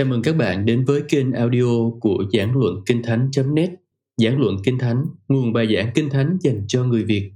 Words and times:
Chào 0.00 0.06
mừng 0.06 0.22
các 0.22 0.36
bạn 0.36 0.66
đến 0.66 0.84
với 0.84 1.02
kênh 1.08 1.32
audio 1.32 1.90
của 2.00 2.24
Giảng 2.32 2.58
Luận 2.58 2.82
Kinh 2.86 3.02
Thánh.net 3.02 3.70
Giảng 4.16 4.40
Luận 4.40 4.56
Kinh 4.64 4.78
Thánh, 4.78 5.04
nguồn 5.28 5.52
bài 5.52 5.74
giảng 5.76 5.90
Kinh 5.94 6.10
Thánh 6.10 6.38
dành 6.40 6.64
cho 6.68 6.84
người 6.84 7.04
Việt. 7.04 7.32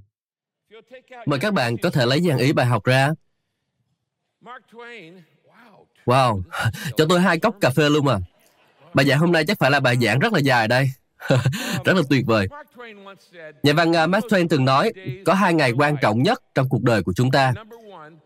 Mời 1.26 1.38
các 1.38 1.54
bạn 1.54 1.76
có 1.76 1.90
thể 1.90 2.06
lấy 2.06 2.20
dàn 2.20 2.38
ý 2.38 2.52
bài 2.52 2.66
học 2.66 2.84
ra. 2.84 3.11
Wow, 6.06 6.42
cho 6.96 7.06
tôi 7.08 7.20
hai 7.20 7.38
cốc 7.38 7.56
cà 7.61 7.70
phê 7.70 7.90
luôn 7.90 8.08
à. 8.08 8.18
Bài 8.94 9.06
giảng 9.06 9.18
hôm 9.18 9.32
nay 9.32 9.44
chắc 9.46 9.58
phải 9.58 9.70
là 9.70 9.80
bài 9.80 9.96
giảng 10.02 10.18
rất 10.18 10.32
là 10.32 10.38
dài 10.38 10.68
đây. 10.68 10.90
rất 11.84 11.96
là 11.96 12.02
tuyệt 12.10 12.26
vời. 12.26 12.48
Nhà 13.62 13.72
văn 13.72 13.90
uh, 13.90 14.08
Mark 14.08 14.26
Twain 14.26 14.46
từng 14.50 14.64
nói, 14.64 14.92
có 15.25 15.34
hai 15.34 15.54
ngày 15.54 15.72
quan 15.72 15.96
trọng 16.03 16.22
nhất 16.22 16.42
trong 16.54 16.68
cuộc 16.68 16.82
đời 16.82 17.03
của 17.03 17.12
chúng 17.12 17.31
ta. 17.31 17.53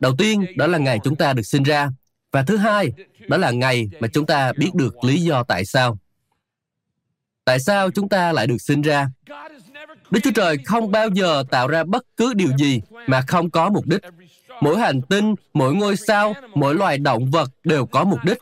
Đầu 0.00 0.12
tiên, 0.18 0.44
đó 0.56 0.66
là 0.66 0.78
ngày 0.78 0.98
chúng 1.04 1.16
ta 1.16 1.32
được 1.32 1.42
sinh 1.42 1.62
ra. 1.62 1.88
Và 2.32 2.42
thứ 2.42 2.56
hai, 2.56 2.92
đó 3.28 3.36
là 3.36 3.50
ngày 3.50 3.90
mà 4.00 4.08
chúng 4.08 4.26
ta 4.26 4.52
biết 4.52 4.70
được 4.74 5.04
lý 5.04 5.22
do 5.22 5.42
tại 5.42 5.64
sao. 5.64 5.98
Tại 7.44 7.60
sao 7.60 7.90
chúng 7.90 8.08
ta 8.08 8.32
lại 8.32 8.46
được 8.46 8.58
sinh 8.58 8.82
ra? 8.82 9.08
Đức 10.10 10.20
Chúa 10.22 10.30
Trời 10.34 10.58
không 10.64 10.90
bao 10.90 11.08
giờ 11.08 11.44
tạo 11.50 11.68
ra 11.68 11.84
bất 11.84 12.06
cứ 12.16 12.34
điều 12.34 12.56
gì 12.58 12.80
mà 13.06 13.22
không 13.28 13.50
có 13.50 13.70
mục 13.70 13.86
đích. 13.86 14.00
Mỗi 14.60 14.78
hành 14.78 15.02
tinh, 15.02 15.34
mỗi 15.54 15.74
ngôi 15.74 15.96
sao, 15.96 16.34
mỗi 16.54 16.74
loài 16.74 16.98
động 16.98 17.30
vật 17.30 17.50
đều 17.64 17.86
có 17.86 18.04
mục 18.04 18.18
đích. 18.24 18.38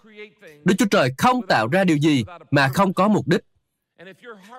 Đức 0.65 0.75
Chúa 0.79 0.87
Trời 0.91 1.15
không 1.19 1.47
tạo 1.47 1.69
ra 1.69 1.85
điều 1.85 1.97
gì 1.97 2.25
mà 2.51 2.69
không 2.69 2.95
có 2.95 3.09
mục 3.09 3.29
đích. 3.29 3.41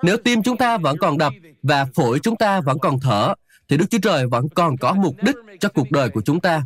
Nếu 0.02 0.16
tim 0.16 0.42
chúng 0.42 0.56
ta 0.56 0.78
vẫn 0.78 0.98
còn 0.98 1.18
đập 1.18 1.32
và 1.62 1.86
phổi 1.94 2.18
chúng 2.22 2.36
ta 2.36 2.60
vẫn 2.60 2.78
còn 2.78 3.00
thở, 3.00 3.34
thì 3.68 3.76
Đức 3.76 3.86
Chúa 3.90 3.98
Trời 4.02 4.26
vẫn 4.26 4.48
còn 4.48 4.76
có 4.76 4.92
mục 4.92 5.16
đích 5.22 5.36
cho 5.60 5.68
cuộc 5.68 5.90
đời 5.90 6.08
của 6.08 6.20
chúng 6.20 6.40
ta. 6.40 6.62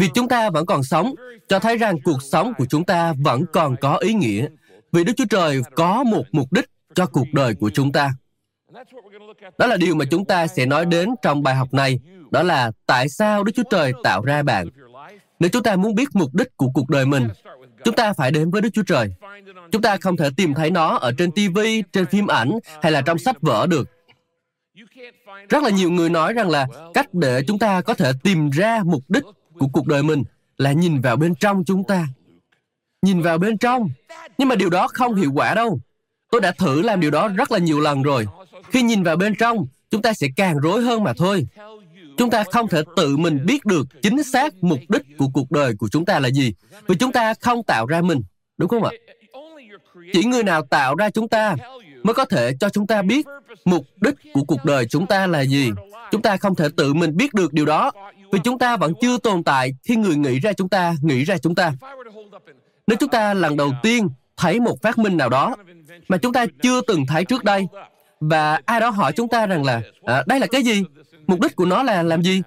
Vì 0.00 0.08
chúng 0.14 0.28
ta 0.28 0.50
vẫn 0.50 0.66
còn 0.66 0.82
sống, 0.82 1.14
cho 1.48 1.58
thấy 1.58 1.76
rằng 1.76 1.96
cuộc 2.04 2.22
sống 2.22 2.52
của 2.58 2.64
chúng 2.70 2.84
ta 2.84 3.12
vẫn 3.18 3.44
còn 3.52 3.76
có 3.80 3.96
ý 3.96 4.14
nghĩa. 4.14 4.46
Vì 4.92 5.04
Đức 5.04 5.12
Chúa 5.16 5.24
Trời 5.30 5.62
có 5.74 6.04
một 6.04 6.22
mục 6.32 6.52
đích 6.52 6.64
cho 6.94 7.06
cuộc 7.06 7.26
đời 7.32 7.54
của 7.54 7.70
chúng 7.70 7.92
ta. 7.92 8.10
Đó 9.58 9.66
là 9.66 9.76
điều 9.76 9.94
mà 9.94 10.04
chúng 10.10 10.24
ta 10.24 10.46
sẽ 10.46 10.66
nói 10.66 10.86
đến 10.86 11.08
trong 11.22 11.42
bài 11.42 11.54
học 11.54 11.74
này. 11.74 12.00
Đó 12.30 12.42
là 12.42 12.72
tại 12.86 13.08
sao 13.08 13.44
Đức 13.44 13.52
Chúa 13.54 13.62
Trời 13.70 13.92
tạo 14.04 14.24
ra 14.24 14.42
bạn. 14.42 14.68
Nếu 15.40 15.50
chúng 15.50 15.62
ta 15.62 15.76
muốn 15.76 15.94
biết 15.94 16.08
mục 16.12 16.34
đích 16.34 16.56
của 16.56 16.68
cuộc 16.74 16.88
đời 16.88 17.06
mình, 17.06 17.28
chúng 17.84 17.94
ta 17.94 18.12
phải 18.12 18.30
đến 18.30 18.50
với 18.50 18.62
Đức 18.62 18.70
Chúa 18.72 18.82
Trời. 18.86 19.14
Chúng 19.72 19.82
ta 19.82 19.96
không 19.96 20.16
thể 20.16 20.28
tìm 20.36 20.54
thấy 20.54 20.70
nó 20.70 20.96
ở 20.96 21.12
trên 21.18 21.30
TV, 21.32 21.58
trên 21.92 22.06
phim 22.06 22.26
ảnh 22.26 22.50
hay 22.82 22.92
là 22.92 23.02
trong 23.02 23.18
sách 23.18 23.36
vở 23.40 23.66
được. 23.66 23.88
Rất 25.48 25.62
là 25.62 25.70
nhiều 25.70 25.90
người 25.90 26.10
nói 26.10 26.32
rằng 26.32 26.50
là 26.50 26.66
cách 26.94 27.14
để 27.14 27.42
chúng 27.46 27.58
ta 27.58 27.80
có 27.80 27.94
thể 27.94 28.12
tìm 28.22 28.50
ra 28.50 28.82
mục 28.84 29.02
đích 29.08 29.24
của 29.60 29.66
cuộc 29.72 29.86
đời 29.86 30.02
mình 30.02 30.24
là 30.58 30.72
nhìn 30.72 31.00
vào 31.00 31.16
bên 31.16 31.34
trong 31.34 31.64
chúng 31.64 31.84
ta. 31.84 32.06
Nhìn 33.02 33.22
vào 33.22 33.38
bên 33.38 33.58
trong. 33.58 33.90
Nhưng 34.38 34.48
mà 34.48 34.54
điều 34.54 34.70
đó 34.70 34.88
không 34.88 35.14
hiệu 35.14 35.32
quả 35.34 35.54
đâu. 35.54 35.80
Tôi 36.30 36.40
đã 36.40 36.52
thử 36.52 36.82
làm 36.82 37.00
điều 37.00 37.10
đó 37.10 37.28
rất 37.28 37.52
là 37.52 37.58
nhiều 37.58 37.80
lần 37.80 38.02
rồi. 38.02 38.26
Khi 38.70 38.82
nhìn 38.82 39.02
vào 39.02 39.16
bên 39.16 39.34
trong, 39.34 39.66
chúng 39.90 40.02
ta 40.02 40.12
sẽ 40.12 40.26
càng 40.36 40.58
rối 40.58 40.82
hơn 40.82 41.04
mà 41.04 41.12
thôi. 41.12 41.46
Chúng 42.18 42.30
ta 42.30 42.44
không 42.52 42.68
thể 42.68 42.82
tự 42.96 43.16
mình 43.16 43.46
biết 43.46 43.64
được 43.64 43.86
chính 44.02 44.22
xác 44.22 44.54
mục 44.64 44.78
đích 44.88 45.02
của 45.18 45.28
cuộc 45.34 45.50
đời 45.50 45.74
của 45.78 45.88
chúng 45.88 46.04
ta 46.04 46.18
là 46.18 46.28
gì. 46.28 46.54
Vì 46.88 46.96
chúng 46.96 47.12
ta 47.12 47.34
không 47.34 47.62
tạo 47.62 47.86
ra 47.86 48.00
mình. 48.00 48.22
Đúng 48.58 48.68
không 48.68 48.84
ạ? 48.84 48.90
Chỉ 50.12 50.24
người 50.24 50.42
nào 50.42 50.62
tạo 50.62 50.94
ra 50.94 51.10
chúng 51.10 51.28
ta 51.28 51.56
mới 52.02 52.14
có 52.14 52.24
thể 52.24 52.52
cho 52.60 52.68
chúng 52.68 52.86
ta 52.86 53.02
biết 53.02 53.26
mục 53.64 53.86
đích 54.00 54.14
của 54.34 54.44
cuộc 54.44 54.64
đời 54.64 54.86
chúng 54.90 55.06
ta 55.06 55.26
là 55.26 55.40
gì. 55.40 55.70
Chúng 56.10 56.22
ta 56.22 56.36
không 56.36 56.54
thể 56.54 56.68
tự 56.76 56.94
mình 56.94 57.16
biết 57.16 57.34
được 57.34 57.52
điều 57.52 57.66
đó 57.66 57.92
vì 58.32 58.38
chúng 58.44 58.58
ta 58.58 58.76
vẫn 58.76 58.92
chưa 59.00 59.18
tồn 59.18 59.44
tại 59.44 59.74
khi 59.84 59.96
người 59.96 60.16
nghĩ 60.16 60.40
ra 60.40 60.52
chúng 60.52 60.68
ta 60.68 60.94
nghĩ 61.02 61.24
ra 61.24 61.38
chúng 61.38 61.54
ta. 61.54 61.72
Nếu 62.86 62.96
chúng 63.00 63.08
ta 63.08 63.34
lần 63.34 63.56
đầu 63.56 63.72
tiên 63.82 64.08
thấy 64.36 64.60
một 64.60 64.82
phát 64.82 64.98
minh 64.98 65.16
nào 65.16 65.28
đó 65.28 65.56
mà 66.08 66.16
chúng 66.16 66.32
ta 66.32 66.46
chưa 66.62 66.80
từng 66.86 67.06
thấy 67.06 67.24
trước 67.24 67.44
đây 67.44 67.66
và 68.20 68.60
ai 68.64 68.80
đó 68.80 68.90
hỏi 68.90 69.12
chúng 69.12 69.28
ta 69.28 69.46
rằng 69.46 69.64
là 69.64 69.82
à, 70.04 70.22
đây 70.26 70.40
là 70.40 70.46
cái 70.46 70.62
gì? 70.62 70.82
Mục 71.26 71.40
đích 71.40 71.56
của 71.56 71.64
nó 71.64 71.82
là 71.82 72.02
làm 72.02 72.22
gì? 72.22 72.42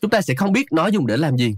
Chúng 0.00 0.10
ta 0.10 0.20
sẽ 0.20 0.34
không 0.34 0.52
biết 0.52 0.72
nó 0.72 0.86
dùng 0.86 1.06
để 1.06 1.16
làm 1.16 1.36
gì. 1.36 1.54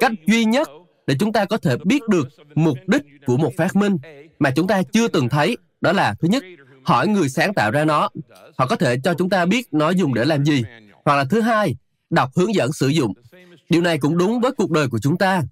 Cách 0.00 0.12
duy 0.26 0.44
nhất 0.44 0.68
để 1.06 1.14
chúng 1.20 1.32
ta 1.32 1.44
có 1.44 1.56
thể 1.56 1.76
biết 1.84 2.08
được 2.08 2.28
mục 2.54 2.78
đích 2.86 3.02
của 3.26 3.36
một 3.36 3.52
phát 3.56 3.76
minh 3.76 3.96
mà 4.38 4.50
chúng 4.56 4.66
ta 4.66 4.82
chưa 4.92 5.08
từng 5.08 5.28
thấy 5.28 5.56
đó 5.80 5.92
là 5.92 6.14
thứ 6.20 6.28
nhất 6.28 6.44
hỏi 6.84 7.08
người 7.08 7.28
sáng 7.28 7.54
tạo 7.54 7.70
ra 7.70 7.84
nó. 7.84 8.08
Họ 8.58 8.66
có 8.66 8.76
thể 8.76 8.96
cho 9.04 9.14
chúng 9.14 9.30
ta 9.30 9.46
biết 9.46 9.68
nó 9.72 9.90
dùng 9.90 10.14
để 10.14 10.24
làm 10.24 10.44
gì. 10.44 10.62
Hoặc 11.04 11.16
là 11.16 11.24
thứ 11.24 11.40
hai 11.40 11.76
đọc 12.12 12.30
hướng 12.36 12.54
dẫn 12.54 12.72
sử 12.72 12.88
dụng. 12.88 13.12
Điều 13.68 13.82
này 13.82 13.98
cũng 13.98 14.18
đúng 14.18 14.40
với 14.40 14.52
cuộc 14.52 14.70
đời 14.70 14.88
của 14.88 14.98
chúng 14.98 15.18
ta. 15.18 15.42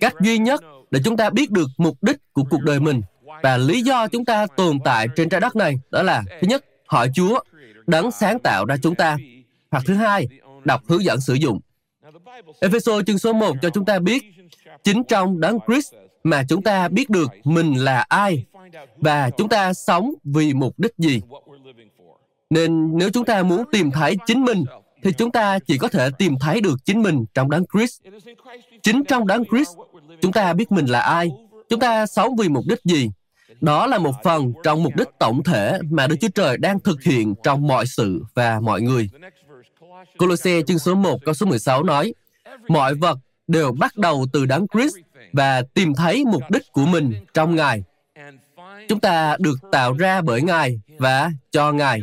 Cách 0.00 0.14
duy 0.20 0.38
nhất 0.38 0.60
để 0.90 1.00
chúng 1.04 1.16
ta 1.16 1.30
biết 1.30 1.50
được 1.50 1.66
mục 1.78 1.98
đích 2.02 2.16
của 2.32 2.42
cuộc 2.50 2.60
đời 2.62 2.80
mình 2.80 3.00
và 3.42 3.56
lý 3.56 3.82
do 3.82 4.08
chúng 4.08 4.24
ta 4.24 4.46
tồn 4.56 4.78
tại 4.84 5.08
trên 5.16 5.28
trái 5.28 5.40
đất 5.40 5.56
này 5.56 5.80
đó 5.90 6.02
là, 6.02 6.22
thứ 6.40 6.46
nhất 6.48 6.64
hỏi 6.86 7.10
chúa 7.14 7.40
đấng 7.86 8.10
sáng 8.10 8.38
tạo 8.38 8.64
ra 8.64 8.76
chúng 8.82 8.94
ta. 8.94 9.16
Hoặc 9.70 9.84
thứ 9.86 9.94
hai, 9.94 10.28
đọc 10.64 10.82
hướng 10.88 11.04
dẫn 11.04 11.20
sử 11.20 11.34
dụng. 11.34 11.60
Epheso 12.60 13.02
chương 13.06 13.18
số 13.18 13.32
1 13.32 13.56
cho 13.62 13.70
chúng 13.70 13.84
ta 13.84 13.98
biết 13.98 14.24
chính 14.84 15.04
trong 15.04 15.40
đấng 15.40 15.58
Christ 15.66 15.94
mà 16.24 16.44
chúng 16.48 16.62
ta 16.62 16.88
biết 16.88 17.10
được 17.10 17.30
mình 17.44 17.74
là 17.74 18.04
ai 18.08 18.44
và 18.96 19.30
chúng 19.30 19.48
ta 19.48 19.72
sống 19.72 20.14
vì 20.24 20.54
mục 20.54 20.78
đích 20.78 20.92
gì. 20.98 21.20
Nên 22.50 22.98
nếu 22.98 23.10
chúng 23.10 23.24
ta 23.24 23.42
muốn 23.42 23.64
tìm 23.72 23.90
thấy 23.90 24.16
chính 24.26 24.44
mình 24.44 24.64
thì 25.06 25.12
chúng 25.12 25.32
ta 25.32 25.58
chỉ 25.58 25.78
có 25.78 25.88
thể 25.88 26.10
tìm 26.18 26.38
thấy 26.40 26.60
được 26.60 26.74
chính 26.84 27.02
mình 27.02 27.24
trong 27.34 27.50
đấng 27.50 27.64
Christ. 27.72 28.00
Chính 28.82 29.04
trong 29.04 29.26
đấng 29.26 29.44
Christ, 29.44 29.70
chúng 30.20 30.32
ta 30.32 30.52
biết 30.52 30.72
mình 30.72 30.86
là 30.86 31.00
ai, 31.00 31.30
chúng 31.68 31.80
ta 31.80 32.06
sống 32.06 32.36
vì 32.36 32.48
mục 32.48 32.64
đích 32.68 32.78
gì. 32.84 33.10
Đó 33.60 33.86
là 33.86 33.98
một 33.98 34.14
phần 34.24 34.52
trong 34.62 34.82
mục 34.82 34.96
đích 34.96 35.08
tổng 35.18 35.42
thể 35.42 35.78
mà 35.90 36.06
Đức 36.06 36.16
Chúa 36.20 36.28
Trời 36.34 36.56
đang 36.56 36.80
thực 36.80 37.02
hiện 37.02 37.34
trong 37.42 37.66
mọi 37.66 37.86
sự 37.86 38.22
và 38.34 38.60
mọi 38.60 38.80
người. 38.80 39.10
Colosse 40.18 40.62
chương 40.62 40.78
số 40.78 40.94
1 40.94 41.18
câu 41.24 41.34
số 41.34 41.46
16 41.46 41.82
nói, 41.82 42.14
Mọi 42.68 42.94
vật 42.94 43.18
đều 43.46 43.72
bắt 43.72 43.96
đầu 43.96 44.26
từ 44.32 44.46
đấng 44.46 44.66
Christ 44.68 44.94
và 45.32 45.62
tìm 45.74 45.94
thấy 45.94 46.24
mục 46.24 46.42
đích 46.50 46.62
của 46.72 46.86
mình 46.86 47.12
trong 47.34 47.56
Ngài. 47.56 47.82
Chúng 48.88 49.00
ta 49.00 49.36
được 49.40 49.56
tạo 49.72 49.92
ra 49.92 50.20
bởi 50.20 50.42
Ngài 50.42 50.80
và 50.98 51.30
cho 51.50 51.72
Ngài. 51.72 52.02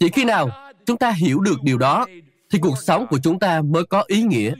Chỉ 0.00 0.08
khi 0.08 0.24
nào 0.24 0.69
chúng 0.90 0.98
ta 0.98 1.10
hiểu 1.10 1.40
được 1.40 1.62
điều 1.62 1.78
đó, 1.78 2.06
thì 2.50 2.58
cuộc 2.58 2.78
sống 2.78 3.06
của 3.10 3.18
chúng 3.22 3.38
ta 3.38 3.62
mới 3.62 3.84
có 3.84 4.04
ý 4.06 4.22
nghĩa. 4.22 4.54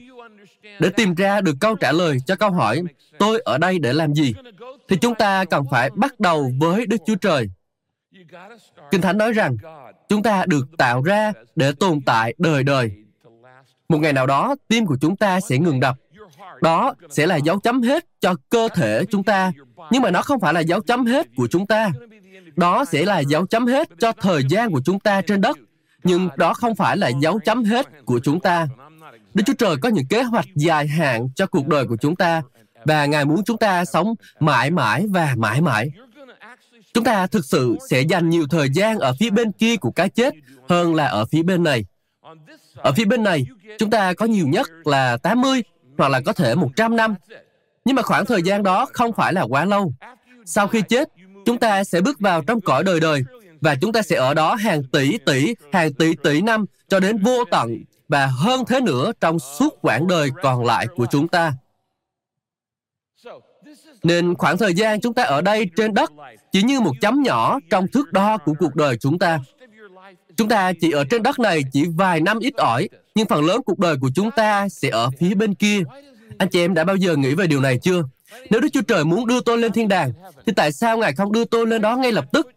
Để 0.80 0.88
tìm 0.96 1.14
ra 1.14 1.40
được 1.40 1.56
câu 1.60 1.74
trả 1.74 1.92
lời 1.92 2.18
cho 2.26 2.36
câu 2.36 2.50
hỏi, 2.50 2.82
tôi 3.18 3.40
ở 3.44 3.58
đây 3.58 3.78
để 3.78 3.92
làm 3.92 4.14
gì? 4.14 4.34
Thì 4.88 4.96
chúng 4.96 5.14
ta 5.14 5.44
cần 5.44 5.64
phải 5.70 5.90
bắt 5.94 6.20
đầu 6.20 6.52
với 6.58 6.86
Đức 6.86 6.96
Chúa 7.06 7.14
Trời. 7.14 7.50
Kinh 8.90 9.00
Thánh 9.00 9.18
nói 9.18 9.32
rằng, 9.32 9.56
chúng 10.08 10.22
ta 10.22 10.44
được 10.46 10.66
tạo 10.78 11.02
ra 11.02 11.32
để 11.56 11.72
tồn 11.72 12.00
tại 12.00 12.34
đời 12.38 12.62
đời. 12.62 12.90
Một 13.88 13.98
ngày 13.98 14.12
nào 14.12 14.26
đó, 14.26 14.54
tim 14.68 14.86
của 14.86 14.96
chúng 15.00 15.16
ta 15.16 15.40
sẽ 15.40 15.58
ngừng 15.58 15.80
đập. 15.80 15.96
Đó 16.62 16.94
sẽ 17.10 17.26
là 17.26 17.36
dấu 17.36 17.60
chấm 17.60 17.82
hết 17.82 18.06
cho 18.20 18.34
cơ 18.50 18.68
thể 18.74 19.04
chúng 19.10 19.22
ta, 19.22 19.52
nhưng 19.90 20.02
mà 20.02 20.10
nó 20.10 20.22
không 20.22 20.40
phải 20.40 20.54
là 20.54 20.60
dấu 20.60 20.80
chấm 20.80 21.06
hết 21.06 21.26
của 21.36 21.48
chúng 21.50 21.66
ta. 21.66 21.90
Đó 22.56 22.84
sẽ 22.84 23.04
là 23.04 23.18
dấu 23.20 23.46
chấm 23.46 23.66
hết 23.66 23.88
cho 23.98 24.12
thời 24.12 24.42
gian 24.48 24.70
của 24.70 24.80
chúng 24.84 25.00
ta 25.00 25.22
trên 25.22 25.40
đất 25.40 25.58
nhưng 26.04 26.28
đó 26.36 26.54
không 26.54 26.74
phải 26.74 26.96
là 26.96 27.08
dấu 27.08 27.40
chấm 27.44 27.64
hết 27.64 27.86
của 28.04 28.20
chúng 28.22 28.40
ta. 28.40 28.66
Đức 29.34 29.44
Chúa 29.46 29.54
Trời 29.58 29.76
có 29.76 29.88
những 29.88 30.06
kế 30.06 30.22
hoạch 30.22 30.46
dài 30.54 30.88
hạn 30.88 31.28
cho 31.34 31.46
cuộc 31.46 31.66
đời 31.66 31.86
của 31.86 31.96
chúng 32.00 32.16
ta 32.16 32.42
và 32.84 33.06
Ngài 33.06 33.24
muốn 33.24 33.44
chúng 33.44 33.58
ta 33.58 33.84
sống 33.84 34.14
mãi 34.40 34.70
mãi 34.70 35.06
và 35.10 35.34
mãi 35.36 35.60
mãi. 35.60 35.90
Chúng 36.94 37.04
ta 37.04 37.26
thực 37.26 37.44
sự 37.44 37.76
sẽ 37.90 38.00
dành 38.00 38.30
nhiều 38.30 38.46
thời 38.50 38.68
gian 38.74 38.98
ở 38.98 39.14
phía 39.20 39.30
bên 39.30 39.52
kia 39.52 39.76
của 39.76 39.90
cái 39.90 40.08
chết 40.08 40.34
hơn 40.68 40.94
là 40.94 41.06
ở 41.06 41.24
phía 41.24 41.42
bên 41.42 41.62
này. 41.62 41.84
Ở 42.76 42.92
phía 42.92 43.04
bên 43.04 43.22
này, 43.22 43.46
chúng 43.78 43.90
ta 43.90 44.14
có 44.14 44.26
nhiều 44.26 44.46
nhất 44.48 44.70
là 44.84 45.16
80 45.16 45.62
hoặc 45.98 46.08
là 46.08 46.20
có 46.20 46.32
thể 46.32 46.54
100 46.54 46.96
năm. 46.96 47.14
Nhưng 47.84 47.96
mà 47.96 48.02
khoảng 48.02 48.26
thời 48.26 48.42
gian 48.42 48.62
đó 48.62 48.86
không 48.92 49.12
phải 49.12 49.32
là 49.32 49.42
quá 49.42 49.64
lâu. 49.64 49.92
Sau 50.44 50.68
khi 50.68 50.82
chết, 50.88 51.08
chúng 51.46 51.58
ta 51.58 51.84
sẽ 51.84 52.00
bước 52.00 52.20
vào 52.20 52.42
trong 52.42 52.60
cõi 52.60 52.84
đời 52.84 53.00
đời 53.00 53.24
và 53.60 53.74
chúng 53.80 53.92
ta 53.92 54.02
sẽ 54.02 54.16
ở 54.16 54.34
đó 54.34 54.54
hàng 54.54 54.82
tỷ 54.92 55.18
tỷ, 55.18 55.54
hàng 55.72 55.92
tỷ 55.92 56.14
tỷ 56.22 56.40
năm 56.40 56.64
cho 56.88 57.00
đến 57.00 57.22
vô 57.22 57.44
tận 57.50 57.76
và 58.08 58.26
hơn 58.26 58.64
thế 58.68 58.80
nữa 58.80 59.12
trong 59.20 59.38
suốt 59.38 59.78
quãng 59.82 60.06
đời 60.06 60.30
còn 60.42 60.64
lại 60.64 60.86
của 60.96 61.06
chúng 61.10 61.28
ta. 61.28 61.52
Nên 64.02 64.34
khoảng 64.34 64.58
thời 64.58 64.74
gian 64.74 65.00
chúng 65.00 65.14
ta 65.14 65.22
ở 65.22 65.40
đây 65.40 65.66
trên 65.76 65.94
đất 65.94 66.10
chỉ 66.52 66.62
như 66.62 66.80
một 66.80 66.92
chấm 67.00 67.22
nhỏ 67.22 67.58
trong 67.70 67.88
thước 67.88 68.12
đo 68.12 68.38
của 68.38 68.54
cuộc 68.58 68.74
đời 68.74 68.96
chúng 68.96 69.18
ta. 69.18 69.40
Chúng 70.36 70.48
ta 70.48 70.72
chỉ 70.80 70.90
ở 70.90 71.04
trên 71.10 71.22
đất 71.22 71.38
này 71.38 71.62
chỉ 71.72 71.84
vài 71.96 72.20
năm 72.20 72.38
ít 72.38 72.54
ỏi, 72.56 72.88
nhưng 73.14 73.26
phần 73.26 73.44
lớn 73.44 73.60
cuộc 73.66 73.78
đời 73.78 73.96
của 74.00 74.10
chúng 74.14 74.30
ta 74.30 74.68
sẽ 74.68 74.88
ở 74.88 75.10
phía 75.18 75.34
bên 75.34 75.54
kia. 75.54 75.82
Anh 76.38 76.48
chị 76.48 76.60
em 76.60 76.74
đã 76.74 76.84
bao 76.84 76.96
giờ 76.96 77.16
nghĩ 77.16 77.34
về 77.34 77.46
điều 77.46 77.60
này 77.60 77.78
chưa? 77.82 78.02
Nếu 78.50 78.60
Đức 78.60 78.68
Chúa 78.72 78.82
Trời 78.82 79.04
muốn 79.04 79.26
đưa 79.26 79.40
tôi 79.40 79.58
lên 79.58 79.72
thiên 79.72 79.88
đàng, 79.88 80.12
thì 80.46 80.52
tại 80.56 80.72
sao 80.72 80.98
Ngài 80.98 81.12
không 81.14 81.32
đưa 81.32 81.44
tôi 81.44 81.66
lên 81.66 81.82
đó 81.82 81.96
ngay 81.96 82.12
lập 82.12 82.24
tức? 82.32 82.48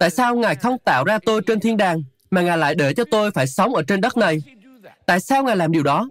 Tại 0.00 0.10
sao 0.10 0.36
Ngài 0.36 0.56
không 0.56 0.78
tạo 0.84 1.04
ra 1.04 1.18
tôi 1.26 1.40
trên 1.46 1.60
thiên 1.60 1.76
đàng, 1.76 2.02
mà 2.30 2.40
Ngài 2.40 2.58
lại 2.58 2.74
để 2.74 2.94
cho 2.94 3.04
tôi 3.10 3.30
phải 3.30 3.46
sống 3.46 3.74
ở 3.74 3.82
trên 3.82 4.00
đất 4.00 4.16
này? 4.16 4.42
Tại 5.06 5.20
sao 5.20 5.42
Ngài 5.42 5.56
làm 5.56 5.72
điều 5.72 5.82
đó? 5.82 6.08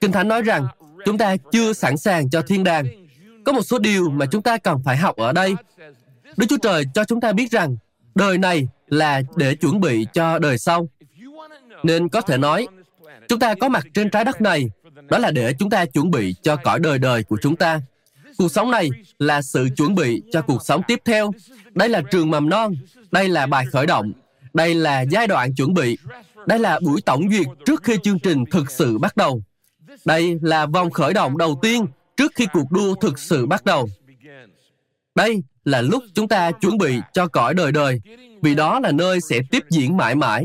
Kinh 0.00 0.12
Thánh 0.12 0.28
nói 0.28 0.42
rằng, 0.42 0.66
chúng 1.04 1.18
ta 1.18 1.36
chưa 1.52 1.72
sẵn 1.72 1.96
sàng 1.96 2.30
cho 2.30 2.42
thiên 2.42 2.64
đàng. 2.64 2.86
Có 3.44 3.52
một 3.52 3.62
số 3.62 3.78
điều 3.78 4.10
mà 4.10 4.26
chúng 4.26 4.42
ta 4.42 4.58
cần 4.58 4.82
phải 4.84 4.96
học 4.96 5.16
ở 5.16 5.32
đây. 5.32 5.54
Đức 6.36 6.46
Chúa 6.48 6.58
Trời 6.62 6.84
cho 6.94 7.04
chúng 7.04 7.20
ta 7.20 7.32
biết 7.32 7.50
rằng 7.50 7.76
đời 8.14 8.38
này 8.38 8.68
là 8.88 9.22
để 9.36 9.54
chuẩn 9.54 9.80
bị 9.80 10.06
cho 10.12 10.38
đời 10.38 10.58
sau. 10.58 10.88
Nên 11.82 12.08
có 12.08 12.20
thể 12.20 12.38
nói, 12.38 12.66
chúng 13.28 13.38
ta 13.38 13.54
có 13.54 13.68
mặt 13.68 13.86
trên 13.94 14.10
trái 14.10 14.24
đất 14.24 14.40
này, 14.40 14.70
đó 15.08 15.18
là 15.18 15.30
để 15.30 15.52
chúng 15.58 15.70
ta 15.70 15.86
chuẩn 15.86 16.10
bị 16.10 16.34
cho 16.42 16.56
cõi 16.56 16.78
đời 16.78 16.98
đời 16.98 17.24
của 17.24 17.36
chúng 17.42 17.56
ta. 17.56 17.80
Cuộc 18.38 18.52
sống 18.52 18.70
này 18.70 18.90
là 19.18 19.42
sự 19.42 19.68
chuẩn 19.76 19.94
bị 19.94 20.22
cho 20.32 20.42
cuộc 20.42 20.62
sống 20.64 20.82
tiếp 20.88 21.00
theo. 21.04 21.32
Đây 21.74 21.88
là 21.88 22.00
trường 22.10 22.30
mầm 22.30 22.48
non, 22.48 22.74
đây 23.10 23.28
là 23.28 23.46
bài 23.46 23.66
khởi 23.72 23.86
động, 23.86 24.12
đây 24.54 24.74
là 24.74 25.00
giai 25.00 25.26
đoạn 25.26 25.54
chuẩn 25.54 25.74
bị, 25.74 25.98
đây 26.46 26.58
là 26.58 26.80
buổi 26.80 27.00
tổng 27.00 27.30
duyệt 27.30 27.46
trước 27.66 27.82
khi 27.82 27.96
chương 28.02 28.18
trình 28.18 28.44
thực 28.50 28.70
sự 28.70 28.98
bắt 28.98 29.16
đầu. 29.16 29.42
Đây 30.04 30.38
là 30.42 30.66
vòng 30.66 30.90
khởi 30.90 31.14
động 31.14 31.38
đầu 31.38 31.58
tiên 31.62 31.86
trước 32.16 32.32
khi 32.34 32.46
cuộc 32.52 32.70
đua 32.70 32.94
thực 32.94 33.18
sự 33.18 33.46
bắt 33.46 33.64
đầu. 33.64 33.88
Đây 35.14 35.42
là 35.64 35.80
lúc 35.80 36.02
chúng 36.14 36.28
ta 36.28 36.50
chuẩn 36.50 36.78
bị 36.78 37.00
cho 37.12 37.26
cõi 37.26 37.54
đời 37.54 37.72
đời, 37.72 38.00
vì 38.42 38.54
đó 38.54 38.80
là 38.80 38.92
nơi 38.92 39.20
sẽ 39.20 39.40
tiếp 39.50 39.64
diễn 39.70 39.96
mãi 39.96 40.14
mãi. 40.14 40.44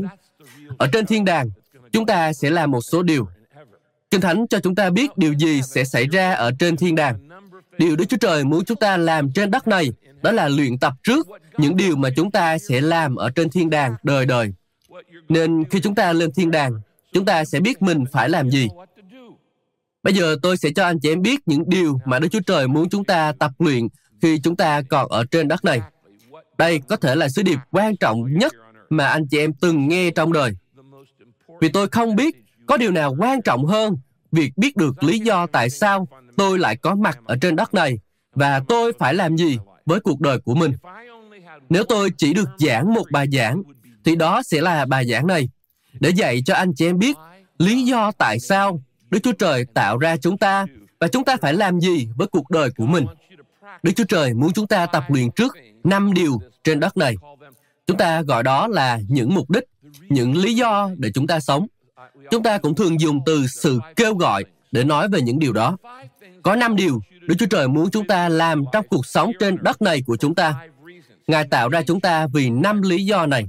Ở 0.78 0.86
trên 0.92 1.06
thiên 1.06 1.24
đàng, 1.24 1.50
chúng 1.92 2.06
ta 2.06 2.32
sẽ 2.32 2.50
làm 2.50 2.70
một 2.70 2.80
số 2.80 3.02
điều. 3.02 3.28
Kinh 4.10 4.20
Thánh 4.20 4.46
cho 4.50 4.60
chúng 4.60 4.74
ta 4.74 4.90
biết 4.90 5.18
điều 5.18 5.32
gì 5.32 5.62
sẽ 5.62 5.84
xảy 5.84 6.06
ra 6.06 6.32
ở 6.32 6.50
trên 6.58 6.76
thiên 6.76 6.94
đàng. 6.94 7.29
Điều 7.80 7.96
Đức 7.96 8.04
Chúa 8.08 8.16
Trời 8.16 8.44
muốn 8.44 8.64
chúng 8.64 8.76
ta 8.76 8.96
làm 8.96 9.32
trên 9.32 9.50
đất 9.50 9.68
này 9.68 9.92
đó 10.22 10.32
là 10.32 10.48
luyện 10.48 10.78
tập 10.78 10.92
trước 11.02 11.28
những 11.58 11.76
điều 11.76 11.96
mà 11.96 12.08
chúng 12.16 12.30
ta 12.30 12.58
sẽ 12.58 12.80
làm 12.80 13.16
ở 13.16 13.30
trên 13.30 13.50
thiên 13.50 13.70
đàng 13.70 13.94
đời 14.02 14.26
đời. 14.26 14.52
Nên 15.28 15.64
khi 15.64 15.80
chúng 15.80 15.94
ta 15.94 16.12
lên 16.12 16.32
thiên 16.32 16.50
đàng, 16.50 16.72
chúng 17.12 17.24
ta 17.24 17.44
sẽ 17.44 17.60
biết 17.60 17.82
mình 17.82 18.04
phải 18.12 18.28
làm 18.28 18.50
gì. 18.50 18.68
Bây 20.02 20.14
giờ 20.14 20.36
tôi 20.42 20.56
sẽ 20.56 20.68
cho 20.76 20.84
anh 20.84 21.00
chị 21.00 21.12
em 21.12 21.22
biết 21.22 21.40
những 21.46 21.62
điều 21.66 22.00
mà 22.04 22.18
Đức 22.18 22.28
Chúa 22.32 22.40
Trời 22.46 22.68
muốn 22.68 22.88
chúng 22.88 23.04
ta 23.04 23.32
tập 23.38 23.50
luyện 23.58 23.88
khi 24.22 24.38
chúng 24.38 24.56
ta 24.56 24.82
còn 24.82 25.10
ở 25.10 25.24
trên 25.30 25.48
đất 25.48 25.64
này. 25.64 25.80
Đây 26.58 26.80
có 26.88 26.96
thể 26.96 27.14
là 27.14 27.28
sứ 27.28 27.42
điệp 27.42 27.58
quan 27.70 27.96
trọng 27.96 28.38
nhất 28.38 28.52
mà 28.90 29.06
anh 29.06 29.28
chị 29.28 29.38
em 29.38 29.52
từng 29.52 29.88
nghe 29.88 30.10
trong 30.10 30.32
đời. 30.32 30.52
Vì 31.60 31.68
tôi 31.68 31.88
không 31.88 32.16
biết 32.16 32.36
có 32.66 32.76
điều 32.76 32.90
nào 32.90 33.16
quan 33.18 33.42
trọng 33.42 33.64
hơn 33.64 33.96
việc 34.32 34.52
biết 34.56 34.76
được 34.76 35.02
lý 35.02 35.18
do 35.18 35.46
tại 35.46 35.70
sao 35.70 36.08
tôi 36.36 36.58
lại 36.58 36.76
có 36.76 36.94
mặt 36.94 37.18
ở 37.24 37.36
trên 37.40 37.56
đất 37.56 37.74
này 37.74 37.98
và 38.34 38.60
tôi 38.68 38.92
phải 38.98 39.14
làm 39.14 39.36
gì 39.36 39.58
với 39.86 40.00
cuộc 40.00 40.20
đời 40.20 40.38
của 40.38 40.54
mình. 40.54 40.72
Nếu 41.68 41.84
tôi 41.84 42.10
chỉ 42.16 42.34
được 42.34 42.48
giảng 42.58 42.94
một 42.94 43.04
bài 43.12 43.26
giảng, 43.32 43.62
thì 44.04 44.16
đó 44.16 44.42
sẽ 44.42 44.60
là 44.60 44.86
bài 44.86 45.06
giảng 45.06 45.26
này, 45.26 45.48
để 46.00 46.10
dạy 46.10 46.42
cho 46.46 46.54
anh 46.54 46.74
chị 46.74 46.86
em 46.86 46.98
biết 46.98 47.16
lý 47.58 47.84
do 47.84 48.12
tại 48.12 48.40
sao 48.40 48.82
Đức 49.10 49.18
Chúa 49.22 49.32
Trời 49.32 49.64
tạo 49.74 49.98
ra 49.98 50.16
chúng 50.16 50.38
ta 50.38 50.66
và 51.00 51.08
chúng 51.08 51.24
ta 51.24 51.36
phải 51.40 51.54
làm 51.54 51.80
gì 51.80 52.08
với 52.16 52.26
cuộc 52.26 52.50
đời 52.50 52.70
của 52.76 52.86
mình. 52.86 53.06
Đức 53.82 53.92
Chúa 53.96 54.04
Trời 54.04 54.34
muốn 54.34 54.52
chúng 54.52 54.66
ta 54.66 54.86
tập 54.86 55.04
luyện 55.08 55.30
trước 55.30 55.56
năm 55.84 56.14
điều 56.14 56.38
trên 56.64 56.80
đất 56.80 56.96
này. 56.96 57.14
Chúng 57.86 57.96
ta 57.96 58.22
gọi 58.22 58.42
đó 58.42 58.68
là 58.68 59.00
những 59.08 59.34
mục 59.34 59.50
đích, 59.50 59.64
những 60.08 60.36
lý 60.36 60.54
do 60.54 60.90
để 60.96 61.10
chúng 61.14 61.26
ta 61.26 61.40
sống. 61.40 61.66
Chúng 62.30 62.42
ta 62.42 62.58
cũng 62.58 62.74
thường 62.74 63.00
dùng 63.00 63.20
từ 63.26 63.46
sự 63.46 63.78
kêu 63.96 64.14
gọi 64.14 64.44
để 64.72 64.84
nói 64.84 65.08
về 65.08 65.20
những 65.20 65.38
điều 65.38 65.52
đó. 65.52 65.76
Có 66.42 66.56
năm 66.56 66.76
điều 66.76 67.00
Đức 67.20 67.34
Chúa 67.38 67.46
Trời 67.46 67.68
muốn 67.68 67.90
chúng 67.90 68.06
ta 68.06 68.28
làm 68.28 68.64
trong 68.72 68.86
cuộc 68.88 69.06
sống 69.06 69.32
trên 69.40 69.56
đất 69.60 69.82
này 69.82 70.02
của 70.06 70.16
chúng 70.16 70.34
ta. 70.34 70.54
Ngài 71.26 71.44
tạo 71.50 71.68
ra 71.68 71.82
chúng 71.82 72.00
ta 72.00 72.26
vì 72.32 72.50
năm 72.50 72.82
lý 72.82 73.04
do 73.04 73.26
này. 73.26 73.48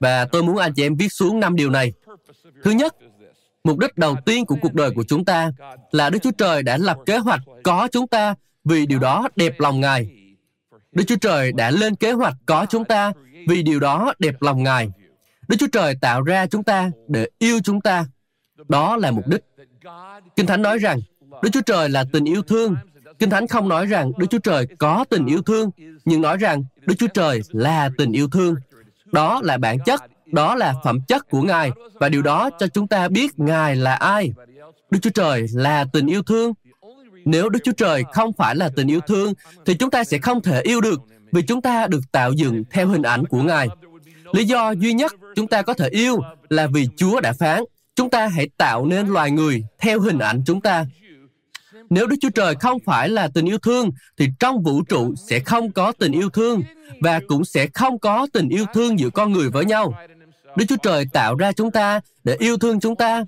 Và 0.00 0.24
tôi 0.24 0.42
muốn 0.42 0.56
anh 0.56 0.72
chị 0.74 0.86
em 0.86 0.96
viết 0.96 1.12
xuống 1.12 1.40
năm 1.40 1.56
điều 1.56 1.70
này. 1.70 1.92
Thứ 2.64 2.70
nhất, 2.70 2.96
mục 3.64 3.78
đích 3.78 3.96
đầu 3.96 4.16
tiên 4.26 4.46
của 4.46 4.56
cuộc 4.62 4.74
đời 4.74 4.90
của 4.90 5.04
chúng 5.08 5.24
ta 5.24 5.50
là 5.92 6.10
Đức 6.10 6.18
Chúa 6.22 6.30
Trời 6.38 6.62
đã 6.62 6.76
lập 6.76 6.96
kế 7.06 7.18
hoạch 7.18 7.40
có 7.62 7.88
chúng 7.92 8.06
ta 8.06 8.34
vì 8.64 8.86
điều 8.86 8.98
đó 8.98 9.28
đẹp 9.36 9.60
lòng 9.60 9.80
Ngài. 9.80 10.10
Đức 10.92 11.04
Chúa 11.06 11.16
Trời 11.20 11.52
đã 11.52 11.70
lên 11.70 11.96
kế 11.96 12.12
hoạch 12.12 12.34
có 12.46 12.66
chúng 12.70 12.84
ta 12.84 13.12
vì 13.48 13.62
điều 13.62 13.80
đó 13.80 14.12
đẹp 14.18 14.42
lòng 14.42 14.62
Ngài. 14.62 14.88
Đức 15.52 15.58
Chúa 15.60 15.66
Trời 15.72 15.94
tạo 16.00 16.22
ra 16.22 16.46
chúng 16.46 16.64
ta 16.64 16.90
để 17.08 17.28
yêu 17.38 17.60
chúng 17.64 17.80
ta. 17.80 18.04
Đó 18.68 18.96
là 18.96 19.10
mục 19.10 19.26
đích. 19.26 19.40
Kinh 20.36 20.46
Thánh 20.46 20.62
nói 20.62 20.78
rằng 20.78 21.00
Đức 21.42 21.50
Chúa 21.52 21.60
Trời 21.66 21.88
là 21.88 22.04
tình 22.12 22.24
yêu 22.24 22.42
thương. 22.42 22.76
Kinh 23.18 23.30
Thánh 23.30 23.46
không 23.46 23.68
nói 23.68 23.86
rằng 23.86 24.12
Đức 24.18 24.26
Chúa 24.30 24.38
Trời 24.38 24.66
có 24.78 25.04
tình 25.10 25.26
yêu 25.26 25.42
thương, 25.42 25.70
nhưng 26.04 26.22
nói 26.22 26.36
rằng 26.36 26.64
Đức 26.86 26.94
Chúa 26.98 27.06
Trời 27.06 27.40
là 27.48 27.90
tình 27.98 28.12
yêu 28.12 28.28
thương. 28.28 28.54
Đó 29.04 29.40
là 29.44 29.58
bản 29.58 29.78
chất, 29.86 30.02
đó 30.26 30.54
là 30.54 30.74
phẩm 30.84 30.98
chất 31.08 31.30
của 31.30 31.42
Ngài, 31.42 31.70
và 31.94 32.08
điều 32.08 32.22
đó 32.22 32.50
cho 32.58 32.66
chúng 32.66 32.88
ta 32.88 33.08
biết 33.08 33.38
Ngài 33.38 33.76
là 33.76 33.94
ai. 33.94 34.32
Đức 34.90 34.98
Chúa 35.02 35.10
Trời 35.10 35.46
là 35.52 35.84
tình 35.92 36.06
yêu 36.06 36.22
thương. 36.22 36.52
Nếu 37.24 37.48
Đức 37.48 37.60
Chúa 37.64 37.72
Trời 37.72 38.04
không 38.12 38.32
phải 38.32 38.56
là 38.56 38.70
tình 38.76 38.90
yêu 38.90 39.00
thương, 39.00 39.32
thì 39.66 39.74
chúng 39.74 39.90
ta 39.90 40.04
sẽ 40.04 40.18
không 40.18 40.42
thể 40.42 40.60
yêu 40.60 40.80
được, 40.80 41.00
vì 41.32 41.42
chúng 41.42 41.62
ta 41.62 41.86
được 41.86 42.12
tạo 42.12 42.32
dựng 42.32 42.64
theo 42.70 42.88
hình 42.88 43.02
ảnh 43.02 43.26
của 43.26 43.42
Ngài. 43.42 43.68
Lý 44.32 44.44
do 44.44 44.70
duy 44.70 44.92
nhất 44.92 45.12
chúng 45.34 45.46
ta 45.46 45.62
có 45.62 45.74
thể 45.74 45.88
yêu 45.88 46.20
là 46.48 46.66
vì 46.66 46.88
Chúa 46.96 47.20
đã 47.20 47.32
phán, 47.32 47.62
chúng 47.96 48.10
ta 48.10 48.26
hãy 48.26 48.48
tạo 48.56 48.86
nên 48.86 49.06
loài 49.06 49.30
người 49.30 49.64
theo 49.78 50.00
hình 50.00 50.18
ảnh 50.18 50.42
chúng 50.46 50.60
ta. 50.60 50.86
Nếu 51.90 52.06
Đức 52.06 52.16
Chúa 52.20 52.30
Trời 52.30 52.54
không 52.54 52.78
phải 52.84 53.08
là 53.08 53.28
tình 53.34 53.46
yêu 53.46 53.58
thương, 53.58 53.90
thì 54.18 54.28
trong 54.40 54.62
vũ 54.62 54.82
trụ 54.82 55.14
sẽ 55.28 55.40
không 55.40 55.72
có 55.72 55.92
tình 55.98 56.12
yêu 56.12 56.30
thương 56.30 56.62
và 57.00 57.20
cũng 57.28 57.44
sẽ 57.44 57.66
không 57.74 57.98
có 57.98 58.26
tình 58.32 58.48
yêu 58.48 58.64
thương 58.74 58.98
giữa 58.98 59.10
con 59.10 59.32
người 59.32 59.50
với 59.50 59.64
nhau. 59.64 59.94
Đức 60.56 60.64
Chúa 60.68 60.76
Trời 60.82 61.04
tạo 61.12 61.34
ra 61.34 61.52
chúng 61.52 61.70
ta 61.70 62.00
để 62.24 62.36
yêu 62.38 62.56
thương 62.58 62.80
chúng 62.80 62.96
ta. 62.96 63.24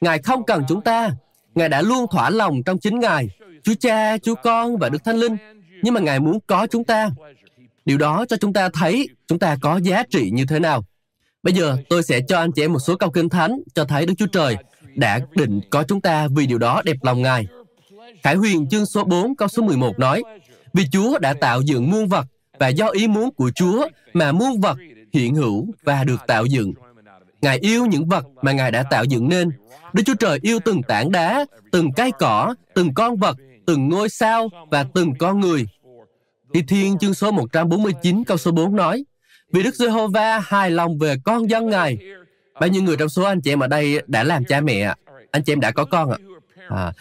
Ngài 0.00 0.18
không 0.22 0.44
cần 0.46 0.64
chúng 0.68 0.80
ta. 0.80 1.10
Ngài 1.54 1.68
đã 1.68 1.82
luôn 1.82 2.06
thỏa 2.10 2.30
lòng 2.30 2.62
trong 2.62 2.78
chính 2.78 3.00
Ngài, 3.00 3.28
Chúa 3.62 3.74
Cha, 3.80 4.18
Chúa 4.18 4.34
Con 4.34 4.76
và 4.76 4.88
Đức 4.88 5.04
Thánh 5.04 5.16
Linh. 5.16 5.36
Nhưng 5.82 5.94
mà 5.94 6.00
Ngài 6.00 6.20
muốn 6.20 6.38
có 6.46 6.66
chúng 6.66 6.84
ta. 6.84 7.10
Điều 7.86 7.98
đó 7.98 8.24
cho 8.28 8.36
chúng 8.36 8.52
ta 8.52 8.68
thấy 8.68 9.08
chúng 9.28 9.38
ta 9.38 9.56
có 9.60 9.80
giá 9.82 10.02
trị 10.10 10.30
như 10.30 10.44
thế 10.48 10.58
nào. 10.58 10.84
Bây 11.42 11.54
giờ 11.54 11.76
tôi 11.88 12.02
sẽ 12.02 12.20
cho 12.28 12.38
anh 12.38 12.52
chị 12.52 12.62
em 12.62 12.72
một 12.72 12.78
số 12.78 12.96
câu 12.96 13.10
kinh 13.10 13.28
thánh 13.28 13.60
cho 13.74 13.84
thấy 13.84 14.06
Đức 14.06 14.14
Chúa 14.18 14.26
Trời 14.26 14.56
đã 14.94 15.20
định 15.34 15.60
có 15.70 15.82
chúng 15.82 16.00
ta 16.00 16.28
vì 16.36 16.46
điều 16.46 16.58
đó 16.58 16.82
đẹp 16.84 16.96
lòng 17.02 17.22
Ngài. 17.22 17.46
Khải 18.22 18.34
Huyền 18.34 18.68
chương 18.68 18.86
số 18.86 19.04
4 19.04 19.36
câu 19.36 19.48
số 19.48 19.62
11 19.62 19.98
nói 19.98 20.22
Vì 20.72 20.84
Chúa 20.92 21.18
đã 21.18 21.34
tạo 21.40 21.60
dựng 21.60 21.90
muôn 21.90 22.08
vật 22.08 22.26
và 22.58 22.68
do 22.68 22.88
ý 22.88 23.08
muốn 23.08 23.34
của 23.34 23.50
Chúa 23.54 23.88
mà 24.12 24.32
muôn 24.32 24.60
vật 24.60 24.78
hiện 25.12 25.34
hữu 25.34 25.66
và 25.84 26.04
được 26.04 26.20
tạo 26.26 26.46
dựng. 26.46 26.72
Ngài 27.42 27.58
yêu 27.58 27.86
những 27.86 28.08
vật 28.08 28.24
mà 28.42 28.52
Ngài 28.52 28.70
đã 28.70 28.82
tạo 28.82 29.04
dựng 29.04 29.28
nên. 29.28 29.50
Đức 29.92 30.02
Chúa 30.06 30.14
Trời 30.14 30.38
yêu 30.42 30.58
từng 30.64 30.82
tảng 30.82 31.12
đá, 31.12 31.44
từng 31.72 31.92
cây 31.92 32.10
cỏ, 32.18 32.54
từng 32.74 32.94
con 32.94 33.16
vật, 33.16 33.36
từng 33.66 33.88
ngôi 33.88 34.08
sao 34.08 34.48
và 34.70 34.86
từng 34.94 35.12
con 35.18 35.40
người. 35.40 35.66
Thi 36.56 36.62
Thiên 36.62 36.98
chương 36.98 37.14
số 37.14 37.30
149 37.30 38.24
câu 38.24 38.36
số 38.36 38.50
4 38.50 38.76
nói 38.76 39.04
Vì 39.52 39.62
Đức 39.62 39.74
Giê-hô-va 39.74 40.38
hài 40.38 40.70
lòng 40.70 40.98
về 40.98 41.16
con 41.24 41.50
dân 41.50 41.68
Ngài. 41.68 41.98
Bao 42.60 42.68
nhiêu 42.68 42.82
người 42.82 42.96
trong 42.96 43.08
số 43.08 43.22
anh 43.22 43.40
chị 43.40 43.52
em 43.52 43.60
ở 43.60 43.66
đây 43.66 44.02
đã 44.06 44.24
làm 44.24 44.44
cha 44.44 44.60
mẹ? 44.60 44.94
Anh 45.30 45.42
chị 45.42 45.52
em 45.52 45.60
đã 45.60 45.70
có 45.70 45.84
con 45.84 46.10
ạ? 46.10 46.18
À, 46.68 46.92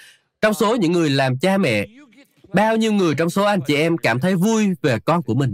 trong 0.42 0.54
số 0.54 0.76
những 0.76 0.92
người 0.92 1.10
làm 1.10 1.38
cha 1.38 1.58
mẹ, 1.58 1.86
bao 2.54 2.78
nhiêu 2.78 2.94
người 2.94 3.16
trong 3.16 3.30
số 3.30 3.44
anh 3.44 3.60
chị 3.68 3.76
em 3.76 3.98
cảm 3.98 4.20
thấy 4.20 4.36
vui 4.36 4.68
về 4.82 5.00
con 5.06 5.22
của 5.22 5.34
mình? 5.34 5.54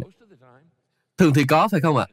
Thường 1.18 1.34
thì 1.34 1.44
có, 1.44 1.68
phải 1.68 1.82
không 1.82 1.98
ạ? 1.98 2.06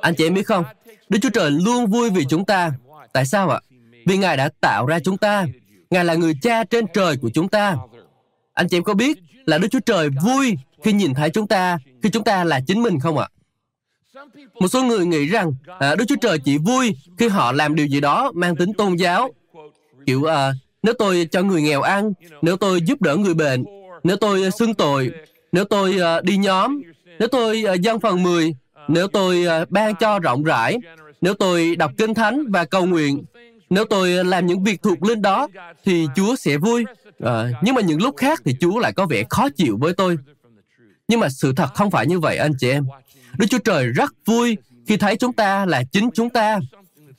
anh 0.00 0.14
chị 0.14 0.26
em 0.26 0.34
biết 0.34 0.46
không? 0.46 0.64
Đức 1.08 1.18
Chúa 1.22 1.30
Trời 1.30 1.50
luôn 1.50 1.86
vui 1.86 2.10
vì 2.10 2.24
chúng 2.28 2.44
ta. 2.44 2.72
Tại 3.12 3.26
sao 3.26 3.50
ạ? 3.50 3.60
Vì 4.06 4.16
Ngài 4.16 4.36
đã 4.36 4.50
tạo 4.60 4.86
ra 4.86 4.98
chúng 5.00 5.18
ta. 5.18 5.46
Ngài 5.90 6.04
là 6.04 6.14
người 6.14 6.34
cha 6.42 6.64
trên 6.64 6.84
trời 6.94 7.16
của 7.16 7.30
chúng 7.34 7.48
ta. 7.48 7.76
Anh 8.54 8.68
chị 8.68 8.76
em 8.76 8.84
có 8.84 8.94
biết 8.94 9.18
là 9.46 9.58
Đức 9.58 9.68
Chúa 9.70 9.80
Trời 9.86 10.08
vui 10.22 10.56
khi 10.82 10.92
nhìn 10.92 11.14
thấy 11.14 11.30
chúng 11.30 11.46
ta, 11.46 11.78
khi 12.02 12.10
chúng 12.10 12.24
ta 12.24 12.44
là 12.44 12.60
chính 12.66 12.82
mình 12.82 13.00
không 13.00 13.18
ạ? 13.18 13.28
Một 14.60 14.68
số 14.68 14.82
người 14.82 15.06
nghĩ 15.06 15.26
rằng 15.26 15.54
à, 15.78 15.94
Đức 15.94 16.04
Chúa 16.08 16.16
Trời 16.20 16.38
chỉ 16.38 16.58
vui 16.58 16.96
khi 17.18 17.28
họ 17.28 17.52
làm 17.52 17.74
điều 17.74 17.86
gì 17.86 18.00
đó 18.00 18.32
mang 18.34 18.56
tính 18.56 18.72
tôn 18.72 18.96
giáo. 18.96 19.30
Kiểu 20.06 20.24
à, 20.24 20.52
nếu 20.82 20.94
tôi 20.98 21.28
cho 21.32 21.42
người 21.42 21.62
nghèo 21.62 21.82
ăn, 21.82 22.12
nếu 22.42 22.56
tôi 22.56 22.80
giúp 22.80 23.02
đỡ 23.02 23.16
người 23.16 23.34
bệnh, 23.34 23.64
nếu 24.04 24.16
tôi 24.16 24.50
xưng 24.50 24.74
tội, 24.74 25.10
nếu 25.52 25.64
tôi 25.64 26.00
à, 26.00 26.20
đi 26.20 26.36
nhóm, 26.36 26.82
nếu 27.18 27.28
tôi 27.28 27.64
à, 27.66 27.74
dân 27.74 28.00
phần 28.00 28.22
10, 28.22 28.54
nếu 28.88 29.08
tôi 29.08 29.46
à, 29.46 29.64
ban 29.68 29.94
cho 29.94 30.18
rộng 30.18 30.44
rãi, 30.44 30.78
nếu 31.20 31.34
tôi 31.34 31.76
đọc 31.76 31.90
kinh 31.98 32.14
thánh 32.14 32.50
và 32.52 32.64
cầu 32.64 32.86
nguyện, 32.86 33.24
nếu 33.70 33.84
tôi 33.84 34.24
làm 34.24 34.46
những 34.46 34.64
việc 34.64 34.82
thuộc 34.82 35.02
linh 35.02 35.22
đó, 35.22 35.48
thì 35.84 36.06
Chúa 36.16 36.36
sẽ 36.36 36.56
vui. 36.56 36.84
À, 37.20 37.50
nhưng 37.62 37.74
mà 37.74 37.80
những 37.80 38.02
lúc 38.02 38.16
khác 38.16 38.42
thì 38.44 38.54
Chúa 38.60 38.78
lại 38.78 38.92
có 38.92 39.06
vẻ 39.06 39.24
khó 39.30 39.48
chịu 39.48 39.78
với 39.80 39.92
tôi. 39.94 40.16
Nhưng 41.08 41.20
mà 41.20 41.28
sự 41.28 41.52
thật 41.56 41.74
không 41.74 41.90
phải 41.90 42.06
như 42.06 42.20
vậy 42.20 42.36
anh 42.36 42.52
chị 42.58 42.70
em. 42.70 42.86
Đức 43.38 43.46
Chúa 43.50 43.58
Trời 43.58 43.86
rất 43.86 44.14
vui 44.26 44.56
khi 44.86 44.96
thấy 44.96 45.16
chúng 45.16 45.32
ta 45.32 45.66
là 45.66 45.82
chính 45.92 46.10
chúng 46.14 46.30
ta. 46.30 46.58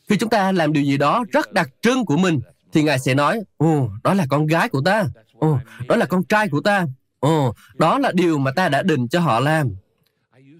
Khi 0.10 0.18
chúng 0.18 0.30
ta 0.30 0.52
làm 0.52 0.74
điều 0.74 0.84
gì 0.84 0.98
đó 0.98 1.26
rất 1.32 1.54
đặc 1.54 1.70
trưng 1.82 2.06
của 2.06 2.18
mình, 2.18 2.40
thì 2.74 2.84
Ngài 2.84 3.00
sẽ 3.00 3.14
nói, 3.14 3.42
Ồ, 3.58 3.90
đó 4.04 4.14
là 4.14 4.26
con 4.30 4.48
gái 4.48 4.70
của 4.70 4.82
ta. 4.86 5.06
Ồ, 5.34 5.60
đó 5.88 5.96
là 5.96 6.06
con 6.06 6.24
trai 6.24 6.50
của 6.50 6.62
ta. 6.62 6.86
Ồ, 7.20 7.54
đó 7.76 8.00
là 8.00 8.12
điều 8.16 8.38
mà 8.38 8.52
ta 8.52 8.70
đã 8.70 8.84
định 8.84 9.08
cho 9.08 9.20
họ 9.20 9.40
làm. 9.40 9.70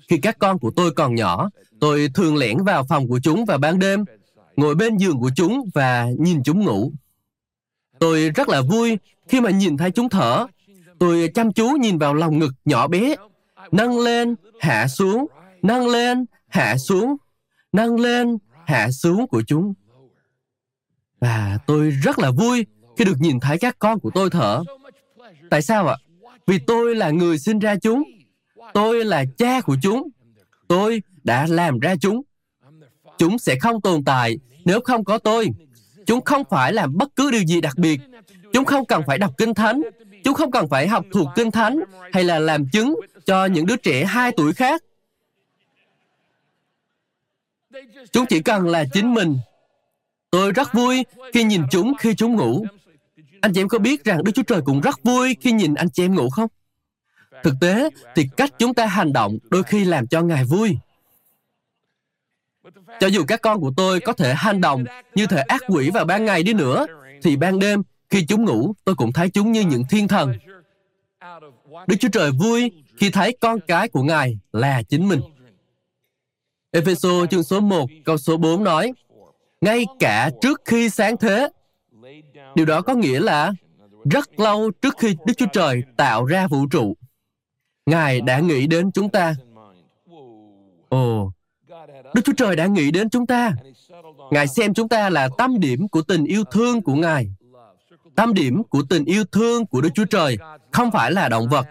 Khi 0.10 0.18
các 0.18 0.40
con 0.40 0.60
của 0.60 0.72
tôi 0.76 0.92
còn 0.92 1.16
nhỏ, 1.16 1.50
tôi 1.80 2.10
thường 2.14 2.36
lẻn 2.36 2.64
vào 2.64 2.86
phòng 2.90 3.08
của 3.08 3.20
chúng 3.20 3.46
vào 3.46 3.58
ban 3.58 3.80
đêm, 3.80 4.06
ngồi 4.56 4.76
bên 4.76 4.98
giường 4.98 5.20
của 5.20 5.32
chúng 5.36 5.70
và 5.74 6.08
nhìn 6.20 6.44
chúng 6.44 6.66
ngủ. 6.66 6.92
Tôi 8.00 8.30
rất 8.30 8.50
là 8.50 8.62
vui 8.62 8.98
khi 9.30 9.42
mà 9.42 9.50
nhìn 9.50 9.78
thấy 9.78 9.92
chúng 9.92 10.10
thở, 10.10 10.48
Tôi 11.00 11.30
chăm 11.34 11.54
chú 11.54 11.70
nhìn 11.70 11.98
vào 11.98 12.14
lòng 12.14 12.40
ngực 12.40 12.54
nhỏ 12.66 12.88
bé, 12.88 13.16
nâng 13.72 14.00
lên, 14.00 14.36
hạ 14.60 14.88
xuống, 14.88 15.28
nâng 15.62 15.88
lên, 15.88 16.26
hạ 16.48 16.78
xuống, 16.78 17.16
nâng 17.72 18.00
lên, 18.00 18.38
hạ 18.66 18.92
xuống 18.92 19.28
của 19.28 19.42
chúng. 19.48 19.74
Và 21.22 21.60
tôi 21.68 21.90
rất 21.90 22.20
là 22.20 22.32
vui 22.32 22.66
khi 22.98 23.06
được 23.06 23.18
nhìn 23.20 23.40
thấy 23.40 23.58
các 23.58 23.76
con 23.80 24.00
của 24.00 24.12
tôi 24.14 24.30
thở. 24.30 24.64
Tại 25.50 25.62
sao 25.62 25.88
ạ? 25.88 25.98
Vì 26.48 26.60
tôi 26.60 26.96
là 26.96 27.10
người 27.10 27.40
sinh 27.40 27.60
ra 27.60 27.76
chúng. 27.82 28.04
Tôi 28.74 29.06
là 29.06 29.26
cha 29.38 29.62
của 29.62 29.76
chúng. 29.82 30.10
Tôi 30.68 31.02
đã 31.24 31.48
làm 31.50 31.80
ra 31.80 31.96
chúng. 32.02 32.22
Chúng 33.18 33.40
sẽ 33.40 33.60
không 33.60 33.82
tồn 33.82 34.04
tại 34.04 34.38
nếu 34.66 34.80
không 34.82 35.04
có 35.04 35.18
tôi. 35.18 35.48
Chúng 36.06 36.22
không 36.22 36.44
phải 36.50 36.74
làm 36.74 36.98
bất 36.98 37.16
cứ 37.16 37.32
điều 37.32 37.44
gì 37.44 37.62
đặc 37.62 37.78
biệt. 37.78 38.00
Chúng 38.54 38.66
không 38.66 38.86
cần 38.86 39.04
phải 39.08 39.18
đọc 39.18 39.34
kinh 39.38 39.54
thánh. 39.54 39.82
Chúng 40.24 40.34
không 40.34 40.52
cần 40.52 40.68
phải 40.70 40.88
học 40.88 41.06
thuộc 41.14 41.28
kinh 41.36 41.52
thánh 41.52 41.80
hay 42.14 42.24
là 42.24 42.40
làm 42.40 42.70
chứng 42.70 43.00
cho 43.26 43.46
những 43.46 43.66
đứa 43.66 43.78
trẻ 43.78 44.06
hai 44.06 44.32
tuổi 44.38 44.54
khác. 44.54 44.84
Chúng 48.12 48.26
chỉ 48.26 48.42
cần 48.42 48.68
là 48.68 48.84
chính 48.94 49.14
mình. 49.14 49.38
Tôi 50.32 50.52
rất 50.52 50.74
vui 50.74 51.06
khi 51.34 51.44
nhìn 51.44 51.62
chúng 51.72 51.94
khi 52.00 52.16
chúng 52.16 52.36
ngủ. 52.36 52.66
Anh 53.42 53.54
chị 53.54 53.62
em 53.62 53.68
có 53.68 53.80
biết 53.80 54.04
rằng 54.04 54.24
Đức 54.24 54.32
Chúa 54.36 54.44
Trời 54.44 54.62
cũng 54.66 54.82
rất 54.82 55.04
vui 55.04 55.38
khi 55.42 55.52
nhìn 55.52 55.74
anh 55.74 55.90
chị 55.90 56.06
em 56.06 56.16
ngủ 56.16 56.30
không? 56.30 56.48
Thực 57.44 57.54
tế 57.62 57.90
thì 58.16 58.30
cách 58.38 58.54
chúng 58.60 58.74
ta 58.74 58.86
hành 58.86 59.14
động 59.14 59.38
đôi 59.50 59.64
khi 59.64 59.86
làm 59.86 60.08
cho 60.08 60.22
Ngài 60.22 60.44
vui. 60.44 60.78
Cho 63.00 63.08
dù 63.08 63.26
các 63.28 63.42
con 63.42 63.60
của 63.60 63.72
tôi 63.78 64.00
có 64.00 64.14
thể 64.14 64.34
hành 64.34 64.62
động 64.62 64.84
như 65.16 65.28
thể 65.28 65.42
ác 65.42 65.62
quỷ 65.68 65.90
vào 65.90 66.06
ban 66.06 66.26
ngày 66.26 66.44
đi 66.44 66.54
nữa, 66.54 66.86
thì 67.24 67.36
ban 67.36 67.60
đêm 67.60 67.84
khi 68.10 68.26
chúng 68.26 68.46
ngủ, 68.46 68.74
tôi 68.86 68.96
cũng 68.96 69.14
thấy 69.14 69.30
chúng 69.30 69.52
như 69.52 69.62
những 69.62 69.84
thiên 69.90 70.08
thần. 70.08 70.34
Đức 71.88 71.96
Chúa 72.00 72.10
Trời 72.10 72.32
vui 72.32 72.72
khi 72.98 73.10
thấy 73.10 73.38
con 73.42 73.60
cái 73.68 73.90
của 73.90 74.04
Ngài 74.04 74.40
là 74.52 74.84
chính 74.84 75.08
mình. 75.08 75.22
Epheso 76.72 77.26
chương 77.32 77.44
số 77.44 77.60
1 77.60 77.90
câu 78.06 78.18
số 78.18 78.38
4 78.38 78.64
nói, 78.64 78.94
ngay 79.62 79.86
cả 80.00 80.30
trước 80.42 80.62
khi 80.66 80.90
sáng 80.90 81.18
thế, 81.18 81.50
điều 82.56 82.66
đó 82.66 82.82
có 82.82 82.94
nghĩa 82.94 83.20
là 83.20 83.52
rất 84.12 84.40
lâu 84.40 84.72
trước 84.72 84.96
khi 84.98 85.16
Đức 85.26 85.34
Chúa 85.38 85.46
Trời 85.54 85.84
tạo 85.98 86.26
ra 86.26 86.48
vũ 86.48 86.68
trụ, 86.68 86.98
Ngài 87.86 88.22
đã 88.22 88.40
nghĩ 88.40 88.68
đến 88.68 88.92
chúng 88.92 89.10
ta. 89.10 89.36
Ồ, 90.90 91.32
Đức 92.14 92.22
Chúa 92.26 92.34
Trời 92.38 92.56
đã 92.56 92.66
nghĩ 92.66 92.92
đến 92.92 93.10
chúng 93.10 93.28
ta. 93.28 93.54
Ngài 94.32 94.48
xem 94.48 94.74
chúng 94.74 94.90
ta 94.90 95.10
là 95.10 95.30
tâm 95.38 95.60
điểm 95.60 95.88
của 95.88 96.02
tình 96.02 96.26
yêu 96.26 96.44
thương 96.44 96.82
của 96.82 96.96
Ngài. 96.96 97.28
Tâm 98.18 98.34
điểm 98.34 98.64
của 98.64 98.82
tình 98.90 99.06
yêu 99.06 99.24
thương 99.32 99.66
của 99.66 99.82
Đức 99.82 99.90
Chúa 99.96 100.06
Trời 100.06 100.38
không 100.72 100.92
phải 100.92 101.12
là 101.12 101.30
động 101.30 101.50
vật. 101.50 101.66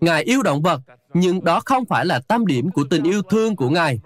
Ngài 0.00 0.22
yêu 0.22 0.42
động 0.42 0.62
vật, 0.62 0.80
nhưng 1.14 1.44
đó 1.44 1.60
không 1.64 1.84
phải 1.86 2.06
là 2.06 2.20
tâm 2.28 2.46
điểm 2.46 2.70
của 2.70 2.84
tình 2.90 3.02
yêu 3.02 3.22
thương 3.22 3.56
của 3.56 3.70
Ngài. 3.70 4.00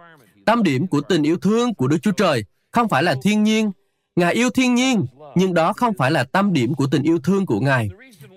Tâm 0.47 0.63
điểm 0.63 0.87
của 0.87 1.01
tình 1.01 1.23
yêu 1.23 1.37
thương 1.37 1.75
của 1.75 1.89
Đức 1.89 1.99
Chúa 2.03 2.13
Trời 2.13 2.45
không 2.71 2.89
phải 2.89 3.03
là 3.03 3.15
thiên 3.23 3.45
nhiên. 3.45 3.71
Ngài 4.17 4.35
yêu 4.35 4.51
thiên 4.51 4.75
nhiên, 4.75 5.07
nhưng 5.35 5.55
đó 5.55 5.73
không 5.73 5.95
phải 5.99 6.11
là 6.11 6.25
tâm 6.25 6.53
điểm 6.53 6.75
của 6.75 6.87
tình 6.91 7.03
yêu 7.03 7.19
thương 7.25 7.47
của 7.47 7.61
Ngài. 7.61 7.89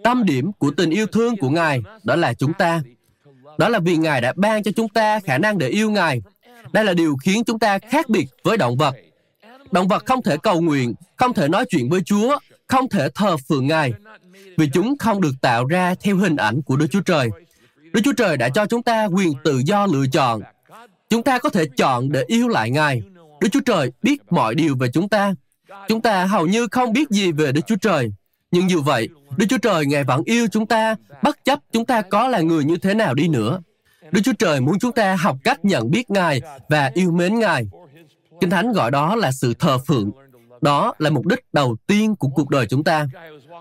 Tâm 0.03 0.25
điểm 0.25 0.51
của 0.59 0.71
tình 0.71 0.89
yêu 0.89 1.05
thương 1.05 1.37
của 1.37 1.49
Ngài 1.49 1.81
đó 2.03 2.15
là 2.15 2.33
chúng 2.33 2.53
ta. 2.53 2.81
Đó 3.57 3.69
là 3.69 3.79
vì 3.79 3.97
Ngài 3.97 4.21
đã 4.21 4.33
ban 4.35 4.63
cho 4.63 4.71
chúng 4.75 4.89
ta 4.89 5.19
khả 5.19 5.37
năng 5.37 5.57
để 5.57 5.67
yêu 5.67 5.91
Ngài. 5.91 6.21
Đây 6.73 6.85
là 6.85 6.93
điều 6.93 7.17
khiến 7.23 7.43
chúng 7.43 7.59
ta 7.59 7.79
khác 7.79 8.09
biệt 8.09 8.25
với 8.43 8.57
động 8.57 8.77
vật. 8.77 8.95
Động 9.71 9.87
vật 9.87 10.05
không 10.05 10.23
thể 10.23 10.37
cầu 10.37 10.61
nguyện, 10.61 10.93
không 11.15 11.33
thể 11.33 11.47
nói 11.47 11.65
chuyện 11.69 11.89
với 11.89 12.01
Chúa, 12.05 12.37
không 12.67 12.89
thể 12.89 13.09
thờ 13.15 13.37
phượng 13.49 13.67
Ngài, 13.67 13.93
vì 14.57 14.69
chúng 14.73 14.97
không 14.99 15.21
được 15.21 15.33
tạo 15.41 15.65
ra 15.65 15.95
theo 15.95 16.15
hình 16.15 16.35
ảnh 16.35 16.61
của 16.61 16.75
Đức 16.75 16.87
Chúa 16.91 17.01
Trời. 17.01 17.29
Đức 17.93 18.01
Chúa 18.03 18.13
Trời 18.13 18.37
đã 18.37 18.49
cho 18.49 18.65
chúng 18.65 18.83
ta 18.83 19.05
quyền 19.05 19.33
tự 19.43 19.61
do 19.65 19.85
lựa 19.85 20.05
chọn. 20.11 20.41
Chúng 21.09 21.23
ta 21.23 21.39
có 21.39 21.49
thể 21.49 21.65
chọn 21.77 22.11
để 22.11 22.23
yêu 22.27 22.47
lại 22.47 22.69
Ngài. 22.69 23.01
Đức 23.41 23.47
Chúa 23.51 23.59
Trời 23.65 23.91
biết 24.01 24.31
mọi 24.31 24.55
điều 24.55 24.75
về 24.75 24.87
chúng 24.93 25.09
ta. 25.09 25.33
Chúng 25.87 26.01
ta 26.01 26.25
hầu 26.25 26.47
như 26.47 26.67
không 26.71 26.93
biết 26.93 27.09
gì 27.09 27.31
về 27.31 27.51
Đức 27.51 27.61
Chúa 27.67 27.75
Trời. 27.75 28.09
Nhưng 28.51 28.69
dù 28.69 28.81
vậy, 28.81 29.09
Đức 29.37 29.45
Chúa 29.49 29.57
Trời 29.57 29.85
Ngài 29.85 30.03
vẫn 30.03 30.23
yêu 30.25 30.47
chúng 30.51 30.67
ta, 30.67 30.95
bất 31.23 31.45
chấp 31.45 31.59
chúng 31.71 31.85
ta 31.85 32.01
có 32.01 32.27
là 32.27 32.39
người 32.41 32.63
như 32.63 32.77
thế 32.77 32.93
nào 32.93 33.13
đi 33.13 33.27
nữa. 33.27 33.61
Đức 34.11 34.21
Chúa 34.23 34.33
Trời 34.39 34.61
muốn 34.61 34.79
chúng 34.79 34.91
ta 34.91 35.15
học 35.15 35.37
cách 35.43 35.65
nhận 35.65 35.91
biết 35.91 36.09
Ngài 36.09 36.41
và 36.69 36.91
yêu 36.93 37.11
mến 37.11 37.39
Ngài. 37.39 37.67
Kinh 38.41 38.49
Thánh 38.49 38.71
gọi 38.71 38.91
đó 38.91 39.15
là 39.15 39.31
sự 39.31 39.53
thờ 39.53 39.77
phượng. 39.87 40.11
Đó 40.61 40.93
là 40.97 41.09
mục 41.09 41.25
đích 41.25 41.39
đầu 41.53 41.75
tiên 41.87 42.15
của 42.15 42.27
cuộc 42.27 42.49
đời 42.49 42.65
chúng 42.69 42.83
ta. 42.83 43.07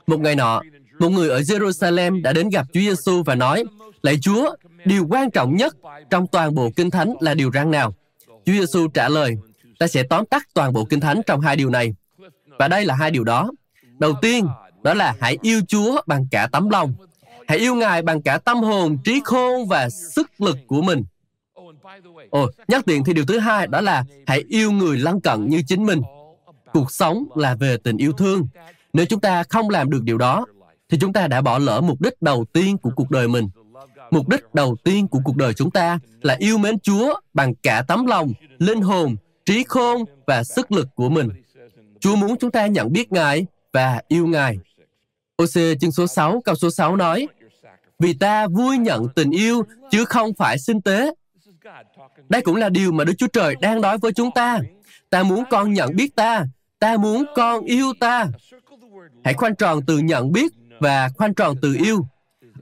Một 0.07 0.21
ngày 0.21 0.37
nọ, 0.37 0.63
một 0.99 1.09
người 1.09 1.29
ở 1.29 1.41
Jerusalem 1.41 2.23
đã 2.23 2.33
đến 2.33 2.49
gặp 2.49 2.67
Chúa 2.73 2.81
Giêsu 2.81 3.23
và 3.23 3.35
nói, 3.35 3.65
Lạy 4.03 4.19
Chúa, 4.23 4.55
điều 4.85 5.07
quan 5.11 5.31
trọng 5.31 5.57
nhất 5.57 5.77
trong 6.11 6.27
toàn 6.27 6.55
bộ 6.55 6.71
Kinh 6.77 6.91
Thánh 6.91 7.15
là 7.21 7.35
điều 7.35 7.51
răng 7.51 7.71
nào? 7.71 7.95
Chúa 8.29 8.53
Giêsu 8.53 8.89
trả 8.89 9.09
lời, 9.09 9.37
ta 9.79 9.87
sẽ 9.87 10.03
tóm 10.03 10.27
tắt 10.27 10.49
toàn 10.55 10.73
bộ 10.73 10.85
Kinh 10.85 11.01
Thánh 11.01 11.21
trong 11.27 11.41
hai 11.41 11.57
điều 11.57 11.71
này. 11.71 11.95
Và 12.59 12.69
đây 12.69 12.85
là 12.85 12.95
hai 12.95 13.11
điều 13.11 13.25
đó. 13.25 13.51
Đầu 13.99 14.13
tiên, 14.23 14.47
đó 14.83 14.95
là 14.95 15.15
hãy 15.21 15.39
yêu 15.43 15.61
Chúa 15.69 16.03
bằng 16.07 16.27
cả 16.31 16.49
tấm 16.53 16.69
lòng. 16.69 16.95
Hãy 17.49 17.59
yêu 17.59 17.75
Ngài 17.75 18.03
bằng 18.03 18.23
cả 18.23 18.39
tâm 18.39 18.57
hồn, 18.57 18.99
trí 19.05 19.21
khôn 19.25 19.67
và 19.67 19.89
sức 19.91 20.31
lực 20.39 20.57
của 20.67 20.83
mình. 20.83 21.05
Ồ, 22.31 22.51
nhắc 22.69 22.83
tiện 22.87 23.05
thì 23.05 23.13
điều 23.13 23.25
thứ 23.27 23.39
hai 23.39 23.67
đó 23.67 23.81
là 23.81 24.05
hãy 24.27 24.45
yêu 24.49 24.73
người 24.73 24.97
lân 24.97 25.21
cận 25.21 25.49
như 25.49 25.63
chính 25.67 25.87
mình. 25.87 26.03
Cuộc 26.75 26.93
sống 26.93 27.25
là 27.35 27.55
về 27.55 27.77
tình 27.77 27.97
yêu 27.97 28.13
thương. 28.13 28.47
Nếu 28.93 29.07
chúng 29.07 29.21
ta 29.21 29.43
không 29.49 29.71
làm 29.71 29.91
được 29.91 30.03
điều 30.03 30.19
đó, 30.19 30.47
thì 30.89 30.99
chúng 31.01 31.13
ta 31.13 31.27
đã 31.27 31.41
bỏ 31.41 31.59
lỡ 31.59 31.81
mục 31.81 32.01
đích 32.01 32.23
đầu 32.23 32.45
tiên 32.53 32.79
của 32.79 32.91
cuộc 32.97 33.11
đời 33.11 33.29
mình. 33.29 33.49
Mục 34.11 34.29
đích 34.29 34.55
đầu 34.55 34.77
tiên 34.85 35.09
của 35.09 35.21
cuộc 35.25 35.37
đời 35.37 35.55
chúng 35.55 35.71
ta 35.71 35.99
là 36.23 36.37
yêu 36.39 36.59
mến 36.59 36.79
Chúa 36.79 37.21
bằng 37.35 37.55
cả 37.55 37.85
tấm 37.89 38.07
lòng, 38.07 38.33
linh 38.59 38.81
hồn, 38.81 39.17
trí 39.47 39.65
khôn 39.69 40.05
và 40.27 40.45
sức 40.45 40.73
lực 40.73 40.89
của 40.95 41.09
mình. 41.09 41.29
Chúa 42.01 42.17
muốn 42.17 42.37
chúng 42.39 42.51
ta 42.51 42.67
nhận 42.67 42.93
biết 42.93 43.13
Ngài 43.13 43.47
và 43.73 44.03
yêu 44.09 44.27
Ngài. 44.27 44.59
OC 45.43 45.79
chương 45.81 45.93
số 45.93 46.07
6 46.07 46.43
câu 46.45 46.55
số 46.55 46.71
6 46.71 46.97
nói, 46.97 47.29
Vì 47.99 48.15
ta 48.15 48.47
vui 48.47 48.79
nhận 48.79 49.09
tình 49.09 49.31
yêu 49.31 49.63
chứ 49.91 50.05
không 50.05 50.35
phải 50.35 50.59
sinh 50.59 50.81
tế. 50.81 51.15
Đây 52.29 52.43
cũng 52.43 52.57
là 52.57 52.69
điều 52.69 52.93
mà 52.93 53.05
Đức 53.05 53.13
Chúa 53.19 53.27
Trời 53.27 53.57
đang 53.61 53.81
nói 53.81 53.99
với 53.99 54.13
chúng 54.13 54.31
ta. 54.35 54.59
Ta 55.11 55.23
muốn 55.23 55.45
con 55.51 55.73
nhận 55.73 55.97
biết 55.97 56.17
ta. 56.17 56.45
Ta 56.85 56.97
muốn 56.97 57.25
con 57.35 57.65
yêu 57.65 57.93
ta. 58.01 58.27
Hãy 59.25 59.35
khoanh 59.35 59.55
tròn 59.55 59.81
từ 59.87 59.99
nhận 59.99 60.33
biết 60.33 60.53
và 60.81 61.09
khoanh 61.17 61.35
tròn 61.35 61.57
từ 61.63 61.77
yêu. 61.85 62.07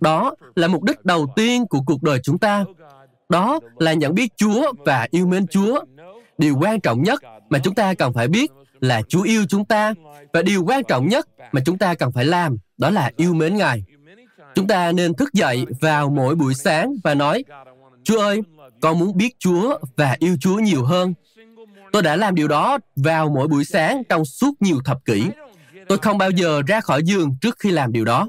Đó 0.00 0.34
là 0.54 0.68
mục 0.68 0.82
đích 0.82 1.04
đầu 1.04 1.26
tiên 1.36 1.66
của 1.66 1.80
cuộc 1.86 2.02
đời 2.02 2.18
chúng 2.22 2.38
ta. 2.38 2.64
Đó 3.28 3.60
là 3.78 3.92
nhận 3.92 4.14
biết 4.14 4.32
Chúa 4.36 4.72
và 4.86 5.06
yêu 5.10 5.26
mến 5.26 5.46
Chúa. 5.46 5.84
Điều 6.38 6.56
quan 6.60 6.80
trọng 6.80 7.02
nhất 7.02 7.20
mà 7.50 7.58
chúng 7.58 7.74
ta 7.74 7.94
cần 7.94 8.12
phải 8.12 8.28
biết 8.28 8.50
là 8.80 9.02
Chúa 9.08 9.22
yêu 9.22 9.44
chúng 9.48 9.64
ta 9.64 9.94
và 10.32 10.42
điều 10.42 10.64
quan 10.64 10.84
trọng 10.84 11.08
nhất 11.08 11.28
mà 11.52 11.60
chúng 11.64 11.78
ta 11.78 11.94
cần 11.94 12.12
phải 12.12 12.24
làm 12.24 12.56
đó 12.78 12.90
là 12.90 13.10
yêu 13.16 13.34
mến 13.34 13.56
Ngài. 13.56 13.84
Chúng 14.54 14.66
ta 14.66 14.92
nên 14.92 15.14
thức 15.14 15.32
dậy 15.32 15.66
vào 15.80 16.10
mỗi 16.10 16.34
buổi 16.34 16.54
sáng 16.54 16.94
và 17.04 17.14
nói, 17.14 17.44
Chúa 18.04 18.20
ơi, 18.20 18.40
con 18.80 18.98
muốn 18.98 19.16
biết 19.16 19.34
Chúa 19.38 19.78
và 19.96 20.16
yêu 20.18 20.36
Chúa 20.40 20.58
nhiều 20.58 20.84
hơn. 20.84 21.14
Tôi 21.92 22.02
đã 22.02 22.16
làm 22.16 22.34
điều 22.34 22.48
đó 22.48 22.78
vào 22.96 23.28
mỗi 23.28 23.48
buổi 23.48 23.64
sáng 23.64 24.02
trong 24.08 24.24
suốt 24.24 24.52
nhiều 24.60 24.78
thập 24.84 25.04
kỷ. 25.04 25.26
Tôi 25.88 25.98
không 25.98 26.18
bao 26.18 26.30
giờ 26.30 26.62
ra 26.66 26.80
khỏi 26.80 27.02
giường 27.04 27.36
trước 27.40 27.56
khi 27.58 27.70
làm 27.70 27.92
điều 27.92 28.04
đó. 28.04 28.28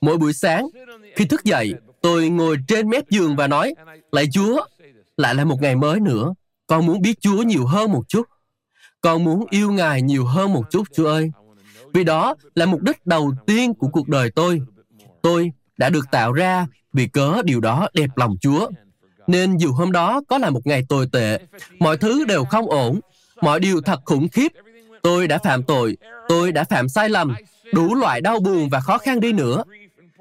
Mỗi 0.00 0.16
buổi 0.16 0.32
sáng, 0.32 0.68
khi 1.16 1.24
thức 1.24 1.44
dậy, 1.44 1.74
tôi 2.00 2.28
ngồi 2.28 2.56
trên 2.68 2.88
mép 2.88 3.10
giường 3.10 3.36
và 3.36 3.46
nói, 3.46 3.74
Lạy 4.12 4.28
Chúa, 4.32 4.64
lại 5.16 5.34
là 5.34 5.44
một 5.44 5.62
ngày 5.62 5.76
mới 5.76 6.00
nữa. 6.00 6.34
Con 6.66 6.86
muốn 6.86 7.02
biết 7.02 7.20
Chúa 7.20 7.42
nhiều 7.42 7.66
hơn 7.66 7.92
một 7.92 8.02
chút. 8.08 8.26
Con 9.00 9.24
muốn 9.24 9.44
yêu 9.50 9.72
Ngài 9.72 10.02
nhiều 10.02 10.24
hơn 10.24 10.52
một 10.52 10.70
chút, 10.70 10.82
Chúa 10.94 11.06
ơi. 11.06 11.30
Vì 11.94 12.04
đó 12.04 12.34
là 12.54 12.66
mục 12.66 12.82
đích 12.82 13.06
đầu 13.06 13.32
tiên 13.46 13.74
của 13.74 13.88
cuộc 13.88 14.08
đời 14.08 14.30
tôi. 14.30 14.60
Tôi 15.22 15.52
đã 15.78 15.90
được 15.90 16.04
tạo 16.12 16.32
ra 16.32 16.66
vì 16.92 17.06
cớ 17.08 17.42
điều 17.44 17.60
đó 17.60 17.88
đẹp 17.94 18.10
lòng 18.16 18.36
Chúa. 18.40 18.68
Nên 19.26 19.56
dù 19.56 19.72
hôm 19.72 19.92
đó 19.92 20.20
có 20.28 20.38
là 20.38 20.50
một 20.50 20.66
ngày 20.66 20.82
tồi 20.88 21.08
tệ, 21.12 21.38
mọi 21.78 21.96
thứ 21.96 22.24
đều 22.24 22.44
không 22.44 22.70
ổn, 22.70 23.00
mọi 23.40 23.60
điều 23.60 23.80
thật 23.80 24.00
khủng 24.04 24.28
khiếp. 24.28 24.52
Tôi 25.02 25.28
đã 25.28 25.38
phạm 25.38 25.62
tội, 25.62 25.96
tôi 26.28 26.52
đã 26.52 26.64
phạm 26.64 26.88
sai 26.88 27.08
lầm, 27.08 27.34
đủ 27.72 27.94
loại 27.94 28.20
đau 28.20 28.40
buồn 28.40 28.68
và 28.68 28.80
khó 28.80 28.98
khăn 28.98 29.20
đi 29.20 29.32
nữa. 29.32 29.64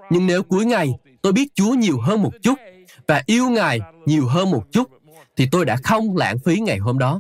Nhưng 0.10 0.28
nếu 0.28 0.44
cuối 0.44 0.66
ngày 0.66 0.94
tôi 1.22 1.34
biết 1.34 1.48
Chúa 1.56 1.74
nhiều 1.74 2.00
hơn 2.00 2.22
một 2.24 2.32
chút 2.42 2.60
và 3.08 3.24
yêu 3.26 3.50
Ngài 3.50 3.80
nhiều 4.06 4.28
hơn 4.28 4.52
một 4.52 4.64
chút, 4.72 4.90
thì 5.38 5.48
tôi 5.52 5.66
đã 5.66 5.78
không 5.84 6.18
lãng 6.18 6.40
phí 6.40 6.60
ngày 6.60 6.78
hôm 6.78 6.98
đó. 6.98 7.20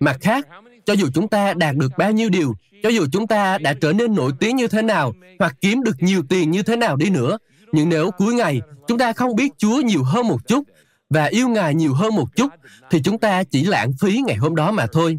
Mặt 0.00 0.16
khác, 0.20 0.48
cho 0.86 0.92
dù 0.92 1.06
chúng 1.14 1.28
ta 1.28 1.54
đạt 1.54 1.76
được 1.76 1.92
bao 1.98 2.12
nhiêu 2.12 2.28
điều, 2.28 2.54
cho 2.82 2.88
dù 2.88 3.06
chúng 3.12 3.26
ta 3.26 3.58
đã 3.58 3.74
trở 3.80 3.92
nên 3.92 4.14
nổi 4.14 4.32
tiếng 4.40 4.56
như 4.56 4.68
thế 4.68 4.82
nào, 4.82 5.14
hoặc 5.38 5.56
kiếm 5.60 5.82
được 5.82 5.96
nhiều 5.98 6.22
tiền 6.28 6.50
như 6.50 6.62
thế 6.62 6.76
nào 6.76 6.96
đi 6.96 7.10
nữa, 7.10 7.38
nhưng 7.72 7.88
nếu 7.88 8.10
cuối 8.10 8.34
ngày 8.34 8.60
chúng 8.88 8.98
ta 8.98 9.12
không 9.12 9.36
biết 9.36 9.52
Chúa 9.58 9.80
nhiều 9.80 10.02
hơn 10.02 10.28
một 10.28 10.48
chút 10.48 10.64
và 11.10 11.24
yêu 11.24 11.48
Ngài 11.48 11.74
nhiều 11.74 11.94
hơn 11.94 12.14
một 12.16 12.36
chút, 12.36 12.52
thì 12.90 13.02
chúng 13.02 13.18
ta 13.18 13.44
chỉ 13.44 13.64
lãng 13.64 13.92
phí 14.00 14.20
ngày 14.26 14.36
hôm 14.36 14.54
đó 14.54 14.72
mà 14.72 14.86
thôi. 14.92 15.18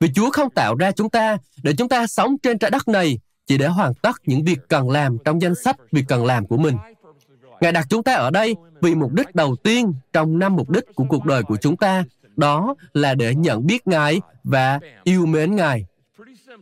Vì 0.00 0.10
Chúa 0.14 0.30
không 0.30 0.50
tạo 0.50 0.74
ra 0.74 0.90
chúng 0.90 1.10
ta 1.10 1.36
để 1.62 1.72
chúng 1.78 1.88
ta 1.88 2.06
sống 2.06 2.38
trên 2.38 2.58
trái 2.58 2.70
đất 2.70 2.88
này 2.88 3.18
chỉ 3.46 3.58
để 3.58 3.66
hoàn 3.66 3.94
tất 3.94 4.16
những 4.26 4.44
việc 4.44 4.58
cần 4.68 4.90
làm 4.90 5.16
trong 5.24 5.42
danh 5.42 5.54
sách 5.54 5.76
việc 5.92 6.04
cần 6.08 6.24
làm 6.24 6.46
của 6.46 6.56
mình. 6.56 6.76
Ngài 7.60 7.72
đặt 7.72 7.86
chúng 7.90 8.02
ta 8.02 8.14
ở 8.14 8.30
đây 8.30 8.54
vì 8.80 8.94
mục 8.94 9.12
đích 9.12 9.34
đầu 9.34 9.56
tiên 9.56 9.94
trong 10.12 10.38
năm 10.38 10.56
mục 10.56 10.70
đích 10.70 10.84
của 10.94 11.04
cuộc 11.08 11.24
đời 11.24 11.42
của 11.42 11.56
chúng 11.56 11.76
ta, 11.76 12.04
đó 12.36 12.74
là 12.92 13.14
để 13.14 13.34
nhận 13.34 13.66
biết 13.66 13.86
Ngài 13.86 14.20
và 14.44 14.80
yêu 15.04 15.26
mến 15.26 15.56
Ngài. 15.56 15.84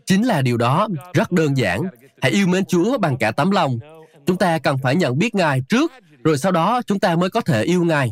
Chính 0.07 0.27
là 0.27 0.43
điều 0.43 0.57
đó 0.57 0.89
rất 1.15 1.33
đơn 1.33 1.57
giản. 1.57 1.83
Hãy 2.23 2.31
yêu 2.31 2.47
mến 2.47 2.65
Chúa 2.65 2.99
bằng 2.99 3.17
cả 3.17 3.31
tấm 3.31 3.51
lòng. 3.51 3.79
Chúng 4.26 4.37
ta 4.37 4.59
cần 4.59 4.76
phải 4.83 4.97
nhận 4.97 5.19
biết 5.19 5.35
Ngài 5.35 5.62
trước, 5.69 5.93
rồi 6.25 6.38
sau 6.38 6.52
đó 6.52 6.83
chúng 6.87 6.99
ta 6.99 7.17
mới 7.17 7.31
có 7.31 7.41
thể 7.41 7.62
yêu 7.62 7.85
Ngài. 7.85 8.11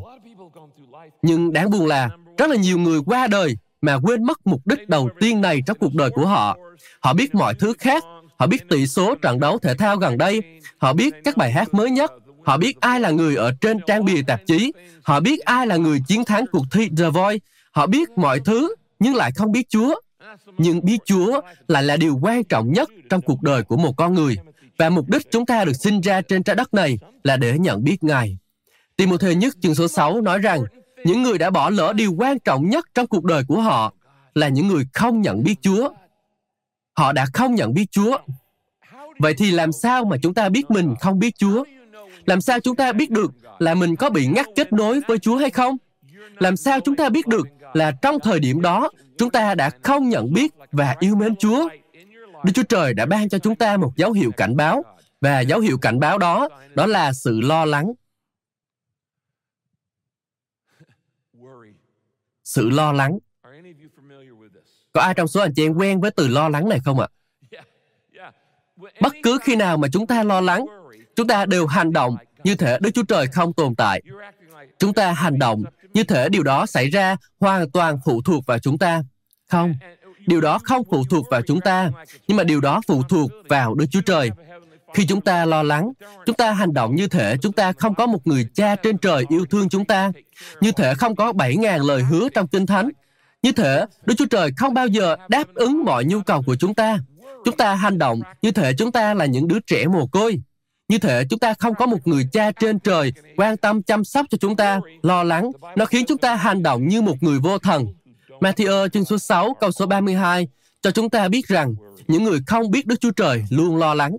Nhưng 1.23 1.53
đáng 1.53 1.71
buồn 1.71 1.87
là 1.87 2.11
rất 2.39 2.51
là 2.51 2.57
nhiều 2.57 2.79
người 2.79 3.01
qua 3.07 3.27
đời 3.27 3.57
mà 3.83 3.99
quên 4.03 4.25
mất 4.25 4.47
mục 4.47 4.61
đích 4.65 4.89
đầu 4.89 5.09
tiên 5.21 5.41
này 5.41 5.61
trong 5.67 5.79
cuộc 5.81 5.95
đời 5.95 6.11
của 6.11 6.27
họ. 6.27 6.57
Họ 7.01 7.15
biết 7.15 7.35
mọi 7.35 7.55
thứ 7.55 7.73
khác, 7.79 8.05
họ 8.39 8.47
biết 8.47 8.69
tỷ 8.69 8.87
số 8.87 9.15
trận 9.15 9.41
đấu 9.41 9.59
thể 9.59 9.75
thao 9.75 9.97
gần 9.97 10.19
đây, 10.19 10.43
họ 10.79 10.93
biết 10.93 11.15
các 11.25 11.37
bài 11.37 11.53
hát 11.53 11.75
mới 11.75 11.91
nhất, 11.91 12.13
họ 12.45 12.57
biết 12.57 12.81
ai 12.81 13.01
là 13.01 13.11
người 13.11 13.37
ở 13.37 13.53
trên 13.61 13.79
trang 13.87 14.05
bìa 14.05 14.23
tạp 14.27 14.41
chí, 14.47 14.73
họ 15.03 15.21
biết 15.21 15.41
ai 15.41 15.67
là 15.67 15.77
người 15.77 16.01
chiến 16.07 16.25
thắng 16.25 16.45
cuộc 16.53 16.65
thi 16.73 16.89
The 16.99 17.11
Voice, 17.11 17.47
họ 17.73 17.87
biết 17.87 18.11
mọi 18.11 18.41
thứ 18.41 18.75
nhưng 18.99 19.15
lại 19.15 19.33
không 19.33 19.53
biết 19.53 19.69
Chúa. 19.69 19.95
Nhưng 20.59 20.85
biết 20.85 20.99
Chúa 21.05 21.41
lại 21.69 21.83
là 21.83 21.97
điều 21.97 22.19
quan 22.23 22.45
trọng 22.45 22.73
nhất 22.73 22.91
trong 23.11 23.21
cuộc 23.21 23.43
đời 23.43 23.63
của 23.63 23.77
một 23.77 23.97
con 23.97 24.15
người. 24.15 24.37
Và 24.81 24.91
mục 24.91 25.09
đích 25.09 25.31
chúng 25.31 25.47
ta 25.47 25.65
được 25.65 25.73
sinh 25.73 26.01
ra 26.01 26.21
trên 26.21 26.43
trái 26.43 26.57
đất 26.57 26.75
này 26.75 26.99
là 27.25 27.37
để 27.37 27.59
nhận 27.59 27.85
biết 27.85 28.05
Ngài. 28.05 28.39
Tiếng 28.97 29.11
một 29.11 29.17
thời 29.21 29.35
nhất 29.35 29.55
chương 29.63 29.75
số 29.75 29.89
6 29.89 30.21
nói 30.21 30.39
rằng, 30.39 30.65
những 31.05 31.23
người 31.23 31.39
đã 31.39 31.51
bỏ 31.51 31.71
lỡ 31.71 31.93
điều 31.93 32.13
quan 32.13 32.39
trọng 32.39 32.69
nhất 32.71 32.87
trong 32.95 33.07
cuộc 33.07 33.25
đời 33.25 33.43
của 33.49 33.61
họ 33.61 33.93
là 34.35 34.49
những 34.49 34.69
người 34.69 34.85
không 34.95 35.21
nhận 35.21 35.43
biết 35.43 35.55
Chúa. 35.63 35.89
Họ 36.93 37.13
đã 37.13 37.27
không 37.35 37.55
nhận 37.55 37.75
biết 37.75 37.87
Chúa. 37.91 38.19
Vậy 39.19 39.35
thì 39.39 39.51
làm 39.51 39.73
sao 39.73 40.05
mà 40.05 40.17
chúng 40.23 40.35
ta 40.35 40.49
biết 40.49 40.71
mình 40.71 40.95
không 41.01 41.19
biết 41.19 41.35
Chúa? 41.39 41.65
Làm 42.27 42.41
sao 42.41 42.61
chúng 42.61 42.77
ta 42.77 42.93
biết 42.93 43.11
được 43.11 43.33
là 43.59 43.75
mình 43.75 43.97
có 43.97 44.11
bị 44.11 44.27
ngắt 44.27 44.47
kết 44.57 44.73
nối 44.73 45.01
với 45.09 45.19
Chúa 45.19 45.37
hay 45.37 45.51
không? 45.51 45.77
Làm 46.39 46.57
sao 46.57 46.81
chúng 46.81 46.97
ta 46.97 47.09
biết 47.09 47.27
được 47.27 47.49
là 47.75 47.93
trong 48.03 48.21
thời 48.21 48.41
điểm 48.41 48.63
đó, 48.63 48.91
chúng 49.19 49.31
ta 49.31 49.55
đã 49.55 49.71
không 49.83 50.09
nhận 50.09 50.33
biết 50.33 50.55
và 50.73 50.97
yêu 51.01 51.17
mến 51.17 51.37
Chúa? 51.37 51.69
Đức 52.45 52.53
Chúa 52.55 52.63
Trời 52.63 52.95
đã 52.95 53.07
ban 53.07 53.29
cho 53.29 53.39
chúng 53.39 53.57
ta 53.57 53.77
một 53.77 53.93
dấu 53.97 54.13
hiệu 54.13 54.31
cảnh 54.37 54.57
báo 54.57 54.83
và 55.21 55.41
dấu 55.41 55.61
hiệu 55.61 55.79
cảnh 55.79 56.01
báo 56.01 56.19
đó 56.19 56.49
đó 56.75 56.87
là 56.87 57.13
sự 57.13 57.41
lo 57.41 57.65
lắng 57.65 57.93
sự 62.51 62.71
lo 62.71 62.93
lắng. 62.93 63.19
Có 64.93 65.01
ai 65.01 65.15
trong 65.15 65.29
số 65.29 65.41
anh 65.41 65.53
chị 65.57 65.67
em 65.67 65.75
quen 65.75 66.01
với 66.01 66.11
từ 66.11 66.29
lo 66.29 66.49
lắng 66.49 66.69
này 66.69 66.79
không 66.85 67.01
ạ? 67.01 67.09
Bất 69.01 69.13
cứ 69.23 69.39
khi 69.43 69.57
nào 69.57 69.77
mà 69.77 69.89
chúng 69.93 70.07
ta 70.07 70.23
lo 70.23 70.41
lắng, 70.41 70.67
chúng 71.17 71.27
ta 71.27 71.47
đều 71.47 71.67
hành 71.67 71.93
động 71.93 72.17
như 72.45 72.55
thể 72.55 72.79
Đức 72.81 72.91
Chúa 72.95 73.03
Trời 73.03 73.27
không 73.27 73.53
tồn 73.53 73.75
tại. 73.75 74.03
Chúng 74.79 74.95
ta 74.95 75.13
hành 75.13 75.39
động 75.39 75.63
như 75.95 76.05
thể 76.05 76.29
điều 76.29 76.43
đó 76.43 76.67
xảy 76.67 76.91
ra 76.91 77.17
hoàn 77.41 77.71
toàn 77.71 77.99
phụ 78.05 78.23
thuộc 78.23 78.47
vào 78.47 78.59
chúng 78.59 78.79
ta. 78.79 79.03
Không, 79.51 79.75
điều 80.27 80.41
đó 80.41 80.59
không 80.59 80.83
phụ 80.91 81.05
thuộc 81.11 81.27
vào 81.31 81.43
chúng 81.43 81.61
ta, 81.61 81.91
nhưng 82.29 82.37
mà 82.37 82.45
điều 82.45 82.61
đó 82.61 82.81
phụ 82.87 83.03
thuộc 83.03 83.31
vào 83.49 83.75
Đức 83.75 83.87
Chúa 83.91 84.01
Trời. 84.01 84.31
Khi 84.95 85.07
chúng 85.07 85.21
ta 85.21 85.45
lo 85.45 85.63
lắng, 85.63 85.93
chúng 86.27 86.37
ta 86.37 86.53
hành 86.53 86.73
động 86.73 86.95
như 86.95 87.09
thể 87.09 87.37
chúng 87.43 87.53
ta 87.53 87.73
không 87.73 87.95
có 87.95 88.07
một 88.07 88.27
người 88.27 88.47
cha 88.55 88.77
trên 88.77 88.99
trời 88.99 89.25
yêu 89.29 89.47
thương 89.51 89.69
chúng 89.69 89.85
ta, 89.85 90.13
như 90.61 90.73
thể 90.73 90.95
không 90.95 91.17
có 91.17 91.33
7.000 91.33 91.87
lời 91.87 92.03
hứa 92.03 92.29
trong 92.29 92.49
Kinh 92.49 92.67
Thánh, 92.67 92.91
như 93.43 93.53
thể 93.53 93.85
Đức 94.07 94.15
Chúa 94.19 94.27
Trời 94.27 94.51
không 94.57 94.75
bao 94.75 94.87
giờ 94.87 95.17
đáp 95.29 95.55
ứng 95.55 95.85
mọi 95.85 96.05
nhu 96.05 96.21
cầu 96.21 96.43
của 96.47 96.57
chúng 96.57 96.75
ta. 96.75 96.99
Chúng 97.45 97.57
ta 97.57 97.75
hành 97.75 97.99
động 97.99 98.21
như 98.43 98.51
thể 98.51 98.73
chúng 98.79 98.93
ta 98.93 99.15
là 99.15 99.25
những 99.25 99.49
đứa 99.49 99.61
trẻ 99.61 99.87
mồ 99.87 100.07
côi, 100.07 100.41
như 100.89 100.99
thể 100.99 101.25
chúng 101.31 101.39
ta 101.39 101.55
không 101.55 101.75
có 101.75 101.87
một 101.87 102.07
người 102.07 102.29
cha 102.33 102.51
trên 102.53 102.79
trời 102.79 103.13
quan 103.37 103.57
tâm 103.57 103.83
chăm 103.83 104.05
sóc 104.05 104.27
cho 104.31 104.39
chúng 104.39 104.57
ta, 104.57 104.81
lo 105.03 105.23
lắng. 105.23 105.51
Nó 105.77 105.85
khiến 105.85 106.05
chúng 106.09 106.19
ta 106.19 106.35
hành 106.35 106.63
động 106.63 106.89
như 106.89 107.03
một 107.03 107.23
người 107.23 107.39
vô 107.39 107.59
thần. 107.59 107.87
Matthew 108.41 108.89
chương 108.89 109.05
số 109.05 109.19
6 109.19 109.57
câu 109.61 109.73
số 109.73 109.87
32 109.87 110.49
cho 110.83 110.91
chúng 110.91 111.11
ta 111.11 111.29
biết 111.29 111.49
rằng 111.49 111.75
những 112.09 112.25
người 112.25 112.41
không 112.47 112.71
biết 112.71 112.87
Đức 112.87 113.01
Chúa 113.01 113.11
Trời 113.11 113.45
luôn 113.51 113.77
lo 113.77 113.95
lắng. 113.95 114.17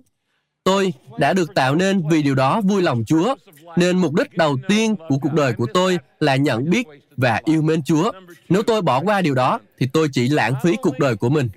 Tôi 0.64 0.94
đã 1.18 1.34
được 1.34 1.56
tạo 1.56 1.76
nên 1.76 2.10
vì 2.10 2.24
điều 2.24 2.36
đó 2.36 2.62
vui 2.62 2.82
lòng 2.82 3.04
Chúa, 3.06 3.36
nên 3.76 3.98
mục 3.98 4.14
đích 4.14 4.38
đầu 4.38 4.58
tiên 4.68 4.96
của 5.10 5.18
cuộc 5.22 5.34
đời 5.34 5.54
của 5.54 5.68
tôi 5.74 5.98
là 6.20 6.36
nhận 6.36 6.70
biết 6.70 6.88
và 7.18 7.42
yêu 7.46 7.62
mến 7.62 7.84
Chúa. 7.84 8.12
Nếu 8.50 8.64
tôi 8.64 8.82
bỏ 8.82 9.00
qua 9.00 9.22
điều 9.22 9.36
đó, 9.36 9.60
thì 9.80 9.88
tôi 9.94 10.08
chỉ 10.12 10.28
lãng 10.28 10.54
phí 10.64 10.76
cuộc 10.82 11.00
đời 11.00 11.16
của 11.16 11.30
mình. 11.30 11.50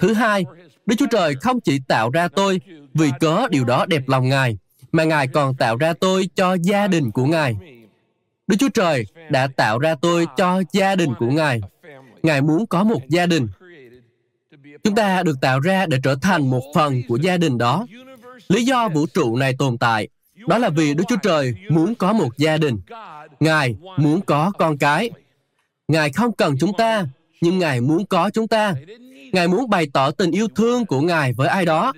Thứ 0.00 0.14
hai, 0.14 0.44
Đức 0.86 0.96
Chúa 0.98 1.06
Trời 1.10 1.34
không 1.40 1.60
chỉ 1.60 1.80
tạo 1.88 2.10
ra 2.10 2.28
tôi 2.28 2.60
vì 2.94 3.10
cớ 3.20 3.48
điều 3.50 3.64
đó 3.64 3.86
đẹp 3.86 4.02
lòng 4.06 4.28
Ngài, 4.28 4.58
mà 4.92 5.04
Ngài 5.04 5.28
còn 5.28 5.56
tạo 5.56 5.76
ra 5.76 5.92
tôi 6.00 6.28
cho 6.34 6.56
gia 6.62 6.86
đình 6.86 7.10
của 7.10 7.24
Ngài. 7.24 7.56
Đức 8.46 8.56
Chúa 8.58 8.68
Trời 8.68 9.06
đã 9.30 9.48
tạo 9.56 9.78
ra 9.78 9.94
tôi 9.94 10.26
cho 10.36 10.62
gia 10.72 10.96
đình 10.96 11.14
của 11.18 11.30
Ngài. 11.30 11.60
Ngài 12.22 12.42
muốn 12.42 12.66
có 12.66 12.84
một 12.84 13.00
gia 13.08 13.26
đình. 13.26 13.48
Chúng 14.84 14.94
ta 14.94 15.22
được 15.22 15.36
tạo 15.40 15.60
ra 15.60 15.86
để 15.86 15.98
trở 16.02 16.14
thành 16.22 16.50
một 16.50 16.62
phần 16.74 17.02
của 17.08 17.16
gia 17.16 17.36
đình 17.36 17.58
đó. 17.58 17.86
Lý 18.48 18.64
do 18.64 18.88
vũ 18.88 19.06
trụ 19.06 19.36
này 19.36 19.54
tồn 19.58 19.78
tại 19.78 20.08
đó 20.48 20.58
là 20.58 20.68
vì 20.68 20.94
Đức 20.94 21.04
Chúa 21.08 21.16
Trời 21.22 21.54
muốn 21.70 21.94
có 21.94 22.12
một 22.12 22.38
gia 22.38 22.56
đình. 22.56 22.80
Ngài 23.40 23.76
muốn 23.96 24.20
có 24.20 24.52
con 24.58 24.78
cái. 24.78 25.10
Ngài 25.88 26.12
không 26.12 26.32
cần 26.32 26.56
chúng 26.60 26.72
ta, 26.78 27.06
nhưng 27.40 27.58
Ngài 27.58 27.80
muốn 27.80 28.06
có 28.06 28.30
chúng 28.30 28.48
ta. 28.48 28.74
Ngài 29.32 29.48
muốn 29.48 29.70
bày 29.70 29.86
tỏ 29.92 30.10
tình 30.10 30.30
yêu 30.30 30.48
thương 30.54 30.86
của 30.86 31.00
Ngài 31.00 31.32
với 31.32 31.48
ai 31.48 31.64
đó. 31.64 31.92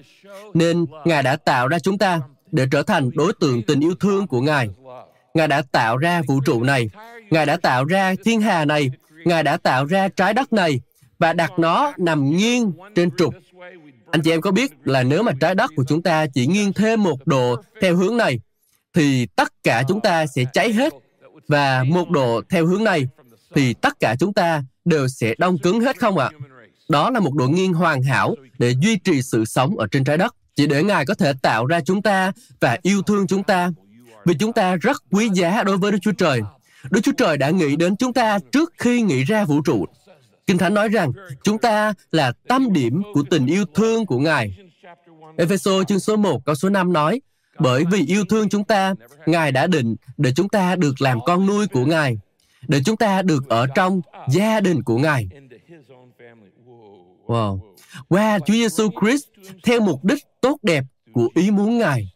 Nên 0.55 0.87
Ngài 1.05 1.23
đã 1.23 1.37
tạo 1.37 1.69
ra 1.69 1.79
chúng 1.79 1.99
ta 1.99 2.21
để 2.53 2.67
trở 2.71 2.83
thành 2.83 3.11
đối 3.15 3.33
tượng 3.41 3.63
tình 3.63 3.81
yêu 3.81 3.95
thương 4.01 4.27
của 4.27 4.41
Ngài. 4.41 4.69
Ngài 5.35 5.49
đã 5.49 5.63
tạo 5.73 5.97
ra 5.97 6.23
vũ 6.27 6.41
trụ 6.45 6.63
này. 6.63 6.91
Ngài 7.31 7.47
đã 7.47 7.57
tạo 7.57 7.85
ra 7.85 8.15
thiên 8.25 8.41
hà 8.41 8.65
này. 8.65 8.91
Ngài 9.25 9.43
đã 9.43 9.57
tạo 9.57 9.85
ra 9.85 10.09
trái 10.09 10.35
đất 10.35 10.53
này 10.53 10.81
và 11.19 11.33
đặt 11.33 11.53
nó 11.59 11.93
nằm 11.99 12.37
nghiêng 12.37 12.73
trên 12.95 13.11
trục 13.17 13.35
anh 14.13 14.23
chị 14.23 14.31
em 14.31 14.41
có 14.41 14.51
biết 14.51 14.73
là 14.85 15.03
nếu 15.03 15.23
mà 15.23 15.33
trái 15.41 15.55
đất 15.55 15.71
của 15.77 15.85
chúng 15.89 16.03
ta 16.03 16.27
chỉ 16.27 16.47
nghiêng 16.47 16.73
thêm 16.73 17.03
một 17.03 17.27
độ 17.27 17.57
theo 17.81 17.97
hướng 17.97 18.17
này, 18.17 18.41
thì 18.95 19.27
tất 19.27 19.53
cả 19.63 19.83
chúng 19.89 20.01
ta 20.01 20.27
sẽ 20.27 20.45
cháy 20.53 20.73
hết. 20.73 20.93
Và 21.49 21.85
một 21.89 22.11
độ 22.11 22.43
theo 22.51 22.67
hướng 22.67 22.85
này, 22.85 23.09
thì 23.55 23.75
tất 23.75 24.01
cả 24.01 24.17
chúng 24.19 24.35
ta 24.35 24.63
đều 24.85 25.09
sẽ 25.09 25.35
đông 25.39 25.59
cứng 25.59 25.81
hết 25.81 25.99
không 25.99 26.19
ạ? 26.19 26.31
À? 26.33 26.39
Đó 26.89 27.11
là 27.11 27.21
một 27.21 27.35
độ 27.35 27.49
nghiêng 27.49 27.73
hoàn 27.73 28.03
hảo 28.03 28.35
để 28.59 28.75
duy 28.81 28.97
trì 28.97 29.23
sự 29.23 29.45
sống 29.45 29.79
ở 29.79 29.87
trên 29.91 30.05
trái 30.05 30.19
đất. 30.19 30.35
Chỉ 30.57 30.67
để 30.67 30.83
Ngài 30.83 31.07
có 31.07 31.15
thể 31.15 31.33
tạo 31.43 31.67
ra 31.67 31.81
chúng 31.81 32.03
ta 32.03 32.33
và 32.61 32.79
yêu 32.83 33.03
thương 33.03 33.27
chúng 33.27 33.43
ta. 33.43 33.71
Vì 34.25 34.35
chúng 34.35 34.53
ta 34.53 34.77
rất 34.77 34.97
quý 35.11 35.29
giá 35.35 35.63
đối 35.63 35.77
với 35.77 35.93
Đức 35.93 35.99
Chúa 36.03 36.13
Trời. 36.13 36.41
Đức 36.91 37.01
Chúa 37.03 37.13
Trời 37.13 37.37
đã 37.37 37.51
nghĩ 37.51 37.77
đến 37.77 37.97
chúng 37.97 38.13
ta 38.13 38.39
trước 38.53 38.73
khi 38.79 39.03
nghĩ 39.03 39.25
ra 39.25 39.45
vũ 39.45 39.63
trụ. 39.63 39.87
Kinh 40.47 40.59
Thánh 40.59 40.75
nói 40.75 40.89
rằng 40.89 41.13
chúng 41.43 41.59
ta 41.59 41.95
là 42.11 42.33
tâm 42.49 42.73
điểm 42.73 43.03
của 43.15 43.23
tình 43.31 43.47
yêu 43.47 43.65
thương 43.75 44.07
của 44.07 44.19
Ngài. 44.19 44.59
Ephesos 45.37 45.87
chương 45.87 46.01
số 46.01 46.17
1 46.17 46.45
câu 46.45 46.55
số 46.55 46.69
5 46.69 46.93
nói, 46.93 47.21
bởi 47.59 47.85
vì 47.91 48.07
yêu 48.07 48.25
thương 48.29 48.49
chúng 48.49 48.65
ta, 48.65 48.95
Ngài 49.27 49.53
đã 49.53 49.67
định 49.67 49.97
để 50.17 50.33
chúng 50.37 50.49
ta 50.49 50.77
được 50.77 51.01
làm 51.01 51.19
con 51.27 51.47
nuôi 51.47 51.67
của 51.67 51.85
Ngài, 51.85 52.19
để 52.69 52.81
chúng 52.85 52.97
ta 52.97 53.23
được 53.23 53.49
ở 53.49 53.67
trong 53.75 54.01
gia 54.29 54.61
đình 54.61 54.83
của 54.83 54.99
Ngài. 54.99 55.29
Wow. 57.27 57.59
Qua 58.09 58.39
Chúa 58.39 58.55
Giêsu 58.55 58.89
Christ 59.01 59.25
theo 59.63 59.81
mục 59.81 60.05
đích 60.05 60.25
tốt 60.41 60.57
đẹp 60.63 60.85
của 61.13 61.29
ý 61.35 61.51
muốn 61.51 61.79
Ngài. 61.79 62.13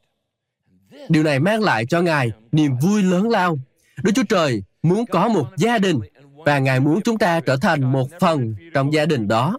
Điều 1.09 1.23
này 1.23 1.41
mang 1.41 1.63
lại 1.63 1.87
cho 1.87 2.01
Ngài 2.01 2.31
niềm 2.53 2.73
vui 2.83 3.03
lớn 3.03 3.29
lao. 3.29 3.59
Đức 4.03 4.13
Chúa 4.15 4.23
Trời 4.29 4.63
muốn 4.83 5.05
có 5.07 5.29
một 5.29 5.47
gia 5.57 5.79
đình 5.79 6.01
và 6.45 6.59
Ngài 6.59 6.81
muốn 6.81 7.01
chúng 7.05 7.19
ta 7.19 7.41
trở 7.41 7.57
thành 7.57 7.93
một 7.93 8.09
phần 8.21 8.55
trong 8.75 8.93
gia 8.93 9.05
đình 9.07 9.29
đó. 9.29 9.59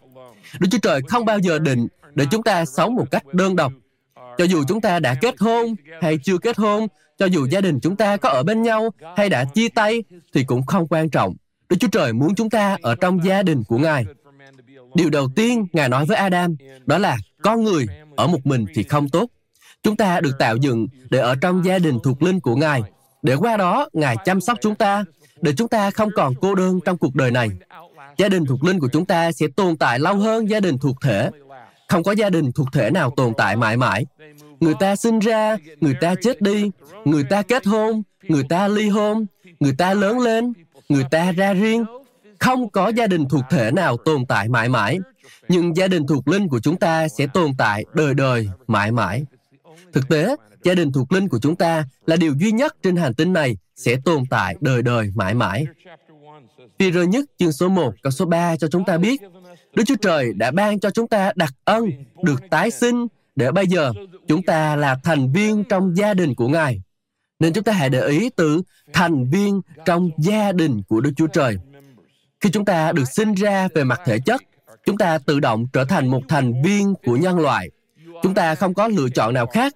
Đức 0.60 0.67
Chúa 0.71 0.78
Trời 0.82 1.02
không 1.08 1.26
bao 1.26 1.39
giờ 1.39 1.60
định 1.60 1.88
để 2.15 2.26
chúng 2.32 2.43
ta 2.43 2.65
sống 2.65 2.95
một 2.95 3.06
cách 3.12 3.34
đơn 3.34 3.56
độc. 3.56 3.73
Cho 4.38 4.43
dù 4.43 4.63
chúng 4.67 4.82
ta 4.82 5.00
đã 5.00 5.13
kết 5.21 5.36
hôn 5.39 5.76
hay 6.02 6.17
chưa 6.23 6.38
kết 6.38 6.58
hôn, 6.58 6.88
cho 7.17 7.26
dù 7.26 7.47
gia 7.52 7.62
đình 7.62 7.80
chúng 7.80 7.95
ta 7.95 8.17
có 8.17 8.30
ở 8.30 8.43
bên 8.43 8.62
nhau 8.62 8.89
hay 9.17 9.30
đã 9.30 9.45
chia 9.45 9.69
tay 9.69 10.04
thì 10.34 10.43
cũng 10.43 10.65
không 10.65 10.88
quan 10.88 11.10
trọng. 11.10 11.36
Đức 11.69 11.78
Chúa 11.80 11.88
Trời 11.91 12.13
muốn 12.13 12.36
chúng 12.36 12.50
ta 12.50 12.78
ở 12.82 12.95
trong 12.95 13.23
gia 13.23 13.43
đình 13.43 13.63
của 13.63 13.78
Ngài. 13.78 14.06
Điều 14.95 15.10
đầu 15.10 15.30
tiên 15.36 15.67
Ngài 15.73 15.89
nói 15.89 16.06
với 16.06 16.17
Adam 16.17 16.56
đó 16.86 16.97
là 16.97 17.17
con 17.43 17.63
người 17.63 17.86
ở 18.15 18.28
một 18.28 18.45
mình 18.45 18.65
thì 18.76 18.84
không 18.84 19.10
tốt. 19.10 19.30
Chúng 19.84 19.97
ta 19.97 20.19
được 20.19 20.36
tạo 20.39 20.56
dựng 20.56 20.88
để 21.10 21.19
ở 21.19 21.36
trong 21.41 21.65
gia 21.65 21.80
đình 21.80 21.97
thuộc 22.04 22.23
linh 22.23 22.39
của 22.39 22.56
Ngài. 22.56 22.82
Để 23.23 23.36
qua 23.36 23.58
đó, 23.58 23.89
Ngài 23.93 24.15
chăm 24.25 24.41
sóc 24.41 24.58
chúng 24.62 24.75
ta, 24.75 25.03
để 25.41 25.53
chúng 25.58 25.67
ta 25.67 25.91
không 25.91 26.10
còn 26.15 26.34
cô 26.41 26.56
đơn 26.56 26.80
trong 26.86 26.97
cuộc 26.97 27.15
đời 27.15 27.32
này. 27.32 27.49
Gia 28.17 28.30
đình 28.30 28.45
thuộc 28.45 28.63
linh 28.63 28.80
của 28.80 28.89
chúng 28.93 29.06
ta 29.06 29.32
sẽ 29.32 29.45
tồn 29.56 29.77
tại 29.77 29.99
lâu 29.99 30.15
hơn 30.15 30.49
gia 30.49 30.60
đình 30.60 30.77
thuộc 30.77 30.95
thể. 31.01 31.30
Không 31.88 32.03
có 32.03 32.12
gia 32.12 32.30
đình 32.30 32.51
thuộc 32.51 32.67
thể 32.73 32.89
nào 32.89 33.12
tồn 33.17 33.34
tại 33.38 33.56
mãi 33.56 33.77
mãi. 33.77 34.06
Người 34.60 34.73
ta 34.80 34.95
sinh 34.95 35.19
ra, 35.19 35.58
người 35.82 35.93
ta 36.01 36.15
chết 36.21 36.41
đi, 36.41 36.71
người 37.06 37.23
ta 37.23 37.41
kết 37.41 37.65
hôn, 37.65 38.03
người 38.23 38.43
ta 38.49 38.67
ly 38.67 38.89
hôn, 38.89 39.25
người 39.60 39.73
ta 39.77 39.93
lớn 39.93 40.19
lên, 40.19 40.53
người 40.89 41.03
ta 41.12 41.32
ra 41.32 41.53
riêng. 41.53 41.86
Không 42.39 42.69
có 42.69 42.88
gia 42.88 43.08
đình 43.08 43.25
thuộc 43.30 43.43
thể 43.49 43.71
nào 43.71 43.97
tồn 43.97 44.25
tại 44.25 44.49
mãi 44.49 44.69
mãi. 44.69 44.99
nhưng 45.49 45.77
gia 45.77 45.88
đình 45.88 46.08
thuộc 46.08 46.27
linh 46.27 46.47
của 46.47 46.60
chúng 46.60 46.77
ta 46.77 47.08
sẽ 47.08 47.27
tồn 47.34 47.51
tại 47.58 47.86
đời 47.93 48.13
đời, 48.13 48.49
mãi 48.67 48.91
mãi. 48.91 49.25
Thực 49.93 50.10
tế, 50.10 50.36
gia 50.67 50.75
đình 50.75 50.91
thuộc 50.91 51.12
linh 51.12 51.30
của 51.30 51.39
chúng 51.39 51.56
ta 51.56 51.86
là 52.06 52.15
điều 52.15 52.34
duy 52.39 52.51
nhất 52.51 52.75
trên 52.84 52.95
hành 52.95 53.13
tinh 53.13 53.34
này 53.34 53.58
sẽ 53.75 53.95
tồn 54.06 54.23
tại 54.30 54.56
đời 54.62 54.82
đời, 54.82 55.12
mãi 55.15 55.34
mãi. 55.34 55.65
Peter 56.80 57.10
nhất 57.10 57.25
chương 57.38 57.51
số 57.51 57.69
1 57.69 57.93
câu 58.03 58.12
số 58.12 58.25
3 58.25 58.56
cho 58.56 58.67
chúng 58.67 58.86
ta 58.86 58.97
biết 58.97 59.21
Đức 59.75 59.84
Chúa 59.86 59.95
Trời 60.01 60.34
đã 60.34 60.51
ban 60.51 60.80
cho 60.80 60.89
chúng 60.89 61.08
ta 61.08 61.32
đặc 61.36 61.53
ân 61.65 61.89
được 62.23 62.41
tái 62.49 62.71
sinh 62.71 63.08
để 63.36 63.51
bây 63.51 63.67
giờ 63.67 63.91
chúng 64.27 64.43
ta 64.43 64.75
là 64.75 64.99
thành 65.03 65.32
viên 65.34 65.63
trong 65.63 65.97
gia 65.97 66.13
đình 66.13 66.36
của 66.36 66.47
Ngài. 66.47 66.82
Nên 67.39 67.53
chúng 67.53 67.63
ta 67.63 67.73
hãy 67.73 67.89
để 67.89 68.08
ý 68.08 68.30
từ 68.30 68.62
thành 68.93 69.30
viên 69.30 69.62
trong 69.86 70.10
gia 70.17 70.51
đình 70.51 70.82
của 70.88 71.01
Đức 71.01 71.12
Chúa 71.17 71.27
Trời. 71.27 71.58
Khi 72.39 72.49
chúng 72.49 72.65
ta 72.65 72.91
được 72.91 73.06
sinh 73.15 73.34
ra 73.34 73.67
về 73.75 73.84
mặt 73.84 74.01
thể 74.06 74.19
chất, 74.25 74.41
chúng 74.86 74.97
ta 74.97 75.17
tự 75.17 75.39
động 75.39 75.67
trở 75.73 75.86
thành 75.86 76.08
một 76.08 76.21
thành 76.27 76.63
viên 76.63 76.93
của 77.06 77.15
nhân 77.15 77.39
loại. 77.39 77.69
Chúng 78.23 78.34
ta 78.34 78.56
không 78.56 78.73
có 78.73 78.88
lựa 78.88 79.10
chọn 79.10 79.34
nào 79.34 79.47
khác. 79.47 79.73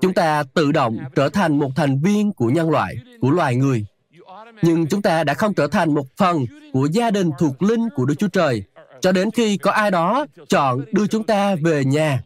Chúng 0.00 0.14
ta 0.14 0.42
tự 0.54 0.72
động 0.72 0.98
trở 1.14 1.28
thành 1.28 1.58
một 1.58 1.70
thành 1.76 2.00
viên 2.00 2.32
của 2.32 2.48
nhân 2.48 2.70
loại, 2.70 2.96
của 3.20 3.30
loài 3.30 3.56
người. 3.56 3.86
Nhưng 4.62 4.86
chúng 4.86 5.02
ta 5.02 5.24
đã 5.24 5.34
không 5.34 5.54
trở 5.54 5.66
thành 5.66 5.94
một 5.94 6.06
phần 6.16 6.44
của 6.72 6.88
gia 6.92 7.10
đình 7.10 7.30
thuộc 7.38 7.62
linh 7.62 7.88
của 7.94 8.04
Đức 8.04 8.14
Chúa 8.18 8.28
Trời 8.28 8.62
cho 9.00 9.12
đến 9.12 9.30
khi 9.30 9.56
có 9.56 9.70
ai 9.70 9.90
đó 9.90 10.26
chọn 10.48 10.84
đưa 10.92 11.06
chúng 11.06 11.24
ta 11.24 11.54
về 11.54 11.84
nhà. 11.84 12.22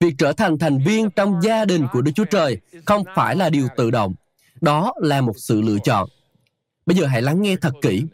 Việc 0.00 0.14
trở 0.18 0.32
thành 0.32 0.58
thành 0.58 0.78
viên 0.86 1.10
trong 1.10 1.40
gia 1.42 1.64
đình 1.64 1.86
của 1.92 2.02
Đức 2.02 2.12
Chúa 2.14 2.24
Trời 2.24 2.58
không 2.84 3.04
phải 3.14 3.36
là 3.36 3.50
điều 3.50 3.68
tự 3.76 3.90
động. 3.90 4.14
Đó 4.60 4.92
là 5.00 5.20
một 5.20 5.34
sự 5.36 5.60
lựa 5.60 5.78
chọn. 5.84 6.08
Bây 6.86 6.96
giờ 6.96 7.06
hãy 7.06 7.22
lắng 7.22 7.42
nghe 7.42 7.56
thật 7.56 7.72
kỹ. 7.82 8.04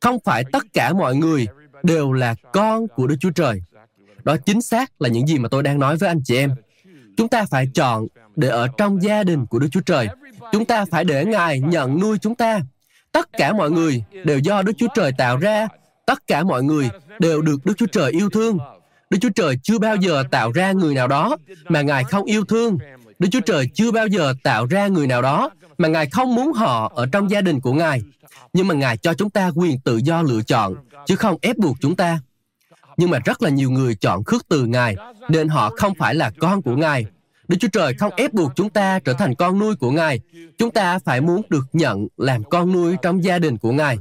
Không 0.00 0.18
phải 0.24 0.44
tất 0.52 0.62
cả 0.72 0.92
mọi 0.92 1.16
người 1.16 1.46
đều 1.82 2.12
là 2.12 2.34
con 2.52 2.88
của 2.88 3.06
Đức 3.06 3.16
Chúa 3.20 3.30
Trời. 3.30 3.62
Đó 4.24 4.36
chính 4.36 4.62
xác 4.62 5.02
là 5.02 5.08
những 5.08 5.26
gì 5.26 5.38
mà 5.38 5.48
tôi 5.48 5.62
đang 5.62 5.78
nói 5.78 5.96
với 5.96 6.08
anh 6.08 6.20
chị 6.24 6.36
em. 6.36 6.54
Chúng 7.16 7.28
ta 7.28 7.44
phải 7.50 7.68
chọn 7.74 8.06
để 8.36 8.48
ở 8.48 8.68
trong 8.76 9.02
gia 9.02 9.22
đình 9.22 9.46
của 9.46 9.58
Đức 9.58 9.68
Chúa 9.72 9.80
Trời. 9.80 10.08
Chúng 10.52 10.64
ta 10.64 10.84
phải 10.90 11.04
để 11.04 11.24
Ngài 11.24 11.60
nhận 11.60 12.00
nuôi 12.00 12.18
chúng 12.18 12.34
ta. 12.34 12.60
Tất 13.12 13.32
cả 13.32 13.52
mọi 13.52 13.70
người 13.70 14.04
đều 14.24 14.38
do 14.38 14.62
Đức 14.62 14.72
Chúa 14.78 14.88
Trời 14.94 15.12
tạo 15.18 15.36
ra. 15.36 15.68
Tất 16.06 16.26
cả 16.26 16.42
mọi 16.42 16.62
người 16.62 16.88
đều 17.18 17.42
được 17.42 17.66
Đức 17.66 17.74
Chúa 17.78 17.86
Trời 17.86 18.12
yêu 18.12 18.30
thương. 18.30 18.58
Đức 19.10 19.18
Chúa 19.20 19.30
Trời 19.34 19.58
chưa 19.62 19.78
bao 19.78 19.96
giờ 19.96 20.24
tạo 20.30 20.52
ra 20.52 20.72
người 20.72 20.94
nào 20.94 21.08
đó 21.08 21.36
mà 21.68 21.82
Ngài 21.82 22.04
không 22.04 22.24
yêu 22.24 22.44
thương. 22.44 22.78
Đức 23.18 23.28
Chúa 23.32 23.40
Trời 23.40 23.68
chưa 23.74 23.90
bao 23.90 24.06
giờ 24.06 24.34
tạo 24.42 24.66
ra 24.66 24.86
người 24.86 25.06
nào 25.06 25.22
đó 25.22 25.50
mà 25.78 25.88
Ngài 25.88 26.10
không 26.10 26.34
muốn 26.34 26.52
họ 26.52 26.92
ở 26.94 27.06
trong 27.12 27.30
gia 27.30 27.40
đình 27.40 27.60
của 27.60 27.72
Ngài. 27.72 28.02
Nhưng 28.52 28.68
mà 28.68 28.74
Ngài 28.74 28.96
cho 28.96 29.14
chúng 29.14 29.30
ta 29.30 29.50
quyền 29.54 29.80
tự 29.80 29.96
do 29.96 30.22
lựa 30.22 30.42
chọn, 30.42 30.74
chứ 31.06 31.16
không 31.16 31.36
ép 31.42 31.56
buộc 31.56 31.76
chúng 31.80 31.96
ta. 31.96 32.18
Nhưng 33.00 33.10
mà 33.10 33.18
rất 33.24 33.42
là 33.42 33.50
nhiều 33.50 33.70
người 33.70 33.94
chọn 33.94 34.24
khước 34.24 34.48
từ 34.48 34.66
Ngài, 34.66 34.96
nên 35.28 35.48
họ 35.48 35.70
không 35.76 35.94
phải 35.94 36.14
là 36.14 36.30
con 36.40 36.62
của 36.62 36.76
Ngài. 36.76 37.06
Đức 37.48 37.56
Chúa 37.60 37.68
Trời 37.72 37.94
không 37.94 38.12
ép 38.16 38.32
buộc 38.32 38.52
chúng 38.56 38.70
ta 38.70 38.98
trở 38.98 39.12
thành 39.12 39.34
con 39.34 39.58
nuôi 39.58 39.76
của 39.76 39.90
Ngài. 39.90 40.20
Chúng 40.58 40.70
ta 40.70 40.98
phải 40.98 41.20
muốn 41.20 41.42
được 41.48 41.64
nhận 41.72 42.06
làm 42.16 42.44
con 42.44 42.72
nuôi 42.72 42.96
trong 43.02 43.24
gia 43.24 43.38
đình 43.38 43.58
của 43.58 43.72
Ngài. 43.72 43.98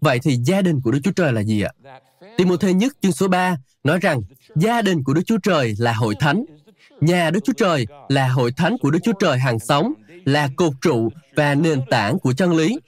Vậy 0.00 0.18
thì 0.22 0.36
gia 0.44 0.62
đình 0.62 0.80
của 0.80 0.90
Đức 0.90 0.98
Chúa 1.04 1.12
Trời 1.12 1.32
là 1.32 1.40
gì 1.40 1.62
ạ? 1.62 1.72
Timothée 2.36 2.72
nhất 2.72 2.96
chương 3.00 3.12
số 3.12 3.28
3 3.28 3.56
nói 3.84 3.98
rằng 3.98 4.20
gia 4.56 4.82
đình 4.82 5.04
của 5.04 5.14
Đức 5.14 5.22
Chúa 5.26 5.38
Trời 5.42 5.74
là 5.78 5.92
hội 5.92 6.14
thánh. 6.20 6.44
Nhà 7.00 7.30
Đức 7.30 7.40
Chúa 7.44 7.52
Trời 7.52 7.86
là 8.08 8.28
hội 8.28 8.52
thánh 8.52 8.76
của 8.78 8.90
Đức 8.90 8.98
Chúa 9.02 9.12
Trời 9.20 9.38
hàng 9.38 9.58
sống, 9.58 9.92
là 10.24 10.48
cột 10.56 10.72
trụ 10.80 11.08
và 11.36 11.54
nền 11.54 11.80
tảng 11.90 12.18
của 12.18 12.32
chân 12.32 12.52
lý. 12.56 12.78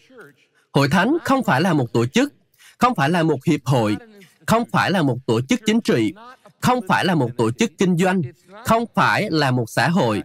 Hội 0.72 0.88
thánh 0.88 1.16
không 1.24 1.44
phải 1.44 1.60
là 1.60 1.72
một 1.72 1.92
tổ 1.92 2.06
chức, 2.06 2.32
không 2.78 2.94
phải 2.94 3.10
là 3.10 3.22
một 3.22 3.44
hiệp 3.44 3.60
hội, 3.64 3.96
không 4.50 4.64
phải 4.72 4.90
là 4.90 5.02
một 5.02 5.18
tổ 5.26 5.40
chức 5.40 5.60
chính 5.66 5.80
trị, 5.80 6.14
không 6.60 6.80
phải 6.88 7.04
là 7.04 7.14
một 7.14 7.30
tổ 7.36 7.50
chức 7.50 7.72
kinh 7.78 7.96
doanh, 7.96 8.22
không 8.64 8.84
phải 8.94 9.30
là 9.30 9.50
một 9.50 9.64
xã 9.70 9.88
hội. 9.88 10.22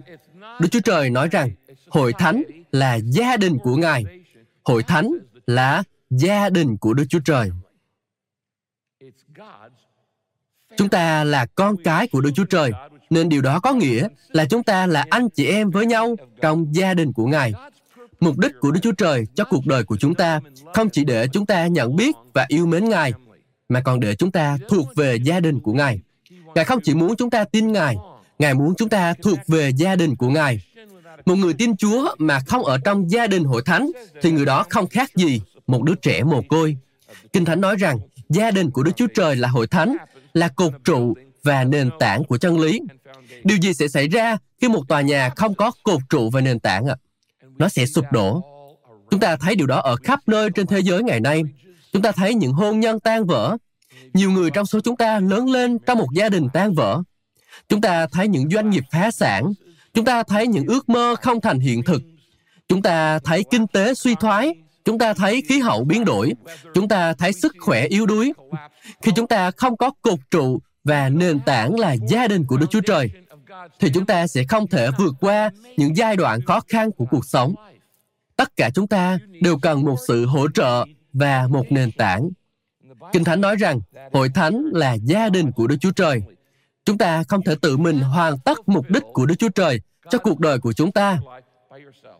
Đức 0.60 0.68
Chúa 0.72 0.80
Trời 0.80 1.10
nói 1.10 1.28
rằng 1.32 1.50
hội 1.90 2.14
thánh 2.14 2.44
là 2.72 2.96
gia 2.96 3.38
đình 3.38 3.58
của 3.58 3.76
Ngài. 3.76 4.06
Hội 4.64 4.84
thánh 4.84 5.10
là 5.48 5.84
gia 6.10 6.50
đình 6.50 6.78
của 6.78 6.94
Đức 6.94 7.04
Chúa 7.10 7.20
Trời. 7.26 7.52
Chúng 10.78 10.90
ta 10.90 11.24
là 11.24 11.46
con 11.46 11.76
cái 11.84 12.08
của 12.08 12.22
Đức 12.22 12.32
Chúa 12.36 12.46
Trời, 12.46 12.72
nên 13.10 13.30
điều 13.30 13.42
đó 13.42 13.60
có 13.60 13.74
nghĩa 13.74 14.08
là 14.28 14.46
chúng 14.46 14.64
ta 14.64 14.88
là 14.88 15.06
anh 15.10 15.30
chị 15.30 15.46
em 15.46 15.70
với 15.70 15.86
nhau 15.86 16.16
trong 16.42 16.76
gia 16.76 16.94
đình 16.94 17.14
của 17.14 17.26
Ngài. 17.26 17.54
Mục 18.20 18.38
đích 18.38 18.52
của 18.60 18.72
Đức 18.72 18.80
Chúa 18.84 18.92
Trời 18.92 19.26
cho 19.36 19.44
cuộc 19.50 19.66
đời 19.66 19.84
của 19.84 19.98
chúng 19.98 20.16
ta 20.16 20.40
không 20.74 20.90
chỉ 20.90 21.04
để 21.04 21.28
chúng 21.28 21.46
ta 21.46 21.68
nhận 21.68 21.96
biết 21.96 22.16
và 22.34 22.46
yêu 22.48 22.66
mến 22.66 22.90
Ngài, 22.90 23.14
mà 23.70 23.82
còn 23.82 24.00
để 24.00 24.16
chúng 24.16 24.32
ta 24.32 24.58
thuộc 24.70 24.96
về 24.96 25.16
gia 25.16 25.40
đình 25.40 25.60
của 25.60 25.74
Ngài. 25.74 26.00
Ngài 26.56 26.66
không 26.66 26.80
chỉ 26.84 26.94
muốn 26.94 27.16
chúng 27.16 27.30
ta 27.30 27.44
tin 27.44 27.72
Ngài, 27.72 27.96
Ngài 28.40 28.54
muốn 28.54 28.74
chúng 28.78 28.90
ta 28.90 29.14
thuộc 29.24 29.40
về 29.48 29.72
gia 29.78 29.96
đình 29.96 30.16
của 30.16 30.30
Ngài. 30.30 30.62
Một 31.26 31.36
người 31.36 31.54
tin 31.54 31.78
Chúa 31.78 32.16
mà 32.18 32.40
không 32.48 32.64
ở 32.64 32.78
trong 32.86 33.12
gia 33.12 33.28
đình 33.28 33.44
hội 33.44 33.62
thánh 33.66 33.92
thì 34.22 34.32
người 34.32 34.46
đó 34.46 34.66
không 34.70 34.88
khác 34.88 35.16
gì 35.16 35.42
một 35.68 35.84
đứa 35.84 35.96
trẻ 35.96 36.24
mồ 36.24 36.42
côi. 36.42 36.78
Kinh 37.34 37.46
Thánh 37.46 37.62
nói 37.62 37.76
rằng 37.76 38.00
gia 38.30 38.52
đình 38.52 38.72
của 38.72 38.84
Đức 38.84 38.92
Chúa 38.96 39.08
Trời 39.16 39.36
là 39.36 39.48
hội 39.48 39.68
thánh, 39.68 39.98
là 40.34 40.48
cột 40.48 40.74
trụ 40.84 41.14
và 41.44 41.64
nền 41.64 41.90
tảng 42.00 42.24
của 42.24 42.38
chân 42.38 42.60
lý. 42.60 42.82
Điều 43.44 43.58
gì 43.58 43.74
sẽ 43.74 43.88
xảy 43.88 44.08
ra 44.08 44.38
khi 44.62 44.68
một 44.68 44.88
tòa 44.88 45.02
nhà 45.02 45.30
không 45.30 45.56
có 45.56 45.72
cột 45.84 46.02
trụ 46.10 46.30
và 46.30 46.42
nền 46.42 46.60
tảng 46.60 46.86
ạ? 46.86 46.96
Nó 47.58 47.70
sẽ 47.70 47.86
sụp 47.86 48.06
đổ. 48.12 48.44
Chúng 49.10 49.20
ta 49.20 49.36
thấy 49.36 49.56
điều 49.56 49.68
đó 49.68 49.80
ở 49.80 49.96
khắp 49.96 50.20
nơi 50.28 50.50
trên 50.56 50.68
thế 50.68 50.80
giới 50.80 51.04
ngày 51.04 51.20
nay. 51.20 51.44
Chúng 51.96 52.02
ta 52.02 52.12
thấy 52.12 52.36
những 52.36 52.54
hôn 52.54 52.80
nhân 52.80 53.00
tan 53.00 53.26
vỡ. 53.26 53.58
Nhiều 54.14 54.32
người 54.32 54.52
trong 54.52 54.66
số 54.66 54.80
chúng 54.80 54.98
ta 54.98 55.20
lớn 55.20 55.50
lên 55.50 55.78
trong 55.80 55.98
một 55.98 56.08
gia 56.14 56.30
đình 56.30 56.48
tan 56.54 56.74
vỡ. 56.74 57.02
Chúng 57.70 57.82
ta 57.82 58.08
thấy 58.08 58.28
những 58.28 58.50
doanh 58.50 58.70
nghiệp 58.70 58.84
phá 58.92 59.12
sản. 59.12 59.54
Chúng 59.94 60.06
ta 60.06 60.24
thấy 60.24 60.48
những 60.48 60.68
ước 60.68 60.90
mơ 60.90 61.16
không 61.22 61.42
thành 61.42 61.60
hiện 61.60 61.84
thực. 61.84 62.02
Chúng 62.68 62.82
ta 62.82 63.20
thấy 63.20 63.44
kinh 63.52 63.68
tế 63.68 63.94
suy 63.94 64.16
thoái. 64.16 64.56
Chúng 64.86 64.98
ta 64.98 65.14
thấy 65.14 65.42
khí 65.50 65.60
hậu 65.60 65.84
biến 65.84 66.06
đổi. 66.06 66.34
Chúng 66.74 66.88
ta 66.88 67.14
thấy 67.14 67.34
sức 67.34 67.56
khỏe 67.60 67.88
yếu 67.88 68.06
đuối. 68.06 68.34
Khi 69.02 69.12
chúng 69.16 69.28
ta 69.28 69.52
không 69.52 69.78
có 69.78 69.92
cột 70.02 70.20
trụ 70.32 70.60
và 70.84 71.10
nền 71.10 71.40
tảng 71.40 71.80
là 71.80 71.96
gia 72.08 72.28
đình 72.28 72.46
của 72.46 72.58
Đức 72.58 72.68
Chúa 72.70 72.82
Trời, 72.82 73.12
thì 73.80 73.90
chúng 73.94 74.06
ta 74.06 74.28
sẽ 74.28 74.44
không 74.50 74.68
thể 74.68 74.90
vượt 74.98 75.14
qua 75.20 75.52
những 75.78 75.98
giai 75.98 76.16
đoạn 76.16 76.42
khó 76.42 76.60
khăn 76.68 76.92
của 76.92 77.06
cuộc 77.12 77.26
sống. 77.26 77.56
Tất 78.36 78.56
cả 78.56 78.70
chúng 78.76 78.88
ta 78.88 79.18
đều 79.42 79.58
cần 79.58 79.84
một 79.84 79.98
sự 80.08 80.26
hỗ 80.26 80.48
trợ 80.52 80.86
và 81.16 81.48
một 81.48 81.66
nền 81.70 81.92
tảng. 81.92 82.30
Kinh 83.14 83.24
Thánh 83.24 83.42
nói 83.42 83.56
rằng, 83.56 83.80
hội 84.14 84.30
thánh 84.30 84.64
là 84.74 84.94
gia 84.94 85.30
đình 85.30 85.52
của 85.52 85.68
Đức 85.68 85.76
Chúa 85.80 85.92
Trời. 85.92 86.22
Chúng 86.86 86.98
ta 86.98 87.24
không 87.24 87.44
thể 87.44 87.56
tự 87.62 87.78
mình 87.78 88.00
hoàn 88.00 88.40
tất 88.40 88.58
mục 88.68 88.90
đích 88.90 89.04
của 89.14 89.26
Đức 89.26 89.36
Chúa 89.40 89.50
Trời 89.50 89.82
cho 90.10 90.18
cuộc 90.18 90.40
đời 90.40 90.60
của 90.60 90.74
chúng 90.74 90.92
ta. 90.92 91.20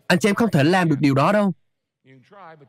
Anh 0.06 0.18
chị 0.18 0.28
em 0.28 0.34
không 0.34 0.50
thể 0.50 0.64
làm 0.64 0.88
được 0.88 1.00
điều 1.00 1.14
đó 1.14 1.32
đâu. 1.32 1.52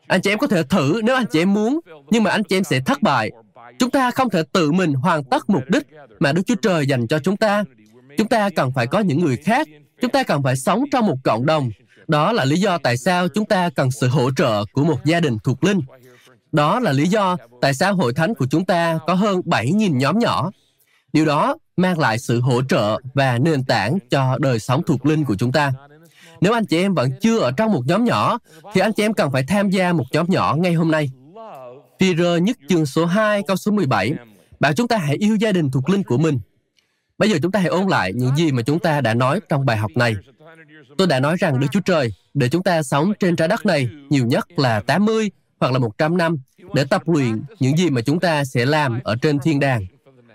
Anh 0.07 0.21
chị 0.21 0.31
em 0.31 0.39
có 0.39 0.47
thể 0.47 0.63
thử 0.63 1.01
nếu 1.03 1.15
anh 1.15 1.25
chị 1.31 1.41
em 1.41 1.53
muốn, 1.53 1.79
nhưng 2.09 2.23
mà 2.23 2.31
anh 2.31 2.43
chị 2.43 2.57
em 2.57 2.63
sẽ 2.63 2.79
thất 2.79 3.01
bại. 3.01 3.31
Chúng 3.79 3.91
ta 3.91 4.11
không 4.11 4.29
thể 4.29 4.43
tự 4.51 4.71
mình 4.71 4.93
hoàn 4.93 5.23
tất 5.23 5.49
mục 5.49 5.63
đích 5.67 5.87
mà 6.19 6.33
Đức 6.33 6.41
Chúa 6.45 6.55
Trời 6.55 6.87
dành 6.87 7.07
cho 7.07 7.19
chúng 7.19 7.37
ta. 7.37 7.63
Chúng 8.17 8.27
ta 8.27 8.49
cần 8.49 8.71
phải 8.75 8.87
có 8.87 8.99
những 8.99 9.19
người 9.19 9.37
khác. 9.37 9.67
Chúng 10.01 10.11
ta 10.11 10.23
cần 10.23 10.43
phải 10.43 10.55
sống 10.55 10.83
trong 10.91 11.05
một 11.05 11.17
cộng 11.23 11.45
đồng. 11.45 11.69
Đó 12.07 12.31
là 12.31 12.45
lý 12.45 12.57
do 12.59 12.77
tại 12.77 12.97
sao 12.97 13.27
chúng 13.27 13.45
ta 13.45 13.69
cần 13.69 13.91
sự 13.91 14.07
hỗ 14.07 14.31
trợ 14.31 14.65
của 14.73 14.83
một 14.83 15.05
gia 15.05 15.19
đình 15.19 15.37
thuộc 15.43 15.63
linh. 15.63 15.79
Đó 16.57 16.79
là 16.79 16.91
lý 16.91 17.07
do 17.07 17.37
tại 17.61 17.73
sao 17.73 17.95
hội 17.95 18.13
thánh 18.13 18.35
của 18.35 18.45
chúng 18.49 18.65
ta 18.65 18.99
có 19.07 19.13
hơn 19.13 19.41
7.000 19.45 19.97
nhóm 19.97 20.19
nhỏ. 20.19 20.51
Điều 21.13 21.25
đó 21.25 21.57
mang 21.77 21.99
lại 21.99 22.19
sự 22.19 22.41
hỗ 22.41 22.61
trợ 22.69 22.99
và 23.13 23.37
nền 23.37 23.63
tảng 23.63 23.97
cho 24.09 24.37
đời 24.39 24.59
sống 24.59 24.83
thuộc 24.83 25.05
linh 25.05 25.25
của 25.25 25.35
chúng 25.35 25.51
ta. 25.51 25.71
Nếu 26.41 26.53
anh 26.53 26.65
chị 26.65 26.77
em 26.77 26.93
vẫn 26.93 27.11
chưa 27.21 27.39
ở 27.39 27.51
trong 27.51 27.71
một 27.71 27.83
nhóm 27.85 28.05
nhỏ, 28.05 28.37
thì 28.73 28.81
anh 28.81 28.93
chị 28.93 29.03
em 29.03 29.13
cần 29.13 29.31
phải 29.31 29.43
tham 29.47 29.69
gia 29.69 29.93
một 29.93 30.03
nhóm 30.11 30.25
nhỏ 30.29 30.55
ngay 30.59 30.73
hôm 30.73 30.91
nay. 30.91 31.11
Peter 31.99 32.41
nhất 32.41 32.57
chương 32.69 32.85
số 32.85 33.05
2 33.05 33.43
câu 33.47 33.55
số 33.55 33.71
17 33.71 34.13
bảo 34.59 34.73
chúng 34.73 34.87
ta 34.87 34.97
hãy 34.97 35.15
yêu 35.15 35.35
gia 35.35 35.51
đình 35.51 35.71
thuộc 35.71 35.89
linh 35.89 36.03
của 36.03 36.17
mình. 36.17 36.39
Bây 37.17 37.29
giờ 37.29 37.37
chúng 37.41 37.51
ta 37.51 37.59
hãy 37.59 37.69
ôn 37.69 37.87
lại 37.87 38.13
những 38.13 38.35
gì 38.35 38.51
mà 38.51 38.61
chúng 38.61 38.79
ta 38.79 39.01
đã 39.01 39.13
nói 39.13 39.39
trong 39.49 39.65
bài 39.65 39.77
học 39.77 39.91
này. 39.95 40.15
Tôi 40.97 41.07
đã 41.07 41.19
nói 41.19 41.35
rằng 41.39 41.59
Đức 41.59 41.67
Chúa 41.71 41.81
Trời 41.85 42.13
để 42.33 42.49
chúng 42.49 42.63
ta 42.63 42.83
sống 42.83 43.13
trên 43.19 43.35
trái 43.35 43.47
đất 43.47 43.65
này 43.65 43.89
nhiều 44.09 44.25
nhất 44.25 44.45
là 44.59 44.79
80 44.79 45.29
hoặc 45.59 45.71
là 45.71 45.79
100 45.79 46.17
năm 46.17 46.37
để 46.73 46.85
tập 46.89 47.01
luyện 47.05 47.43
những 47.59 47.77
gì 47.77 47.89
mà 47.89 48.01
chúng 48.01 48.19
ta 48.19 48.45
sẽ 48.45 48.65
làm 48.65 48.99
ở 49.03 49.15
trên 49.21 49.39
thiên 49.39 49.59
đàng. 49.59 49.85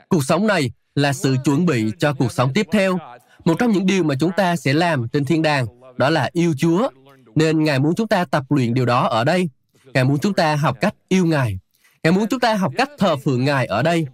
Cuộc 0.09 0.25
sống 0.25 0.47
này 0.47 0.71
là 0.95 1.13
sự 1.13 1.37
chuẩn 1.45 1.67
bị 1.67 1.93
cho 1.99 2.15
cuộc 2.15 2.33
sống 2.33 2.53
tiếp 2.55 2.67
theo. 2.73 2.99
Một 3.45 3.55
trong 3.59 3.73
những 3.73 3.87
điều 3.87 4.05
mà 4.05 4.15
chúng 4.21 4.31
ta 4.37 4.57
sẽ 4.57 4.73
làm 4.73 5.09
trên 5.09 5.25
thiên 5.25 5.43
đàng 5.43 5.67
đó 5.97 6.11
là 6.11 6.31
yêu 6.33 6.55
Chúa. 6.59 6.89
Nên 7.35 7.65
Ngài 7.65 7.79
muốn 7.79 7.95
chúng 7.95 8.09
ta 8.09 8.25
tập 8.25 8.45
luyện 8.49 8.75
điều 8.75 8.87
đó 8.87 9.09
ở 9.09 9.25
đây. 9.25 9.49
Ngài 9.95 10.05
muốn 10.05 10.19
chúng 10.19 10.35
ta 10.35 10.57
học 10.57 10.77
cách 10.81 10.95
yêu 11.09 11.27
Ngài. 11.27 11.59
Ngài 12.03 12.13
muốn 12.13 12.27
chúng 12.31 12.41
ta 12.41 12.55
học 12.55 12.73
cách 12.77 12.91
thờ 12.99 13.17
phượng 13.17 13.45
Ngài 13.45 13.67
ở 13.67 13.83
đây. 13.83 14.07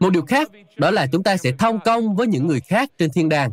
Một 0.00 0.10
điều 0.10 0.22
khác 0.22 0.50
đó 0.76 0.90
là 0.90 1.06
chúng 1.12 1.22
ta 1.22 1.36
sẽ 1.36 1.52
thông 1.58 1.80
công 1.84 2.16
với 2.16 2.26
những 2.26 2.46
người 2.46 2.60
khác 2.60 2.90
trên 2.98 3.12
thiên 3.12 3.28
đàng. 3.28 3.50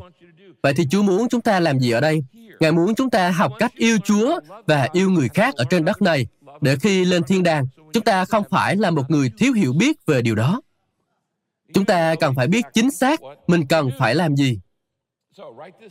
Vậy 0.64 0.74
thì 0.74 0.84
Chúa 0.92 1.04
muốn 1.04 1.30
chúng 1.30 1.42
ta 1.42 1.60
làm 1.60 1.80
gì 1.80 1.92
ở 1.92 2.02
đây? 2.02 2.24
Ngài 2.60 2.72
muốn 2.72 2.96
chúng 2.96 3.10
ta 3.10 3.32
học 3.32 3.52
cách 3.60 3.72
yêu 3.76 3.98
Chúa 4.06 4.40
và 4.68 4.88
yêu 4.94 5.10
người 5.10 5.30
khác 5.30 5.56
ở 5.56 5.64
trên 5.70 5.86
đất 5.86 6.02
này 6.02 6.28
để 6.62 6.76
khi 6.76 7.06
lên 7.06 7.24
thiên 7.24 7.44
đàng, 7.44 7.68
chúng 7.94 8.04
ta 8.04 8.26
không 8.26 8.44
phải 8.50 8.76
là 8.76 8.92
một 8.92 9.12
người 9.12 9.32
thiếu 9.38 9.54
hiểu 9.54 9.74
biết 9.74 10.06
về 10.06 10.22
điều 10.22 10.36
đó. 10.36 10.62
chúng 11.74 11.86
ta 11.86 12.16
cần 12.16 12.36
phải 12.36 12.48
biết 12.48 12.66
chính 12.74 12.92
xác 12.92 13.20
mình 13.48 13.68
cần 13.68 13.90
phải 14.00 14.16
làm 14.16 14.36
gì 14.36 14.60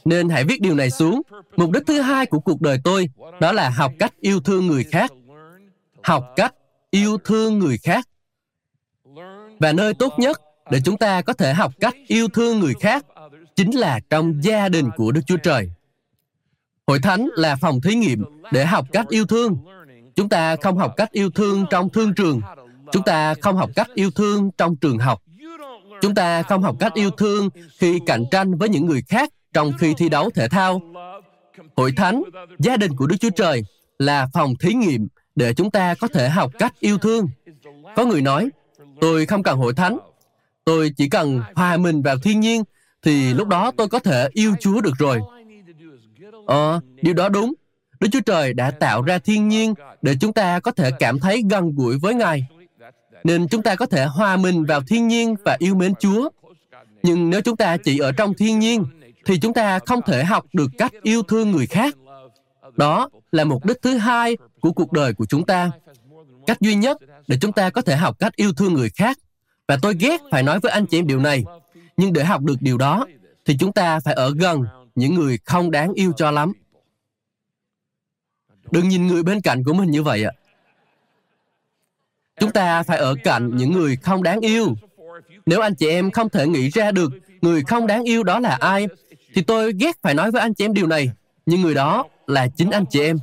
nên 0.05 0.29
hãy 0.29 0.45
viết 0.45 0.61
điều 0.61 0.75
này 0.75 0.91
xuống 0.91 1.23
mục 1.57 1.71
đích 1.71 1.83
thứ 1.87 2.01
hai 2.01 2.27
của 2.27 2.41
cuộc 2.41 2.61
đời 2.61 2.79
tôi 2.85 3.09
đó 3.41 3.53
là 3.53 3.71
học 3.71 3.93
cách 3.99 4.13
yêu 4.21 4.41
thương 4.41 4.67
người 4.67 4.85
khác 4.85 5.13
học 6.03 6.25
cách 6.37 6.55
yêu 6.91 7.19
thương 7.25 7.59
người 7.59 7.79
khác 7.79 8.09
và 9.61 9.73
nơi 9.73 9.95
tốt 9.95 10.13
nhất 10.19 10.41
để 10.71 10.81
chúng 10.85 10.97
ta 10.97 11.23
có 11.23 11.33
thể 11.33 11.55
học 11.55 11.73
cách 11.81 11.95
yêu 12.07 12.29
thương 12.29 12.61
người 12.61 12.75
khác 12.81 13.07
chính 13.57 13.71
là 13.71 14.01
trong 14.11 14.45
gia 14.45 14.69
đình 14.69 14.91
của 14.97 15.13
Đức 15.13 15.21
Chúa 15.27 15.37
Trời. 15.37 15.71
Hội 16.87 16.99
thánh 16.99 17.29
là 17.37 17.57
phòng 17.57 17.81
thí 17.81 17.95
nghiệm 17.95 18.25
để 18.53 18.67
học 18.67 18.87
cách 18.93 19.09
yêu 19.09 19.27
thương. 19.27 19.57
Chúng 20.19 20.29
ta 20.29 20.57
không 20.57 20.79
học 20.79 20.95
cách 20.97 21.13
yêu 21.13 21.31
thương 21.31 21.65
trong 21.71 21.91
thương 21.91 22.15
trường. 22.15 22.41
Chúng 22.93 23.03
ta 23.03 23.35
không 23.35 23.57
học 23.57 23.71
cách 23.75 23.89
yêu 23.95 24.11
thương 24.11 24.51
trong 24.59 24.77
trường 24.77 24.99
học. 24.99 25.23
Chúng 26.01 26.15
ta 26.15 26.43
không 26.43 26.63
học 26.63 26.77
cách 26.81 26.95
yêu 26.95 27.11
thương 27.11 27.49
khi 27.79 28.01
cạnh 28.07 28.25
tranh 28.31 28.59
với 28.59 28.69
những 28.69 28.87
người 28.87 29.03
khác 29.09 29.31
trong 29.55 29.73
khi 29.79 29.95
thi 29.95 30.09
đấu 30.09 30.31
thể 30.35 30.49
thao. 30.49 30.81
Hội 31.77 31.93
thánh, 31.97 32.23
gia 32.59 32.77
đình 32.77 32.97
của 32.97 33.07
Đức 33.07 33.17
Chúa 33.21 33.31
Trời 33.31 33.63
là 33.99 34.29
phòng 34.33 34.55
thí 34.61 34.75
nghiệm 34.75 35.09
để 35.35 35.55
chúng 35.55 35.71
ta 35.71 35.95
có 35.95 36.09
thể 36.09 36.29
học 36.29 36.51
cách 36.59 36.75
yêu 36.81 36.99
thương. 36.99 37.29
Có 37.97 38.05
người 38.05 38.23
nói, 38.23 38.49
tôi 39.01 39.27
không 39.27 39.43
cần 39.43 39.59
hội 39.59 39.75
thánh, 39.75 39.99
tôi 40.65 40.93
chỉ 40.97 41.09
cần 41.09 41.43
hòa 41.55 41.77
mình 41.77 42.03
vào 42.03 42.19
thiên 42.19 42.41
nhiên 42.41 42.63
thì 43.03 43.35
lúc 43.35 43.49
đó 43.49 43.73
tôi 43.77 43.89
có 43.89 43.99
thể 43.99 44.29
yêu 44.33 44.55
Chúa 44.61 44.81
được 44.81 44.95
rồi. 44.99 45.21
Ờ, 46.47 46.81
điều 47.03 47.15
đó 47.15 47.29
đúng. 47.29 47.55
Đức 48.01 48.09
Chúa 48.13 48.21
Trời 48.21 48.53
đã 48.53 48.71
tạo 48.71 49.03
ra 49.03 49.19
thiên 49.19 49.49
nhiên 49.49 49.75
để 50.03 50.15
chúng 50.21 50.33
ta 50.33 50.61
có 50.61 50.71
thể 50.71 50.91
cảm 50.99 51.19
thấy 51.19 51.43
gần 51.51 51.75
gũi 51.75 51.99
với 51.99 52.15
Ngài. 52.15 52.47
Nên 53.25 53.49
chúng 53.49 53.63
ta 53.63 53.75
có 53.75 53.87
thể 53.87 54.05
hòa 54.05 54.37
mình 54.37 54.65
vào 54.65 54.81
thiên 54.89 55.09
nhiên 55.09 55.35
và 55.45 55.57
yêu 55.59 55.75
mến 55.75 55.95
Chúa. 56.01 56.29
Nhưng 57.03 57.31
nếu 57.31 57.41
chúng 57.41 57.57
ta 57.57 57.77
chỉ 57.77 57.99
ở 57.99 58.13
trong 58.13 58.35
thiên 58.35 58.59
nhiên, 58.59 58.85
thì 59.25 59.39
chúng 59.39 59.55
ta 59.55 59.79
không 59.79 60.01
thể 60.07 60.25
học 60.25 60.45
được 60.53 60.71
cách 60.79 60.93
yêu 61.03 61.23
thương 61.23 61.51
người 61.51 61.67
khác. 61.67 61.95
Đó 62.77 63.09
là 63.33 63.45
mục 63.45 63.65
đích 63.65 63.83
thứ 63.83 63.97
hai 63.97 64.37
của 64.61 64.73
cuộc 64.73 64.93
đời 64.93 65.13
của 65.13 65.27
chúng 65.27 65.47
ta. 65.47 65.71
Cách 66.47 66.61
duy 66.61 66.75
nhất 66.75 66.99
để 67.29 67.37
chúng 67.41 67.53
ta 67.53 67.71
có 67.71 67.83
thể 67.83 67.97
học 67.97 68.19
cách 68.19 68.37
yêu 68.37 68.53
thương 68.53 68.75
người 68.75 68.91
khác. 68.91 69.19
Và 69.69 69.79
tôi 69.83 69.95
ghét 70.01 70.21
phải 70.31 70.43
nói 70.43 70.61
với 70.61 70.73
anh 70.73 70.87
chị 70.87 70.99
em 70.99 71.07
điều 71.07 71.21
này. 71.21 71.45
Nhưng 71.97 72.13
để 72.13 72.25
học 72.25 72.43
được 72.43 72.57
điều 72.61 72.79
đó, 72.79 73.07
thì 73.45 73.57
chúng 73.61 73.73
ta 73.73 74.01
phải 74.01 74.15
ở 74.15 74.35
gần 74.39 74.65
những 74.95 75.15
người 75.15 75.39
không 75.45 75.71
đáng 75.71 75.93
yêu 75.93 76.13
cho 76.17 76.31
lắm. 76.31 76.53
Đừng 78.71 78.89
nhìn 78.89 79.07
người 79.07 79.23
bên 79.23 79.41
cạnh 79.41 79.65
của 79.65 79.73
mình 79.73 79.91
như 79.91 80.03
vậy 80.03 80.25
ạ. 80.25 80.33
Chúng 82.41 82.51
ta 82.51 82.83
phải 82.83 82.99
ở 82.99 83.15
cạnh 83.25 83.57
những 83.57 83.73
người 83.73 83.97
không 83.97 84.23
đáng 84.23 84.41
yêu. 84.41 84.75
Nếu 85.47 85.61
anh 85.61 85.75
chị 85.75 85.89
em 85.89 86.11
không 86.11 86.29
thể 86.29 86.47
nghĩ 86.47 86.71
ra 86.71 86.91
được 86.91 87.13
người 87.41 87.63
không 87.63 87.87
đáng 87.87 88.05
yêu 88.05 88.23
đó 88.23 88.41
là 88.41 88.57
ai, 88.61 88.87
thì 89.35 89.43
tôi 89.43 89.73
ghét 89.81 89.97
phải 90.03 90.15
nói 90.15 90.31
với 90.31 90.41
anh 90.41 90.55
chị 90.55 90.65
em 90.65 90.75
điều 90.75 90.87
này. 90.87 91.11
Nhưng 91.47 91.61
người 91.61 91.75
đó 91.75 92.05
là 92.27 92.49
chính 92.57 92.71
anh 92.71 92.85
chị 92.91 93.01
em. 93.01 93.17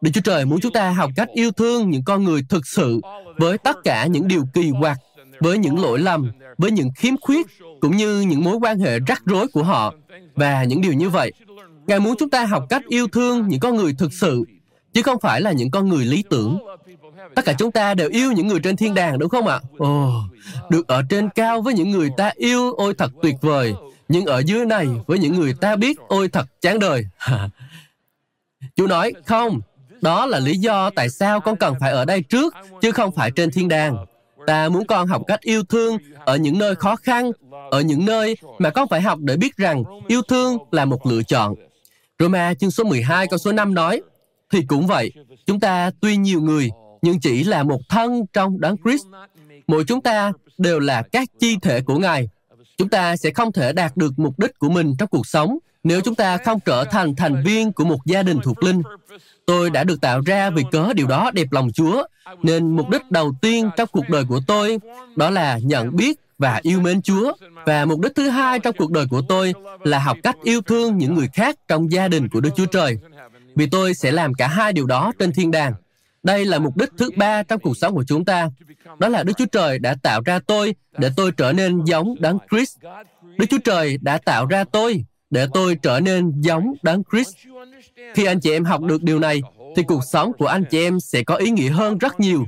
Đức 0.00 0.10
Chúa 0.14 0.20
Trời 0.20 0.44
muốn 0.44 0.60
chúng 0.60 0.72
ta 0.72 0.90
học 0.90 1.10
cách 1.16 1.28
yêu 1.32 1.50
thương 1.50 1.90
những 1.90 2.04
con 2.04 2.24
người 2.24 2.42
thực 2.48 2.66
sự 2.66 3.00
với 3.36 3.58
tất 3.58 3.76
cả 3.84 4.06
những 4.06 4.28
điều 4.28 4.44
kỳ 4.54 4.72
quặc, 4.80 4.98
với 5.40 5.58
những 5.58 5.82
lỗi 5.82 5.98
lầm, 5.98 6.30
với 6.58 6.70
những 6.70 6.90
khiếm 6.96 7.14
khuyết, 7.20 7.46
cũng 7.80 7.96
như 7.96 8.20
những 8.20 8.44
mối 8.44 8.56
quan 8.56 8.78
hệ 8.78 8.98
rắc 9.06 9.22
rối 9.24 9.46
của 9.52 9.62
họ. 9.62 9.94
Và 10.34 10.64
những 10.64 10.80
điều 10.80 10.92
như 10.92 11.08
vậy, 11.08 11.32
Ngài 11.88 12.00
muốn 12.00 12.16
chúng 12.18 12.30
ta 12.30 12.44
học 12.44 12.66
cách 12.68 12.82
yêu 12.88 13.08
thương 13.08 13.48
những 13.48 13.60
con 13.60 13.76
người 13.76 13.94
thực 13.98 14.12
sự, 14.12 14.44
chứ 14.92 15.02
không 15.02 15.20
phải 15.20 15.40
là 15.40 15.52
những 15.52 15.70
con 15.70 15.88
người 15.88 16.04
lý 16.04 16.24
tưởng. 16.30 16.58
Tất 17.34 17.44
cả 17.44 17.52
chúng 17.58 17.72
ta 17.72 17.94
đều 17.94 18.08
yêu 18.08 18.32
những 18.32 18.46
người 18.46 18.60
trên 18.60 18.76
thiên 18.76 18.94
đàng, 18.94 19.18
đúng 19.18 19.28
không 19.28 19.46
ạ? 19.46 19.60
Ồ, 19.78 20.12
được 20.70 20.88
ở 20.88 21.02
trên 21.10 21.28
cao 21.28 21.62
với 21.62 21.74
những 21.74 21.90
người 21.90 22.10
ta 22.16 22.32
yêu, 22.34 22.72
ôi 22.72 22.94
thật 22.98 23.12
tuyệt 23.22 23.34
vời. 23.40 23.74
Nhưng 24.08 24.26
ở 24.26 24.38
dưới 24.38 24.66
này, 24.66 24.88
với 25.06 25.18
những 25.18 25.34
người 25.34 25.54
ta 25.60 25.76
biết, 25.76 25.98
ôi 26.08 26.28
thật 26.28 26.46
chán 26.60 26.78
đời. 26.78 27.06
Chú 28.76 28.86
nói, 28.86 29.12
không, 29.26 29.60
đó 30.00 30.26
là 30.26 30.38
lý 30.38 30.56
do 30.56 30.90
tại 30.90 31.10
sao 31.10 31.40
con 31.40 31.56
cần 31.56 31.74
phải 31.80 31.92
ở 31.92 32.04
đây 32.04 32.22
trước, 32.22 32.54
chứ 32.80 32.92
không 32.92 33.12
phải 33.12 33.30
trên 33.30 33.50
thiên 33.50 33.68
đàng. 33.68 34.06
Ta 34.46 34.68
muốn 34.68 34.86
con 34.86 35.06
học 35.06 35.22
cách 35.26 35.40
yêu 35.40 35.62
thương 35.64 35.98
ở 36.24 36.36
những 36.36 36.58
nơi 36.58 36.74
khó 36.74 36.96
khăn, 36.96 37.30
ở 37.70 37.80
những 37.80 38.04
nơi 38.06 38.36
mà 38.58 38.70
con 38.70 38.88
phải 38.88 39.00
học 39.00 39.18
để 39.18 39.36
biết 39.36 39.56
rằng 39.56 39.84
yêu 40.08 40.22
thương 40.22 40.58
là 40.70 40.84
một 40.84 41.06
lựa 41.06 41.22
chọn. 41.22 41.54
Roma 42.18 42.54
chương 42.54 42.70
số 42.70 42.84
12 42.84 43.26
câu 43.26 43.38
số 43.38 43.52
5 43.52 43.74
nói, 43.74 44.02
thì 44.52 44.62
cũng 44.68 44.86
vậy, 44.86 45.12
chúng 45.46 45.60
ta 45.60 45.90
tuy 46.00 46.16
nhiều 46.16 46.40
người, 46.40 46.70
nhưng 47.02 47.20
chỉ 47.20 47.44
là 47.44 47.62
một 47.62 47.80
thân 47.88 48.26
trong 48.32 48.60
đấng 48.60 48.76
Christ. 48.84 49.06
Mỗi 49.66 49.84
chúng 49.84 50.00
ta 50.00 50.32
đều 50.58 50.80
là 50.80 51.02
các 51.02 51.28
chi 51.40 51.56
thể 51.62 51.80
của 51.80 51.98
Ngài. 51.98 52.28
Chúng 52.78 52.88
ta 52.88 53.16
sẽ 53.16 53.30
không 53.30 53.52
thể 53.52 53.72
đạt 53.72 53.96
được 53.96 54.12
mục 54.16 54.38
đích 54.38 54.58
của 54.58 54.68
mình 54.68 54.94
trong 54.98 55.08
cuộc 55.08 55.26
sống 55.26 55.58
nếu 55.84 56.00
chúng 56.00 56.14
ta 56.14 56.36
không 56.36 56.60
trở 56.60 56.84
thành 56.84 57.16
thành 57.16 57.42
viên 57.44 57.72
của 57.72 57.84
một 57.84 57.98
gia 58.06 58.22
đình 58.22 58.38
thuộc 58.42 58.62
linh. 58.62 58.82
Tôi 59.46 59.70
đã 59.70 59.84
được 59.84 60.00
tạo 60.00 60.20
ra 60.26 60.50
vì 60.50 60.64
cớ 60.70 60.92
điều 60.92 61.06
đó 61.06 61.30
đẹp 61.34 61.46
lòng 61.50 61.72
Chúa, 61.72 62.02
nên 62.42 62.76
mục 62.76 62.88
đích 62.88 63.10
đầu 63.10 63.32
tiên 63.42 63.70
trong 63.76 63.88
cuộc 63.92 64.08
đời 64.08 64.24
của 64.28 64.40
tôi 64.46 64.78
đó 65.16 65.30
là 65.30 65.58
nhận 65.62 65.96
biết 65.96 66.20
và 66.38 66.60
yêu 66.62 66.80
mến 66.80 67.02
Chúa. 67.02 67.32
Và 67.66 67.84
mục 67.84 68.00
đích 68.00 68.12
thứ 68.14 68.28
hai 68.28 68.58
trong 68.58 68.76
cuộc 68.78 68.90
đời 68.90 69.06
của 69.10 69.22
tôi 69.28 69.54
là 69.84 69.98
học 69.98 70.16
cách 70.22 70.36
yêu 70.42 70.60
thương 70.60 70.98
những 70.98 71.14
người 71.14 71.28
khác 71.34 71.56
trong 71.68 71.92
gia 71.92 72.08
đình 72.08 72.28
của 72.28 72.40
Đức 72.40 72.50
Chúa 72.56 72.66
Trời. 72.66 72.98
Vì 73.56 73.66
tôi 73.66 73.94
sẽ 73.94 74.12
làm 74.12 74.34
cả 74.34 74.48
hai 74.48 74.72
điều 74.72 74.86
đó 74.86 75.12
trên 75.18 75.32
thiên 75.32 75.50
đàng. 75.50 75.74
Đây 76.22 76.44
là 76.44 76.58
mục 76.58 76.76
đích 76.76 76.90
thứ 76.98 77.10
ba 77.16 77.42
trong 77.42 77.60
cuộc 77.60 77.76
sống 77.76 77.94
của 77.94 78.04
chúng 78.04 78.24
ta. 78.24 78.50
Đó 78.98 79.08
là 79.08 79.22
Đức 79.22 79.32
Chúa 79.36 79.46
Trời 79.52 79.78
đã 79.78 79.94
tạo 80.02 80.20
ra 80.24 80.38
tôi 80.46 80.74
để 80.98 81.10
tôi 81.16 81.32
trở 81.32 81.52
nên 81.52 81.84
giống 81.84 82.14
Đấng 82.20 82.38
Christ. 82.50 82.76
Đức 83.38 83.46
Chúa 83.50 83.58
Trời 83.64 83.98
đã 84.02 84.18
tạo 84.18 84.46
ra 84.46 84.64
tôi 84.64 85.04
để 85.30 85.46
tôi 85.54 85.76
trở 85.82 86.00
nên 86.00 86.40
giống 86.40 86.74
Đấng 86.82 87.02
Christ. 87.12 87.34
Khi 88.14 88.24
anh 88.24 88.40
chị 88.40 88.52
em 88.52 88.64
học 88.64 88.82
được 88.82 89.02
điều 89.02 89.18
này, 89.18 89.42
thì 89.76 89.82
cuộc 89.82 90.04
sống 90.04 90.32
của 90.38 90.46
anh 90.46 90.64
chị 90.70 90.82
em 90.82 91.00
sẽ 91.00 91.22
có 91.22 91.34
ý 91.34 91.50
nghĩa 91.50 91.70
hơn 91.70 91.98
rất 91.98 92.20
nhiều. 92.20 92.44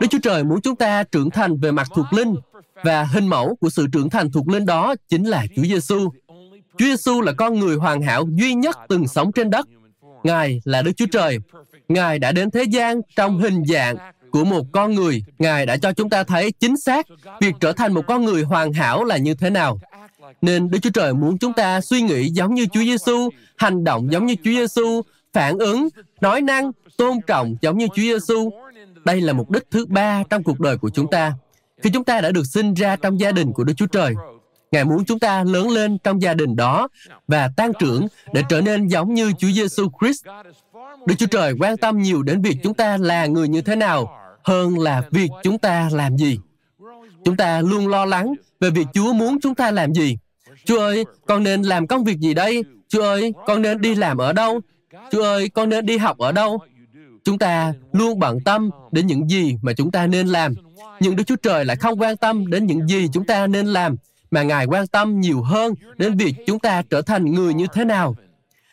Đức 0.00 0.06
Chúa 0.10 0.18
Trời 0.22 0.44
muốn 0.44 0.60
chúng 0.60 0.76
ta 0.76 1.02
trưởng 1.02 1.30
thành 1.30 1.60
về 1.60 1.70
mặt 1.70 1.88
thuộc 1.94 2.06
linh 2.12 2.34
và 2.84 3.04
hình 3.04 3.26
mẫu 3.26 3.56
của 3.60 3.70
sự 3.70 3.86
trưởng 3.92 4.10
thành 4.10 4.32
thuộc 4.32 4.48
linh 4.48 4.66
đó 4.66 4.94
chính 5.08 5.24
là 5.24 5.46
Chúa 5.56 5.62
Giêsu. 5.62 6.10
Chúa 6.78 6.86
Giêsu 6.86 7.20
là 7.20 7.32
con 7.32 7.58
người 7.58 7.76
hoàn 7.76 8.02
hảo 8.02 8.26
duy 8.34 8.54
nhất 8.54 8.78
từng 8.88 9.08
sống 9.08 9.32
trên 9.32 9.50
đất. 9.50 9.68
Ngài 10.24 10.60
là 10.64 10.82
Đức 10.82 10.92
Chúa 10.96 11.06
Trời. 11.12 11.38
Ngài 11.88 12.18
đã 12.18 12.32
đến 12.32 12.50
thế 12.50 12.62
gian 12.62 13.00
trong 13.16 13.38
hình 13.38 13.64
dạng 13.64 13.96
của 14.30 14.44
một 14.44 14.66
con 14.72 14.94
người. 14.94 15.24
Ngài 15.38 15.66
đã 15.66 15.76
cho 15.76 15.92
chúng 15.92 16.10
ta 16.10 16.24
thấy 16.24 16.52
chính 16.52 16.76
xác 16.76 17.06
việc 17.40 17.54
trở 17.60 17.72
thành 17.72 17.92
một 17.92 18.02
con 18.06 18.24
người 18.24 18.42
hoàn 18.42 18.72
hảo 18.72 19.04
là 19.04 19.16
như 19.16 19.34
thế 19.34 19.50
nào. 19.50 19.78
Nên 20.42 20.70
Đức 20.70 20.78
Chúa 20.82 20.90
Trời 20.90 21.14
muốn 21.14 21.38
chúng 21.38 21.52
ta 21.52 21.80
suy 21.80 22.02
nghĩ 22.02 22.28
giống 22.28 22.54
như 22.54 22.66
Chúa 22.66 22.80
Giêsu, 22.80 23.30
hành 23.56 23.84
động 23.84 24.12
giống 24.12 24.26
như 24.26 24.34
Chúa 24.44 24.50
Giêsu, 24.50 25.02
phản 25.32 25.58
ứng, 25.58 25.88
nói 26.20 26.40
năng, 26.40 26.72
tôn 26.96 27.20
trọng 27.26 27.56
giống 27.60 27.78
như 27.78 27.86
Chúa 27.88 28.02
Giêsu. 28.02 28.50
Đây 29.04 29.20
là 29.20 29.32
mục 29.32 29.50
đích 29.50 29.62
thứ 29.70 29.86
ba 29.86 30.22
trong 30.30 30.42
cuộc 30.42 30.60
đời 30.60 30.76
của 30.76 30.90
chúng 30.90 31.10
ta. 31.10 31.32
Khi 31.82 31.90
chúng 31.90 32.04
ta 32.04 32.20
đã 32.20 32.30
được 32.30 32.46
sinh 32.46 32.74
ra 32.74 32.96
trong 32.96 33.20
gia 33.20 33.32
đình 33.32 33.52
của 33.52 33.64
Đức 33.64 33.72
Chúa 33.76 33.86
Trời, 33.86 34.14
Ngài 34.72 34.84
muốn 34.84 35.04
chúng 35.04 35.18
ta 35.18 35.44
lớn 35.44 35.70
lên 35.70 35.98
trong 35.98 36.22
gia 36.22 36.34
đình 36.34 36.56
đó 36.56 36.88
và 37.28 37.50
tăng 37.56 37.72
trưởng 37.78 38.06
để 38.32 38.42
trở 38.48 38.60
nên 38.60 38.86
giống 38.86 39.14
như 39.14 39.32
Chúa 39.38 39.48
Giêsu 39.48 39.88
Christ. 40.00 40.26
Đức 41.06 41.14
Chúa 41.18 41.26
Trời 41.26 41.54
quan 41.60 41.76
tâm 41.76 41.98
nhiều 41.98 42.22
đến 42.22 42.42
việc 42.42 42.56
chúng 42.62 42.74
ta 42.74 42.96
là 42.96 43.26
người 43.26 43.48
như 43.48 43.62
thế 43.62 43.76
nào 43.76 44.18
hơn 44.44 44.78
là 44.78 45.02
việc 45.10 45.30
chúng 45.42 45.58
ta 45.58 45.88
làm 45.92 46.16
gì. 46.16 46.38
Chúng 47.24 47.36
ta 47.36 47.60
luôn 47.60 47.88
lo 47.88 48.04
lắng 48.04 48.34
về 48.60 48.70
việc 48.70 48.86
Chúa 48.94 49.12
muốn 49.12 49.40
chúng 49.40 49.54
ta 49.54 49.70
làm 49.70 49.94
gì. 49.94 50.18
Chúa 50.64 50.80
ơi, 50.80 51.04
con 51.26 51.42
nên 51.42 51.62
làm 51.62 51.86
công 51.86 52.04
việc 52.04 52.18
gì 52.18 52.34
đây? 52.34 52.64
Chúa 52.88 53.02
ơi, 53.02 53.32
con 53.46 53.62
nên 53.62 53.80
đi 53.80 53.94
làm 53.94 54.18
ở 54.18 54.32
đâu? 54.32 54.60
Chúa 55.10 55.22
ơi, 55.22 55.48
con 55.48 55.68
nên 55.68 55.86
đi 55.86 55.98
học 55.98 56.18
ở 56.18 56.32
đâu? 56.32 56.58
Chúng 57.24 57.38
ta 57.38 57.74
luôn 57.92 58.18
bận 58.18 58.38
tâm 58.44 58.70
đến 58.92 59.06
những 59.06 59.28
gì 59.28 59.56
mà 59.62 59.72
chúng 59.72 59.90
ta 59.90 60.06
nên 60.06 60.26
làm. 60.26 60.54
Nhưng 61.00 61.16
Đức 61.16 61.24
Chúa 61.26 61.36
Trời 61.36 61.64
lại 61.64 61.76
không 61.76 62.00
quan 62.00 62.16
tâm 62.16 62.50
đến 62.50 62.66
những 62.66 62.88
gì 62.88 63.08
chúng 63.12 63.24
ta 63.24 63.46
nên 63.46 63.66
làm, 63.66 63.96
mà 64.30 64.42
Ngài 64.42 64.66
quan 64.66 64.86
tâm 64.86 65.20
nhiều 65.20 65.42
hơn 65.42 65.74
đến 65.96 66.16
việc 66.16 66.34
chúng 66.46 66.58
ta 66.58 66.82
trở 66.90 67.02
thành 67.02 67.32
người 67.32 67.54
như 67.54 67.66
thế 67.72 67.84
nào. 67.84 68.16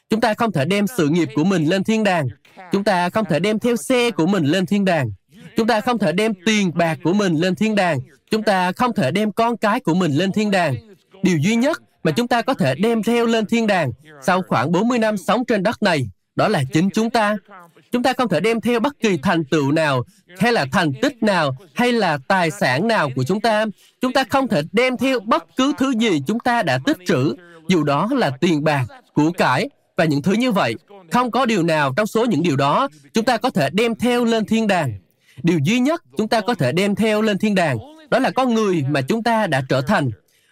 Chúng 0.09 0.21
ta 0.21 0.33
không 0.33 0.51
thể 0.51 0.65
đem 0.65 0.87
sự 0.87 1.07
nghiệp 1.07 1.29
của 1.35 1.43
mình 1.43 1.65
lên 1.65 1.83
thiên 1.83 2.03
đàng. 2.03 2.27
Chúng 2.71 2.83
ta 2.83 3.09
không 3.09 3.25
thể 3.25 3.39
đem 3.39 3.59
theo 3.59 3.75
xe 3.75 4.11
của 4.11 4.25
mình 4.25 4.43
lên 4.45 4.65
thiên 4.65 4.85
đàng. 4.85 5.11
Chúng 5.57 5.67
ta 5.67 5.81
không 5.81 5.97
thể 5.97 6.11
đem 6.11 6.33
tiền 6.45 6.71
bạc 6.75 6.97
của 7.03 7.13
mình 7.13 7.35
lên 7.35 7.55
thiên 7.55 7.75
đàng. 7.75 7.99
Chúng 8.31 8.43
ta 8.43 8.71
không 8.71 8.93
thể 8.93 9.11
đem 9.11 9.31
con 9.31 9.57
cái 9.57 9.79
của 9.79 9.93
mình 9.93 10.11
lên 10.11 10.31
thiên 10.31 10.51
đàng. 10.51 10.75
Điều 11.23 11.37
duy 11.37 11.55
nhất 11.55 11.81
mà 12.03 12.11
chúng 12.11 12.27
ta 12.27 12.41
có 12.41 12.53
thể 12.53 12.75
đem 12.75 13.03
theo 13.03 13.25
lên 13.25 13.45
thiên 13.45 13.67
đàng 13.67 13.91
sau 14.21 14.41
khoảng 14.47 14.71
40 14.71 14.99
năm 14.99 15.17
sống 15.17 15.45
trên 15.45 15.63
đất 15.63 15.83
này, 15.83 16.09
đó 16.35 16.47
là 16.47 16.63
chính 16.73 16.89
chúng 16.89 17.09
ta. 17.09 17.37
Chúng 17.91 18.03
ta 18.03 18.13
không 18.13 18.29
thể 18.29 18.39
đem 18.39 18.61
theo 18.61 18.79
bất 18.79 18.99
kỳ 18.99 19.17
thành 19.23 19.43
tựu 19.45 19.71
nào, 19.71 20.03
hay 20.39 20.53
là 20.53 20.65
thành 20.71 20.93
tích 21.01 21.23
nào, 21.23 21.57
hay 21.73 21.91
là 21.91 22.17
tài 22.27 22.51
sản 22.51 22.87
nào 22.87 23.09
của 23.15 23.23
chúng 23.23 23.41
ta. 23.41 23.65
Chúng 24.01 24.13
ta 24.13 24.23
không 24.29 24.47
thể 24.47 24.61
đem 24.71 24.97
theo 24.97 25.19
bất 25.19 25.45
cứ 25.57 25.73
thứ 25.77 25.93
gì 25.99 26.21
chúng 26.27 26.39
ta 26.39 26.63
đã 26.63 26.79
tích 26.85 26.97
trữ, 27.07 27.35
dù 27.67 27.83
đó 27.83 28.09
là 28.11 28.31
tiền 28.41 28.63
bạc, 28.63 28.85
của 29.13 29.31
cải 29.31 29.69
và 29.97 30.05
những 30.05 30.21
thứ 30.21 30.33
như 30.33 30.51
vậy. 30.51 30.75
Không 31.11 31.31
có 31.31 31.45
điều 31.45 31.63
nào 31.63 31.93
trong 31.97 32.07
số 32.07 32.25
những 32.25 32.43
điều 32.43 32.55
đó 32.55 32.87
chúng 33.13 33.25
ta 33.25 33.37
có 33.37 33.49
thể 33.49 33.69
đem 33.69 33.95
theo 33.95 34.25
lên 34.25 34.45
thiên 34.45 34.67
đàng. 34.67 34.93
Điều 35.43 35.59
duy 35.63 35.79
nhất 35.79 36.03
chúng 36.17 36.27
ta 36.27 36.41
có 36.41 36.53
thể 36.53 36.71
đem 36.71 36.95
theo 36.95 37.21
lên 37.21 37.37
thiên 37.37 37.55
đàng 37.55 37.77
Đó 38.09 38.19
là 38.19 38.31
con 38.31 38.53
người 38.53 38.83
mà 38.89 39.01
chúng 39.01 39.23
ta 39.23 39.47
đã 39.47 39.61
trở 39.69 39.81
thành. 39.81 40.09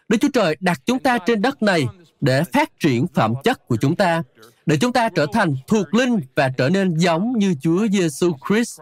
Đức 0.10 0.18
Chúa 0.22 0.28
Trời 0.34 0.58
đặt 0.60 0.82
chúng 0.86 1.00
ta 1.00 1.18
trên 1.18 1.42
đất 1.42 1.64
này 1.64 1.86
để 2.22 2.44
phát 2.54 2.80
triển 2.80 3.08
phẩm 3.14 3.34
chất 3.44 3.68
của 3.68 3.78
chúng 3.78 3.96
ta, 3.96 4.24
để 4.68 4.78
chúng 4.78 4.94
ta 4.94 5.10
trở 5.10 5.26
thành 5.34 5.56
thuộc 5.68 5.94
linh 5.94 6.20
và 6.36 6.50
trở 6.58 6.70
nên 6.70 6.98
giống 6.98 7.34
như 7.38 7.56
Chúa 7.62 7.88
Giêsu 7.88 8.32
Christ. 8.48 8.82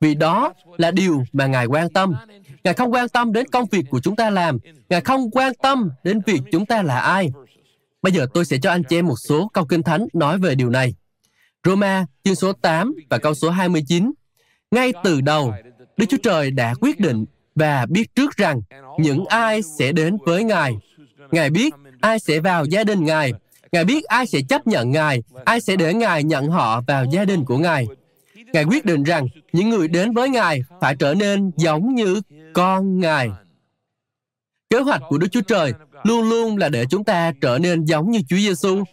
Vì 0.00 0.14
đó 0.14 0.52
là 0.76 0.90
điều 0.90 1.24
mà 1.32 1.46
Ngài 1.46 1.66
quan 1.66 1.92
tâm. 1.92 2.14
Ngài 2.64 2.74
không 2.74 2.92
quan 2.92 3.08
tâm 3.08 3.32
đến 3.32 3.48
công 3.48 3.66
việc 3.66 3.84
của 3.90 4.00
chúng 4.00 4.16
ta 4.16 4.30
làm. 4.30 4.58
Ngài 4.88 5.00
không 5.00 5.30
quan 5.30 5.52
tâm 5.62 5.90
đến 6.04 6.20
việc 6.26 6.40
chúng 6.52 6.66
ta 6.66 6.82
là 6.82 7.00
ai. 7.00 7.30
Bây 8.02 8.12
giờ 8.12 8.26
tôi 8.34 8.44
sẽ 8.44 8.56
cho 8.62 8.70
anh 8.70 8.82
chị 8.82 8.98
em 8.98 9.06
một 9.06 9.16
số 9.28 9.50
câu 9.52 9.66
kinh 9.66 9.82
thánh 9.82 10.06
nói 10.12 10.38
về 10.38 10.54
điều 10.54 10.70
này. 10.70 10.94
Roma 11.64 12.06
chương 12.24 12.34
số 12.34 12.52
8 12.52 12.94
và 13.10 13.18
câu 13.18 13.34
số 13.34 13.50
29. 13.50 14.12
Ngay 14.70 14.92
từ 15.04 15.20
đầu, 15.20 15.54
Đức 15.96 16.06
Chúa 16.08 16.16
Trời 16.22 16.50
đã 16.50 16.74
quyết 16.80 17.00
định 17.00 17.24
và 17.54 17.86
biết 17.86 18.14
trước 18.14 18.36
rằng 18.36 18.60
những 18.98 19.24
ai 19.26 19.62
sẽ 19.78 19.92
đến 19.92 20.16
với 20.26 20.44
Ngài. 20.44 20.74
Ngài 21.30 21.50
biết 21.50 21.74
ai 22.00 22.18
sẽ 22.18 22.40
vào 22.40 22.64
gia 22.64 22.84
đình 22.84 23.04
Ngài. 23.04 23.32
Ngài 23.72 23.84
biết 23.84 24.04
ai 24.04 24.26
sẽ 24.26 24.40
chấp 24.48 24.66
nhận 24.66 24.90
Ngài, 24.90 25.22
ai 25.44 25.60
sẽ 25.60 25.76
để 25.76 25.94
Ngài 25.94 26.24
nhận 26.24 26.48
họ 26.48 26.80
vào 26.86 27.04
gia 27.04 27.24
đình 27.24 27.44
của 27.44 27.58
Ngài. 27.58 27.86
Ngài 28.52 28.64
quyết 28.64 28.84
định 28.84 29.02
rằng 29.02 29.26
những 29.52 29.68
người 29.68 29.88
đến 29.88 30.12
với 30.12 30.28
Ngài 30.28 30.62
phải 30.80 30.96
trở 30.96 31.14
nên 31.14 31.50
giống 31.56 31.94
như 31.94 32.20
con 32.54 33.00
Ngài. 33.00 33.30
Kế 34.70 34.78
hoạch 34.78 35.02
của 35.08 35.18
Đức 35.18 35.28
Chúa 35.32 35.40
Trời 35.40 35.72
luôn 36.04 36.28
luôn 36.28 36.56
là 36.56 36.68
để 36.68 36.84
chúng 36.90 37.04
ta 37.04 37.32
trở 37.40 37.58
nên 37.58 37.84
giống 37.84 38.10
như 38.10 38.20
Chúa 38.28 38.36
Giêsu. 38.36 38.84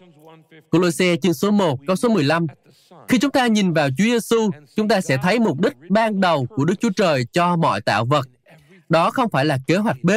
Colossae 0.72 1.16
chương 1.16 1.34
số 1.34 1.52
1, 1.52 1.80
câu 1.88 1.96
số 1.96 2.10
15. 2.10 2.46
Khi 3.08 3.18
chúng 3.18 3.32
ta 3.32 3.48
nhìn 3.48 3.74
vào 3.74 3.90
Chúa 3.98 4.04
Giêsu, 4.04 4.50
chúng 4.76 4.88
ta 4.88 5.02
sẽ 5.02 5.18
thấy 5.24 5.40
mục 5.40 5.60
đích 5.62 5.74
ban 5.90 6.22
đầu 6.22 6.46
của 6.50 6.66
Đức 6.66 6.76
Chúa 6.80 6.90
Trời 6.96 7.26
cho 7.32 7.56
mọi 7.56 7.82
tạo 7.82 8.06
vật. 8.06 8.28
Đó 8.90 9.12
không 9.12 9.30
phải 9.30 9.46
là 9.46 9.58
kế 9.68 9.78
hoạch 9.78 9.98
B, 10.04 10.12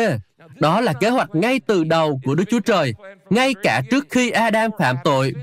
đó 0.61 0.81
là 0.81 0.93
kế 0.93 1.09
hoạch 1.09 1.35
ngay 1.35 1.61
từ 1.67 1.85
đầu 1.85 2.21
của 2.25 2.35
Đức 2.35 2.45
Chúa 2.51 2.61
Trời, 2.61 2.95
ngay 3.31 3.55
cả 3.63 3.83
trước 3.91 4.07
khi 4.11 4.31
Adam 4.31 4.71
phạm 4.79 4.97
tội. 5.05 5.35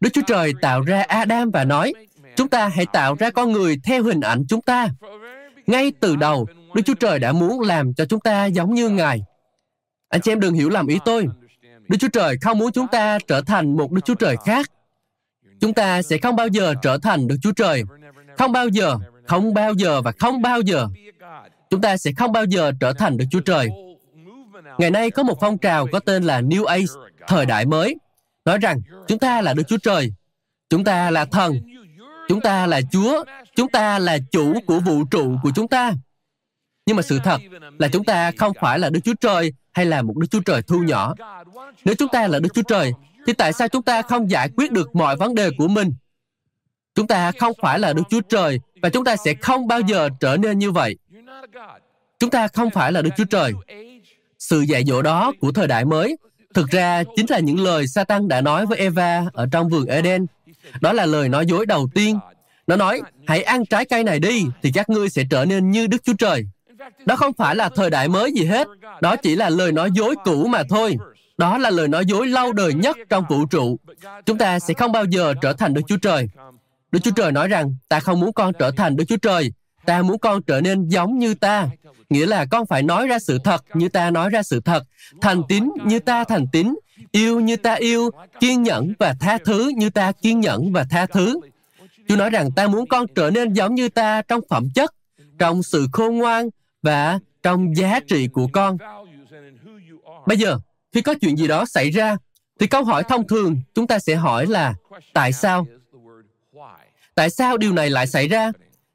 Đức 0.00 0.10
Chúa 0.12 0.22
Trời 0.26 0.52
tạo 0.62 0.80
ra 0.80 1.02
Adam 1.02 1.50
và 1.50 1.64
nói, 1.64 1.92
chúng 2.36 2.48
ta 2.48 2.68
hãy 2.68 2.86
tạo 2.86 3.14
ra 3.14 3.30
con 3.30 3.52
người 3.52 3.76
theo 3.84 4.02
hình 4.02 4.20
ảnh 4.20 4.44
chúng 4.48 4.62
ta. 4.62 4.88
Ngay 5.66 5.92
từ 6.00 6.16
đầu, 6.16 6.46
Đức 6.74 6.82
Chúa 6.84 6.94
Trời 6.94 7.18
đã 7.18 7.32
muốn 7.32 7.60
làm 7.60 7.94
cho 7.94 8.04
chúng 8.04 8.20
ta 8.20 8.46
giống 8.46 8.74
như 8.74 8.88
Ngài. 8.88 9.22
Anh 10.08 10.20
chị 10.20 10.32
em 10.32 10.40
đừng 10.40 10.54
hiểu 10.54 10.68
lầm 10.68 10.86
ý 10.86 10.98
tôi. 11.04 11.26
Đức 11.88 11.96
Chúa 12.00 12.08
Trời 12.08 12.36
không 12.40 12.58
muốn 12.58 12.72
chúng 12.72 12.86
ta 12.88 13.18
trở 13.26 13.40
thành 13.40 13.76
một 13.76 13.92
Đức 13.92 14.00
Chúa 14.04 14.14
Trời 14.14 14.36
khác. 14.46 14.70
Chúng 15.60 15.74
ta 15.74 16.02
sẽ 16.02 16.18
không 16.18 16.36
bao 16.36 16.48
giờ 16.48 16.74
trở 16.82 16.98
thành 16.98 17.28
Đức 17.28 17.36
Chúa 17.42 17.52
Trời. 17.52 17.82
Không 18.38 18.52
bao 18.52 18.68
giờ, 18.68 18.98
không 19.26 19.54
bao 19.54 19.72
giờ 19.74 20.02
và 20.02 20.12
không 20.18 20.42
bao 20.42 20.60
giờ. 20.60 20.88
Chúng 21.70 21.80
ta 21.80 21.96
sẽ 21.96 22.10
không 22.16 22.32
bao 22.32 22.44
giờ 22.44 22.72
trở 22.80 22.92
thành 22.92 23.16
Đức 23.16 23.24
Chúa 23.30 23.40
Trời. 23.40 23.68
Ngày 24.78 24.90
nay 24.90 25.10
có 25.10 25.22
một 25.22 25.38
phong 25.40 25.58
trào 25.58 25.86
có 25.92 26.00
tên 26.00 26.24
là 26.24 26.40
New 26.40 26.64
Age, 26.64 26.84
thời 27.26 27.46
đại 27.46 27.66
mới, 27.66 27.96
nói 28.44 28.58
rằng 28.58 28.80
chúng 29.08 29.18
ta 29.18 29.40
là 29.40 29.54
Đức 29.54 29.62
Chúa 29.68 29.78
Trời, 29.82 30.12
chúng 30.70 30.84
ta 30.84 31.10
là 31.10 31.24
thần, 31.24 31.60
chúng 32.28 32.40
ta 32.40 32.66
là 32.66 32.80
Chúa, 32.92 33.24
chúng 33.56 33.68
ta 33.68 33.98
là 33.98 34.18
chủ 34.32 34.54
của 34.66 34.80
vũ 34.80 35.04
trụ 35.10 35.36
của 35.42 35.50
chúng 35.54 35.68
ta. 35.68 35.92
Nhưng 36.86 36.96
mà 36.96 37.02
sự 37.02 37.18
thật 37.24 37.40
là 37.78 37.88
chúng 37.88 38.04
ta 38.04 38.32
không 38.38 38.52
phải 38.60 38.78
là 38.78 38.90
Đức 38.90 39.00
Chúa 39.04 39.14
Trời 39.20 39.52
hay 39.72 39.86
là 39.86 40.02
một 40.02 40.16
Đức 40.16 40.26
Chúa 40.30 40.40
Trời 40.40 40.62
thu 40.62 40.78
nhỏ. 40.78 41.14
Nếu 41.84 41.94
chúng 41.94 42.08
ta 42.08 42.26
là 42.28 42.38
Đức 42.38 42.48
Chúa 42.54 42.62
Trời, 42.62 42.92
thì 43.26 43.32
tại 43.32 43.52
sao 43.52 43.68
chúng 43.68 43.82
ta 43.82 44.02
không 44.02 44.30
giải 44.30 44.48
quyết 44.56 44.72
được 44.72 44.96
mọi 44.96 45.16
vấn 45.16 45.34
đề 45.34 45.50
của 45.58 45.68
mình? 45.68 45.94
Chúng 46.94 47.06
ta 47.06 47.32
không 47.38 47.52
phải 47.62 47.78
là 47.78 47.92
Đức 47.92 48.02
Chúa 48.10 48.20
Trời 48.20 48.60
và 48.82 48.88
chúng 48.88 49.04
ta 49.04 49.16
sẽ 49.16 49.34
không 49.34 49.66
bao 49.66 49.80
giờ 49.80 50.08
trở 50.20 50.36
nên 50.36 50.58
như 50.58 50.70
vậy. 50.70 50.96
Chúng 52.18 52.30
ta 52.30 52.48
không 52.48 52.70
phải 52.70 52.92
là 52.92 53.02
Đức 53.02 53.10
Chúa 53.16 53.24
Trời. 53.24 53.52
Sự 54.48 54.60
dạy 54.60 54.84
dỗ 54.84 55.02
đó 55.02 55.32
của 55.40 55.52
thời 55.52 55.66
đại 55.66 55.84
mới 55.84 56.16
thực 56.54 56.70
ra 56.70 57.02
chính 57.16 57.26
là 57.28 57.38
những 57.38 57.60
lời 57.60 57.86
Satan 57.86 58.28
đã 58.28 58.40
nói 58.40 58.66
với 58.66 58.78
Eva 58.78 59.24
ở 59.32 59.46
trong 59.52 59.68
vườn 59.68 59.86
Eden. 59.86 60.26
Đó 60.80 60.92
là 60.92 61.06
lời 61.06 61.28
nói 61.28 61.46
dối 61.46 61.66
đầu 61.66 61.88
tiên. 61.94 62.18
Nó 62.66 62.76
nói, 62.76 63.00
hãy 63.26 63.42
ăn 63.42 63.66
trái 63.66 63.84
cây 63.84 64.04
này 64.04 64.18
đi, 64.18 64.44
thì 64.62 64.72
các 64.72 64.90
ngươi 64.90 65.08
sẽ 65.08 65.24
trở 65.30 65.44
nên 65.44 65.70
như 65.70 65.86
Đức 65.86 66.04
Chúa 66.04 66.12
Trời. 66.18 66.46
Đó 67.06 67.16
không 67.16 67.32
phải 67.32 67.56
là 67.56 67.68
thời 67.68 67.90
đại 67.90 68.08
mới 68.08 68.32
gì 68.32 68.44
hết. 68.44 68.68
Đó 69.00 69.16
chỉ 69.16 69.36
là 69.36 69.50
lời 69.50 69.72
nói 69.72 69.90
dối 69.94 70.14
cũ 70.24 70.46
mà 70.46 70.62
thôi. 70.68 70.96
Đó 71.38 71.58
là 71.58 71.70
lời 71.70 71.88
nói 71.88 72.04
dối 72.06 72.26
lâu 72.26 72.52
đời 72.52 72.74
nhất 72.74 72.96
trong 73.10 73.24
vũ 73.28 73.46
trụ. 73.46 73.78
Chúng 74.26 74.38
ta 74.38 74.58
sẽ 74.58 74.74
không 74.74 74.92
bao 74.92 75.04
giờ 75.04 75.34
trở 75.42 75.52
thành 75.52 75.74
Đức 75.74 75.82
Chúa 75.88 75.98
Trời. 76.02 76.28
Đức 76.92 77.00
Chúa 77.02 77.10
Trời 77.16 77.32
nói 77.32 77.48
rằng, 77.48 77.76
ta 77.88 78.00
không 78.00 78.20
muốn 78.20 78.32
con 78.32 78.52
trở 78.58 78.70
thành 78.70 78.96
Đức 78.96 79.04
Chúa 79.08 79.16
Trời. 79.16 79.52
Ta 79.86 80.02
muốn 80.02 80.18
con 80.18 80.42
trở 80.42 80.60
nên 80.60 80.88
giống 80.88 81.18
như 81.18 81.34
ta. 81.34 81.68
Nghĩa 82.10 82.26
là 82.26 82.46
con 82.50 82.66
phải 82.66 82.82
nói 82.82 83.06
ra 83.06 83.18
sự 83.18 83.38
thật 83.44 83.64
như 83.74 83.88
ta 83.88 84.10
nói 84.10 84.30
ra 84.30 84.42
sự 84.42 84.60
thật, 84.60 84.84
thành 85.20 85.42
tín 85.48 85.70
như 85.84 85.98
ta 85.98 86.24
thành 86.24 86.46
tín, 86.52 86.74
yêu 87.12 87.40
như 87.40 87.56
ta 87.56 87.74
yêu, 87.74 88.10
kiên 88.40 88.62
nhẫn 88.62 88.92
và 88.98 89.14
tha 89.20 89.38
thứ 89.44 89.72
như 89.76 89.90
ta 89.90 90.12
kiên 90.12 90.40
nhẫn 90.40 90.72
và 90.72 90.86
tha 90.90 91.06
thứ. 91.06 91.40
Chúa 92.08 92.16
nói 92.16 92.30
rằng 92.30 92.50
ta 92.50 92.66
muốn 92.66 92.86
con 92.86 93.06
trở 93.14 93.30
nên 93.30 93.52
giống 93.52 93.74
như 93.74 93.88
ta 93.88 94.22
trong 94.22 94.40
phẩm 94.48 94.68
chất, 94.74 94.94
trong 95.38 95.62
sự 95.62 95.86
khôn 95.92 96.16
ngoan 96.16 96.48
và 96.82 97.18
trong 97.42 97.76
giá 97.76 98.00
trị 98.00 98.28
của 98.28 98.46
con. 98.52 98.78
Bây 100.26 100.36
giờ, 100.36 100.58
khi 100.92 101.02
có 101.02 101.14
chuyện 101.20 101.36
gì 101.36 101.48
đó 101.48 101.64
xảy 101.64 101.90
ra, 101.90 102.16
thì 102.60 102.66
câu 102.66 102.84
hỏi 102.84 103.02
thông 103.08 103.28
thường 103.28 103.56
chúng 103.74 103.86
ta 103.86 103.98
sẽ 103.98 104.14
hỏi 104.14 104.46
là 104.46 104.74
tại 105.12 105.32
sao? 105.32 105.66
Tại 107.14 107.30
sao 107.30 107.56
điều 107.56 107.72
này 107.72 107.90
lại 107.90 108.06
xảy 108.06 108.28
ra? 108.28 108.52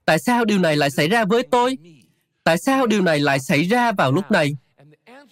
Tại 0.08 0.20
sao 0.20 0.46
điều 0.46 0.60
này 0.60 0.76
lại 0.76 0.90
xảy 0.90 1.08
ra 1.08 1.26
với 1.26 1.44
tôi? 1.52 1.78
Tại 2.44 2.58
sao 2.58 2.88
điều 2.88 3.02
này 3.02 3.20
lại 3.20 3.40
xảy 3.40 3.64
ra 3.64 3.92
vào 3.92 4.12
lúc 4.12 4.32
này? 4.32 4.56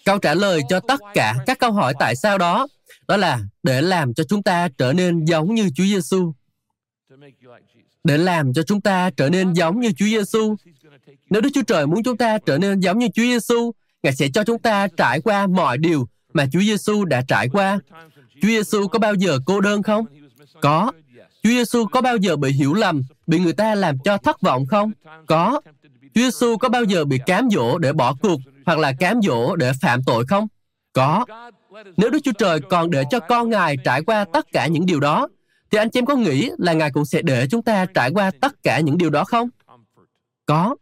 Câu 0.05 0.17
trả 0.19 0.33
lời 0.33 0.61
cho 0.69 0.79
tất 0.79 0.99
cả 1.13 1.35
các 1.45 1.59
câu 1.59 1.71
hỏi 1.71 1.93
tại 1.99 2.15
sao 2.15 2.37
đó, 2.37 2.67
đó 3.07 3.17
là 3.17 3.39
để 3.63 3.81
làm 3.81 4.13
cho 4.13 4.23
chúng 4.23 4.43
ta 4.43 4.69
trở 4.77 4.93
nên 4.93 5.25
giống 5.25 5.55
như 5.55 5.69
Chúa 5.75 5.83
Giêsu. 5.83 6.33
Để 8.03 8.17
làm 8.17 8.53
cho 8.53 8.63
chúng 8.63 8.81
ta 8.81 9.09
trở 9.17 9.29
nên 9.29 9.53
giống 9.53 9.79
như 9.79 9.91
Chúa 9.97 10.05
Giêsu. 10.05 10.55
Nếu 11.29 11.41
Đức 11.41 11.49
Chúa 11.53 11.63
Trời 11.63 11.87
muốn 11.87 12.03
chúng 12.03 12.17
ta 12.17 12.37
trở 12.37 12.57
nên 12.57 12.79
giống 12.79 12.99
như 12.99 13.07
Chúa 13.15 13.23
Giêsu, 13.23 13.71
Ngài 14.03 14.15
sẽ 14.15 14.27
cho 14.33 14.43
chúng 14.43 14.59
ta 14.59 14.87
trải 14.87 15.21
qua 15.21 15.47
mọi 15.47 15.77
điều 15.77 16.07
mà 16.33 16.45
Chúa 16.51 16.61
Giêsu 16.61 17.05
đã 17.05 17.21
trải 17.27 17.49
qua. 17.49 17.79
Chúa 18.41 18.47
Giêsu 18.47 18.87
có 18.87 18.99
bao 18.99 19.13
giờ 19.13 19.39
cô 19.45 19.61
đơn 19.61 19.83
không? 19.83 20.05
Có. 20.61 20.91
Chúa 21.45 21.51
Giêsu 21.51 21.85
có 21.85 22.01
bao 22.01 22.17
giờ 22.17 22.35
bị 22.35 22.51
hiểu 22.51 22.73
lầm, 22.73 23.01
bị 23.27 23.39
người 23.39 23.53
ta 23.53 23.75
làm 23.75 23.97
cho 23.99 24.17
thất 24.17 24.41
vọng 24.41 24.65
không? 24.65 24.91
Có. 25.27 25.61
Chúa 26.01 26.21
Giêsu 26.21 26.57
có 26.57 26.69
bao 26.69 26.83
giờ 26.83 27.05
bị 27.05 27.19
cám 27.25 27.49
dỗ 27.51 27.77
để 27.77 27.93
bỏ 27.93 28.13
cuộc 28.21 28.39
hoặc 28.65 28.79
là 28.79 28.93
cám 28.99 29.21
dỗ 29.21 29.55
để 29.55 29.71
phạm 29.81 30.03
tội 30.03 30.25
không? 30.25 30.47
Có. 30.93 31.25
Nếu 31.97 32.09
Đức 32.09 32.19
Chúa 32.23 32.31
Trời 32.31 32.59
còn 32.69 32.91
để 32.91 33.03
cho 33.11 33.19
con 33.19 33.49
Ngài 33.49 33.77
trải 33.77 34.01
qua 34.01 34.25
tất 34.33 34.45
cả 34.51 34.67
những 34.67 34.85
điều 34.85 34.99
đó, 34.99 35.27
thì 35.71 35.77
anh 35.77 35.89
chị 35.89 35.99
em 35.99 36.05
có 36.05 36.15
nghĩ 36.15 36.51
là 36.57 36.73
Ngài 36.73 36.91
cũng 36.91 37.05
sẽ 37.05 37.21
để 37.21 37.47
chúng 37.51 37.61
ta 37.61 37.85
trải 37.85 38.11
qua 38.11 38.31
tất 38.41 38.63
cả 38.63 38.79
những 38.79 38.97
điều 38.97 39.09
đó 39.09 39.23
không? 39.23 39.49
Có. 40.45 40.75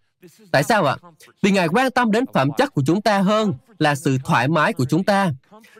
Tại 0.51 0.63
sao 0.63 0.85
ạ? 0.85 0.97
Vì 1.41 1.51
Ngài 1.51 1.67
quan 1.67 1.91
tâm 1.91 2.11
đến 2.11 2.25
phẩm 2.33 2.49
chất 2.57 2.73
của 2.73 2.81
chúng 2.85 3.01
ta 3.01 3.19
hơn 3.19 3.53
là 3.79 3.95
sự 3.95 4.17
thoải 4.25 4.47
mái 4.47 4.73
của 4.73 4.85
chúng 4.85 5.03
ta. 5.03 5.31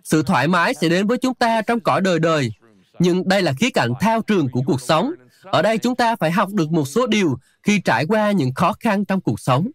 Sự 0.04 0.24
thoải 0.24 0.48
mái 0.48 0.74
sẽ 0.74 0.90
đến 0.90 1.08
với 1.08 1.18
chúng 1.18 1.34
ta 1.34 1.62
trong 1.62 1.80
cõi 1.80 2.02
đời 2.02 2.20
đời. 2.20 2.52
Nhưng 3.00 3.28
đây 3.28 3.42
là 3.42 3.54
khía 3.54 3.70
cạnh 3.70 3.94
thao 4.00 4.22
trường 4.22 4.50
của 4.52 4.62
cuộc 4.66 4.82
sống. 4.82 5.14
Ở 5.44 5.62
đây 5.62 5.78
chúng 5.78 5.96
ta 5.96 6.16
phải 6.16 6.32
học 6.32 6.50
được 6.54 6.72
một 6.72 6.88
số 6.88 7.08
điều 7.08 7.38
khi 7.64 7.82
trải 7.82 8.06
qua 8.06 8.32
những 8.32 8.54
khó 8.54 8.74
khăn 8.80 9.06
trong 9.06 9.22
cuộc 9.22 9.40
sống. 9.40 9.68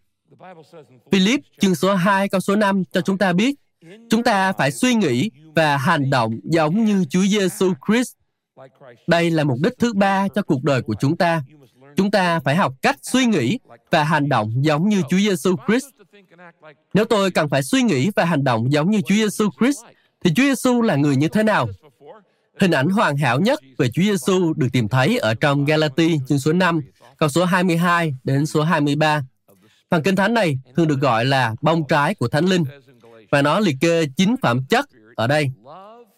Philip 1.11 1.39
chương 1.61 1.75
số 1.75 1.95
2 1.95 2.29
câu 2.29 2.41
số 2.41 2.55
5 2.55 2.83
cho 2.91 3.01
chúng 3.01 3.17
ta 3.17 3.33
biết 3.33 3.55
chúng 4.09 4.23
ta 4.23 4.53
phải 4.53 4.71
suy 4.71 4.95
nghĩ 4.95 5.29
và 5.55 5.77
hành 5.77 6.09
động 6.09 6.39
giống 6.43 6.85
như 6.85 7.05
Chúa 7.09 7.23
Giêsu 7.23 7.73
Christ. 7.87 8.13
Đây 9.07 9.31
là 9.31 9.43
mục 9.43 9.57
đích 9.63 9.73
thứ 9.79 9.93
ba 9.93 10.27
cho 10.35 10.41
cuộc 10.41 10.63
đời 10.63 10.81
của 10.81 10.93
chúng 10.99 11.17
ta. 11.17 11.43
Chúng 11.95 12.11
ta 12.11 12.39
phải 12.39 12.55
học 12.55 12.73
cách 12.81 12.97
suy 13.01 13.25
nghĩ 13.25 13.59
và 13.91 14.03
hành 14.03 14.29
động 14.29 14.65
giống 14.65 14.89
như 14.89 15.01
Chúa 15.09 15.17
Giêsu 15.17 15.55
Christ. 15.67 15.85
Nếu 16.93 17.05
tôi 17.05 17.31
cần 17.31 17.49
phải 17.49 17.63
suy 17.63 17.81
nghĩ 17.81 18.11
và 18.15 18.25
hành 18.25 18.43
động 18.43 18.71
giống 18.71 18.91
như 18.91 19.01
Chúa 19.01 19.15
Giêsu 19.15 19.49
Christ, 19.59 19.79
thì 20.23 20.31
Chúa 20.35 20.43
Giêsu 20.43 20.81
là 20.81 20.95
người 20.95 21.15
như 21.15 21.27
thế 21.27 21.43
nào? 21.43 21.67
Hình 22.59 22.71
ảnh 22.71 22.89
hoàn 22.89 23.17
hảo 23.17 23.39
nhất 23.39 23.59
về 23.77 23.89
Chúa 23.89 24.01
Giêsu 24.01 24.53
được 24.53 24.67
tìm 24.73 24.87
thấy 24.87 25.17
ở 25.17 25.33
trong 25.33 25.65
Galati 25.65 26.19
chương 26.27 26.39
số 26.39 26.53
5, 26.53 26.81
câu 27.17 27.29
số 27.29 27.45
22 27.45 28.13
đến 28.23 28.45
số 28.45 28.63
23. 28.63 29.23
Phần 29.89 30.03
Kinh 30.03 30.15
Thánh 30.15 30.33
này 30.33 30.59
thường 30.75 30.87
được 30.87 30.99
gọi 30.99 31.25
là 31.25 31.55
bông 31.61 31.87
trái 31.87 32.15
của 32.15 32.27
Thánh 32.27 32.45
Linh, 32.45 32.63
và 33.31 33.41
nó 33.41 33.59
liệt 33.59 33.75
kê 33.81 34.05
chín 34.17 34.35
phẩm 34.41 34.65
chất 34.69 34.85
ở 35.15 35.27
đây. 35.27 35.51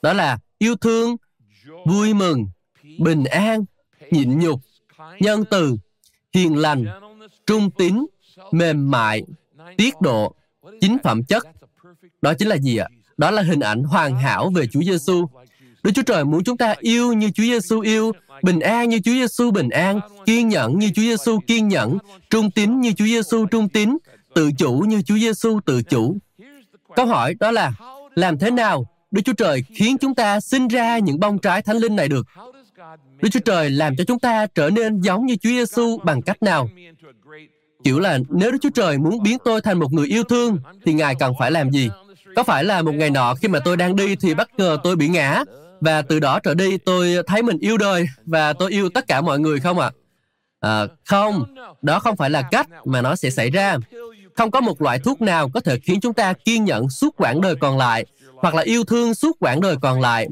Đó 0.02 0.14
là 0.14 0.40
yêu 0.58 0.76
thương, 0.76 1.16
vui 1.86 2.14
mừng, 2.14 2.48
bình 3.00 3.24
an, 3.24 3.66
nhịn 4.12 4.40
nhục, 4.40 4.62
nhân 5.20 5.44
từ, 5.52 5.78
hiền 6.34 6.58
lành, 6.58 6.86
trung 7.48 7.72
tín, 7.72 8.06
mềm 8.52 8.92
mại, 8.92 9.24
tiết 9.78 10.02
độ, 10.02 10.36
chín 10.82 10.98
phẩm 11.04 11.24
chất. 11.24 11.44
Đó 12.22 12.34
chính 12.34 12.48
là 12.48 12.58
gì 12.58 12.78
ạ? 12.78 12.88
Đó 13.18 13.32
là 13.32 13.42
hình 13.42 13.60
ảnh 13.60 13.84
hoàn 13.84 14.16
hảo 14.16 14.52
về 14.56 14.68
Chúa 14.68 14.82
Giêsu. 14.82 15.28
Đức 15.84 15.92
Chúa 15.96 16.02
Trời 16.02 16.26
muốn 16.26 16.44
chúng 16.44 16.58
ta 16.58 16.76
yêu 16.80 17.14
như 17.14 17.30
Chúa 17.32 17.44
Giêsu 17.44 17.80
yêu, 17.80 18.12
bình 18.44 18.60
an 18.60 18.90
như 18.90 19.00
Chúa 19.00 19.12
Giêsu 19.12 19.52
bình 19.52 19.70
an, 19.70 20.00
kiên 20.26 20.50
nhẫn 20.50 20.80
như 20.80 20.90
Chúa 20.96 21.02
Giêsu 21.02 21.40
kiên 21.48 21.68
nhẫn, 21.68 21.98
trung 22.30 22.52
tín 22.52 22.82
như 22.82 22.92
Chúa 22.92 23.06
Giêsu 23.06 23.46
trung 23.46 23.70
tín, 23.70 23.98
tự 24.36 24.52
chủ 24.58 24.74
như 24.88 25.02
Chúa 25.02 25.18
Giêsu 25.18 25.60
tự 25.66 25.84
chủ. 25.84 26.18
Câu 26.96 27.06
hỏi 27.06 27.36
đó 27.40 27.52
là 27.52 27.72
làm 28.16 28.38
thế 28.38 28.52
nào 28.52 28.86
Đức 29.12 29.22
Chúa 29.26 29.34
Trời 29.34 29.64
khiến 29.76 29.98
chúng 29.98 30.16
ta 30.16 30.40
sinh 30.40 30.68
ra 30.68 30.98
những 30.98 31.20
bông 31.20 31.40
trái 31.40 31.62
thánh 31.62 31.78
linh 31.78 31.96
này 31.96 32.08
được? 32.08 32.28
Đức 33.22 33.30
Chúa 33.32 33.40
Trời 33.40 33.70
làm 33.70 33.96
cho 33.96 34.04
chúng 34.04 34.20
ta 34.20 34.48
trở 34.56 34.70
nên 34.70 35.02
giống 35.02 35.26
như 35.26 35.36
Chúa 35.36 35.50
Giêsu 35.50 35.98
bằng 36.04 36.22
cách 36.22 36.44
nào? 36.44 36.70
Kiểu 37.84 38.00
là 38.00 38.20
nếu 38.30 38.52
Đức 38.52 38.58
Chúa 38.62 38.70
Trời 38.70 38.98
muốn 38.98 39.24
biến 39.24 39.38
tôi 39.46 39.62
thành 39.62 39.80
một 39.80 39.94
người 39.94 40.08
yêu 40.08 40.24
thương 40.24 40.58
thì 40.86 40.94
Ngài 40.94 41.16
cần 41.16 41.34
phải 41.40 41.52
làm 41.52 41.72
gì? 41.72 41.90
Có 42.36 42.44
phải 42.44 42.64
là 42.64 42.82
một 42.82 42.92
ngày 42.92 43.10
nọ 43.10 43.36
khi 43.36 43.48
mà 43.48 43.60
tôi 43.60 43.78
đang 43.78 43.96
đi 43.96 44.16
thì 44.16 44.34
bất 44.34 44.50
ngờ 44.58 44.78
tôi 44.84 44.96
bị 44.96 45.08
ngã 45.08 45.44
và 45.82 46.02
từ 46.02 46.20
đó 46.20 46.40
trở 46.40 46.54
đi 46.54 46.78
tôi 46.78 47.16
thấy 47.28 47.44
mình 47.44 47.58
yêu 47.60 47.78
đời 47.78 48.06
và 48.26 48.54
tôi 48.54 48.72
yêu 48.72 48.90
tất 48.90 49.08
cả 49.08 49.22
mọi 49.22 49.40
người 49.40 49.60
không 49.60 49.80
ạ? 49.80 49.92
À? 50.60 50.80
À, 50.82 50.86
không, 51.06 51.56
đó 51.82 52.00
không 52.00 52.18
phải 52.18 52.30
là 52.30 52.42
cách 52.42 52.68
mà 52.86 53.02
nó 53.02 53.16
sẽ 53.16 53.30
xảy 53.30 53.50
ra. 53.50 53.78
Không 54.36 54.52
có 54.52 54.62
một 54.62 54.82
loại 54.82 55.00
thuốc 55.00 55.22
nào 55.22 55.50
có 55.50 55.60
thể 55.60 55.80
khiến 55.80 56.00
chúng 56.02 56.14
ta 56.14 56.34
kiên 56.34 56.66
nhẫn 56.66 56.90
suốt 56.90 57.16
quãng 57.18 57.42
đời 57.42 57.56
còn 57.56 57.78
lại, 57.78 58.06
hoặc 58.36 58.56
là 58.56 58.64
yêu 58.64 58.84
thương 58.84 59.14
suốt 59.14 59.38
quãng 59.40 59.62
đời 59.62 59.76
còn 59.82 60.02
lại, 60.02 60.28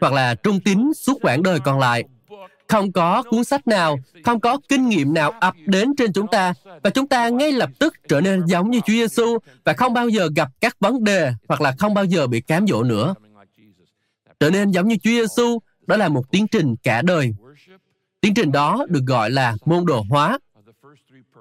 hoặc 0.00 0.12
là 0.12 0.34
trung 0.34 0.60
tín 0.60 0.94
suốt 0.94 1.18
quãng 1.22 1.42
đời 1.42 1.60
còn 1.60 1.78
lại. 1.78 2.04
Không 2.68 2.92
có 2.92 3.22
cuốn 3.30 3.44
sách 3.44 3.66
nào, 3.68 3.98
không 4.24 4.40
có 4.40 4.58
kinh 4.68 4.88
nghiệm 4.88 5.14
nào 5.14 5.32
ập 5.40 5.54
đến 5.66 5.96
trên 5.98 6.12
chúng 6.12 6.26
ta 6.26 6.54
và 6.82 6.90
chúng 6.90 7.08
ta 7.08 7.28
ngay 7.28 7.52
lập 7.52 7.70
tức 7.78 7.94
trở 8.08 8.20
nên 8.20 8.46
giống 8.46 8.70
như 8.70 8.80
Chúa 8.80 8.92
Giêsu 8.92 9.38
và 9.64 9.72
không 9.72 9.94
bao 9.94 10.08
giờ 10.08 10.28
gặp 10.36 10.48
các 10.60 10.76
vấn 10.80 11.04
đề 11.04 11.32
hoặc 11.48 11.60
là 11.60 11.72
không 11.78 11.94
bao 11.94 12.04
giờ 12.04 12.26
bị 12.26 12.40
cám 12.40 12.66
dỗ 12.66 12.82
nữa. 12.82 13.14
Trở 14.42 14.50
nên 14.50 14.70
giống 14.70 14.88
như 14.88 14.96
Chúa 14.96 15.10
Giêsu 15.10 15.58
đó 15.86 15.96
là 15.96 16.08
một 16.08 16.30
tiến 16.30 16.46
trình 16.48 16.74
cả 16.82 17.02
đời. 17.02 17.34
Tiến 18.20 18.34
trình 18.34 18.52
đó 18.52 18.86
được 18.88 19.02
gọi 19.06 19.30
là 19.30 19.56
môn 19.64 19.86
đồ 19.86 20.04
hóa. 20.10 20.38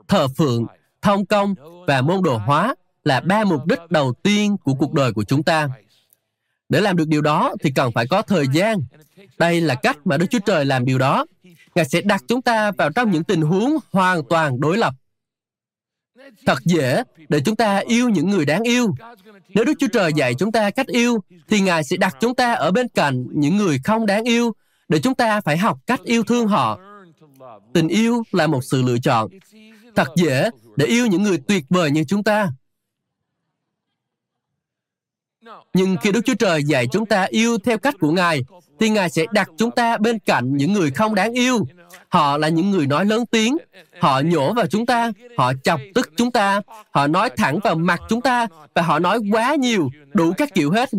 Thờ 0.07 0.27
phượng, 0.37 0.65
thông 1.01 1.25
công 1.25 1.55
và 1.87 2.01
môn 2.01 2.23
đồ 2.23 2.37
hóa 2.37 2.75
là 3.03 3.19
ba 3.19 3.43
mục 3.43 3.65
đích 3.65 3.79
đầu 3.89 4.13
tiên 4.23 4.57
của 4.63 4.73
cuộc 4.73 4.93
đời 4.93 5.13
của 5.13 5.23
chúng 5.23 5.43
ta. 5.43 5.69
Để 6.69 6.81
làm 6.81 6.97
được 6.97 7.07
điều 7.07 7.21
đó 7.21 7.53
thì 7.63 7.71
cần 7.75 7.91
phải 7.91 8.07
có 8.07 8.21
thời 8.21 8.45
gian. 8.53 8.77
Đây 9.37 9.61
là 9.61 9.75
cách 9.75 9.97
mà 10.05 10.17
Đức 10.17 10.25
Chúa 10.29 10.39
Trời 10.39 10.65
làm 10.65 10.85
điều 10.85 10.97
đó. 10.97 11.25
Ngài 11.75 11.85
sẽ 11.85 12.01
đặt 12.01 12.23
chúng 12.27 12.41
ta 12.41 12.71
vào 12.71 12.89
trong 12.89 13.11
những 13.11 13.23
tình 13.23 13.41
huống 13.41 13.77
hoàn 13.91 14.23
toàn 14.29 14.59
đối 14.59 14.77
lập. 14.77 14.93
Thật 16.45 16.57
dễ 16.65 17.03
để 17.29 17.39
chúng 17.45 17.55
ta 17.55 17.77
yêu 17.77 18.09
những 18.09 18.29
người 18.29 18.45
đáng 18.45 18.63
yêu. 18.63 18.95
Nếu 19.49 19.65
Đức 19.65 19.73
Chúa 19.79 19.87
Trời 19.87 20.13
dạy 20.15 20.33
chúng 20.35 20.51
ta 20.51 20.69
cách 20.69 20.87
yêu, 20.87 21.19
thì 21.47 21.59
Ngài 21.59 21.83
sẽ 21.83 21.97
đặt 21.97 22.17
chúng 22.19 22.35
ta 22.35 22.53
ở 22.53 22.71
bên 22.71 22.87
cạnh 22.87 23.25
những 23.31 23.57
người 23.57 23.79
không 23.83 24.05
đáng 24.05 24.23
yêu, 24.23 24.53
để 24.89 24.99
chúng 24.99 25.15
ta 25.15 25.41
phải 25.41 25.57
học 25.57 25.79
cách 25.87 26.01
yêu 26.03 26.23
thương 26.23 26.47
họ. 26.47 26.79
Tình 27.73 27.87
yêu 27.87 28.23
là 28.31 28.47
một 28.47 28.63
sự 28.63 28.81
lựa 28.81 28.97
chọn. 29.03 29.29
Thật 29.95 30.07
dễ 30.15 30.49
để 30.75 30.85
yêu 30.85 31.07
những 31.07 31.23
người 31.23 31.37
tuyệt 31.47 31.63
vời 31.69 31.91
như 31.91 32.03
chúng 32.03 32.23
ta. 32.23 32.51
Nhưng 35.73 35.97
khi 36.01 36.11
Đức 36.11 36.21
Chúa 36.25 36.35
Trời 36.35 36.63
dạy 36.63 36.87
chúng 36.91 37.05
ta 37.05 37.23
yêu 37.29 37.57
theo 37.57 37.77
cách 37.77 37.95
của 37.99 38.11
Ngài, 38.11 38.43
thì 38.79 38.89
Ngài 38.89 39.09
sẽ 39.09 39.25
đặt 39.31 39.49
chúng 39.57 39.71
ta 39.71 39.97
bên 39.97 40.19
cạnh 40.19 40.57
những 40.57 40.73
người 40.73 40.91
không 40.91 41.15
đáng 41.15 41.33
yêu. 41.33 41.65
Họ 42.09 42.37
là 42.37 42.47
những 42.47 42.71
người 42.71 42.87
nói 42.87 43.05
lớn 43.05 43.25
tiếng, 43.31 43.57
họ 43.99 44.21
nhổ 44.25 44.53
vào 44.53 44.67
chúng 44.67 44.85
ta, 44.85 45.11
họ 45.37 45.53
chọc 45.63 45.81
tức 45.95 46.11
chúng 46.17 46.31
ta, 46.31 46.61
họ 46.91 47.07
nói 47.07 47.29
thẳng 47.37 47.59
vào 47.63 47.75
mặt 47.75 48.01
chúng 48.09 48.21
ta 48.21 48.47
và 48.75 48.81
họ 48.81 48.99
nói 48.99 49.19
quá 49.31 49.55
nhiều, 49.55 49.89
đủ 50.13 50.33
các 50.37 50.49
kiểu 50.53 50.71
hết. 50.71 50.89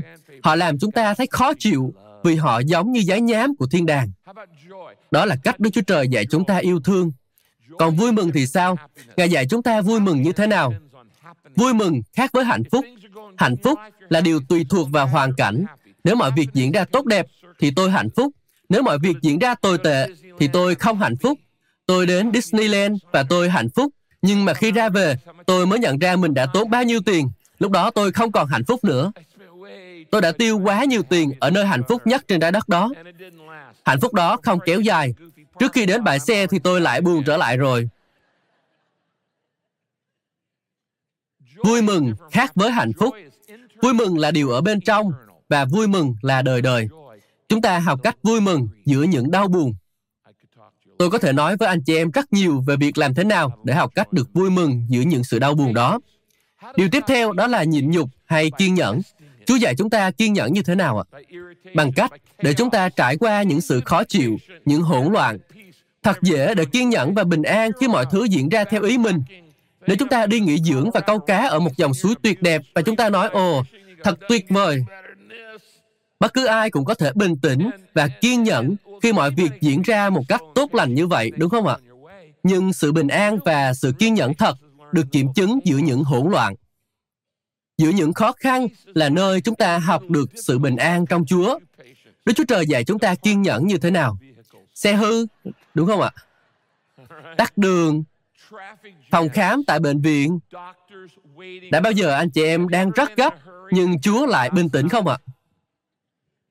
Họ 0.42 0.54
làm 0.54 0.78
chúng 0.78 0.92
ta 0.92 1.14
thấy 1.14 1.26
khó 1.30 1.52
chịu 1.58 1.94
vì 2.24 2.36
họ 2.36 2.58
giống 2.58 2.92
như 2.92 3.00
giấy 3.00 3.20
nhám 3.20 3.54
của 3.56 3.66
thiên 3.66 3.86
đàng. 3.86 4.10
Đó 5.10 5.24
là 5.24 5.36
cách 5.44 5.60
Đức 5.60 5.70
Chúa 5.72 5.82
Trời 5.86 6.08
dạy 6.08 6.26
chúng 6.30 6.44
ta 6.44 6.56
yêu 6.56 6.80
thương. 6.84 7.12
Còn 7.78 7.96
vui 7.96 8.12
mừng 8.12 8.32
thì 8.32 8.46
sao? 8.46 8.76
Ngài 9.16 9.30
dạy 9.30 9.46
chúng 9.50 9.62
ta 9.62 9.80
vui 9.80 10.00
mừng 10.00 10.22
như 10.22 10.32
thế 10.32 10.46
nào? 10.46 10.74
Vui 11.56 11.74
mừng 11.74 12.02
khác 12.16 12.30
với 12.32 12.44
hạnh 12.44 12.62
phúc. 12.70 12.84
Hạnh 13.36 13.56
phúc 13.64 13.78
là 14.08 14.20
điều 14.20 14.40
tùy 14.48 14.66
thuộc 14.70 14.88
vào 14.90 15.06
hoàn 15.06 15.34
cảnh. 15.34 15.64
Nếu 16.04 16.16
mọi 16.16 16.30
việc 16.36 16.48
diễn 16.52 16.72
ra 16.72 16.84
tốt 16.84 17.06
đẹp, 17.06 17.26
thì 17.58 17.70
tôi 17.76 17.90
hạnh 17.90 18.08
phúc. 18.16 18.32
Nếu 18.68 18.82
mọi 18.82 18.98
việc 18.98 19.16
diễn 19.22 19.38
ra 19.38 19.54
tồi 19.54 19.78
tệ, 19.78 20.06
thì 20.42 20.48
tôi 20.48 20.74
không 20.74 20.98
hạnh 20.98 21.16
phúc. 21.16 21.38
Tôi 21.86 22.06
đến 22.06 22.30
Disneyland 22.34 22.98
và 23.12 23.22
tôi 23.22 23.50
hạnh 23.50 23.68
phúc. 23.74 23.92
Nhưng 24.22 24.44
mà 24.44 24.54
khi 24.54 24.72
ra 24.72 24.88
về, 24.88 25.16
tôi 25.46 25.66
mới 25.66 25.78
nhận 25.78 25.98
ra 25.98 26.16
mình 26.16 26.34
đã 26.34 26.46
tốn 26.46 26.70
bao 26.70 26.84
nhiêu 26.84 27.00
tiền. 27.06 27.30
Lúc 27.58 27.70
đó 27.70 27.90
tôi 27.90 28.12
không 28.12 28.32
còn 28.32 28.48
hạnh 28.48 28.64
phúc 28.64 28.84
nữa. 28.84 29.12
Tôi 30.10 30.20
đã 30.20 30.32
tiêu 30.32 30.58
quá 30.58 30.84
nhiều 30.84 31.02
tiền 31.02 31.32
ở 31.40 31.50
nơi 31.50 31.66
hạnh 31.66 31.82
phúc 31.88 32.02
nhất 32.04 32.24
trên 32.28 32.40
trái 32.40 32.52
đất 32.52 32.68
đó. 32.68 32.90
Hạnh 33.84 34.00
phúc 34.00 34.14
đó 34.14 34.36
không 34.42 34.58
kéo 34.66 34.80
dài. 34.80 35.14
Trước 35.58 35.72
khi 35.72 35.86
đến 35.86 36.04
bãi 36.04 36.20
xe 36.20 36.46
thì 36.46 36.58
tôi 36.58 36.80
lại 36.80 37.00
buồn 37.00 37.22
trở 37.26 37.36
lại 37.36 37.56
rồi. 37.56 37.88
Vui 41.64 41.82
mừng 41.82 42.14
khác 42.30 42.52
với 42.54 42.70
hạnh 42.70 42.92
phúc. 42.98 43.14
Vui 43.82 43.94
mừng 43.94 44.18
là 44.18 44.30
điều 44.30 44.50
ở 44.50 44.60
bên 44.60 44.80
trong 44.80 45.12
và 45.48 45.64
vui 45.64 45.88
mừng 45.88 46.14
là 46.22 46.42
đời 46.42 46.62
đời. 46.62 46.88
Chúng 47.48 47.62
ta 47.62 47.78
học 47.78 48.00
cách 48.02 48.16
vui 48.22 48.40
mừng 48.40 48.68
giữa 48.84 49.02
những 49.02 49.30
đau 49.30 49.48
buồn. 49.48 49.74
Tôi 50.98 51.10
có 51.10 51.18
thể 51.18 51.32
nói 51.32 51.56
với 51.56 51.68
anh 51.68 51.80
chị 51.82 51.96
em 51.96 52.10
rất 52.10 52.32
nhiều 52.32 52.64
về 52.66 52.76
việc 52.76 52.98
làm 52.98 53.14
thế 53.14 53.24
nào 53.24 53.58
để 53.64 53.74
học 53.74 53.90
cách 53.94 54.12
được 54.12 54.28
vui 54.32 54.50
mừng 54.50 54.86
giữa 54.88 55.00
những 55.00 55.24
sự 55.24 55.38
đau 55.38 55.54
buồn 55.54 55.74
đó. 55.74 56.00
Điều 56.76 56.88
tiếp 56.92 57.02
theo 57.06 57.32
đó 57.32 57.46
là 57.46 57.64
nhịn 57.64 57.90
nhục 57.90 58.08
hay 58.24 58.50
kiên 58.58 58.74
nhẫn. 58.74 59.00
Chúa 59.46 59.56
dạy 59.56 59.74
chúng 59.74 59.90
ta 59.90 60.10
kiên 60.10 60.32
nhẫn 60.32 60.52
như 60.52 60.62
thế 60.62 60.74
nào 60.74 60.98
ạ? 60.98 61.04
Bằng 61.74 61.92
cách 61.92 62.12
để 62.42 62.54
chúng 62.54 62.70
ta 62.70 62.88
trải 62.88 63.16
qua 63.16 63.42
những 63.42 63.60
sự 63.60 63.80
khó 63.84 64.04
chịu, 64.04 64.38
những 64.64 64.82
hỗn 64.82 65.12
loạn. 65.12 65.38
Thật 66.02 66.22
dễ 66.22 66.54
để 66.54 66.64
kiên 66.64 66.88
nhẫn 66.88 67.14
và 67.14 67.24
bình 67.24 67.42
an 67.42 67.70
khi 67.80 67.88
mọi 67.88 68.06
thứ 68.10 68.24
diễn 68.24 68.48
ra 68.48 68.64
theo 68.64 68.82
ý 68.82 68.98
mình. 68.98 69.22
Nếu 69.86 69.96
chúng 69.96 70.08
ta 70.08 70.26
đi 70.26 70.40
nghỉ 70.40 70.58
dưỡng 70.58 70.90
và 70.90 71.00
câu 71.00 71.18
cá 71.18 71.48
ở 71.48 71.58
một 71.58 71.76
dòng 71.76 71.94
suối 71.94 72.14
tuyệt 72.22 72.42
đẹp 72.42 72.62
và 72.74 72.82
chúng 72.82 72.96
ta 72.96 73.08
nói, 73.08 73.28
ồ, 73.28 73.62
thật 74.04 74.18
tuyệt 74.28 74.46
vời. 74.48 74.84
Bất 76.20 76.34
cứ 76.34 76.46
ai 76.46 76.70
cũng 76.70 76.84
có 76.84 76.94
thể 76.94 77.12
bình 77.14 77.36
tĩnh 77.42 77.70
và 77.94 78.08
kiên 78.08 78.42
nhẫn 78.42 78.76
khi 79.02 79.12
mọi 79.12 79.30
việc 79.30 79.50
diễn 79.60 79.82
ra 79.82 80.10
một 80.10 80.22
cách 80.28 80.40
tốt 80.54 80.74
lành 80.74 80.94
như 80.94 81.06
vậy, 81.06 81.30
đúng 81.36 81.50
không 81.50 81.66
ạ? 81.66 81.76
Nhưng 82.42 82.72
sự 82.72 82.92
bình 82.92 83.08
an 83.08 83.38
và 83.44 83.74
sự 83.74 83.92
kiên 83.98 84.14
nhẫn 84.14 84.34
thật 84.34 84.56
được 84.92 85.06
kiểm 85.12 85.32
chứng 85.34 85.58
giữa 85.64 85.78
những 85.78 86.04
hỗn 86.04 86.30
loạn. 86.30 86.54
Giữa 87.78 87.90
những 87.90 88.12
khó 88.12 88.32
khăn 88.32 88.66
là 88.86 89.08
nơi 89.08 89.40
chúng 89.40 89.54
ta 89.54 89.78
học 89.78 90.02
được 90.08 90.30
sự 90.34 90.58
bình 90.58 90.76
an 90.76 91.06
trong 91.06 91.24
Chúa. 91.26 91.58
Đức 92.24 92.32
Chúa 92.36 92.44
Trời 92.48 92.66
dạy 92.66 92.84
chúng 92.84 92.98
ta 92.98 93.14
kiên 93.14 93.42
nhẫn 93.42 93.66
như 93.66 93.78
thế 93.78 93.90
nào? 93.90 94.18
Xe 94.74 94.92
hư, 94.92 95.26
đúng 95.74 95.86
không 95.86 96.00
ạ? 96.00 96.10
Tắt 97.36 97.58
đường, 97.58 98.04
phòng 99.10 99.28
khám 99.28 99.62
tại 99.66 99.80
bệnh 99.80 100.00
viện. 100.00 100.38
Đã 101.70 101.80
bao 101.80 101.92
giờ 101.92 102.12
anh 102.12 102.30
chị 102.30 102.44
em 102.44 102.68
đang 102.68 102.90
rất 102.90 103.16
gấp, 103.16 103.34
nhưng 103.70 104.00
Chúa 104.00 104.26
lại 104.26 104.50
bình 104.50 104.70
tĩnh 104.70 104.88
không 104.88 105.08
ạ? 105.08 105.18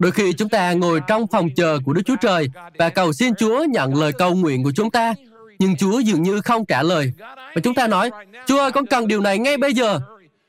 Đôi 0.02 0.12
khi 0.12 0.34
chúng 0.34 0.49
ta 0.49 0.74
ngồi 0.74 1.02
trong 1.08 1.28
phòng 1.28 1.49
chờ 1.56 1.80
của 1.86 1.93
Đức 1.93 2.02
Chúa 2.06 2.16
Trời 2.22 2.49
và 2.78 2.89
cầu 2.89 3.14
xin 3.14 3.36
Chúa 3.36 3.64
nhận 3.64 3.95
lời 3.95 4.12
cầu 4.12 4.36
nguyện 4.36 4.64
của 4.64 4.72
chúng 4.76 4.91
ta, 4.91 5.14
nhưng 5.60 5.76
Chúa 5.76 5.99
dường 5.99 6.24
như 6.24 6.41
không 6.41 6.66
trả 6.66 6.84
lời. 6.84 7.12
Và 7.28 7.62
chúng 7.64 7.76
ta 7.76 7.88
nói, 7.88 8.12
Chúa 8.47 8.60
ơi, 8.60 8.72
con 8.72 8.86
cần 8.86 9.08
điều 9.08 9.22
này 9.22 9.38
ngay 9.38 9.58
bây 9.58 9.74
giờ. 9.74 9.99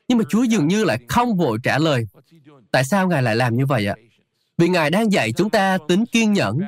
Nhưng 0.07 0.17
mà 0.17 0.23
Chúa 0.29 0.43
dường 0.43 0.67
như 0.67 0.83
lại 0.83 0.99
không 1.07 1.37
vội 1.37 1.57
trả 1.63 1.77
lời. 1.77 2.07
Tại 2.71 2.83
sao 2.83 3.07
Ngài 3.07 3.23
lại 3.23 3.35
làm 3.35 3.57
như 3.57 3.65
vậy 3.65 3.87
ạ? 3.87 3.95
Vì 4.57 4.67
Ngài 4.67 4.89
đang 4.89 5.11
dạy 5.11 5.31
chúng 5.31 5.49
ta 5.49 5.77
tính 5.87 6.05
kiên 6.05 6.33
nhẫn. 6.33 6.59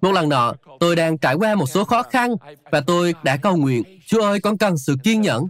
Một 0.00 0.12
lần 0.12 0.28
nọ, 0.28 0.54
tôi 0.80 0.96
đang 0.96 1.18
trải 1.18 1.34
qua 1.34 1.54
một 1.54 1.66
số 1.66 1.84
khó 1.84 2.02
khăn 2.02 2.34
và 2.72 2.80
tôi 2.80 3.14
đã 3.22 3.36
cầu 3.36 3.56
nguyện, 3.56 3.82
Chúa 4.06 4.22
ơi, 4.22 4.40
con 4.40 4.58
cần 4.58 4.78
sự 4.78 4.96
kiên 5.04 5.20
nhẫn. 5.20 5.46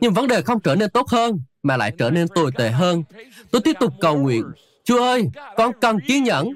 Nhưng 0.00 0.12
vấn 0.12 0.26
đề 0.26 0.42
không 0.42 0.60
trở 0.60 0.74
nên 0.74 0.90
tốt 0.90 1.08
hơn, 1.08 1.40
mà 1.62 1.76
lại 1.76 1.92
trở 1.98 2.10
nên 2.10 2.28
tồi 2.28 2.50
tệ 2.58 2.70
hơn. 2.70 3.02
Tôi 3.50 3.62
tiếp 3.64 3.76
tục 3.80 3.92
cầu 4.00 4.16
nguyện, 4.16 4.44
Chúa 4.90 5.02
ơi, 5.02 5.28
con 5.56 5.72
cần 5.80 6.00
kiên 6.00 6.24
nhẫn. 6.24 6.48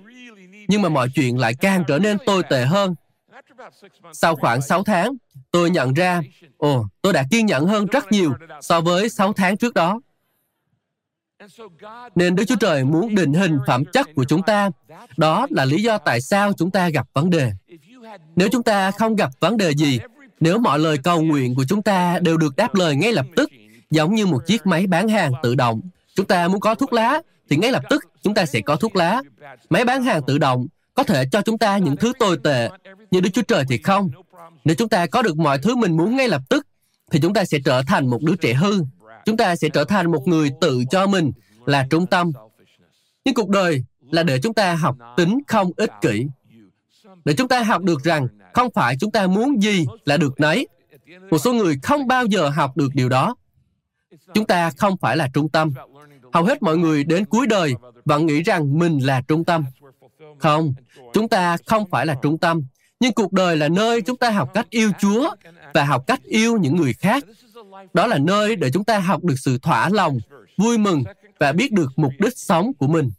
Nhưng 0.68 0.82
mà 0.82 0.88
mọi 0.88 1.08
chuyện 1.14 1.38
lại 1.38 1.54
càng 1.60 1.84
trở 1.88 1.98
nên 1.98 2.18
tồi 2.26 2.42
tệ 2.50 2.64
hơn. 2.64 2.94
Sau 4.12 4.36
khoảng 4.36 4.62
6 4.62 4.84
tháng, 4.84 5.12
tôi 5.50 5.70
nhận 5.70 5.94
ra, 5.94 6.22
ồ, 6.56 6.86
tôi 7.02 7.12
đã 7.12 7.24
kiên 7.30 7.46
nhẫn 7.46 7.66
hơn 7.66 7.86
rất 7.86 8.12
nhiều 8.12 8.34
so 8.60 8.80
với 8.80 9.08
6 9.08 9.32
tháng 9.32 9.56
trước 9.56 9.74
đó. 9.74 10.00
Nên 12.14 12.34
Đức 12.34 12.44
Chúa 12.48 12.56
Trời 12.60 12.84
muốn 12.84 13.14
định 13.14 13.32
hình 13.32 13.58
phẩm 13.66 13.84
chất 13.92 14.06
của 14.14 14.24
chúng 14.24 14.42
ta. 14.42 14.70
Đó 15.16 15.46
là 15.50 15.64
lý 15.64 15.82
do 15.82 15.98
tại 15.98 16.20
sao 16.20 16.52
chúng 16.52 16.70
ta 16.70 16.88
gặp 16.88 17.06
vấn 17.12 17.30
đề. 17.30 17.52
Nếu 18.36 18.48
chúng 18.52 18.62
ta 18.62 18.90
không 18.90 19.16
gặp 19.16 19.30
vấn 19.40 19.56
đề 19.56 19.74
gì, 19.74 20.00
nếu 20.40 20.58
mọi 20.58 20.78
lời 20.78 20.98
cầu 21.04 21.22
nguyện 21.22 21.54
của 21.54 21.64
chúng 21.68 21.82
ta 21.82 22.18
đều 22.18 22.36
được 22.36 22.56
đáp 22.56 22.74
lời 22.74 22.96
ngay 22.96 23.12
lập 23.12 23.26
tức, 23.36 23.50
giống 23.90 24.14
như 24.14 24.26
một 24.26 24.46
chiếc 24.46 24.66
máy 24.66 24.86
bán 24.86 25.08
hàng 25.08 25.32
tự 25.42 25.54
động, 25.54 25.80
chúng 26.14 26.26
ta 26.26 26.48
muốn 26.48 26.60
có 26.60 26.74
thuốc 26.74 26.92
lá, 26.92 27.20
thì 27.50 27.56
ngay 27.56 27.72
lập 27.72 27.82
tức 27.90 28.04
chúng 28.22 28.34
ta 28.34 28.46
sẽ 28.46 28.60
có 28.60 28.76
thuốc 28.76 28.96
lá. 28.96 29.22
Máy 29.70 29.84
bán 29.84 30.02
hàng 30.02 30.22
tự 30.26 30.38
động 30.38 30.66
có 30.94 31.02
thể 31.02 31.24
cho 31.32 31.42
chúng 31.42 31.58
ta 31.58 31.78
những 31.78 31.96
thứ 31.96 32.12
tồi 32.18 32.38
tệ, 32.44 32.68
nhưng 33.10 33.22
Đức 33.22 33.30
Chúa 33.32 33.42
Trời 33.42 33.64
thì 33.68 33.78
không. 33.78 34.10
Nếu 34.64 34.76
chúng 34.76 34.88
ta 34.88 35.06
có 35.06 35.22
được 35.22 35.36
mọi 35.36 35.58
thứ 35.58 35.76
mình 35.76 35.96
muốn 35.96 36.16
ngay 36.16 36.28
lập 36.28 36.42
tức, 36.48 36.66
thì 37.10 37.20
chúng 37.22 37.34
ta 37.34 37.44
sẽ 37.44 37.58
trở 37.64 37.82
thành 37.86 38.06
một 38.06 38.22
đứa 38.22 38.36
trẻ 38.36 38.54
hư. 38.54 38.82
Chúng 39.24 39.36
ta 39.36 39.56
sẽ 39.56 39.68
trở 39.68 39.84
thành 39.84 40.12
một 40.12 40.28
người 40.28 40.50
tự 40.60 40.84
cho 40.90 41.06
mình 41.06 41.32
là 41.66 41.86
trung 41.90 42.06
tâm. 42.06 42.32
Nhưng 43.24 43.34
cuộc 43.34 43.48
đời 43.48 43.84
là 44.10 44.22
để 44.22 44.40
chúng 44.42 44.54
ta 44.54 44.74
học 44.74 44.96
tính 45.16 45.40
không 45.46 45.70
ích 45.76 45.90
kỷ. 46.00 46.26
Để 47.24 47.34
chúng 47.34 47.48
ta 47.48 47.62
học 47.62 47.82
được 47.82 48.04
rằng 48.04 48.28
không 48.52 48.70
phải 48.74 48.96
chúng 49.00 49.10
ta 49.10 49.26
muốn 49.26 49.62
gì 49.62 49.86
là 50.04 50.16
được 50.16 50.40
nấy. 50.40 50.68
Một 51.30 51.38
số 51.38 51.52
người 51.52 51.78
không 51.82 52.06
bao 52.06 52.26
giờ 52.26 52.48
học 52.48 52.76
được 52.76 52.88
điều 52.94 53.08
đó. 53.08 53.36
chúng 54.34 54.46
ta 54.46 54.70
không 54.70 54.96
phải 54.96 55.16
là 55.16 55.28
trung 55.34 55.48
tâm. 55.48 55.72
Hầu 56.34 56.44
hết 56.44 56.62
mọi 56.62 56.76
người 56.76 57.04
đến 57.04 57.24
cuối 57.24 57.46
đời 57.46 57.74
vẫn 58.04 58.26
nghĩ 58.26 58.42
rằng 58.42 58.78
mình 58.78 58.98
là 58.98 59.20
trung 59.28 59.44
tâm. 59.44 59.64
Không, 60.38 60.74
chúng 61.12 61.28
ta 61.28 61.56
không 61.66 61.90
phải 61.90 62.06
là 62.06 62.14
trung 62.22 62.38
tâm. 62.38 62.62
Nhưng 63.00 63.12
cuộc 63.12 63.32
đời 63.32 63.56
là 63.56 63.68
nơi 63.68 64.02
chúng 64.02 64.16
ta 64.16 64.30
học 64.30 64.50
cách 64.54 64.66
yêu 64.70 64.90
Chúa 65.00 65.30
và 65.74 65.84
học 65.84 66.04
cách 66.06 66.22
yêu 66.22 66.56
những 66.56 66.76
người 66.76 66.92
khác. 66.92 67.24
Đó 67.94 68.06
là 68.06 68.18
nơi 68.18 68.56
để 68.56 68.70
chúng 68.70 68.84
ta 68.84 68.98
học 68.98 69.24
được 69.24 69.34
sự 69.38 69.58
thỏa 69.58 69.88
lòng, 69.88 70.18
vui 70.56 70.78
mừng 70.78 71.04
và 71.40 71.52
biết 71.52 71.72
được 71.72 71.90
mục 71.96 72.12
đích 72.18 72.38
sống 72.38 72.72
của 72.78 72.86
mình. 72.86 73.10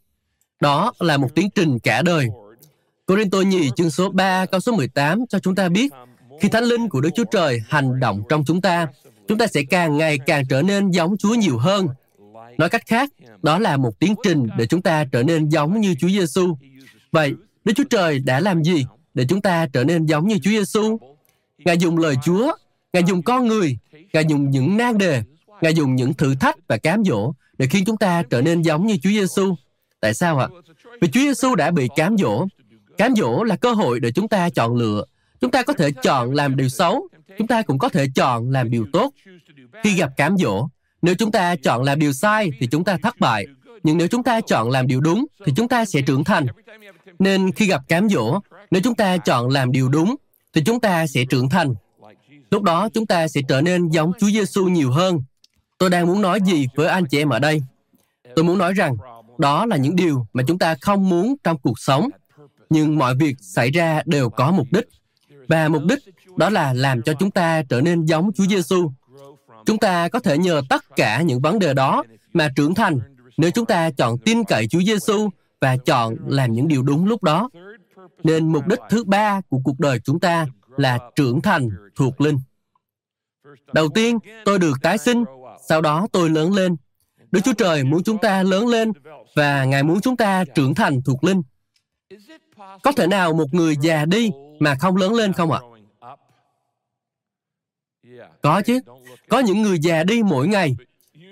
Đó 0.59 0.93
là 0.99 1.17
một 1.17 1.35
tiến 1.35 1.49
trình 1.55 1.79
cả 1.79 2.01
đời. 2.01 2.27
Corinto 3.05 3.37
nhì 3.39 3.69
chương 3.75 3.89
số 3.89 4.09
3 4.09 4.45
câu 4.45 4.59
số 4.59 4.71
18 4.71 5.25
cho 5.29 5.39
chúng 5.39 5.55
ta 5.55 5.69
biết 5.69 5.93
khi 6.41 6.49
Thánh 6.49 6.63
Linh 6.63 6.89
của 6.89 7.01
Đức 7.01 7.09
Chúa 7.15 7.25
Trời 7.31 7.61
hành 7.69 7.99
động 7.99 8.23
trong 8.29 8.43
chúng 8.45 8.61
ta, 8.61 8.87
chúng 9.27 9.37
ta 9.37 9.47
sẽ 9.47 9.61
càng 9.69 9.97
ngày 9.97 10.19
càng 10.25 10.43
trở 10.49 10.61
nên 10.61 10.91
giống 10.91 11.17
Chúa 11.17 11.33
nhiều 11.33 11.57
hơn. 11.57 11.87
Nói 12.57 12.69
cách 12.69 12.85
khác, 12.85 13.09
đó 13.43 13.59
là 13.59 13.77
một 13.77 13.99
tiến 13.99 14.15
trình 14.23 14.47
để 14.57 14.67
chúng 14.67 14.81
ta 14.81 15.05
trở 15.11 15.23
nên 15.23 15.49
giống 15.49 15.81
như 15.81 15.95
Chúa 15.99 16.09
Giêsu. 16.09 16.57
Vậy, 17.11 17.33
Đức 17.65 17.73
Chúa 17.75 17.83
Trời 17.89 18.19
đã 18.19 18.39
làm 18.39 18.63
gì 18.63 18.85
để 19.13 19.25
chúng 19.29 19.41
ta 19.41 19.67
trở 19.73 19.83
nên 19.83 20.05
giống 20.05 20.27
như 20.27 20.37
Chúa 20.37 20.51
Giêsu? 20.51 20.97
Ngài 21.57 21.77
dùng 21.77 21.97
lời 21.97 22.15
Chúa, 22.23 22.51
Ngài 22.93 23.03
dùng 23.07 23.23
con 23.23 23.47
người, 23.47 23.77
Ngài 24.13 24.25
dùng 24.25 24.49
những 24.49 24.77
nan 24.77 24.97
đề, 24.97 25.23
Ngài 25.61 25.73
dùng 25.73 25.95
những 25.95 26.13
thử 26.13 26.35
thách 26.35 26.55
và 26.67 26.77
cám 26.77 27.03
dỗ 27.03 27.33
để 27.57 27.67
khiến 27.67 27.85
chúng 27.85 27.97
ta 27.97 28.23
trở 28.23 28.41
nên 28.41 28.61
giống 28.61 28.87
như 28.87 28.97
Chúa 28.97 29.09
Giêsu. 29.09 29.55
Tại 29.99 30.13
sao 30.13 30.39
ạ? 30.39 30.47
Vì 31.01 31.07
Chúa 31.07 31.19
Giêsu 31.19 31.55
đã 31.55 31.71
bị 31.71 31.87
cám 31.95 32.17
dỗ. 32.17 32.45
Cám 32.97 33.15
dỗ 33.15 33.43
là 33.43 33.55
cơ 33.55 33.71
hội 33.71 33.99
để 33.99 34.11
chúng 34.11 34.27
ta 34.27 34.49
chọn 34.49 34.75
lựa. 34.75 35.05
Chúng 35.41 35.51
ta 35.51 35.63
có 35.63 35.73
thể 35.73 35.91
chọn 35.91 36.31
làm 36.31 36.55
điều 36.55 36.69
xấu, 36.69 37.07
chúng 37.37 37.47
ta 37.47 37.61
cũng 37.61 37.77
có 37.77 37.89
thể 37.89 38.07
chọn 38.15 38.49
làm 38.49 38.71
điều 38.71 38.85
tốt. 38.93 39.13
Khi 39.83 39.95
gặp 39.95 40.11
cám 40.17 40.37
dỗ, 40.37 40.67
nếu 41.05 41.15
chúng 41.15 41.31
ta 41.31 41.55
chọn 41.55 41.83
làm 41.83 41.99
điều 41.99 42.13
sai 42.13 42.51
thì 42.59 42.67
chúng 42.67 42.83
ta 42.83 42.97
thất 43.03 43.19
bại. 43.19 43.45
Nhưng 43.83 43.97
nếu 43.97 44.07
chúng 44.07 44.23
ta 44.23 44.41
chọn 44.41 44.69
làm 44.69 44.87
điều 44.87 45.01
đúng 45.01 45.25
thì 45.45 45.53
chúng 45.55 45.67
ta 45.67 45.85
sẽ 45.85 46.01
trưởng 46.01 46.23
thành. 46.23 46.45
Nên 47.19 47.51
khi 47.51 47.67
gặp 47.67 47.81
cám 47.87 48.09
dỗ, 48.09 48.39
nếu 48.71 48.81
chúng 48.83 48.95
ta 48.95 49.17
chọn 49.17 49.49
làm 49.49 49.71
điều 49.71 49.89
đúng 49.89 50.15
thì 50.53 50.61
chúng 50.65 50.79
ta 50.79 51.07
sẽ 51.07 51.25
trưởng 51.29 51.49
thành. 51.49 51.73
Lúc 52.51 52.63
đó 52.63 52.89
chúng 52.93 53.05
ta 53.05 53.27
sẽ 53.27 53.41
trở 53.47 53.61
nên 53.61 53.89
giống 53.89 54.11
Chúa 54.19 54.27
Giêsu 54.27 54.65
nhiều 54.65 54.91
hơn. 54.91 55.23
Tôi 55.77 55.89
đang 55.89 56.07
muốn 56.07 56.21
nói 56.21 56.39
gì 56.45 56.67
với 56.75 56.87
anh 56.87 57.05
chị 57.05 57.17
em 57.17 57.29
ở 57.29 57.39
đây? 57.39 57.61
Tôi 58.35 58.45
muốn 58.45 58.57
nói 58.57 58.73
rằng 58.73 58.95
đó 59.37 59.65
là 59.65 59.77
những 59.77 59.95
điều 59.95 60.27
mà 60.33 60.43
chúng 60.47 60.59
ta 60.59 60.75
không 60.81 61.09
muốn 61.09 61.35
trong 61.43 61.57
cuộc 61.57 61.79
sống. 61.79 62.09
Nhưng 62.69 62.97
mọi 62.97 63.15
việc 63.15 63.35
xảy 63.41 63.71
ra 63.71 64.01
đều 64.05 64.29
có 64.29 64.51
mục 64.51 64.67
đích. 64.71 64.87
Và 65.47 65.67
mục 65.67 65.81
đích 65.89 65.99
đó 66.37 66.49
là 66.49 66.73
làm 66.73 67.01
cho 67.01 67.13
chúng 67.19 67.31
ta 67.31 67.63
trở 67.69 67.81
nên 67.81 68.05
giống 68.05 68.31
Chúa 68.33 68.45
Giêsu. 68.45 68.91
Chúng 69.65 69.77
ta 69.77 70.09
có 70.09 70.19
thể 70.19 70.37
nhờ 70.37 70.61
tất 70.69 70.95
cả 70.95 71.21
những 71.21 71.41
vấn 71.41 71.59
đề 71.59 71.73
đó 71.73 72.03
mà 72.33 72.49
trưởng 72.55 72.75
thành 72.75 72.99
nếu 73.37 73.51
chúng 73.51 73.65
ta 73.65 73.91
chọn 73.91 74.17
tin 74.17 74.43
cậy 74.43 74.67
Chúa 74.67 74.81
Giêsu 74.81 75.29
và 75.61 75.77
chọn 75.77 76.15
làm 76.27 76.53
những 76.53 76.67
điều 76.67 76.83
đúng 76.83 77.05
lúc 77.05 77.23
đó. 77.23 77.49
Nên 78.23 78.51
mục 78.51 78.67
đích 78.67 78.79
thứ 78.89 79.03
ba 79.03 79.41
của 79.49 79.59
cuộc 79.63 79.79
đời 79.79 79.99
chúng 79.99 80.19
ta 80.19 80.47
là 80.77 80.99
trưởng 81.15 81.41
thành 81.41 81.69
thuộc 81.95 82.21
linh. 82.21 82.39
Đầu 83.73 83.89
tiên, 83.89 84.19
tôi 84.45 84.59
được 84.59 84.77
tái 84.81 84.97
sinh, 84.97 85.23
sau 85.69 85.81
đó 85.81 86.07
tôi 86.11 86.29
lớn 86.29 86.53
lên. 86.53 86.75
Đức 87.31 87.41
Chúa 87.43 87.53
Trời 87.53 87.83
muốn 87.83 88.03
chúng 88.03 88.17
ta 88.17 88.43
lớn 88.43 88.67
lên 88.67 88.91
và 89.35 89.65
Ngài 89.65 89.83
muốn 89.83 90.01
chúng 90.01 90.17
ta 90.17 90.43
trưởng 90.55 90.75
thành 90.75 91.01
thuộc 91.01 91.23
linh. 91.23 91.41
Có 92.83 92.91
thể 92.91 93.07
nào 93.07 93.33
một 93.33 93.53
người 93.53 93.75
già 93.81 94.05
đi 94.05 94.31
mà 94.59 94.75
không 94.79 94.95
lớn 94.95 95.13
lên 95.13 95.33
không 95.33 95.51
ạ? 95.51 95.59
Có 98.41 98.61
chứ. 98.61 98.79
Có 99.29 99.39
những 99.39 99.61
người 99.61 99.79
già 99.79 100.03
đi 100.03 100.23
mỗi 100.23 100.47
ngày, 100.47 100.75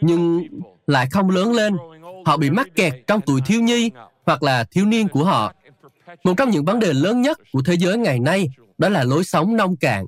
nhưng 0.02 0.44
lại 0.88 1.08
không 1.12 1.30
lớn 1.30 1.52
lên. 1.52 1.78
Họ 2.26 2.38
bị 2.38 2.50
mắc 2.50 2.68
kẹt 2.76 2.94
trong 3.08 3.22
tuổi 3.22 3.42
thiếu 3.46 3.62
nhi 3.62 3.92
hoặc 4.26 4.44
là 4.44 4.64
thiếu 4.64 4.86
niên 4.86 5.08
của 5.08 5.24
họ. 5.24 5.54
Một 6.24 6.34
trong 6.38 6.50
những 6.50 6.66
vấn 6.66 6.80
đề 6.80 6.94
lớn 6.94 7.22
nhất 7.22 7.40
của 7.52 7.62
thế 7.66 7.74
giới 7.74 7.98
ngày 7.98 8.20
nay 8.20 8.50
đó 8.78 8.90
là 8.90 9.04
lối 9.04 9.24
sống 9.24 9.58
nông 9.58 9.76
cạn. 9.76 10.06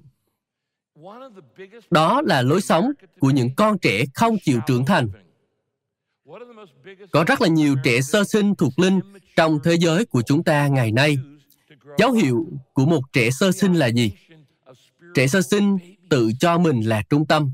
Đó 1.92 2.22
là 2.26 2.42
lối 2.42 2.62
sống 2.62 2.92
của 3.20 3.30
những 3.30 3.56
con 3.56 3.78
trẻ 3.80 4.04
không 4.14 4.38
chịu 4.44 4.60
trưởng 4.68 4.86
thành. 4.86 5.10
Có 7.12 7.24
rất 7.28 7.42
là 7.42 7.48
nhiều 7.48 7.76
trẻ 7.84 8.02
sơ 8.02 8.24
sinh 8.24 8.56
thuộc 8.56 8.80
linh 8.80 9.00
trong 9.36 9.60
thế 9.64 9.78
giới 9.78 10.06
của 10.06 10.22
chúng 10.22 10.44
ta 10.44 10.68
ngày 10.68 10.92
nay. 10.92 11.18
Dấu 11.98 12.12
hiệu 12.12 12.48
của 12.74 12.86
một 12.86 13.02
trẻ 13.14 13.30
sơ 13.32 13.52
sinh 13.52 13.74
là 13.74 13.88
gì? 13.88 14.12
Trẻ 15.16 15.28
sơ 15.28 15.42
sinh 15.42 15.78
tự 16.10 16.32
cho 16.40 16.58
mình 16.58 16.82
là 16.82 17.02
trung 17.10 17.26
tâm. 17.28 17.52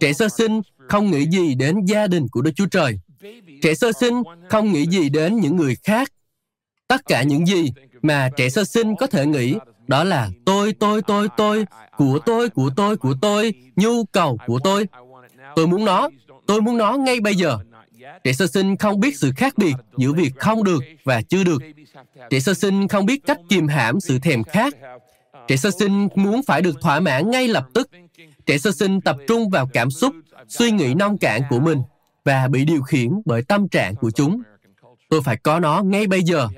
Trẻ 0.00 0.12
sơ 0.12 0.28
sinh 0.28 0.60
không 0.88 1.10
nghĩ 1.10 1.26
gì 1.26 1.54
đến 1.54 1.84
gia 1.84 2.06
đình 2.06 2.28
của 2.28 2.42
Đức 2.42 2.50
Chúa 2.56 2.66
Trời. 2.66 2.98
Trẻ 3.62 3.74
sơ 3.74 3.92
sinh 4.00 4.22
không 4.50 4.72
nghĩ 4.72 4.86
gì 4.86 5.08
đến 5.08 5.36
những 5.40 5.56
người 5.56 5.76
khác. 5.84 6.12
Tất 6.88 7.06
cả 7.06 7.22
những 7.22 7.46
gì 7.46 7.72
mà 8.02 8.30
trẻ 8.36 8.48
sơ 8.48 8.64
sinh 8.64 8.96
có 8.96 9.06
thể 9.06 9.26
nghĩ 9.26 9.54
đó 9.86 10.04
là 10.04 10.30
tôi, 10.44 10.72
tôi, 10.72 11.02
tôi, 11.02 11.28
tôi, 11.36 11.64
của 11.96 12.18
tôi, 12.26 12.48
của 12.48 12.70
tôi, 12.76 12.96
của 12.96 13.14
tôi, 13.20 13.54
nhu 13.76 14.04
cầu 14.04 14.38
của 14.46 14.58
tôi. 14.64 14.86
Tôi 15.56 15.66
muốn 15.66 15.84
nó, 15.84 16.08
tôi 16.46 16.60
muốn 16.60 16.76
nó 16.76 16.92
ngay 16.92 17.20
bây 17.20 17.34
giờ. 17.34 17.58
Trẻ 18.24 18.32
sơ 18.32 18.46
sinh 18.46 18.76
không 18.76 19.00
biết 19.00 19.18
sự 19.18 19.32
khác 19.36 19.58
biệt 19.58 19.74
giữa 19.96 20.12
việc 20.12 20.32
không 20.36 20.64
được 20.64 20.84
và 21.04 21.22
chưa 21.22 21.44
được. 21.44 21.62
Trẻ 22.30 22.40
sơ 22.40 22.54
sinh 22.54 22.88
không 22.88 23.06
biết 23.06 23.26
cách 23.26 23.38
kiềm 23.48 23.68
hãm 23.68 24.00
sự 24.00 24.18
thèm 24.18 24.44
khát. 24.44 24.74
Trẻ 25.48 25.56
sơ 25.56 25.70
sinh 25.78 26.08
muốn 26.14 26.42
phải 26.42 26.62
được 26.62 26.80
thỏa 26.80 27.00
mãn 27.00 27.30
ngay 27.30 27.48
lập 27.48 27.66
tức. 27.74 27.90
Trẻ 28.46 28.58
sơ 28.58 28.72
sinh 28.72 29.00
tập 29.00 29.16
trung 29.28 29.50
vào 29.50 29.68
cảm 29.72 29.90
xúc, 29.90 30.14
suy 30.48 30.70
nghĩ 30.70 30.94
nông 30.94 31.18
cạn 31.18 31.42
của 31.50 31.60
mình 31.60 31.82
và 32.24 32.48
bị 32.48 32.64
điều 32.64 32.82
khiển 32.82 33.10
bởi 33.24 33.42
tâm 33.42 33.68
trạng 33.68 33.96
của 33.96 34.10
chúng. 34.10 34.42
Tôi 35.08 35.22
phải 35.22 35.36
có 35.36 35.60
nó 35.60 35.82
ngay 35.82 36.06
bây 36.06 36.22
giờ. 36.22 36.48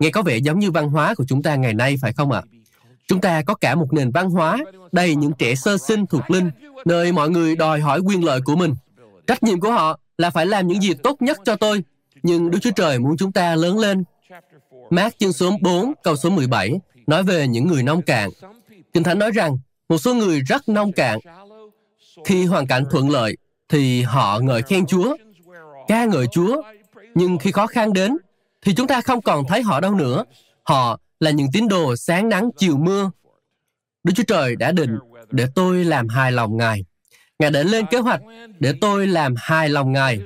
Nghe 0.00 0.10
có 0.10 0.22
vẻ 0.22 0.36
giống 0.36 0.58
như 0.58 0.70
văn 0.70 0.88
hóa 0.88 1.14
của 1.14 1.24
chúng 1.28 1.42
ta 1.42 1.54
ngày 1.56 1.74
nay 1.74 1.96
phải 2.00 2.12
không 2.12 2.32
ạ? 2.32 2.42
Chúng 3.08 3.20
ta 3.20 3.42
có 3.42 3.54
cả 3.54 3.74
một 3.74 3.92
nền 3.92 4.10
văn 4.10 4.30
hóa 4.30 4.58
đầy 4.92 5.14
những 5.14 5.32
trẻ 5.32 5.54
sơ 5.54 5.78
sinh 5.78 6.06
thuộc 6.06 6.30
linh, 6.30 6.50
nơi 6.84 7.12
mọi 7.12 7.30
người 7.30 7.56
đòi 7.56 7.80
hỏi 7.80 8.00
quyền 8.00 8.24
lợi 8.24 8.40
của 8.40 8.56
mình. 8.56 8.74
Trách 9.26 9.42
nhiệm 9.42 9.60
của 9.60 9.72
họ 9.72 9.98
là 10.18 10.30
phải 10.30 10.46
làm 10.46 10.68
những 10.68 10.82
gì 10.82 10.94
tốt 10.94 11.22
nhất 11.22 11.38
cho 11.44 11.56
tôi. 11.56 11.82
Nhưng 12.22 12.50
Đức 12.50 12.58
Chúa 12.62 12.70
Trời 12.70 12.98
muốn 12.98 13.16
chúng 13.16 13.32
ta 13.32 13.54
lớn 13.54 13.78
lên. 13.78 14.04
Mát 14.90 15.18
chương 15.18 15.32
số 15.32 15.52
4, 15.60 15.92
câu 16.02 16.16
số 16.16 16.30
17, 16.30 16.72
nói 17.06 17.22
về 17.22 17.48
những 17.48 17.66
người 17.68 17.82
nông 17.82 18.02
cạn. 18.02 18.30
Kinh 18.92 19.02
Thánh 19.02 19.18
nói 19.18 19.30
rằng, 19.30 19.58
một 19.88 19.98
số 19.98 20.14
người 20.14 20.40
rất 20.40 20.68
nông 20.68 20.92
cạn. 20.92 21.18
Khi 22.24 22.44
hoàn 22.44 22.66
cảnh 22.66 22.84
thuận 22.90 23.10
lợi, 23.10 23.36
thì 23.68 24.02
họ 24.02 24.40
ngợi 24.42 24.62
khen 24.62 24.86
Chúa, 24.86 25.16
ca 25.88 26.04
ngợi 26.04 26.26
Chúa. 26.32 26.62
Nhưng 27.14 27.38
khi 27.38 27.52
khó 27.52 27.66
khăn 27.66 27.92
đến, 27.92 28.16
thì 28.62 28.74
chúng 28.74 28.86
ta 28.86 29.00
không 29.00 29.22
còn 29.22 29.44
thấy 29.48 29.62
họ 29.62 29.80
đâu 29.80 29.94
nữa. 29.94 30.24
Họ 30.62 30.98
là 31.20 31.30
những 31.30 31.48
tín 31.52 31.68
đồ 31.68 31.96
sáng 31.96 32.28
nắng 32.28 32.50
chiều 32.56 32.76
mưa. 32.76 33.10
Đức 34.04 34.12
Chúa 34.16 34.22
Trời 34.26 34.56
đã 34.56 34.72
định 34.72 34.98
để 35.30 35.46
tôi 35.54 35.84
làm 35.84 36.08
hài 36.08 36.32
lòng 36.32 36.56
Ngài. 36.56 36.84
Ngài 37.38 37.50
đã 37.50 37.62
lên 37.62 37.86
kế 37.90 37.98
hoạch 37.98 38.20
để 38.58 38.72
tôi 38.80 39.06
làm 39.06 39.34
hài 39.38 39.68
lòng 39.68 39.92
Ngài. 39.92 40.20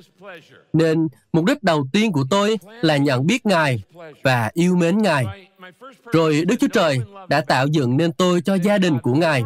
Nên 0.72 1.08
mục 1.32 1.44
đích 1.44 1.62
đầu 1.62 1.86
tiên 1.92 2.12
của 2.12 2.24
tôi 2.30 2.58
là 2.82 2.96
nhận 2.96 3.26
biết 3.26 3.46
Ngài 3.46 3.82
và 4.22 4.50
yêu 4.54 4.76
mến 4.76 4.98
Ngài. 4.98 5.49
Rồi 6.12 6.44
Đức 6.48 6.56
Chúa 6.60 6.68
Trời 6.72 7.00
đã 7.28 7.40
tạo 7.40 7.66
dựng 7.66 7.96
nên 7.96 8.12
tôi 8.12 8.40
cho 8.40 8.54
gia 8.54 8.78
đình 8.78 8.98
của 8.98 9.14
Ngài. 9.14 9.44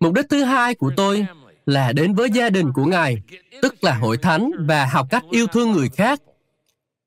Mục 0.00 0.12
đích 0.12 0.26
thứ 0.30 0.44
hai 0.44 0.74
của 0.74 0.92
tôi 0.96 1.26
là 1.66 1.92
đến 1.92 2.14
với 2.14 2.30
gia 2.30 2.50
đình 2.50 2.72
của 2.72 2.84
Ngài, 2.84 3.22
tức 3.62 3.84
là 3.84 3.94
hội 3.94 4.16
thánh 4.16 4.50
và 4.58 4.86
học 4.86 5.06
cách 5.10 5.24
yêu 5.30 5.46
thương 5.46 5.72
người 5.72 5.88
khác. 5.88 6.20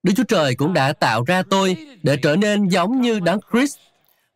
Đức 0.03 0.13
Chúa 0.17 0.23
Trời 0.23 0.55
cũng 0.55 0.73
đã 0.73 0.93
tạo 0.93 1.23
ra 1.23 1.43
tôi 1.49 1.77
để 2.03 2.17
trở 2.17 2.35
nên 2.35 2.67
giống 2.67 3.01
như 3.01 3.19
Đấng 3.19 3.39
Christ. 3.51 3.77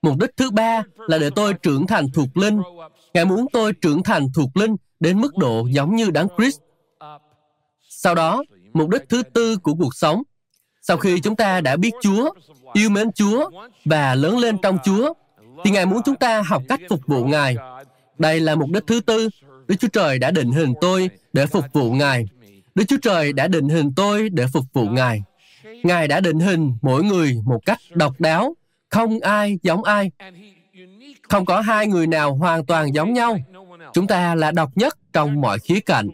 Mục 0.01 0.17
đích 0.17 0.29
thứ 0.37 0.51
ba 0.51 0.83
là 1.07 1.17
để 1.17 1.29
tôi 1.35 1.53
trưởng 1.53 1.87
thành 1.87 2.07
thuộc 2.13 2.37
linh. 2.37 2.61
Ngài 3.13 3.25
muốn 3.25 3.45
tôi 3.53 3.73
trưởng 3.73 4.03
thành 4.03 4.27
thuộc 4.35 4.57
linh 4.57 4.75
đến 4.99 5.21
mức 5.21 5.37
độ 5.37 5.67
giống 5.71 5.95
như 5.95 6.09
Đấng 6.11 6.27
Christ. 6.37 6.59
Sau 7.89 8.15
đó, 8.15 8.43
mục 8.73 8.89
đích 8.89 9.09
thứ 9.09 9.23
tư 9.23 9.57
của 9.57 9.73
cuộc 9.79 9.95
sống, 9.95 10.23
sau 10.81 10.97
khi 10.97 11.19
chúng 11.19 11.35
ta 11.35 11.61
đã 11.61 11.75
biết 11.75 11.91
Chúa, 12.01 12.29
yêu 12.73 12.89
mến 12.89 13.11
Chúa 13.11 13.49
và 13.85 14.15
lớn 14.15 14.37
lên 14.37 14.57
trong 14.61 14.77
Chúa, 14.83 15.13
thì 15.63 15.71
Ngài 15.71 15.85
muốn 15.85 16.01
chúng 16.05 16.15
ta 16.15 16.41
học 16.45 16.63
cách 16.69 16.79
phục 16.89 16.99
vụ 17.07 17.25
Ngài. 17.25 17.55
Đây 18.17 18.39
là 18.39 18.55
mục 18.55 18.69
đích 18.69 18.83
thứ 18.87 18.99
tư. 18.99 19.29
Đức 19.67 19.75
Chúa 19.79 19.87
Trời 19.87 20.19
đã 20.19 20.31
định 20.31 20.51
hình 20.51 20.73
tôi 20.81 21.09
để 21.33 21.45
phục 21.45 21.65
vụ 21.73 21.91
Ngài. 21.91 22.25
Đức 22.75 22.83
Chúa 22.87 22.97
Trời 23.01 23.33
đã 23.33 23.47
định 23.47 23.69
hình 23.69 23.93
tôi 23.95 24.29
để 24.29 24.45
phục 24.53 24.63
vụ 24.73 24.85
Ngài. 24.85 25.21
Ngài 25.83 26.07
đã 26.07 26.19
định 26.19 26.39
hình 26.39 26.73
mỗi 26.81 27.03
người 27.03 27.37
một 27.45 27.65
cách 27.65 27.79
độc 27.93 28.13
đáo, 28.19 28.55
không 28.89 29.19
ai 29.19 29.59
giống 29.63 29.83
ai. 29.83 30.11
Không 31.29 31.45
có 31.45 31.61
hai 31.61 31.87
người 31.87 32.07
nào 32.07 32.35
hoàn 32.35 32.65
toàn 32.65 32.95
giống 32.95 33.13
nhau. 33.13 33.37
Chúng 33.93 34.07
ta 34.07 34.35
là 34.35 34.51
độc 34.51 34.69
nhất 34.75 34.97
trong 35.13 35.41
mọi 35.41 35.59
khía 35.59 35.79
cạnh. 35.79 36.09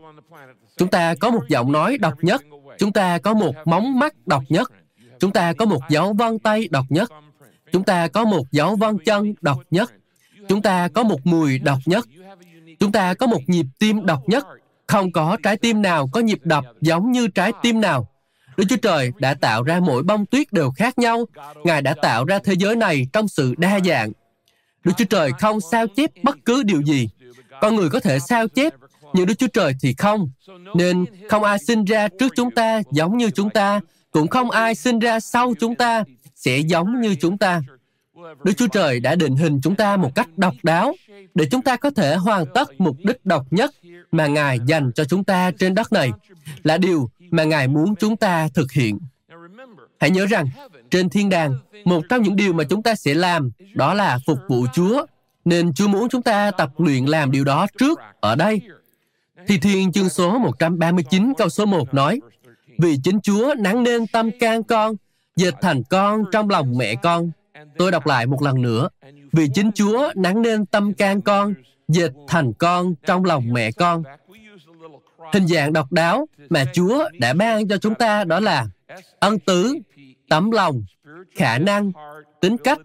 Chúng 0.78 0.90
ta 0.90 1.16
có 1.16 1.32
một 1.32 1.44
giọng 1.50 1.72
nói 1.72 1.98
độc 1.98 2.14
nhất. 2.22 2.42
Chúng 2.78 2.94
ta 2.94 3.18
có 3.18 3.34
một 3.34 3.56
móng 3.66 4.00
mắt 4.00 4.14
độc 4.26 4.44
nhất. 4.50 4.72
Chúng 5.20 5.32
ta 5.32 5.54
có 5.54 5.66
một 5.66 5.82
dấu 5.90 6.14
vân 6.14 6.40
tay 6.40 6.68
độc 6.72 6.86
nhất. 6.90 7.12
Chúng 7.72 7.84
ta 7.84 8.08
có 8.08 8.26
một 8.26 8.52
dấu 8.52 8.76
vân 8.76 8.98
chân 9.06 9.34
độc 9.42 9.60
nhất. 9.72 9.92
Chúng 10.50 10.62
ta 10.62 10.88
có 10.88 11.04
một 11.04 11.20
mùi 11.24 11.60
độc 11.60 11.80
nhất. 11.86 12.08
Chúng 12.80 12.92
ta 12.92 13.14
có 13.14 13.28
một 13.28 13.42
nhịp 13.48 13.66
tim 13.80 14.06
độc 14.06 14.30
nhất. 14.30 14.48
Không 14.88 15.12
có 15.12 15.38
trái 15.44 15.58
tim 15.58 15.82
nào 15.82 16.10
có 16.12 16.20
nhịp 16.20 16.40
đập 16.44 16.66
giống 16.82 17.12
như 17.12 17.28
trái 17.28 17.52
tim 17.62 17.82
nào. 17.82 18.08
Đức 18.58 18.64
Chúa 18.70 18.78
Trời 18.78 19.12
đã 19.18 19.34
tạo 19.34 19.64
ra 19.64 19.80
mỗi 19.80 20.04
bông 20.04 20.26
tuyết 20.26 20.54
đều 20.54 20.72
khác 20.72 21.00
nhau. 21.00 21.26
Ngài 21.64 21.82
đã 21.82 21.96
tạo 22.02 22.26
ra 22.26 22.40
thế 22.40 22.54
giới 22.54 22.76
này 22.76 23.08
trong 23.14 23.28
sự 23.28 23.56
đa 23.58 23.80
dạng. 23.86 24.12
Đức 24.84 24.94
Chúa 24.98 25.06
Trời 25.06 25.32
không 25.40 25.62
sao 25.72 25.88
chép 25.88 26.12
bất 26.24 26.38
cứ 26.46 26.64
điều 26.64 26.82
gì. 26.82 27.10
Con 27.62 27.76
người 27.76 27.90
có 27.90 28.00
thể 28.00 28.20
sao 28.20 28.48
chép, 28.48 28.74
nhưng 29.14 29.26
Đức 29.26 29.34
Chúa 29.40 29.48
Trời 29.48 29.74
thì 29.82 29.94
không. 29.98 30.30
Nên 30.76 31.06
không 31.30 31.44
ai 31.44 31.58
sinh 31.60 31.86
ra 31.86 32.08
trước 32.20 32.34
chúng 32.36 32.52
ta 32.52 32.82
giống 32.92 33.18
như 33.18 33.30
chúng 33.30 33.50
ta, 33.50 33.82
cũng 34.12 34.28
không 34.28 34.52
ai 34.52 34.76
sinh 34.76 35.00
ra 35.00 35.20
sau 35.20 35.54
chúng 35.60 35.76
ta 35.76 36.04
sẽ 36.36 36.58
giống 36.58 37.02
như 37.02 37.16
chúng 37.16 37.38
ta. 37.38 37.62
Đức 38.44 38.54
Chúa 38.58 38.68
Trời 38.68 39.00
đã 39.00 39.16
định 39.16 39.36
hình 39.36 39.60
chúng 39.64 39.76
ta 39.76 39.98
một 39.98 40.16
cách 40.16 40.38
độc 40.38 40.54
đáo 40.64 40.94
để 41.36 41.46
chúng 41.52 41.62
ta 41.62 41.76
có 41.76 41.90
thể 41.90 42.16
hoàn 42.16 42.46
tất 42.54 42.70
mục 42.82 42.98
đích 43.04 43.26
độc 43.26 43.46
nhất 43.52 43.72
mà 44.12 44.28
Ngài 44.28 44.60
dành 44.68 44.92
cho 44.96 45.06
chúng 45.06 45.24
ta 45.24 45.52
trên 45.52 45.76
đất 45.76 45.94
này, 45.94 46.12
là 46.64 46.78
điều 46.78 47.10
mà 47.32 47.44
Ngài 47.44 47.68
muốn 47.68 47.96
chúng 47.96 48.18
ta 48.18 48.48
thực 48.54 48.72
hiện. 48.72 49.00
Hãy 50.00 50.10
nhớ 50.10 50.26
rằng, 50.26 50.48
trên 50.90 51.10
thiên 51.10 51.30
đàng, 51.30 51.56
một 51.86 52.02
trong 52.10 52.24
những 52.24 52.36
điều 52.36 52.54
mà 52.54 52.64
chúng 52.64 52.84
ta 52.84 52.96
sẽ 52.96 53.14
làm 53.14 53.52
đó 53.74 53.94
là 53.94 54.20
phục 54.26 54.40
vụ 54.48 54.66
Chúa, 54.74 55.06
nên 55.46 55.74
Chúa 55.74 55.88
muốn 55.88 56.10
chúng 56.10 56.22
ta 56.22 56.52
tập 56.52 56.70
luyện 56.78 57.06
làm 57.06 57.32
điều 57.32 57.44
đó 57.44 57.68
trước 57.78 58.00
ở 58.20 58.36
đây. 58.36 58.62
Thì 59.48 59.58
thiên 59.58 59.92
chương 59.92 60.10
số 60.10 60.38
139 60.38 61.34
câu 61.38 61.50
số 61.50 61.66
1 61.66 61.94
nói, 61.94 62.20
vì 62.78 62.98
chính 63.04 63.22
Chúa 63.22 63.54
nắng 63.58 63.84
nên 63.84 64.08
tâm 64.08 64.32
can 64.40 64.64
con, 64.64 64.96
dệt 65.36 65.54
thành 65.62 65.84
con 65.84 66.24
trong 66.32 66.50
lòng 66.50 66.78
mẹ 66.78 66.96
con. 66.96 67.32
Tôi 67.78 67.92
đọc 67.92 68.08
lại 68.08 68.26
một 68.26 68.42
lần 68.42 68.62
nữa. 68.62 68.90
Vì 69.32 69.50
chính 69.54 69.72
Chúa 69.72 70.12
nắng 70.16 70.42
nên 70.42 70.66
tâm 70.66 70.94
can 70.94 71.22
con, 71.22 71.54
dệt 71.88 72.12
thành 72.28 72.54
con 72.54 72.96
trong 73.06 73.26
lòng 73.26 73.54
mẹ 73.54 73.72
con. 73.72 74.04
Hình 75.34 75.48
dạng 75.48 75.74
độc 75.74 75.92
đáo 75.92 76.28
mà 76.50 76.66
Chúa 76.74 77.10
đã 77.20 77.34
ban 77.34 77.68
cho 77.68 77.78
chúng 77.78 77.96
ta 77.96 78.24
đó 78.24 78.40
là 78.40 78.68
ân 79.20 79.40
tứ, 79.40 79.78
tấm 80.30 80.52
lòng, 80.52 80.84
khả 81.36 81.58
năng, 81.58 81.92
tính 82.42 82.58
cách, 82.58 82.80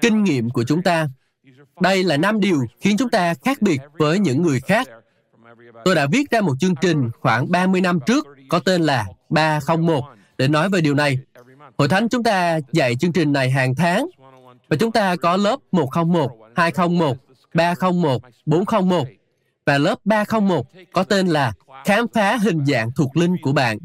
kinh 0.00 0.24
nghiệm 0.24 0.50
của 0.50 0.64
chúng 0.64 0.82
ta. 0.82 1.08
Đây 1.80 2.04
là 2.04 2.16
năm 2.16 2.40
điều 2.40 2.66
khiến 2.80 2.96
chúng 2.96 3.10
ta 3.10 3.34
khác 3.34 3.62
biệt 3.62 3.80
với 3.98 4.18
những 4.18 4.42
người 4.42 4.60
khác. 4.60 4.88
Tôi 5.84 5.94
đã 5.94 6.06
viết 6.12 6.30
ra 6.30 6.40
một 6.40 6.54
chương 6.60 6.74
trình 6.80 7.10
khoảng 7.20 7.50
30 7.50 7.80
năm 7.80 7.98
trước 8.06 8.26
có 8.48 8.58
tên 8.58 8.82
là 8.82 9.06
301 9.28 10.04
để 10.38 10.48
nói 10.48 10.68
về 10.68 10.80
điều 10.80 10.94
này. 10.94 11.18
Hội 11.78 11.88
Thánh 11.88 12.08
chúng 12.08 12.22
ta 12.22 12.58
dạy 12.72 12.96
chương 12.96 13.12
trình 13.12 13.32
này 13.32 13.50
hàng 13.50 13.74
tháng 13.74 14.08
và 14.68 14.76
chúng 14.76 14.92
ta 14.92 15.16
có 15.16 15.36
lớp 15.36 15.56
101, 15.72 16.30
201, 16.56 17.16
301, 17.54 18.22
401 18.46 19.08
và 19.66 19.78
lớp 19.78 19.98
301 20.04 20.66
có 20.92 21.02
tên 21.02 21.26
là 21.26 21.52
Khám 21.84 22.06
phá 22.14 22.36
hình 22.36 22.64
dạng 22.66 22.90
thuộc 22.96 23.16
linh 23.16 23.36
của 23.42 23.52
bạn. 23.52 23.78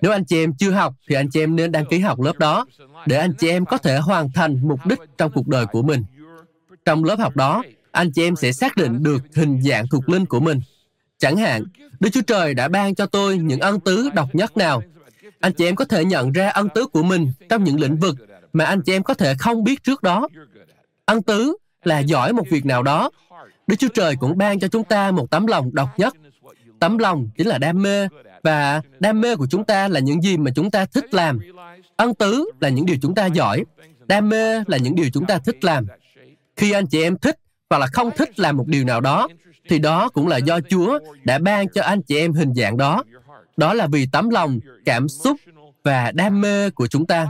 Nếu 0.00 0.12
anh 0.12 0.24
chị 0.24 0.44
em 0.44 0.52
chưa 0.58 0.70
học 0.70 0.94
thì 1.08 1.14
anh 1.14 1.30
chị 1.30 1.40
em 1.40 1.56
nên 1.56 1.72
đăng 1.72 1.86
ký 1.86 1.98
học 1.98 2.20
lớp 2.20 2.38
đó 2.38 2.66
để 3.06 3.16
anh 3.16 3.32
chị 3.38 3.48
em 3.48 3.64
có 3.64 3.78
thể 3.78 3.98
hoàn 3.98 4.32
thành 4.32 4.68
mục 4.68 4.86
đích 4.86 4.98
trong 5.18 5.32
cuộc 5.32 5.48
đời 5.48 5.66
của 5.66 5.82
mình. 5.82 6.04
Trong 6.84 7.04
lớp 7.04 7.18
học 7.18 7.36
đó, 7.36 7.62
anh 7.92 8.12
chị 8.12 8.22
em 8.22 8.36
sẽ 8.36 8.52
xác 8.52 8.76
định 8.76 9.02
được 9.02 9.22
hình 9.34 9.62
dạng 9.62 9.88
thuộc 9.90 10.08
linh 10.08 10.26
của 10.26 10.40
mình. 10.40 10.60
Chẳng 11.20 11.36
hạn, 11.36 11.64
Đức 12.00 12.08
Chúa 12.12 12.20
Trời 12.26 12.54
đã 12.54 12.68
ban 12.68 12.94
cho 12.94 13.06
tôi 13.06 13.38
những 13.38 13.60
ân 13.60 13.80
tứ 13.80 14.10
độc 14.14 14.34
nhất 14.34 14.56
nào. 14.56 14.82
Anh 15.40 15.52
chị 15.52 15.64
em 15.64 15.76
có 15.76 15.84
thể 15.84 16.04
nhận 16.04 16.32
ra 16.32 16.48
ân 16.48 16.68
tứ 16.74 16.86
của 16.86 17.02
mình 17.02 17.32
trong 17.48 17.64
những 17.64 17.80
lĩnh 17.80 17.96
vực 17.96 18.16
mà 18.52 18.64
anh 18.64 18.82
chị 18.82 18.92
em 18.92 19.02
có 19.02 19.14
thể 19.14 19.34
không 19.38 19.64
biết 19.64 19.82
trước 19.82 20.02
đó. 20.02 20.28
Ân 21.06 21.22
tứ 21.22 21.56
là 21.84 21.98
giỏi 21.98 22.32
một 22.32 22.44
việc 22.50 22.66
nào 22.66 22.82
đó. 22.82 23.10
Đức 23.66 23.76
Chúa 23.78 23.88
Trời 23.94 24.16
cũng 24.20 24.38
ban 24.38 24.60
cho 24.60 24.68
chúng 24.68 24.84
ta 24.84 25.10
một 25.10 25.30
tấm 25.30 25.46
lòng 25.46 25.74
độc 25.74 25.98
nhất. 25.98 26.14
Tấm 26.80 26.98
lòng 26.98 27.28
chính 27.36 27.46
là 27.46 27.58
đam 27.58 27.82
mê, 27.82 28.08
và 28.42 28.82
đam 29.00 29.20
mê 29.20 29.36
của 29.36 29.46
chúng 29.50 29.64
ta 29.64 29.88
là 29.88 30.00
những 30.00 30.22
gì 30.22 30.36
mà 30.36 30.50
chúng 30.54 30.70
ta 30.70 30.84
thích 30.84 31.14
làm. 31.14 31.38
Ân 31.96 32.14
tứ 32.14 32.50
là 32.60 32.68
những 32.68 32.86
điều 32.86 32.96
chúng 33.02 33.14
ta 33.14 33.26
giỏi. 33.26 33.64
Đam 34.06 34.28
mê 34.28 34.64
là 34.66 34.76
những 34.76 34.94
điều 34.94 35.10
chúng 35.12 35.26
ta 35.26 35.38
thích 35.38 35.64
làm. 35.64 35.86
Khi 36.56 36.72
anh 36.72 36.86
chị 36.86 37.02
em 37.02 37.18
thích 37.18 37.36
hoặc 37.70 37.78
là 37.78 37.86
không 37.86 38.10
thích 38.16 38.40
làm 38.40 38.56
một 38.56 38.66
điều 38.66 38.84
nào 38.84 39.00
đó, 39.00 39.28
thì 39.68 39.78
đó 39.78 40.08
cũng 40.08 40.28
là 40.28 40.36
do 40.36 40.60
Chúa 40.70 40.98
đã 41.24 41.38
ban 41.38 41.68
cho 41.68 41.82
anh 41.82 42.02
chị 42.02 42.18
em 42.18 42.32
hình 42.32 42.54
dạng 42.54 42.76
đó. 42.76 43.04
Đó 43.56 43.74
là 43.74 43.86
vì 43.86 44.06
tấm 44.12 44.30
lòng, 44.30 44.60
cảm 44.84 45.08
xúc 45.08 45.36
và 45.84 46.12
đam 46.14 46.40
mê 46.40 46.70
của 46.70 46.86
chúng 46.86 47.06
ta. 47.06 47.26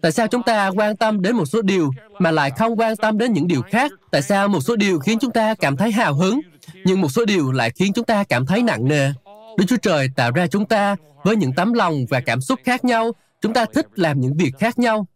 Tại 0.00 0.12
sao 0.12 0.26
chúng 0.26 0.42
ta 0.42 0.68
quan 0.68 0.96
tâm 0.96 1.22
đến 1.22 1.36
một 1.36 1.44
số 1.44 1.62
điều 1.62 1.90
mà 2.18 2.30
lại 2.30 2.50
không 2.50 2.80
quan 2.80 2.96
tâm 2.96 3.18
đến 3.18 3.32
những 3.32 3.48
điều 3.48 3.62
khác? 3.62 3.92
Tại 4.10 4.22
sao 4.22 4.48
một 4.48 4.60
số 4.60 4.76
điều 4.76 4.98
khiến 4.98 5.18
chúng 5.18 5.32
ta 5.32 5.54
cảm 5.54 5.76
thấy 5.76 5.92
hào 5.92 6.14
hứng, 6.14 6.40
nhưng 6.84 7.00
một 7.00 7.08
số 7.08 7.24
điều 7.24 7.52
lại 7.52 7.70
khiến 7.70 7.92
chúng 7.92 8.04
ta 8.04 8.24
cảm 8.24 8.46
thấy 8.46 8.62
nặng 8.62 8.88
nề? 8.88 9.12
Đức 9.58 9.64
Chúa 9.68 9.76
Trời 9.76 10.08
tạo 10.16 10.30
ra 10.30 10.46
chúng 10.46 10.66
ta 10.66 10.96
với 11.24 11.36
những 11.36 11.52
tấm 11.52 11.72
lòng 11.72 12.06
và 12.10 12.20
cảm 12.20 12.40
xúc 12.40 12.60
khác 12.64 12.84
nhau. 12.84 13.12
Chúng 13.40 13.52
ta 13.52 13.64
thích 13.74 13.86
làm 13.94 14.20
những 14.20 14.36
việc 14.36 14.52
khác 14.58 14.78
nhau. 14.78 15.06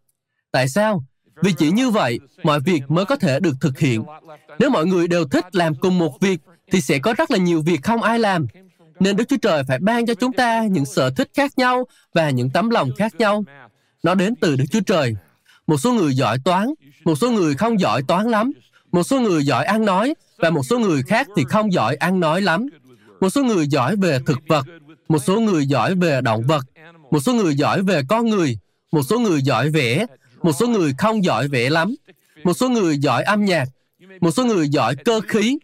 Tại 0.53 0.69
sao? 0.69 1.05
Vì 1.43 1.53
chỉ 1.53 1.70
như 1.70 1.91
vậy, 1.91 2.20
mọi 2.43 2.61
việc 2.61 2.91
mới 2.91 3.05
có 3.05 3.16
thể 3.16 3.41
được 3.41 3.55
thực 3.61 3.78
hiện. 3.78 4.05
Nếu 4.59 4.70
mọi 4.70 4.87
người 4.87 5.09
đều 5.09 5.24
thích 5.28 5.57
làm 5.57 5.74
cùng 5.74 5.99
một 5.99 6.20
việc, 6.20 6.41
thì 6.72 6.80
sẽ 6.80 6.99
có 6.99 7.14
rất 7.18 7.30
là 7.30 7.39
nhiều 7.39 7.62
việc 7.62 7.82
không 7.82 8.03
ai 8.03 8.18
làm. 8.18 8.47
Nên 9.01 9.16
Đức 9.16 9.24
Chúa 9.28 9.37
Trời 9.37 9.62
phải 9.68 9.78
ban 9.78 10.07
cho 10.07 10.14
chúng 10.14 10.32
ta 10.32 10.64
những 10.64 10.84
sở 10.84 11.11
thích 11.11 11.30
khác 11.34 11.53
nhau 11.57 11.84
và 12.14 12.30
những 12.30 12.51
tấm 12.51 12.70
lòng 12.70 12.91
khác 12.99 13.14
nhau. 13.18 13.45
Nó 14.03 14.14
đến 14.14 14.34
từ 14.37 14.57
Đức 14.57 14.64
Chúa 14.70 14.80
Trời. 14.80 15.14
Một 15.66 15.76
số 15.76 15.93
người 15.93 16.14
giỏi 16.14 16.39
toán, 16.45 16.74
một 17.05 17.14
số 17.14 17.30
người 17.30 17.55
không 17.55 17.80
giỏi 17.80 18.03
toán 18.03 18.26
lắm, 18.26 18.53
một 18.93 19.03
số 19.03 19.20
người 19.20 19.45
giỏi 19.45 19.64
ăn 19.64 19.84
nói 19.84 20.14
và 20.39 20.51
một 20.51 20.62
số 20.62 20.78
người 20.78 21.03
khác 21.03 21.28
thì 21.37 21.45
không 21.49 21.72
giỏi 21.72 21.97
ăn 21.97 22.20
nói 22.20 22.43
lắm. 22.43 22.66
Một 23.20 23.30
số 23.30 23.43
người 23.45 23.66
giỏi 23.66 23.97
về 23.97 24.18
thực 24.26 24.39
vật, 24.49 24.66
một 25.09 25.18
số 25.18 25.41
người 25.41 25.66
giỏi 25.66 25.95
về 25.95 26.20
động 26.20 26.43
vật, 26.43 26.64
một 27.11 27.20
số 27.20 27.34
người 27.34 27.55
giỏi 27.55 27.82
về 27.82 28.03
con 28.09 28.26
người, 28.26 28.59
một 28.93 29.03
số 29.03 29.18
người 29.18 29.43
giỏi 29.43 29.70
vẽ, 29.70 30.07
một 30.47 30.53
số 30.53 30.67
người 30.67 30.95
không 30.99 31.25
giỏi 31.25 31.49
vẽ 31.49 31.71
lắm, 31.71 31.95
một 32.45 32.55
số 32.55 32.69
người 32.69 32.99
giỏi 32.99 33.23
âm 33.23 33.45
nhạc, 33.45 33.69
một 34.21 34.31
số 34.31 34.45
người 34.45 34.69
giỏi 34.69 34.97
cơ 35.05 35.21
khí. 35.29 35.59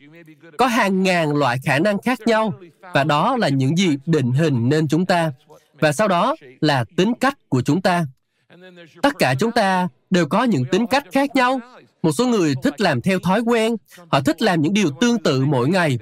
Có 0.59 0.67
hàng 0.67 1.03
ngàn 1.03 1.37
loại 1.37 1.59
khả 1.65 1.79
năng 1.79 1.99
khác 2.03 2.21
nhau 2.27 2.53
và 2.95 3.05
đó 3.05 3.37
là 3.37 3.49
những 3.49 3.77
gì 3.77 3.97
định 4.07 4.33
hình 4.33 4.69
nên 4.69 4.89
chúng 4.89 5.07
ta. 5.07 5.33
Và 5.81 5.93
sau 5.93 6.09
đó 6.09 6.37
là 6.61 6.85
tính 6.97 7.15
cách 7.21 7.39
của 7.49 7.63
chúng 7.63 7.83
ta. 7.83 8.07
Tất 9.03 9.19
cả 9.19 9.35
chúng 9.39 9.53
ta 9.53 9.89
đều 10.11 10.27
có 10.27 10.45
những 10.45 10.65
tính 10.65 10.87
cách 10.87 11.05
khác 11.13 11.37
nhau. 11.37 11.61
Một 12.03 12.13
số 12.13 12.27
người 12.27 12.55
thích 12.63 12.81
làm 12.81 13.01
theo 13.01 13.19
thói 13.19 13.41
quen, 13.41 13.77
họ 14.09 14.21
thích 14.21 14.43
làm 14.43 14.63
những 14.63 14.75
điều 14.75 14.91
tương 15.01 15.19
tự 15.19 15.45
mỗi 15.45 15.69
ngày. 15.69 15.99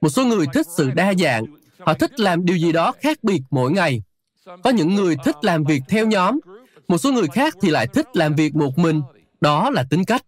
Một 0.00 0.08
số 0.08 0.24
người 0.24 0.46
thích 0.52 0.66
sự 0.76 0.90
đa 0.90 1.14
dạng, 1.14 1.44
họ 1.78 1.94
thích 1.94 2.20
làm 2.20 2.44
điều 2.44 2.56
gì 2.56 2.72
đó 2.72 2.92
khác 3.00 3.18
biệt 3.24 3.40
mỗi 3.50 3.72
ngày. 3.72 4.02
Có 4.62 4.70
những 4.70 4.94
người 4.94 5.16
thích 5.24 5.36
làm 5.42 5.64
việc 5.64 5.82
theo 5.88 6.06
nhóm, 6.06 6.38
một 6.88 6.98
số 6.98 7.12
người 7.12 7.28
khác 7.34 7.54
thì 7.60 7.70
lại 7.70 7.86
thích 7.86 8.06
làm 8.14 8.34
việc 8.34 8.54
một 8.54 8.78
mình. 8.78 9.02
Đó 9.40 9.70
là 9.70 9.84
tính 9.90 10.04
cách. 10.04 10.22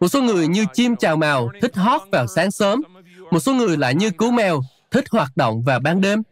Một 0.00 0.08
số 0.08 0.22
người 0.22 0.48
như 0.48 0.66
chim 0.74 0.96
chào 0.96 1.16
màu, 1.16 1.50
thích 1.62 1.76
hót 1.76 2.02
vào 2.12 2.26
sáng 2.26 2.50
sớm. 2.50 2.82
Một 3.30 3.40
số 3.40 3.52
người 3.52 3.76
lại 3.76 3.94
như 3.94 4.10
cú 4.10 4.30
mèo, 4.30 4.60
thích 4.90 5.04
hoạt 5.10 5.36
động 5.36 5.62
vào 5.62 5.80
ban 5.80 6.00
đêm. 6.00 6.22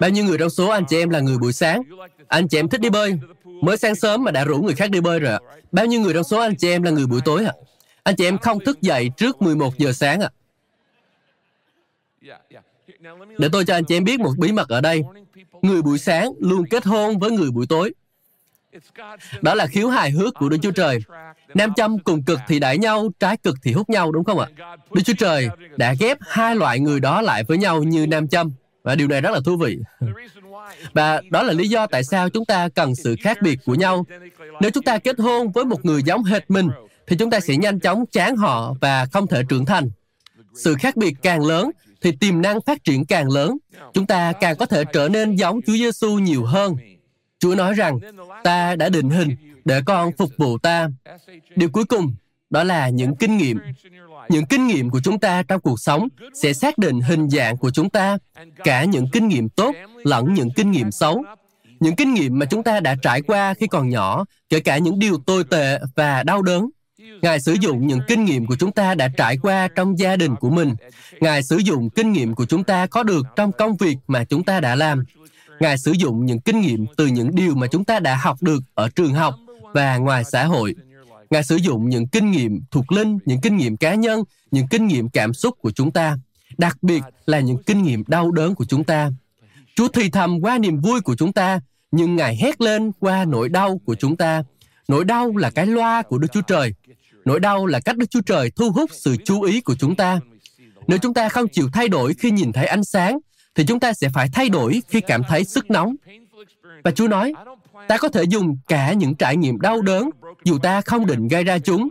Bao 0.00 0.10
nhiêu 0.10 0.24
người 0.24 0.38
trong 0.38 0.50
số 0.50 0.68
anh 0.68 0.84
chị 0.88 0.98
em 0.98 1.10
là 1.10 1.20
người 1.20 1.38
buổi 1.38 1.52
sáng? 1.52 1.82
Anh 2.28 2.48
chị 2.48 2.58
em 2.58 2.68
thích 2.68 2.80
đi 2.80 2.90
bơi. 2.90 3.18
Mới 3.44 3.76
sáng 3.76 3.94
sớm 3.94 4.24
mà 4.24 4.30
đã 4.30 4.44
rủ 4.44 4.58
người 4.58 4.74
khác 4.74 4.90
đi 4.90 5.00
bơi 5.00 5.20
rồi 5.20 5.32
ạ. 5.32 5.38
Bao 5.72 5.86
nhiêu 5.86 6.00
người 6.00 6.14
trong 6.14 6.24
số 6.24 6.40
anh 6.40 6.56
chị 6.56 6.70
em 6.70 6.82
là 6.82 6.90
người 6.90 7.06
buổi 7.06 7.20
tối 7.24 7.44
ạ? 7.44 7.52
Anh 8.02 8.16
chị 8.16 8.24
em 8.24 8.38
không 8.38 8.60
thức 8.60 8.82
dậy 8.82 9.10
trước 9.16 9.42
11 9.42 9.78
giờ 9.78 9.92
sáng 9.92 10.20
ạ. 10.20 10.30
Để 13.38 13.48
tôi 13.52 13.64
cho 13.64 13.74
anh 13.74 13.84
chị 13.84 13.96
em 13.96 14.04
biết 14.04 14.20
một 14.20 14.32
bí 14.38 14.52
mật 14.52 14.68
ở 14.68 14.80
đây. 14.80 15.02
Người 15.62 15.82
buổi 15.82 15.98
sáng 15.98 16.32
luôn 16.38 16.64
kết 16.70 16.84
hôn 16.84 17.18
với 17.18 17.30
người 17.30 17.50
buổi 17.50 17.66
tối. 17.66 17.92
Đó 19.42 19.54
là 19.54 19.66
khiếu 19.66 19.88
hài 19.88 20.10
hước 20.10 20.34
của 20.34 20.48
Đức 20.48 20.56
Chúa 20.62 20.70
Trời. 20.70 20.98
Nam 21.54 21.74
châm 21.76 21.98
cùng 21.98 22.22
cực 22.22 22.40
thì 22.48 22.58
đẩy 22.58 22.78
nhau, 22.78 23.08
trái 23.18 23.36
cực 23.36 23.56
thì 23.62 23.72
hút 23.72 23.90
nhau, 23.90 24.12
đúng 24.12 24.24
không 24.24 24.38
ạ? 24.38 24.46
Đức 24.92 25.02
Chúa 25.04 25.14
Trời 25.18 25.48
đã 25.76 25.94
ghép 26.00 26.18
hai 26.20 26.56
loại 26.56 26.80
người 26.80 27.00
đó 27.00 27.20
lại 27.22 27.44
với 27.44 27.58
nhau 27.58 27.82
như 27.82 28.06
nam 28.06 28.28
châm. 28.28 28.50
Và 28.82 28.94
điều 28.94 29.08
này 29.08 29.20
rất 29.20 29.30
là 29.30 29.40
thú 29.44 29.56
vị. 29.56 29.78
Và 30.92 31.20
đó 31.30 31.42
là 31.42 31.52
lý 31.52 31.68
do 31.68 31.86
tại 31.86 32.04
sao 32.04 32.28
chúng 32.28 32.44
ta 32.44 32.68
cần 32.68 32.94
sự 32.94 33.16
khác 33.22 33.38
biệt 33.42 33.58
của 33.64 33.74
nhau. 33.74 34.06
Nếu 34.60 34.70
chúng 34.70 34.84
ta 34.84 34.98
kết 34.98 35.18
hôn 35.18 35.52
với 35.52 35.64
một 35.64 35.84
người 35.84 36.02
giống 36.02 36.24
hệt 36.24 36.50
mình, 36.50 36.70
thì 37.06 37.16
chúng 37.16 37.30
ta 37.30 37.40
sẽ 37.40 37.56
nhanh 37.56 37.80
chóng 37.80 38.04
chán 38.06 38.36
họ 38.36 38.74
và 38.80 39.06
không 39.12 39.26
thể 39.26 39.42
trưởng 39.48 39.64
thành. 39.64 39.90
Sự 40.54 40.74
khác 40.74 40.96
biệt 40.96 41.14
càng 41.22 41.46
lớn, 41.46 41.70
thì 42.02 42.12
tiềm 42.20 42.42
năng 42.42 42.60
phát 42.60 42.84
triển 42.84 43.06
càng 43.06 43.30
lớn. 43.30 43.56
Chúng 43.92 44.06
ta 44.06 44.32
càng 44.32 44.56
có 44.56 44.66
thể 44.66 44.84
trở 44.92 45.08
nên 45.08 45.36
giống 45.36 45.60
Chúa 45.66 45.72
Giêsu 45.72 46.18
nhiều 46.18 46.44
hơn. 46.44 46.76
Chúa 47.42 47.54
nói 47.54 47.74
rằng, 47.74 47.98
ta 48.44 48.76
đã 48.76 48.88
định 48.88 49.10
hình 49.10 49.36
để 49.64 49.80
con 49.86 50.10
phục 50.18 50.30
vụ 50.38 50.58
ta. 50.58 50.88
Điều 51.56 51.68
cuối 51.68 51.84
cùng, 51.84 52.14
đó 52.50 52.64
là 52.64 52.88
những 52.88 53.16
kinh 53.16 53.36
nghiệm. 53.36 53.58
Những 54.28 54.46
kinh 54.46 54.66
nghiệm 54.66 54.90
của 54.90 55.00
chúng 55.04 55.20
ta 55.20 55.42
trong 55.42 55.60
cuộc 55.60 55.80
sống 55.80 56.08
sẽ 56.34 56.52
xác 56.52 56.78
định 56.78 57.00
hình 57.00 57.30
dạng 57.30 57.56
của 57.56 57.70
chúng 57.70 57.90
ta, 57.90 58.18
cả 58.64 58.84
những 58.84 59.06
kinh 59.12 59.28
nghiệm 59.28 59.48
tốt 59.48 59.74
lẫn 60.04 60.34
những 60.34 60.50
kinh 60.56 60.70
nghiệm 60.70 60.90
xấu. 60.90 61.24
Những 61.80 61.96
kinh 61.96 62.14
nghiệm 62.14 62.38
mà 62.38 62.46
chúng 62.46 62.62
ta 62.62 62.80
đã 62.80 62.96
trải 63.02 63.22
qua 63.22 63.54
khi 63.54 63.66
còn 63.66 63.88
nhỏ, 63.88 64.24
kể 64.48 64.60
cả 64.60 64.78
những 64.78 64.98
điều 64.98 65.18
tồi 65.26 65.44
tệ 65.44 65.78
và 65.96 66.22
đau 66.22 66.42
đớn. 66.42 66.70
Ngài 67.22 67.40
sử 67.40 67.52
dụng 67.60 67.86
những 67.86 68.00
kinh 68.08 68.24
nghiệm 68.24 68.46
của 68.46 68.56
chúng 68.58 68.72
ta 68.72 68.94
đã 68.94 69.08
trải 69.16 69.38
qua 69.42 69.68
trong 69.76 69.98
gia 69.98 70.16
đình 70.16 70.36
của 70.36 70.50
mình. 70.50 70.74
Ngài 71.20 71.42
sử 71.42 71.56
dụng 71.56 71.90
kinh 71.90 72.12
nghiệm 72.12 72.34
của 72.34 72.44
chúng 72.46 72.64
ta 72.64 72.86
có 72.86 73.02
được 73.02 73.26
trong 73.36 73.52
công 73.52 73.76
việc 73.76 73.96
mà 74.06 74.24
chúng 74.24 74.44
ta 74.44 74.60
đã 74.60 74.74
làm. 74.74 75.04
Ngài 75.60 75.78
sử 75.78 75.92
dụng 75.92 76.26
những 76.26 76.40
kinh 76.40 76.60
nghiệm 76.60 76.86
từ 76.96 77.06
những 77.06 77.34
điều 77.34 77.54
mà 77.54 77.66
chúng 77.66 77.84
ta 77.84 78.00
đã 78.00 78.16
học 78.16 78.42
được 78.42 78.62
ở 78.74 78.88
trường 78.88 79.14
học 79.14 79.34
và 79.74 79.96
ngoài 79.96 80.24
xã 80.24 80.44
hội. 80.44 80.74
Ngài 81.30 81.44
sử 81.44 81.56
dụng 81.56 81.88
những 81.88 82.08
kinh 82.08 82.30
nghiệm 82.30 82.60
thuộc 82.70 82.92
linh, 82.92 83.18
những 83.24 83.40
kinh 83.40 83.56
nghiệm 83.56 83.76
cá 83.76 83.94
nhân, 83.94 84.22
những 84.50 84.68
kinh 84.68 84.86
nghiệm 84.86 85.08
cảm 85.08 85.34
xúc 85.34 85.54
của 85.60 85.70
chúng 85.70 85.90
ta, 85.90 86.16
đặc 86.58 86.82
biệt 86.82 87.02
là 87.26 87.40
những 87.40 87.62
kinh 87.62 87.82
nghiệm 87.82 88.04
đau 88.06 88.30
đớn 88.30 88.54
của 88.54 88.64
chúng 88.64 88.84
ta. 88.84 89.10
Chúa 89.76 89.88
thì 89.88 90.10
thầm 90.10 90.40
qua 90.40 90.58
niềm 90.58 90.80
vui 90.80 91.00
của 91.00 91.16
chúng 91.16 91.32
ta, 91.32 91.60
nhưng 91.90 92.16
Ngài 92.16 92.36
hét 92.36 92.60
lên 92.60 92.92
qua 93.00 93.24
nỗi 93.24 93.48
đau 93.48 93.80
của 93.84 93.94
chúng 93.94 94.16
ta. 94.16 94.42
Nỗi 94.88 95.04
đau 95.04 95.36
là 95.36 95.50
cái 95.50 95.66
loa 95.66 96.02
của 96.02 96.18
Đức 96.18 96.28
Chúa 96.32 96.40
Trời. 96.40 96.74
Nỗi 97.24 97.40
đau 97.40 97.66
là 97.66 97.80
cách 97.80 97.96
Đức 97.96 98.10
Chúa 98.10 98.20
Trời 98.20 98.50
thu 98.50 98.70
hút 98.70 98.90
sự 98.92 99.16
chú 99.24 99.42
ý 99.42 99.60
của 99.60 99.74
chúng 99.74 99.94
ta. 99.94 100.20
Nếu 100.86 100.98
chúng 100.98 101.14
ta 101.14 101.28
không 101.28 101.48
chịu 101.48 101.68
thay 101.72 101.88
đổi 101.88 102.14
khi 102.14 102.30
nhìn 102.30 102.52
thấy 102.52 102.66
ánh 102.66 102.84
sáng, 102.84 103.18
thì 103.54 103.64
chúng 103.64 103.80
ta 103.80 103.92
sẽ 103.92 104.08
phải 104.14 104.28
thay 104.32 104.48
đổi 104.48 104.82
khi 104.88 105.00
cảm 105.00 105.22
thấy 105.28 105.44
sức 105.44 105.70
nóng. 105.70 105.94
Và 106.84 106.90
Chúa 106.90 107.08
nói, 107.08 107.32
ta 107.88 107.96
có 107.96 108.08
thể 108.08 108.22
dùng 108.22 108.56
cả 108.68 108.92
những 108.92 109.14
trải 109.14 109.36
nghiệm 109.36 109.60
đau 109.60 109.82
đớn 109.82 110.10
dù 110.44 110.58
ta 110.58 110.80
không 110.80 111.06
định 111.06 111.28
gây 111.28 111.44
ra 111.44 111.58
chúng. 111.58 111.88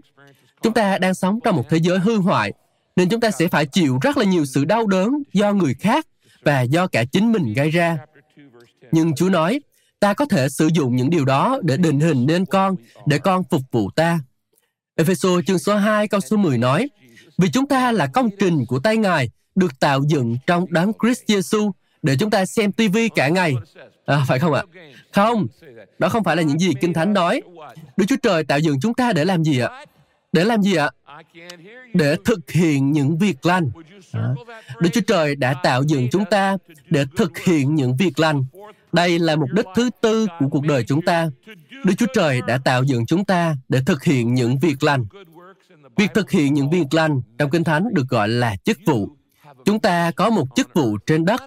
Chúng 0.61 0.73
ta 0.73 0.97
đang 0.97 1.13
sống 1.13 1.39
trong 1.43 1.55
một 1.55 1.63
thế 1.69 1.77
giới 1.77 1.99
hư 1.99 2.17
hoại, 2.17 2.53
nên 2.95 3.09
chúng 3.09 3.19
ta 3.19 3.31
sẽ 3.31 3.47
phải 3.47 3.65
chịu 3.65 3.97
rất 4.01 4.17
là 4.17 4.25
nhiều 4.25 4.45
sự 4.45 4.65
đau 4.65 4.87
đớn 4.87 5.09
do 5.33 5.53
người 5.53 5.73
khác 5.73 6.07
và 6.43 6.61
do 6.61 6.87
cả 6.87 7.03
chính 7.03 7.31
mình 7.31 7.53
gây 7.53 7.69
ra. 7.69 7.97
Nhưng 8.91 9.15
Chúa 9.15 9.29
nói, 9.29 9.59
ta 9.99 10.13
có 10.13 10.25
thể 10.25 10.49
sử 10.49 10.69
dụng 10.73 10.95
những 10.95 11.09
điều 11.09 11.25
đó 11.25 11.59
để 11.63 11.77
định 11.77 11.99
hình 11.99 12.25
nên 12.25 12.45
con, 12.45 12.75
để 13.05 13.17
con 13.17 13.43
phục 13.49 13.61
vụ 13.71 13.89
ta. 13.95 14.19
Ephesos 14.95 15.45
chương 15.45 15.59
số 15.59 15.75
2 15.75 16.07
câu 16.07 16.19
số 16.19 16.37
10 16.37 16.57
nói, 16.57 16.89
Vì 17.37 17.51
chúng 17.51 17.67
ta 17.67 17.91
là 17.91 18.07
công 18.07 18.29
trình 18.39 18.65
của 18.65 18.79
tay 18.79 18.97
Ngài, 18.97 19.29
được 19.55 19.79
tạo 19.79 20.01
dựng 20.07 20.37
trong 20.47 20.65
đám 20.69 20.91
Christ 21.01 21.23
Jesus 21.27 21.71
để 22.01 22.15
chúng 22.19 22.29
ta 22.29 22.45
xem 22.45 22.71
TV 22.71 22.97
cả 23.15 23.27
ngày. 23.27 23.55
À, 24.05 24.25
phải 24.27 24.39
không 24.39 24.53
ạ? 24.53 24.63
Không, 25.13 25.47
đó 25.99 26.09
không 26.09 26.23
phải 26.23 26.35
là 26.35 26.41
những 26.41 26.59
gì 26.59 26.73
Kinh 26.81 26.93
Thánh 26.93 27.13
nói. 27.13 27.41
Đức 27.97 28.05
Chúa 28.07 28.15
Trời 28.23 28.43
tạo 28.43 28.59
dựng 28.59 28.79
chúng 28.81 28.93
ta 28.93 29.13
để 29.13 29.25
làm 29.25 29.43
gì 29.43 29.59
ạ? 29.59 29.85
Để 30.31 30.43
làm 30.43 30.61
gì 30.61 30.75
ạ? 30.75 30.89
Để 31.93 32.15
thực 32.25 32.51
hiện 32.51 32.91
những 32.91 33.17
việc 33.17 33.45
lành. 33.45 33.71
À, 34.11 34.29
Đức 34.81 34.89
Chúa 34.93 35.01
Trời 35.07 35.35
đã 35.35 35.53
tạo 35.63 35.83
dựng 35.83 36.07
chúng 36.11 36.25
ta 36.25 36.57
để 36.89 37.05
thực 37.17 37.39
hiện 37.39 37.75
những 37.75 37.97
việc 37.97 38.19
lành. 38.19 38.45
Đây 38.91 39.19
là 39.19 39.35
mục 39.35 39.49
đích 39.53 39.65
thứ 39.75 39.89
tư 40.01 40.27
của 40.39 40.47
cuộc 40.51 40.65
đời 40.65 40.83
chúng 40.87 41.01
ta. 41.01 41.29
Đức 41.85 41.93
Chúa 41.97 42.05
Trời 42.13 42.41
đã 42.47 42.59
tạo 42.65 42.83
dựng 42.83 43.05
chúng 43.05 43.25
ta 43.25 43.55
để 43.69 43.79
thực 43.85 44.03
hiện 44.03 44.33
những 44.33 44.59
việc 44.59 44.83
lành. 44.83 45.05
Việc 45.97 46.13
thực 46.13 46.31
hiện 46.31 46.53
những 46.53 46.69
việc 46.69 46.93
lành 46.93 47.21
trong 47.37 47.49
Kinh 47.49 47.63
Thánh 47.63 47.93
được 47.93 48.07
gọi 48.09 48.29
là 48.29 48.55
chức 48.55 48.77
vụ. 48.85 49.09
Chúng 49.65 49.79
ta 49.79 50.11
có 50.11 50.29
một 50.29 50.45
chức 50.55 50.73
vụ 50.73 50.97
trên 50.97 51.25
đất. 51.25 51.41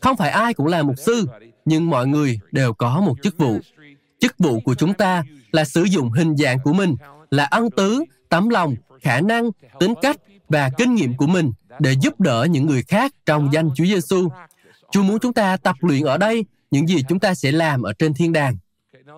Không 0.00 0.16
phải 0.16 0.30
ai 0.30 0.54
cũng 0.54 0.66
là 0.66 0.82
mục 0.82 0.96
sư, 1.06 1.26
nhưng 1.64 1.90
mọi 1.90 2.06
người 2.06 2.40
đều 2.52 2.72
có 2.72 3.00
một 3.00 3.14
chức 3.22 3.38
vụ. 3.38 3.58
Chức 4.20 4.34
vụ 4.38 4.60
của 4.60 4.74
chúng 4.74 4.94
ta 4.94 5.24
là 5.52 5.64
sử 5.64 5.82
dụng 5.82 6.12
hình 6.12 6.36
dạng 6.36 6.58
của 6.64 6.72
mình, 6.72 6.96
là 7.30 7.44
ân 7.44 7.70
tứ, 7.70 8.04
tấm 8.28 8.48
lòng, 8.48 8.74
khả 9.02 9.20
năng, 9.20 9.50
tính 9.80 9.94
cách 10.02 10.16
và 10.48 10.70
kinh 10.78 10.94
nghiệm 10.94 11.16
của 11.16 11.26
mình 11.26 11.52
để 11.78 11.94
giúp 12.00 12.20
đỡ 12.20 12.46
những 12.50 12.66
người 12.66 12.82
khác 12.82 13.12
trong 13.26 13.52
danh 13.52 13.70
Chúa 13.74 13.84
Giêsu. 13.84 14.28
Chúa 14.90 15.02
muốn 15.02 15.18
chúng 15.18 15.32
ta 15.32 15.56
tập 15.56 15.76
luyện 15.80 16.02
ở 16.02 16.18
đây 16.18 16.44
những 16.70 16.86
gì 16.86 17.02
chúng 17.08 17.18
ta 17.18 17.34
sẽ 17.34 17.52
làm 17.52 17.82
ở 17.82 17.92
trên 17.92 18.14
thiên 18.14 18.32
đàng. 18.32 18.56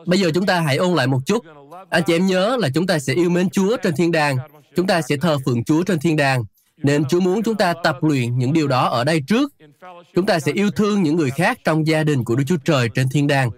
Bây 0.07 0.19
giờ 0.19 0.31
chúng 0.35 0.47
ta 0.47 0.61
hãy 0.61 0.77
ôn 0.77 0.95
lại 0.95 1.07
một 1.07 1.21
chút. 1.27 1.45
Anh 1.91 2.03
chị 2.07 2.15
em 2.15 2.27
nhớ 2.27 2.57
là 2.61 2.69
chúng 2.75 2.87
ta 2.87 2.99
sẽ 2.99 3.15
yêu 3.15 3.31
mến 3.31 3.51
Chúa 3.51 3.77
trên 3.77 3.95
thiên 3.97 4.13
đàng. 4.13 4.37
Chúng 4.77 4.87
ta 4.87 5.03
sẽ 5.03 5.17
thờ 5.17 5.39
phượng 5.45 5.65
Chúa 5.65 5.83
trên 5.83 5.99
thiên 5.99 6.17
đàng. 6.17 6.45
Nên 6.83 7.05
Chúa 7.05 7.21
muốn 7.21 7.43
chúng 7.43 7.55
ta 7.55 7.75
tập 7.85 7.97
luyện 8.03 8.39
những 8.39 8.53
điều 8.53 8.69
đó 8.69 8.89
ở 8.89 9.05
đây 9.05 9.23
trước. 9.27 9.53
Chúng 10.15 10.27
ta 10.27 10.41
sẽ 10.41 10.53
yêu 10.53 10.71
thương 10.71 11.03
những 11.03 11.17
người 11.17 11.31
khác 11.31 11.59
trong 11.65 11.87
gia 11.87 12.05
đình 12.05 12.25
của 12.25 12.37
Đức 12.37 12.45
Chúa 12.47 12.57
Trời 12.65 12.89
trên 12.95 13.09
thiên 13.09 13.27
đàng. 13.27 13.51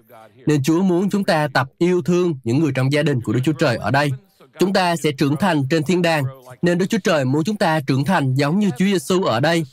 Nên 0.47 0.63
Chúa 0.63 0.83
muốn 0.83 1.11
chúng 1.11 1.25
ta 1.25 1.49
tập 1.55 1.69
yêu 1.79 2.03
thương 2.03 2.35
những 2.45 2.59
người 2.59 2.73
trong 2.75 2.93
gia 2.93 3.03
đình 3.03 3.21
của 3.21 3.33
Đức 3.33 3.41
Chúa 3.45 3.53
Trời 3.53 3.77
ở 3.77 3.91
đây. 3.91 4.11
Chúng 4.59 4.73
ta 4.73 4.97
sẽ 4.97 5.13
trưởng 5.13 5.37
thành 5.37 5.63
trên 5.71 5.83
thiên 5.83 6.03
đàng, 6.03 6.25
nên 6.63 6.79
Đức 6.79 6.87
Chúa 6.87 6.99
Trời 7.05 7.25
muốn 7.25 7.45
chúng 7.45 7.57
ta 7.57 7.81
trưởng 7.81 8.05
thành 8.05 8.35
giống 8.35 8.59
như 8.59 8.71
Chúa 8.71 8.85
Giêsu 8.85 9.25
ở 9.25 9.41
đây. 9.41 9.65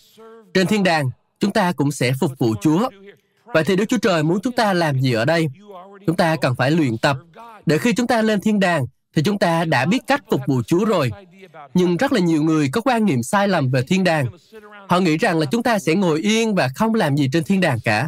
Trên 0.54 0.68
thiên 0.68 0.84
đàng, 0.84 1.10
chúng 1.40 1.52
ta 1.52 1.72
cũng 1.72 1.92
sẽ 1.92 2.12
phục 2.20 2.32
vụ 2.40 2.56
Chúa. 2.62 2.90
Vậy 3.46 3.64
thì 3.64 3.76
Đức 3.76 3.86
Chúa 3.86 3.98
Trời 3.98 4.24
muốn 4.24 4.40
chúng 4.42 4.54
ta 4.54 4.74
làm 4.74 5.02
gì 5.02 5.14
ở 5.14 5.26
đây? 5.26 5.48
Chúng 6.08 6.16
ta 6.16 6.36
cần 6.36 6.56
phải 6.56 6.72
luyện 6.72 6.98
tập, 6.98 7.18
để 7.66 7.78
khi 7.78 7.94
chúng 7.94 8.08
ta 8.08 8.22
lên 8.22 8.42
thiên 8.42 8.60
đàng, 8.60 8.86
thì 9.16 9.22
chúng 9.24 9.40
ta 9.40 9.66
đã 9.66 9.86
biết 9.86 10.00
cách 10.08 10.24
phục 10.32 10.42
vụ 10.48 10.62
Chúa 10.64 10.86
rồi. 10.86 11.12
Nhưng 11.74 11.98
rất 11.98 12.14
là 12.14 12.20
nhiều 12.20 12.44
người 12.44 12.70
có 12.72 12.82
quan 12.82 13.06
niệm 13.06 13.24
sai 13.24 13.48
lầm 13.48 13.72
về 13.72 13.82
thiên 13.88 14.04
đàng. 14.04 14.26
Họ 14.88 15.00
nghĩ 15.00 15.18
rằng 15.18 15.40
là 15.40 15.46
chúng 15.46 15.64
ta 15.64 15.80
sẽ 15.80 15.96
ngồi 15.96 16.22
yên 16.22 16.56
và 16.56 16.70
không 16.76 16.94
làm 16.94 17.18
gì 17.18 17.30
trên 17.34 17.44
thiên 17.44 17.62
đàng 17.62 17.80
cả. 17.84 18.08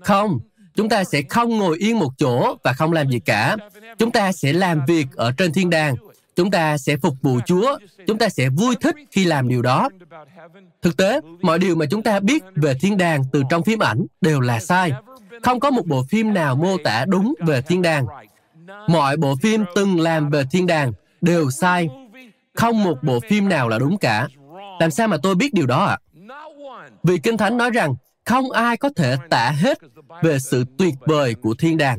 Không, 0.00 0.38
chúng 0.74 0.88
ta 0.88 1.04
sẽ 1.04 1.22
không 1.22 1.58
ngồi 1.58 1.78
yên 1.78 1.98
một 1.98 2.10
chỗ 2.18 2.56
và 2.64 2.72
không 2.72 2.92
làm 2.92 3.10
gì 3.10 3.18
cả. 3.20 3.56
Chúng 3.98 4.10
ta 4.10 4.32
sẽ 4.32 4.52
làm 4.52 4.84
việc 4.86 5.06
ở 5.16 5.32
trên 5.32 5.52
thiên 5.52 5.70
đàng. 5.70 5.96
Chúng 6.36 6.50
ta 6.50 6.78
sẽ 6.78 6.96
phục 6.96 7.14
vụ 7.22 7.40
Chúa. 7.46 7.78
Chúng 8.06 8.18
ta 8.18 8.28
sẽ 8.28 8.48
vui 8.48 8.76
thích 8.80 8.96
khi 9.10 9.24
làm 9.24 9.48
điều 9.48 9.62
đó. 9.62 9.88
Thực 10.82 10.96
tế, 10.96 11.20
mọi 11.40 11.58
điều 11.58 11.74
mà 11.76 11.86
chúng 11.90 12.02
ta 12.02 12.20
biết 12.20 12.42
về 12.54 12.74
thiên 12.80 12.96
đàng 12.96 13.24
từ 13.32 13.42
trong 13.50 13.62
phim 13.62 13.78
ảnh 13.78 14.06
đều 14.20 14.40
là 14.40 14.60
sai. 14.60 14.92
Không 15.42 15.60
có 15.60 15.70
một 15.70 15.86
bộ 15.86 16.04
phim 16.10 16.34
nào 16.34 16.56
mô 16.56 16.76
tả 16.84 17.04
đúng 17.08 17.34
về 17.46 17.62
thiên 17.62 17.82
đàng. 17.82 18.06
Mọi 18.88 19.16
bộ 19.16 19.34
phim 19.42 19.64
từng 19.74 20.00
làm 20.00 20.30
về 20.30 20.44
thiên 20.50 20.66
đàng 20.66 20.92
đều 21.20 21.50
sai. 21.50 21.88
Không 22.54 22.84
một 22.84 22.98
bộ 23.02 23.20
phim 23.30 23.48
nào 23.48 23.68
là 23.68 23.78
đúng 23.78 23.98
cả. 23.98 24.28
Làm 24.80 24.90
sao 24.90 25.08
mà 25.08 25.16
tôi 25.22 25.34
biết 25.34 25.54
điều 25.54 25.66
đó 25.66 25.84
ạ? 25.84 25.96
À? 25.96 26.88
Vì 27.02 27.18
Kinh 27.18 27.36
Thánh 27.36 27.56
nói 27.56 27.70
rằng 27.70 27.94
không 28.24 28.50
ai 28.50 28.76
có 28.76 28.90
thể 28.96 29.16
tả 29.30 29.50
hết 29.50 29.78
về 30.22 30.38
sự 30.38 30.64
tuyệt 30.78 30.94
vời 31.00 31.34
của 31.34 31.54
thiên 31.54 31.78
đàng. 31.78 31.98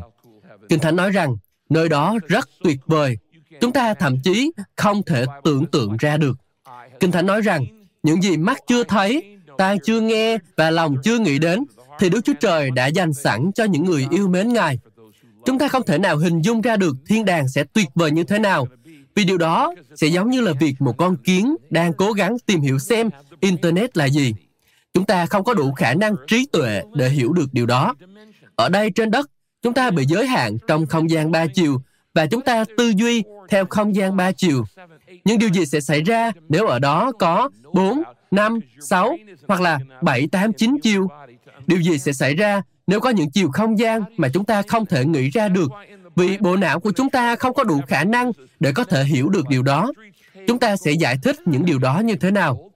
Kinh 0.69 0.79
Thánh 0.79 0.95
nói 0.95 1.11
rằng 1.11 1.35
nơi 1.69 1.89
đó 1.89 2.15
rất 2.27 2.49
tuyệt 2.63 2.79
vời. 2.85 3.17
Chúng 3.61 3.71
ta 3.71 3.93
thậm 3.93 4.15
chí 4.23 4.51
không 4.75 5.03
thể 5.03 5.25
tưởng 5.43 5.65
tượng 5.65 5.97
ra 5.97 6.17
được. 6.17 6.37
Kinh 6.99 7.11
Thánh 7.11 7.25
nói 7.25 7.41
rằng 7.41 7.65
những 8.03 8.21
gì 8.21 8.37
mắt 8.37 8.57
chưa 8.67 8.83
thấy, 8.83 9.37
tai 9.57 9.77
chưa 9.83 9.99
nghe 9.99 10.37
và 10.57 10.69
lòng 10.69 10.95
chưa 11.03 11.19
nghĩ 11.19 11.39
đến 11.39 11.63
thì 11.99 12.09
Đức 12.09 12.25
Chúa 12.25 12.33
Trời 12.39 12.71
đã 12.71 12.87
dành 12.87 13.13
sẵn 13.13 13.51
cho 13.55 13.63
những 13.63 13.85
người 13.85 14.07
yêu 14.11 14.27
mến 14.27 14.53
Ngài. 14.53 14.79
Chúng 15.45 15.59
ta 15.59 15.67
không 15.67 15.83
thể 15.83 15.97
nào 15.97 16.17
hình 16.17 16.41
dung 16.41 16.61
ra 16.61 16.77
được 16.77 16.95
thiên 17.07 17.25
đàng 17.25 17.49
sẽ 17.49 17.63
tuyệt 17.63 17.87
vời 17.95 18.11
như 18.11 18.23
thế 18.23 18.39
nào, 18.39 18.67
vì 19.15 19.23
điều 19.23 19.37
đó 19.37 19.73
sẽ 19.95 20.07
giống 20.07 20.29
như 20.29 20.41
là 20.41 20.51
việc 20.59 20.75
một 20.79 20.97
con 20.97 21.17
kiến 21.17 21.55
đang 21.69 21.93
cố 21.93 22.11
gắng 22.11 22.37
tìm 22.45 22.61
hiểu 22.61 22.79
xem 22.79 23.09
Internet 23.39 23.97
là 23.97 24.05
gì. 24.05 24.33
Chúng 24.93 25.05
ta 25.05 25.25
không 25.25 25.43
có 25.43 25.53
đủ 25.53 25.71
khả 25.71 25.93
năng 25.93 26.15
trí 26.27 26.45
tuệ 26.51 26.81
để 26.95 27.09
hiểu 27.09 27.33
được 27.33 27.45
điều 27.51 27.65
đó. 27.65 27.95
Ở 28.55 28.69
đây 28.69 28.91
trên 28.91 29.11
đất, 29.11 29.29
chúng 29.61 29.73
ta 29.73 29.91
bị 29.91 30.05
giới 30.05 30.27
hạn 30.27 30.57
trong 30.67 30.85
không 30.85 31.09
gian 31.09 31.31
ba 31.31 31.45
chiều 31.47 31.81
và 32.13 32.25
chúng 32.25 32.41
ta 32.41 32.65
tư 32.77 32.93
duy 32.95 33.23
theo 33.49 33.65
không 33.65 33.95
gian 33.95 34.17
ba 34.17 34.31
chiều. 34.31 34.65
Nhưng 35.25 35.39
điều 35.39 35.49
gì 35.49 35.65
sẽ 35.65 35.81
xảy 35.81 36.01
ra 36.01 36.31
nếu 36.49 36.67
ở 36.67 36.79
đó 36.79 37.11
có 37.19 37.49
4, 37.73 38.03
5, 38.31 38.59
6 38.79 39.17
hoặc 39.47 39.61
là 39.61 39.79
7, 40.01 40.27
8, 40.27 40.53
9 40.53 40.77
chiều? 40.83 41.07
Điều 41.67 41.81
gì 41.81 41.97
sẽ 41.97 42.13
xảy 42.13 42.35
ra 42.35 42.61
nếu 42.87 42.99
có 42.99 43.09
những 43.09 43.31
chiều 43.31 43.51
không 43.51 43.79
gian 43.79 44.03
mà 44.17 44.29
chúng 44.33 44.45
ta 44.45 44.61
không 44.61 44.85
thể 44.85 45.05
nghĩ 45.05 45.29
ra 45.29 45.49
được 45.49 45.71
vì 46.15 46.37
bộ 46.37 46.55
não 46.55 46.79
của 46.79 46.91
chúng 46.91 47.09
ta 47.09 47.35
không 47.35 47.53
có 47.53 47.63
đủ 47.63 47.81
khả 47.87 48.03
năng 48.03 48.31
để 48.59 48.71
có 48.75 48.83
thể 48.83 49.03
hiểu 49.03 49.29
được 49.29 49.47
điều 49.49 49.63
đó. 49.63 49.91
Chúng 50.47 50.59
ta 50.59 50.75
sẽ 50.75 50.91
giải 50.91 51.17
thích 51.23 51.35
những 51.45 51.65
điều 51.65 51.79
đó 51.79 51.99
như 51.99 52.15
thế 52.15 52.31
nào? 52.31 52.69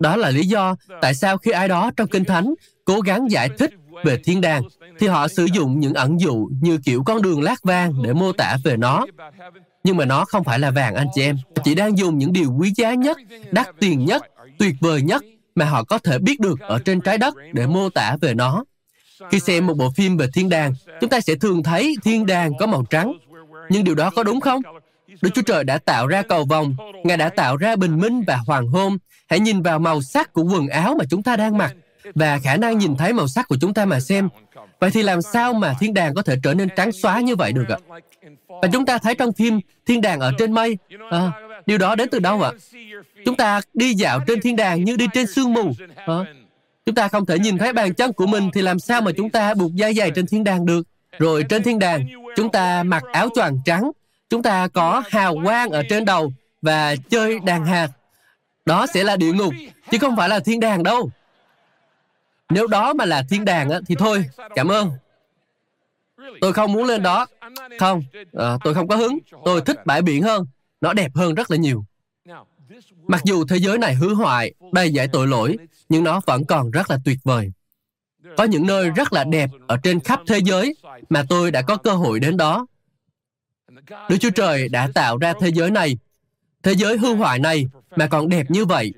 Đó 0.00 0.16
là 0.16 0.30
lý 0.30 0.46
do 0.46 0.76
tại 1.00 1.14
sao 1.14 1.38
khi 1.38 1.50
ai 1.50 1.68
đó 1.68 1.90
trong 1.96 2.08
Kinh 2.08 2.24
Thánh 2.24 2.54
cố 2.84 3.00
gắng 3.00 3.30
giải 3.30 3.48
thích 3.58 3.70
về 4.04 4.20
thiên 4.24 4.40
đàng, 4.40 4.62
thì 4.98 5.06
họ 5.06 5.28
sử 5.28 5.44
dụng 5.44 5.80
những 5.80 5.94
ẩn 5.94 6.20
dụ 6.20 6.48
như 6.62 6.78
kiểu 6.84 7.02
con 7.06 7.22
đường 7.22 7.42
lát 7.42 7.62
vàng 7.62 8.02
để 8.02 8.12
mô 8.12 8.32
tả 8.32 8.56
về 8.64 8.76
nó. 8.76 9.06
Nhưng 9.84 9.96
mà 9.96 10.04
nó 10.04 10.24
không 10.24 10.44
phải 10.44 10.58
là 10.58 10.70
vàng 10.70 10.94
anh 10.94 11.06
chị 11.14 11.22
em. 11.22 11.36
Chỉ 11.64 11.74
đang 11.74 11.98
dùng 11.98 12.18
những 12.18 12.32
điều 12.32 12.52
quý 12.58 12.72
giá 12.76 12.94
nhất, 12.94 13.18
đắt 13.50 13.68
tiền 13.80 14.04
nhất, 14.04 14.22
tuyệt 14.58 14.74
vời 14.80 15.02
nhất 15.02 15.24
mà 15.54 15.64
họ 15.64 15.84
có 15.84 15.98
thể 15.98 16.18
biết 16.18 16.40
được 16.40 16.60
ở 16.60 16.78
trên 16.78 17.00
trái 17.00 17.18
đất 17.18 17.34
để 17.52 17.66
mô 17.66 17.90
tả 17.90 18.16
về 18.20 18.34
nó. 18.34 18.64
Khi 19.30 19.40
xem 19.40 19.66
một 19.66 19.74
bộ 19.74 19.90
phim 19.96 20.16
về 20.16 20.26
thiên 20.34 20.48
đàng, 20.48 20.74
chúng 21.00 21.10
ta 21.10 21.20
sẽ 21.20 21.34
thường 21.34 21.62
thấy 21.62 21.96
thiên 22.04 22.26
đàng 22.26 22.52
có 22.58 22.66
màu 22.66 22.84
trắng. 22.90 23.12
Nhưng 23.68 23.84
điều 23.84 23.94
đó 23.94 24.10
có 24.10 24.22
đúng 24.22 24.40
không? 24.40 24.62
Đức 25.22 25.30
Chúa 25.34 25.42
Trời 25.42 25.64
đã 25.64 25.78
tạo 25.78 26.06
ra 26.06 26.22
cầu 26.22 26.44
vòng, 26.44 26.74
Ngài 27.04 27.16
đã 27.16 27.28
tạo 27.28 27.56
ra 27.56 27.76
bình 27.76 27.98
minh 27.98 28.22
và 28.26 28.36
hoàng 28.36 28.66
hôn. 28.66 28.98
Hãy 29.28 29.40
nhìn 29.40 29.62
vào 29.62 29.78
màu 29.78 30.02
sắc 30.02 30.32
của 30.32 30.42
quần 30.42 30.68
áo 30.68 30.94
mà 30.98 31.04
chúng 31.10 31.22
ta 31.22 31.36
đang 31.36 31.58
mặc 31.58 31.72
và 32.14 32.38
khả 32.38 32.56
năng 32.56 32.78
nhìn 32.78 32.96
thấy 32.96 33.12
màu 33.12 33.28
sắc 33.28 33.48
của 33.48 33.56
chúng 33.60 33.74
ta 33.74 33.84
mà 33.84 34.00
xem. 34.00 34.28
Vậy 34.80 34.90
thì 34.90 35.02
làm 35.02 35.22
sao 35.22 35.52
mà 35.52 35.74
thiên 35.80 35.94
đàng 35.94 36.14
có 36.14 36.22
thể 36.22 36.36
trở 36.42 36.54
nên 36.54 36.68
trắng 36.76 36.92
xóa 36.92 37.20
như 37.20 37.36
vậy 37.36 37.52
được 37.52 37.68
ạ? 37.68 37.76
Và 38.48 38.68
chúng 38.72 38.86
ta 38.86 38.98
thấy 38.98 39.14
trong 39.14 39.32
phim 39.32 39.60
Thiên 39.86 40.00
đàng 40.00 40.20
ở 40.20 40.32
trên 40.38 40.52
mây, 40.52 40.78
à, 41.10 41.32
điều 41.66 41.78
đó 41.78 41.94
đến 41.94 42.08
từ 42.12 42.18
đâu 42.18 42.42
ạ? 42.42 42.52
Chúng 43.24 43.36
ta 43.36 43.60
đi 43.74 43.94
dạo 43.94 44.20
trên 44.26 44.40
thiên 44.40 44.56
đàng 44.56 44.84
như 44.84 44.96
đi 44.96 45.06
trên 45.12 45.26
sương 45.26 45.52
mù. 45.52 45.72
À, 46.06 46.14
chúng 46.90 46.94
ta 46.94 47.08
không 47.08 47.26
thể 47.26 47.38
nhìn 47.38 47.58
thấy 47.58 47.72
bàn 47.72 47.94
chân 47.94 48.12
của 48.12 48.26
mình 48.26 48.50
thì 48.54 48.62
làm 48.62 48.78
sao 48.78 49.00
mà 49.00 49.10
chúng 49.16 49.30
ta 49.30 49.54
buộc 49.54 49.74
dây 49.74 49.94
dày 49.94 50.10
trên 50.10 50.26
thiên 50.26 50.44
đàng 50.44 50.66
được? 50.66 50.82
Rồi 51.18 51.44
trên 51.48 51.62
thiên 51.62 51.78
đàng, 51.78 52.06
chúng 52.36 52.52
ta 52.52 52.82
mặc 52.82 53.02
áo 53.12 53.28
choàng 53.34 53.58
trắng 53.64 53.90
chúng 54.30 54.42
ta 54.42 54.68
có 54.68 55.02
hào 55.10 55.36
quang 55.44 55.70
ở 55.70 55.82
trên 55.88 56.04
đầu 56.04 56.32
và 56.62 56.96
chơi 57.10 57.38
đàn 57.38 57.66
hạt. 57.66 57.88
Đó 58.66 58.86
sẽ 58.94 59.04
là 59.04 59.16
địa 59.16 59.32
ngục, 59.32 59.54
chứ 59.90 59.98
không 59.98 60.16
phải 60.16 60.28
là 60.28 60.40
thiên 60.40 60.60
đàng 60.60 60.82
đâu. 60.82 61.10
Nếu 62.48 62.66
đó 62.66 62.92
mà 62.92 63.04
là 63.04 63.22
thiên 63.30 63.44
đàng 63.44 63.70
thì 63.88 63.94
thôi, 63.94 64.24
cảm 64.54 64.68
ơn. 64.68 64.90
Tôi 66.40 66.52
không 66.52 66.72
muốn 66.72 66.84
lên 66.84 67.02
đó. 67.02 67.26
Không, 67.78 68.02
à, 68.32 68.56
tôi 68.64 68.74
không 68.74 68.88
có 68.88 68.96
hứng. 68.96 69.18
Tôi 69.44 69.60
thích 69.60 69.86
bãi 69.86 70.02
biển 70.02 70.22
hơn. 70.22 70.46
Nó 70.80 70.92
đẹp 70.92 71.10
hơn 71.14 71.34
rất 71.34 71.50
là 71.50 71.56
nhiều. 71.56 71.84
Mặc 73.10 73.24
dù 73.24 73.44
thế 73.44 73.56
giới 73.56 73.78
này 73.78 73.94
hư 73.94 74.14
hoại, 74.14 74.54
đầy 74.72 74.92
dạy 74.92 75.08
tội 75.08 75.26
lỗi, 75.26 75.56
nhưng 75.88 76.04
nó 76.04 76.20
vẫn 76.26 76.44
còn 76.44 76.70
rất 76.70 76.90
là 76.90 76.98
tuyệt 77.04 77.18
vời. 77.24 77.52
Có 78.36 78.44
những 78.44 78.66
nơi 78.66 78.90
rất 78.90 79.12
là 79.12 79.24
đẹp 79.24 79.50
ở 79.66 79.76
trên 79.82 80.00
khắp 80.00 80.20
thế 80.26 80.38
giới 80.38 80.74
mà 81.08 81.24
tôi 81.28 81.50
đã 81.50 81.62
có 81.62 81.76
cơ 81.76 81.92
hội 81.92 82.20
đến 82.20 82.36
đó. 82.36 82.66
Đức 84.08 84.16
Chúa 84.20 84.30
Trời 84.30 84.68
đã 84.68 84.88
tạo 84.94 85.18
ra 85.18 85.32
thế 85.40 85.48
giới 85.48 85.70
này, 85.70 85.98
thế 86.62 86.72
giới 86.74 86.98
hư 86.98 87.14
hoại 87.14 87.38
này 87.38 87.66
mà 87.96 88.06
còn 88.06 88.28
đẹp 88.28 88.50
như 88.50 88.64
vậy, 88.64 88.92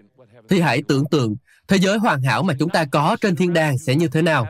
thì 0.49 0.61
hãy 0.61 0.83
tưởng 0.89 1.05
tượng 1.11 1.37
thế 1.69 1.79
giới 1.79 1.99
hoàn 1.99 2.23
hảo 2.23 2.43
mà 2.43 2.55
chúng 2.59 2.71
ta 2.71 2.85
có 2.85 3.17
trên 3.21 3.37
thiên 3.37 3.53
đàng 3.53 3.79
sẽ 3.79 3.95
như 3.95 4.09
thế 4.09 4.23
nào. 4.23 4.47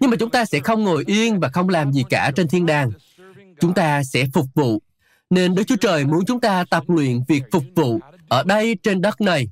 Nhưng 0.00 0.10
mà 0.10 0.16
chúng 0.20 0.30
ta 0.30 0.44
sẽ 0.44 0.60
không 0.60 0.84
ngồi 0.84 1.04
yên 1.06 1.40
và 1.40 1.48
không 1.48 1.68
làm 1.68 1.92
gì 1.92 2.04
cả 2.10 2.32
trên 2.36 2.48
thiên 2.48 2.66
đàng. 2.66 2.90
Chúng 3.60 3.74
ta 3.74 4.04
sẽ 4.04 4.24
phục 4.32 4.46
vụ. 4.54 4.82
Nên 5.30 5.54
Đức 5.54 5.62
Chúa 5.66 5.76
Trời 5.76 6.04
muốn 6.04 6.24
chúng 6.24 6.40
ta 6.40 6.64
tập 6.70 6.84
luyện 6.88 7.22
việc 7.28 7.42
phục 7.52 7.64
vụ 7.74 8.00
ở 8.28 8.42
đây 8.42 8.76
trên 8.82 9.00
đất 9.00 9.20
này. 9.20 9.48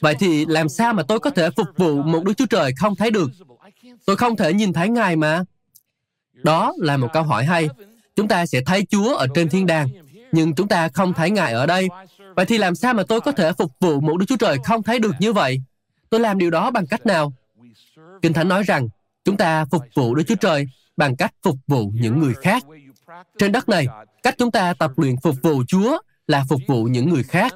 Vậy 0.00 0.14
thì 0.18 0.46
làm 0.46 0.68
sao 0.68 0.92
mà 0.92 1.02
tôi 1.02 1.20
có 1.20 1.30
thể 1.30 1.50
phục 1.50 1.68
vụ 1.76 2.02
một 2.02 2.24
Đức 2.24 2.32
Chúa 2.36 2.46
Trời 2.46 2.72
không 2.76 2.96
thấy 2.96 3.10
được? 3.10 3.30
Tôi 4.06 4.16
không 4.16 4.36
thể 4.36 4.52
nhìn 4.52 4.72
thấy 4.72 4.88
Ngài 4.88 5.16
mà. 5.16 5.44
Đó 6.32 6.72
là 6.78 6.96
một 6.96 7.08
câu 7.12 7.22
hỏi 7.22 7.44
hay. 7.44 7.68
Chúng 8.16 8.28
ta 8.28 8.46
sẽ 8.46 8.60
thấy 8.66 8.86
Chúa 8.90 9.14
ở 9.14 9.26
trên 9.34 9.48
thiên 9.48 9.66
đàng, 9.66 9.88
nhưng 10.32 10.54
chúng 10.54 10.68
ta 10.68 10.88
không 10.88 11.12
thấy 11.12 11.30
Ngài 11.30 11.52
ở 11.52 11.66
đây. 11.66 11.88
Vậy 12.36 12.46
thì 12.46 12.58
làm 12.58 12.74
sao 12.74 12.94
mà 12.94 13.02
tôi 13.08 13.20
có 13.20 13.32
thể 13.32 13.52
phục 13.52 13.72
vụ 13.80 14.00
một 14.00 14.16
Đức 14.16 14.26
Chúa 14.28 14.36
Trời 14.36 14.58
không 14.64 14.82
thấy 14.82 14.98
được 14.98 15.14
như 15.20 15.32
vậy? 15.32 15.62
Tôi 16.10 16.20
làm 16.20 16.38
điều 16.38 16.50
đó 16.50 16.70
bằng 16.70 16.86
cách 16.86 17.06
nào? 17.06 17.32
Kinh 18.22 18.32
Thánh 18.32 18.48
nói 18.48 18.62
rằng, 18.62 18.88
chúng 19.24 19.36
ta 19.36 19.64
phục 19.64 19.82
vụ 19.94 20.14
Đức 20.14 20.22
Chúa 20.28 20.34
Trời 20.34 20.66
bằng 20.96 21.16
cách 21.16 21.34
phục 21.42 21.56
vụ 21.66 21.92
những 21.94 22.18
người 22.18 22.34
khác. 22.34 22.64
Trên 23.38 23.52
đất 23.52 23.68
này, 23.68 23.86
cách 24.22 24.34
chúng 24.38 24.50
ta 24.50 24.74
tập 24.74 24.90
luyện 24.96 25.16
phục 25.22 25.34
vụ 25.42 25.62
Chúa 25.68 25.98
là 26.26 26.44
phục 26.48 26.60
vụ 26.66 26.84
những 26.84 27.08
người 27.08 27.22
khác. 27.22 27.54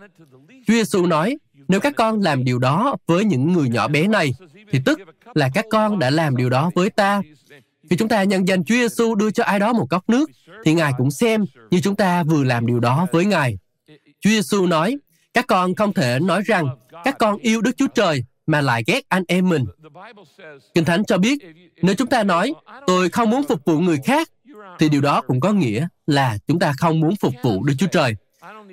Chúa 0.67 0.75
Giêsu 0.75 1.07
nói, 1.07 1.37
nếu 1.69 1.81
các 1.81 1.93
con 1.97 2.21
làm 2.21 2.45
điều 2.45 2.59
đó 2.59 2.97
với 3.07 3.25
những 3.25 3.53
người 3.53 3.69
nhỏ 3.69 3.89
bé 3.89 4.07
này, 4.09 4.35
thì 4.71 4.81
tức 4.85 4.99
là 5.35 5.51
các 5.55 5.65
con 5.71 5.99
đã 5.99 6.11
làm 6.11 6.37
điều 6.37 6.51
đó 6.51 6.71
với 6.75 6.91
ta. 6.91 7.23
Khi 7.91 7.97
chúng 7.97 8.09
ta 8.09 8.23
nhân 8.23 8.49
danh 8.49 8.65
Chúa 8.65 8.75
Giêsu 8.75 9.15
đưa 9.15 9.31
cho 9.31 9.45
ai 9.45 9.59
đó 9.59 9.73
một 9.73 9.87
cốc 9.91 10.09
nước, 10.09 10.31
thì 10.65 10.75
Ngài 10.75 10.93
cũng 10.99 11.11
xem 11.11 11.45
như 11.71 11.81
chúng 11.81 11.97
ta 11.97 12.23
vừa 12.23 12.45
làm 12.45 12.67
điều 12.67 12.81
đó 12.81 13.07
với 13.13 13.25
Ngài. 13.25 13.59
Chúa 14.21 14.31
Giêsu 14.31 14.67
nói, 14.67 14.97
các 15.35 15.47
con 15.47 15.75
không 15.75 15.93
thể 15.93 16.19
nói 16.21 16.43
rằng 16.47 16.69
các 17.05 17.19
con 17.19 17.37
yêu 17.37 17.61
Đức 17.61 17.77
Chúa 17.77 17.87
Trời 17.95 18.25
mà 18.47 18.61
lại 18.61 18.83
ghét 18.87 19.01
anh 19.09 19.25
em 19.29 19.49
mình. 19.49 19.65
Kinh 20.75 20.85
Thánh 20.85 21.05
cho 21.05 21.19
biết, 21.19 21.39
nếu 21.83 21.95
chúng 21.95 22.09
ta 22.09 22.23
nói, 22.23 22.55
tôi 22.87 23.11
không 23.11 23.31
muốn 23.31 23.43
phục 23.49 23.65
vụ 23.65 23.79
người 23.79 23.99
khác, 24.05 24.29
thì 24.79 24.89
điều 24.89 25.01
đó 25.01 25.21
cũng 25.21 25.41
có 25.41 25.53
nghĩa 25.53 25.89
là 26.07 26.39
chúng 26.47 26.59
ta 26.59 26.73
không 26.79 27.01
muốn 27.01 27.17
phục 27.17 27.35
vụ 27.43 27.65
Đức 27.65 27.75
Chúa 27.79 27.87
Trời. 27.87 28.15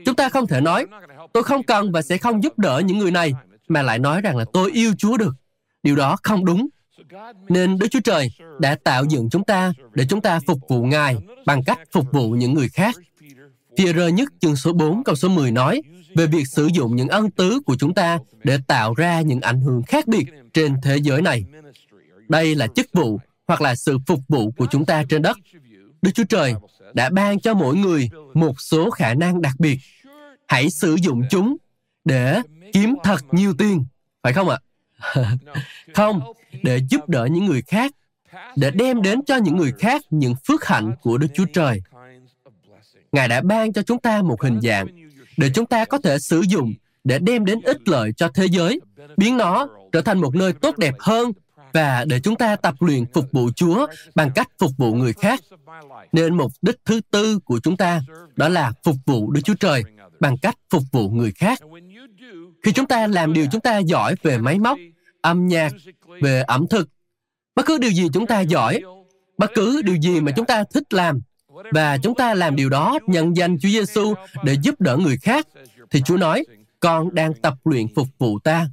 Chúng 0.05 0.15
ta 0.15 0.29
không 0.29 0.47
thể 0.47 0.61
nói, 0.61 0.85
tôi 1.33 1.43
không 1.43 1.63
cần 1.63 1.91
và 1.91 2.01
sẽ 2.01 2.17
không 2.17 2.43
giúp 2.43 2.59
đỡ 2.59 2.81
những 2.85 2.97
người 2.97 3.11
này, 3.11 3.33
mà 3.67 3.81
lại 3.81 3.99
nói 3.99 4.21
rằng 4.21 4.37
là 4.37 4.45
tôi 4.53 4.71
yêu 4.71 4.93
Chúa 4.97 5.17
được. 5.17 5.35
Điều 5.83 5.95
đó 5.95 6.17
không 6.23 6.45
đúng. 6.45 6.67
Nên 7.49 7.79
Đức 7.79 7.87
Chúa 7.91 7.99
Trời 7.99 8.31
đã 8.59 8.75
tạo 8.83 9.05
dựng 9.05 9.29
chúng 9.29 9.43
ta 9.43 9.73
để 9.93 10.05
chúng 10.09 10.21
ta 10.21 10.39
phục 10.47 10.59
vụ 10.69 10.83
Ngài 10.83 11.15
bằng 11.45 11.63
cách 11.63 11.79
phục 11.91 12.05
vụ 12.11 12.29
những 12.29 12.53
người 12.53 12.69
khác. 12.69 12.95
Phi-rơ 13.77 14.07
nhất 14.07 14.33
chương 14.39 14.55
số 14.55 14.73
4 14.73 15.03
câu 15.03 15.15
số 15.15 15.29
10 15.29 15.51
nói 15.51 15.81
về 16.15 16.27
việc 16.27 16.47
sử 16.47 16.69
dụng 16.73 16.95
những 16.95 17.07
ân 17.07 17.31
tứ 17.31 17.59
của 17.65 17.75
chúng 17.79 17.93
ta 17.93 18.19
để 18.43 18.57
tạo 18.67 18.93
ra 18.93 19.21
những 19.21 19.41
ảnh 19.41 19.61
hưởng 19.61 19.83
khác 19.83 20.07
biệt 20.07 20.25
trên 20.53 20.75
thế 20.83 20.97
giới 20.97 21.21
này. 21.21 21.45
Đây 22.29 22.55
là 22.55 22.67
chức 22.67 22.87
vụ 22.93 23.19
hoặc 23.47 23.61
là 23.61 23.75
sự 23.75 23.97
phục 24.07 24.19
vụ 24.27 24.51
của 24.51 24.65
chúng 24.71 24.85
ta 24.85 25.03
trên 25.09 25.21
đất. 25.21 25.37
Đức 26.01 26.11
Chúa 26.13 26.23
Trời 26.23 26.53
đã 26.93 27.09
ban 27.09 27.39
cho 27.39 27.53
mỗi 27.53 27.75
người 27.75 28.09
một 28.33 28.61
số 28.61 28.89
khả 28.89 29.13
năng 29.13 29.41
đặc 29.41 29.53
biệt. 29.59 29.79
Hãy 30.51 30.69
sử 30.69 30.95
dụng 30.95 31.23
chúng 31.29 31.57
để 32.05 32.41
kiếm 32.73 32.95
thật 33.03 33.19
nhiều 33.31 33.53
tiền, 33.57 33.85
phải 34.23 34.33
không 34.33 34.49
ạ? 34.49 34.57
không, 35.93 36.21
để 36.63 36.79
giúp 36.89 37.09
đỡ 37.09 37.25
những 37.25 37.45
người 37.45 37.61
khác, 37.61 37.91
để 38.55 38.71
đem 38.71 39.01
đến 39.01 39.25
cho 39.25 39.37
những 39.37 39.57
người 39.57 39.71
khác 39.79 40.01
những 40.09 40.35
phước 40.47 40.65
hạnh 40.65 40.95
của 41.01 41.17
Đức 41.17 41.27
Chúa 41.33 41.45
Trời. 41.53 41.81
Ngài 43.11 43.27
đã 43.27 43.41
ban 43.41 43.73
cho 43.73 43.81
chúng 43.81 43.99
ta 43.99 44.21
một 44.21 44.41
hình 44.41 44.61
dạng 44.61 44.87
để 45.37 45.49
chúng 45.53 45.65
ta 45.65 45.85
có 45.85 45.97
thể 45.97 46.19
sử 46.19 46.41
dụng 46.41 46.73
để 47.03 47.19
đem 47.19 47.45
đến 47.45 47.61
ích 47.61 47.87
lợi 47.87 48.13
cho 48.17 48.27
thế 48.33 48.45
giới, 48.45 48.79
biến 49.17 49.37
nó 49.37 49.67
trở 49.91 50.01
thành 50.01 50.21
một 50.21 50.35
nơi 50.35 50.53
tốt 50.53 50.77
đẹp 50.77 50.93
hơn 50.99 51.31
và 51.73 52.05
để 52.05 52.19
chúng 52.19 52.35
ta 52.35 52.55
tập 52.55 52.75
luyện 52.79 53.05
phục 53.13 53.25
vụ 53.31 53.49
Chúa 53.55 53.87
bằng 54.15 54.31
cách 54.35 54.47
phục 54.59 54.71
vụ 54.77 54.93
người 54.93 55.13
khác. 55.13 55.39
Nên 56.11 56.37
mục 56.37 56.51
đích 56.61 56.75
thứ 56.85 57.01
tư 57.11 57.39
của 57.39 57.59
chúng 57.63 57.77
ta 57.77 58.01
đó 58.35 58.49
là 58.49 58.71
phục 58.83 58.95
vụ 59.05 59.31
Đức 59.31 59.41
Chúa 59.43 59.55
Trời 59.59 59.83
bằng 60.21 60.37
cách 60.37 60.57
phục 60.69 60.83
vụ 60.91 61.09
người 61.09 61.31
khác. 61.31 61.59
Khi 62.63 62.71
chúng 62.71 62.87
ta 62.87 63.07
làm 63.07 63.33
điều 63.33 63.45
chúng 63.51 63.61
ta 63.61 63.77
giỏi 63.77 64.15
về 64.23 64.37
máy 64.37 64.59
móc, 64.59 64.77
âm 65.21 65.47
nhạc, 65.47 65.73
về 66.21 66.41
ẩm 66.41 66.67
thực, 66.67 66.89
bất 67.55 67.65
cứ 67.65 67.77
điều 67.77 67.91
gì 67.91 68.07
chúng 68.13 68.27
ta 68.27 68.39
giỏi, 68.39 68.81
bất 69.37 69.51
cứ 69.55 69.81
điều 69.81 69.95
gì 69.95 70.21
mà 70.21 70.31
chúng 70.35 70.45
ta 70.45 70.63
thích 70.63 70.93
làm, 70.93 71.21
và 71.71 71.97
chúng 71.97 72.15
ta 72.15 72.33
làm 72.33 72.55
điều 72.55 72.69
đó 72.69 72.99
nhận 73.07 73.37
danh 73.37 73.59
Chúa 73.59 73.69
Giêsu 73.69 74.13
để 74.43 74.57
giúp 74.61 74.81
đỡ 74.81 74.97
người 74.97 75.17
khác, 75.17 75.47
thì 75.91 76.01
Chúa 76.01 76.17
nói, 76.17 76.43
con 76.79 77.15
đang 77.15 77.33
tập 77.33 77.53
luyện 77.63 77.93
phục 77.95 78.07
vụ 78.17 78.39
ta. 78.39 78.69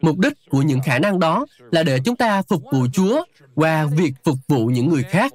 Mục 0.00 0.18
đích 0.18 0.32
của 0.50 0.62
những 0.62 0.80
khả 0.84 0.98
năng 0.98 1.18
đó 1.18 1.46
là 1.70 1.82
để 1.82 1.98
chúng 2.04 2.16
ta 2.16 2.42
phục 2.42 2.62
vụ 2.72 2.86
Chúa 2.92 3.24
qua 3.54 3.86
việc 3.86 4.12
phục 4.24 4.38
vụ 4.48 4.66
những 4.66 4.88
người 4.88 5.02
khác. 5.02 5.32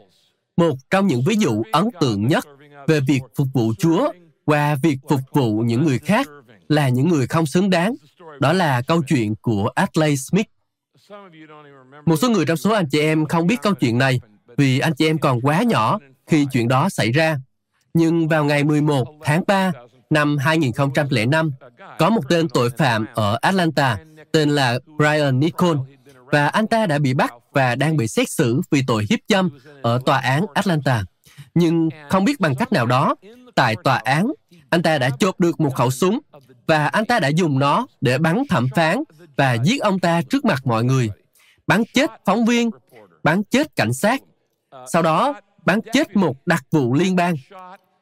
Một 0.57 0.73
trong 0.89 1.07
những 1.07 1.21
ví 1.27 1.35
dụ 1.35 1.63
ấn 1.71 1.89
tượng 1.99 2.27
nhất 2.27 2.45
về 2.87 2.99
việc 3.07 3.21
phục 3.35 3.47
vụ 3.53 3.73
Chúa 3.79 4.11
qua 4.47 4.75
việc 4.75 4.97
phục 5.09 5.19
vụ 5.33 5.59
những 5.59 5.85
người 5.85 5.99
khác 5.99 6.27
là 6.69 6.89
những 6.89 7.07
người 7.07 7.27
không 7.27 7.45
xứng 7.45 7.69
đáng. 7.69 7.95
Đó 8.39 8.53
là 8.53 8.81
câu 8.81 9.01
chuyện 9.07 9.35
của 9.41 9.69
Adlai 9.75 10.17
Smith. 10.17 10.47
Một 12.05 12.15
số 12.17 12.29
người 12.29 12.45
trong 12.45 12.57
số 12.57 12.71
anh 12.71 12.89
chị 12.91 12.99
em 12.99 13.25
không 13.25 13.47
biết 13.47 13.61
câu 13.61 13.73
chuyện 13.73 13.97
này 13.97 14.21
vì 14.57 14.79
anh 14.79 14.93
chị 14.95 15.07
em 15.07 15.17
còn 15.17 15.41
quá 15.41 15.63
nhỏ 15.63 15.99
khi 16.27 16.47
chuyện 16.51 16.67
đó 16.67 16.89
xảy 16.89 17.11
ra. 17.11 17.37
Nhưng 17.93 18.27
vào 18.27 18.45
ngày 18.45 18.63
11 18.63 19.07
tháng 19.23 19.43
3 19.47 19.71
năm 20.09 20.37
2005, 20.37 21.51
có 21.99 22.09
một 22.09 22.21
tên 22.29 22.49
tội 22.49 22.69
phạm 22.69 23.05
ở 23.15 23.37
Atlanta 23.41 23.97
tên 24.31 24.49
là 24.49 24.79
Brian 24.97 25.39
Nicole 25.39 25.79
và 26.31 26.47
anh 26.47 26.67
ta 26.67 26.85
đã 26.85 26.99
bị 26.99 27.13
bắt 27.13 27.33
và 27.53 27.75
đang 27.75 27.97
bị 27.97 28.07
xét 28.07 28.29
xử 28.29 28.61
vì 28.71 28.83
tội 28.87 29.05
hiếp 29.09 29.19
dâm 29.27 29.49
ở 29.81 30.01
tòa 30.05 30.17
án 30.17 30.45
Atlanta. 30.53 31.03
Nhưng 31.55 31.89
không 32.09 32.25
biết 32.25 32.39
bằng 32.39 32.55
cách 32.55 32.71
nào 32.71 32.85
đó, 32.85 33.15
tại 33.57 33.75
tòa 33.83 33.97
án, 33.97 34.31
anh 34.69 34.81
ta 34.81 34.97
đã 34.97 35.09
chộp 35.19 35.39
được 35.39 35.59
một 35.59 35.75
khẩu 35.75 35.91
súng 35.91 36.19
và 36.67 36.87
anh 36.87 37.05
ta 37.05 37.19
đã 37.19 37.27
dùng 37.27 37.59
nó 37.59 37.87
để 38.01 38.17
bắn 38.17 38.43
thẩm 38.49 38.67
phán 38.75 39.03
và 39.37 39.57
giết 39.63 39.81
ông 39.81 39.99
ta 39.99 40.21
trước 40.29 40.45
mặt 40.45 40.67
mọi 40.67 40.83
người. 40.83 41.09
Bắn 41.67 41.83
chết 41.93 42.11
phóng 42.25 42.45
viên, 42.45 42.69
bắn 43.23 43.43
chết 43.43 43.75
cảnh 43.75 43.93
sát. 43.93 44.21
Sau 44.87 45.01
đó, 45.01 45.33
bắn 45.65 45.79
chết 45.93 46.15
một 46.15 46.35
đặc 46.45 46.63
vụ 46.71 46.93
liên 46.93 47.15
bang. 47.15 47.35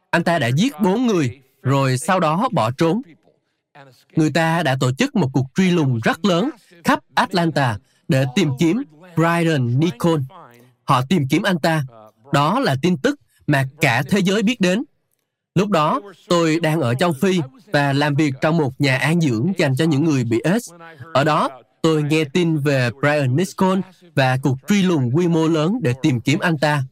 Anh 0.09 0.23
ta 0.23 0.39
đã 0.39 0.47
giết 0.47 0.73
bốn 0.81 1.07
người, 1.07 1.41
rồi 1.61 1.97
sau 1.97 2.19
đó 2.19 2.49
bỏ 2.51 2.71
trốn. 2.71 3.01
Người 4.15 4.31
ta 4.31 4.63
đã 4.63 4.77
tổ 4.79 4.91
chức 4.93 5.15
một 5.15 5.29
cuộc 5.33 5.45
truy 5.55 5.71
lùng 5.71 5.99
rất 6.03 6.25
lớn 6.25 6.49
khắp 6.83 6.99
Atlanta 7.15 7.77
để 8.07 8.25
tìm 8.35 8.49
kiếm 8.59 8.83
Brian 9.15 9.79
Nicole. 9.79 10.23
Họ 10.83 11.01
tìm 11.09 11.27
kiếm 11.29 11.43
anh 11.43 11.59
ta. 11.59 11.83
Đó 12.33 12.59
là 12.59 12.75
tin 12.81 12.97
tức 12.97 13.19
mà 13.47 13.65
cả 13.81 14.03
thế 14.09 14.19
giới 14.19 14.43
biết 14.43 14.61
đến. 14.61 14.83
Lúc 15.55 15.69
đó, 15.69 16.01
tôi 16.27 16.59
đang 16.59 16.81
ở 16.81 16.95
châu 16.95 17.13
Phi 17.21 17.41
và 17.71 17.93
làm 17.93 18.15
việc 18.15 18.33
trong 18.41 18.57
một 18.57 18.81
nhà 18.81 18.97
an 18.97 19.21
dưỡng 19.21 19.53
dành 19.57 19.75
cho 19.75 19.85
những 19.85 20.03
người 20.03 20.23
bị 20.23 20.39
AIDS. 20.39 20.73
Ở 21.13 21.23
đó, 21.23 21.49
tôi 21.81 22.03
nghe 22.03 22.23
tin 22.23 22.57
về 22.57 22.89
Brian 22.99 23.35
Nichol 23.35 23.79
và 24.15 24.37
cuộc 24.43 24.57
truy 24.67 24.83
lùng 24.83 25.11
quy 25.13 25.27
mô 25.27 25.47
lớn 25.47 25.79
để 25.81 25.93
tìm 26.01 26.21
kiếm 26.21 26.39
anh 26.39 26.57
ta. 26.57 26.83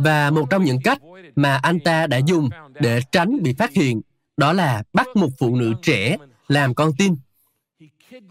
Và 0.00 0.30
một 0.30 0.46
trong 0.50 0.64
những 0.64 0.78
cách 0.84 0.98
mà 1.36 1.56
anh 1.56 1.80
ta 1.80 2.06
đã 2.06 2.18
dùng 2.26 2.50
để 2.74 3.00
tránh 3.12 3.42
bị 3.42 3.54
phát 3.58 3.72
hiện 3.72 4.00
đó 4.36 4.52
là 4.52 4.82
bắt 4.92 5.06
một 5.14 5.28
phụ 5.38 5.56
nữ 5.56 5.72
trẻ 5.82 6.16
làm 6.48 6.74
con 6.74 6.90
tin. 6.98 7.16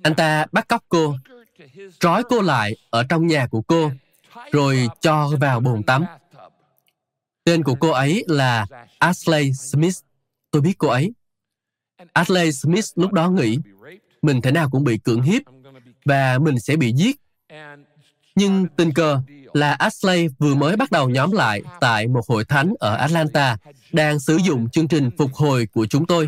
Anh 0.02 0.16
ta 0.16 0.46
bắt 0.52 0.68
cóc 0.68 0.84
cô, 0.90 1.16
trói 2.00 2.24
cô 2.30 2.42
lại 2.42 2.76
ở 2.90 3.04
trong 3.10 3.28
nhà 3.28 3.48
của 3.48 3.62
cô, 3.62 3.92
rồi 4.52 4.88
cho 5.02 5.32
vào 5.40 5.60
bồn 5.60 5.84
tắm. 5.84 6.06
Tên 7.50 7.64
của 7.64 7.76
cô 7.76 7.90
ấy 7.90 8.24
là 8.28 8.66
Ashley 9.00 9.54
Smith. 9.54 9.96
Tôi 10.52 10.62
biết 10.62 10.74
cô 10.78 10.88
ấy. 10.88 11.14
Ashley 12.14 12.52
Smith 12.52 12.86
lúc 12.96 13.14
đó 13.14 13.30
nghĩ 13.30 13.58
mình 14.22 14.42
thế 14.42 14.52
nào 14.52 14.70
cũng 14.70 14.84
bị 14.84 14.98
cưỡng 14.98 15.22
hiếp 15.22 15.42
và 16.06 16.38
mình 16.38 16.60
sẽ 16.60 16.76
bị 16.76 16.94
giết. 16.94 17.16
Nhưng 18.36 18.68
tình 18.78 18.94
cờ, 18.94 19.22
là 19.54 19.74
Ashley 19.74 20.28
vừa 20.28 20.56
mới 20.56 20.76
bắt 20.76 20.92
đầu 20.92 21.10
nhóm 21.10 21.32
lại 21.32 21.62
tại 21.82 22.08
một 22.08 22.28
hội 22.28 22.46
thánh 22.46 22.74
ở 22.80 22.96
Atlanta, 22.96 23.58
đang 23.92 24.20
sử 24.20 24.38
dụng 24.38 24.70
chương 24.70 24.88
trình 24.88 25.10
phục 25.18 25.34
hồi 25.34 25.68
của 25.74 25.86
chúng 25.86 26.06
tôi. 26.06 26.28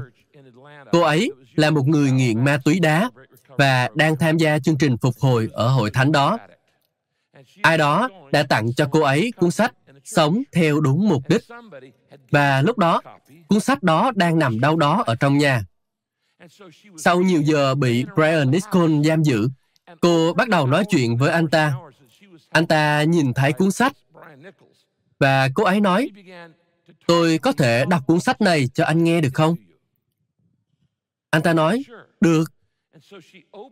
Cô 0.92 1.02
ấy 1.02 1.32
là 1.56 1.70
một 1.70 1.88
người 1.88 2.12
nghiện 2.12 2.46
ma 2.46 2.58
túy 2.66 2.80
đá 2.80 3.10
và 3.48 3.90
đang 3.96 4.18
tham 4.18 4.38
gia 4.38 4.60
chương 4.60 4.78
trình 4.78 4.98
phục 4.98 5.16
hồi 5.20 5.50
ở 5.54 5.68
hội 5.68 5.92
thánh 5.92 6.12
đó. 6.12 6.38
Ai 7.62 7.78
đó 7.78 8.10
đã 8.32 8.44
tặng 8.44 8.74
cho 8.74 8.88
cô 8.92 9.02
ấy 9.02 9.32
cuốn 9.38 9.52
sách 9.52 9.74
Sống 10.04 10.44
theo 10.52 10.80
đúng 10.80 11.10
mục 11.10 11.24
đích. 11.30 11.44
Và 12.32 12.62
lúc 12.62 12.78
đó, 12.78 13.02
cuốn 13.48 13.60
sách 13.60 13.84
đó 13.84 14.12
đang 14.16 14.40
nằm 14.40 14.60
đâu 14.60 14.76
đó 14.76 15.04
ở 15.06 15.16
trong 15.16 15.38
nhà. 15.38 15.66
Sau 16.98 17.22
nhiều 17.22 17.42
giờ 17.42 17.76
bị 17.76 18.06
Brian 18.16 18.52
Nichols 18.52 19.06
giam 19.08 19.24
giữ, 19.24 19.50
cô 20.02 20.34
bắt 20.34 20.50
đầu 20.50 20.68
nói 20.68 20.84
chuyện 20.90 21.18
với 21.18 21.32
anh 21.32 21.48
ta. 21.48 21.74
Anh 22.50 22.68
ta 22.68 23.04
nhìn 23.04 23.34
thấy 23.34 23.54
cuốn 23.54 23.72
sách 23.72 23.94
và 25.20 25.50
cô 25.56 25.64
ấy 25.64 25.82
nói, 25.82 26.10
tôi 27.08 27.38
có 27.38 27.52
thể 27.52 27.86
đọc 27.86 28.04
cuốn 28.08 28.20
sách 28.20 28.42
này 28.42 28.68
cho 28.74 28.86
anh 28.86 29.04
nghe 29.04 29.22
được 29.22 29.30
không? 29.34 29.56
Anh 31.30 31.42
ta 31.42 31.54
nói, 31.54 31.84
được. 32.22 32.44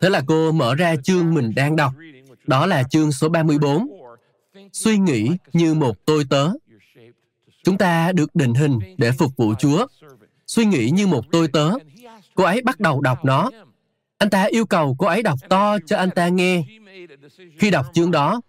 Thế 0.02 0.10
là 0.10 0.22
cô 0.28 0.52
mở 0.52 0.76
ra 0.76 0.96
chương 1.04 1.34
mình 1.34 1.54
đang 1.56 1.76
đọc. 1.76 1.94
Đó 2.48 2.66
là 2.66 2.84
chương 2.84 3.12
số 3.12 3.30
34. 3.30 3.99
Suy 4.74 4.98
nghĩ 4.98 5.30
như 5.54 5.74
một 5.74 6.06
tôi 6.06 6.24
tớ. 6.30 6.50
Chúng 7.64 7.78
ta 7.78 8.12
được 8.12 8.36
định 8.36 8.54
hình 8.54 8.80
để 8.98 9.12
phục 9.12 9.38
vụ 9.38 9.54
Chúa. 9.60 9.88
Suy 10.48 10.66
nghĩ 10.66 10.90
như 10.90 11.08
một 11.08 11.26
tôi 11.32 11.48
tớ. 11.48 11.72
Cô 12.36 12.44
ấy 12.44 12.62
bắt 12.62 12.80
đầu 12.80 13.02
đọc 13.02 13.26
nó. 13.26 13.52
Anh 14.18 14.30
ta 14.30 14.44
yêu 14.44 14.66
cầu 14.66 14.96
cô 15.00 15.08
ấy 15.08 15.24
đọc 15.24 15.40
to 15.50 15.78
cho 15.86 15.98
anh 15.98 16.10
ta 16.16 16.28
nghe. 16.28 16.64
Khi 17.60 17.72
đọc 17.72 17.86
chương 17.94 18.12
đó, 18.12 18.42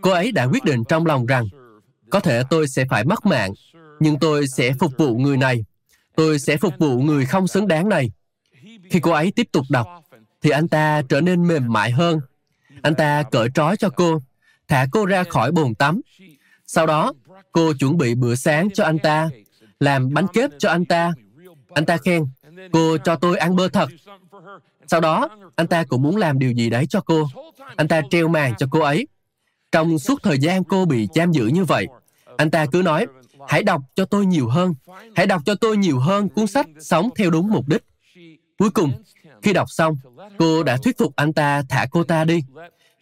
cô 0.00 0.10
ấy 0.10 0.32
đã 0.32 0.44
quyết 0.44 0.64
định 0.64 0.84
trong 0.88 1.06
lòng 1.06 1.26
rằng 1.26 1.48
có 2.10 2.20
thể 2.20 2.42
tôi 2.50 2.68
sẽ 2.68 2.84
phải 2.90 3.04
mất 3.04 3.26
mạng, 3.26 3.52
nhưng 4.00 4.18
tôi 4.18 4.46
sẽ 4.48 4.72
phục 4.80 4.92
vụ 4.98 5.16
người 5.18 5.36
này. 5.36 5.64
Tôi 6.16 6.38
sẽ 6.38 6.56
phục 6.56 6.74
vụ 6.78 7.00
người 7.02 7.26
không 7.26 7.48
xứng 7.48 7.68
đáng 7.68 7.88
này. 7.88 8.10
Khi 8.90 9.00
cô 9.00 9.10
ấy 9.10 9.32
tiếp 9.36 9.48
tục 9.52 9.64
đọc, 9.68 9.88
thì 10.42 10.50
anh 10.50 10.68
ta 10.68 11.02
trở 11.08 11.20
nên 11.20 11.48
mềm 11.48 11.72
mại 11.72 11.90
hơn. 11.90 12.20
Anh 12.82 12.94
ta 12.94 13.22
cởi 13.22 13.48
trói 13.54 13.76
cho 13.76 13.90
cô, 13.90 14.22
thả 14.68 14.86
cô 14.92 15.06
ra 15.06 15.24
khỏi 15.24 15.52
bồn 15.52 15.74
tắm. 15.74 16.00
Sau 16.66 16.86
đó, 16.86 17.12
cô 17.52 17.72
chuẩn 17.72 17.98
bị 17.98 18.14
bữa 18.14 18.34
sáng 18.34 18.68
cho 18.74 18.84
anh 18.84 18.98
ta, 18.98 19.28
làm 19.80 20.14
bánh 20.14 20.26
kếp 20.32 20.50
cho 20.58 20.70
anh 20.70 20.84
ta. 20.84 21.12
Anh 21.74 21.86
ta 21.86 21.96
khen, 21.96 22.26
cô 22.72 22.98
cho 22.98 23.16
tôi 23.16 23.36
ăn 23.36 23.56
bơ 23.56 23.68
thật. 23.68 23.88
Sau 24.86 25.00
đó, 25.00 25.28
anh 25.56 25.66
ta 25.66 25.84
cũng 25.84 26.02
muốn 26.02 26.16
làm 26.16 26.38
điều 26.38 26.52
gì 26.52 26.70
đấy 26.70 26.86
cho 26.86 27.00
cô. 27.00 27.28
Anh 27.76 27.88
ta 27.88 28.02
treo 28.10 28.28
màn 28.28 28.54
cho 28.58 28.66
cô 28.70 28.80
ấy. 28.80 29.06
Trong 29.72 29.98
suốt 29.98 30.22
thời 30.22 30.38
gian 30.38 30.64
cô 30.64 30.84
bị 30.84 31.08
giam 31.14 31.32
giữ 31.32 31.46
như 31.46 31.64
vậy, 31.64 31.86
anh 32.36 32.50
ta 32.50 32.66
cứ 32.66 32.82
nói, 32.82 33.06
hãy 33.48 33.62
đọc 33.62 33.82
cho 33.94 34.04
tôi 34.04 34.26
nhiều 34.26 34.48
hơn. 34.48 34.74
Hãy 35.16 35.26
đọc 35.26 35.42
cho 35.46 35.54
tôi 35.54 35.76
nhiều 35.76 35.98
hơn 35.98 36.28
cuốn 36.28 36.46
sách 36.46 36.66
Sống 36.80 37.10
theo 37.16 37.30
đúng 37.30 37.50
mục 37.50 37.68
đích. 37.68 37.84
Cuối 38.58 38.70
cùng, 38.70 38.92
khi 39.42 39.52
đọc 39.52 39.70
xong, 39.70 39.96
cô 40.38 40.62
đã 40.62 40.76
thuyết 40.76 40.98
phục 40.98 41.16
anh 41.16 41.32
ta 41.32 41.62
thả 41.68 41.86
cô 41.90 42.04
ta 42.04 42.24
đi. 42.24 42.42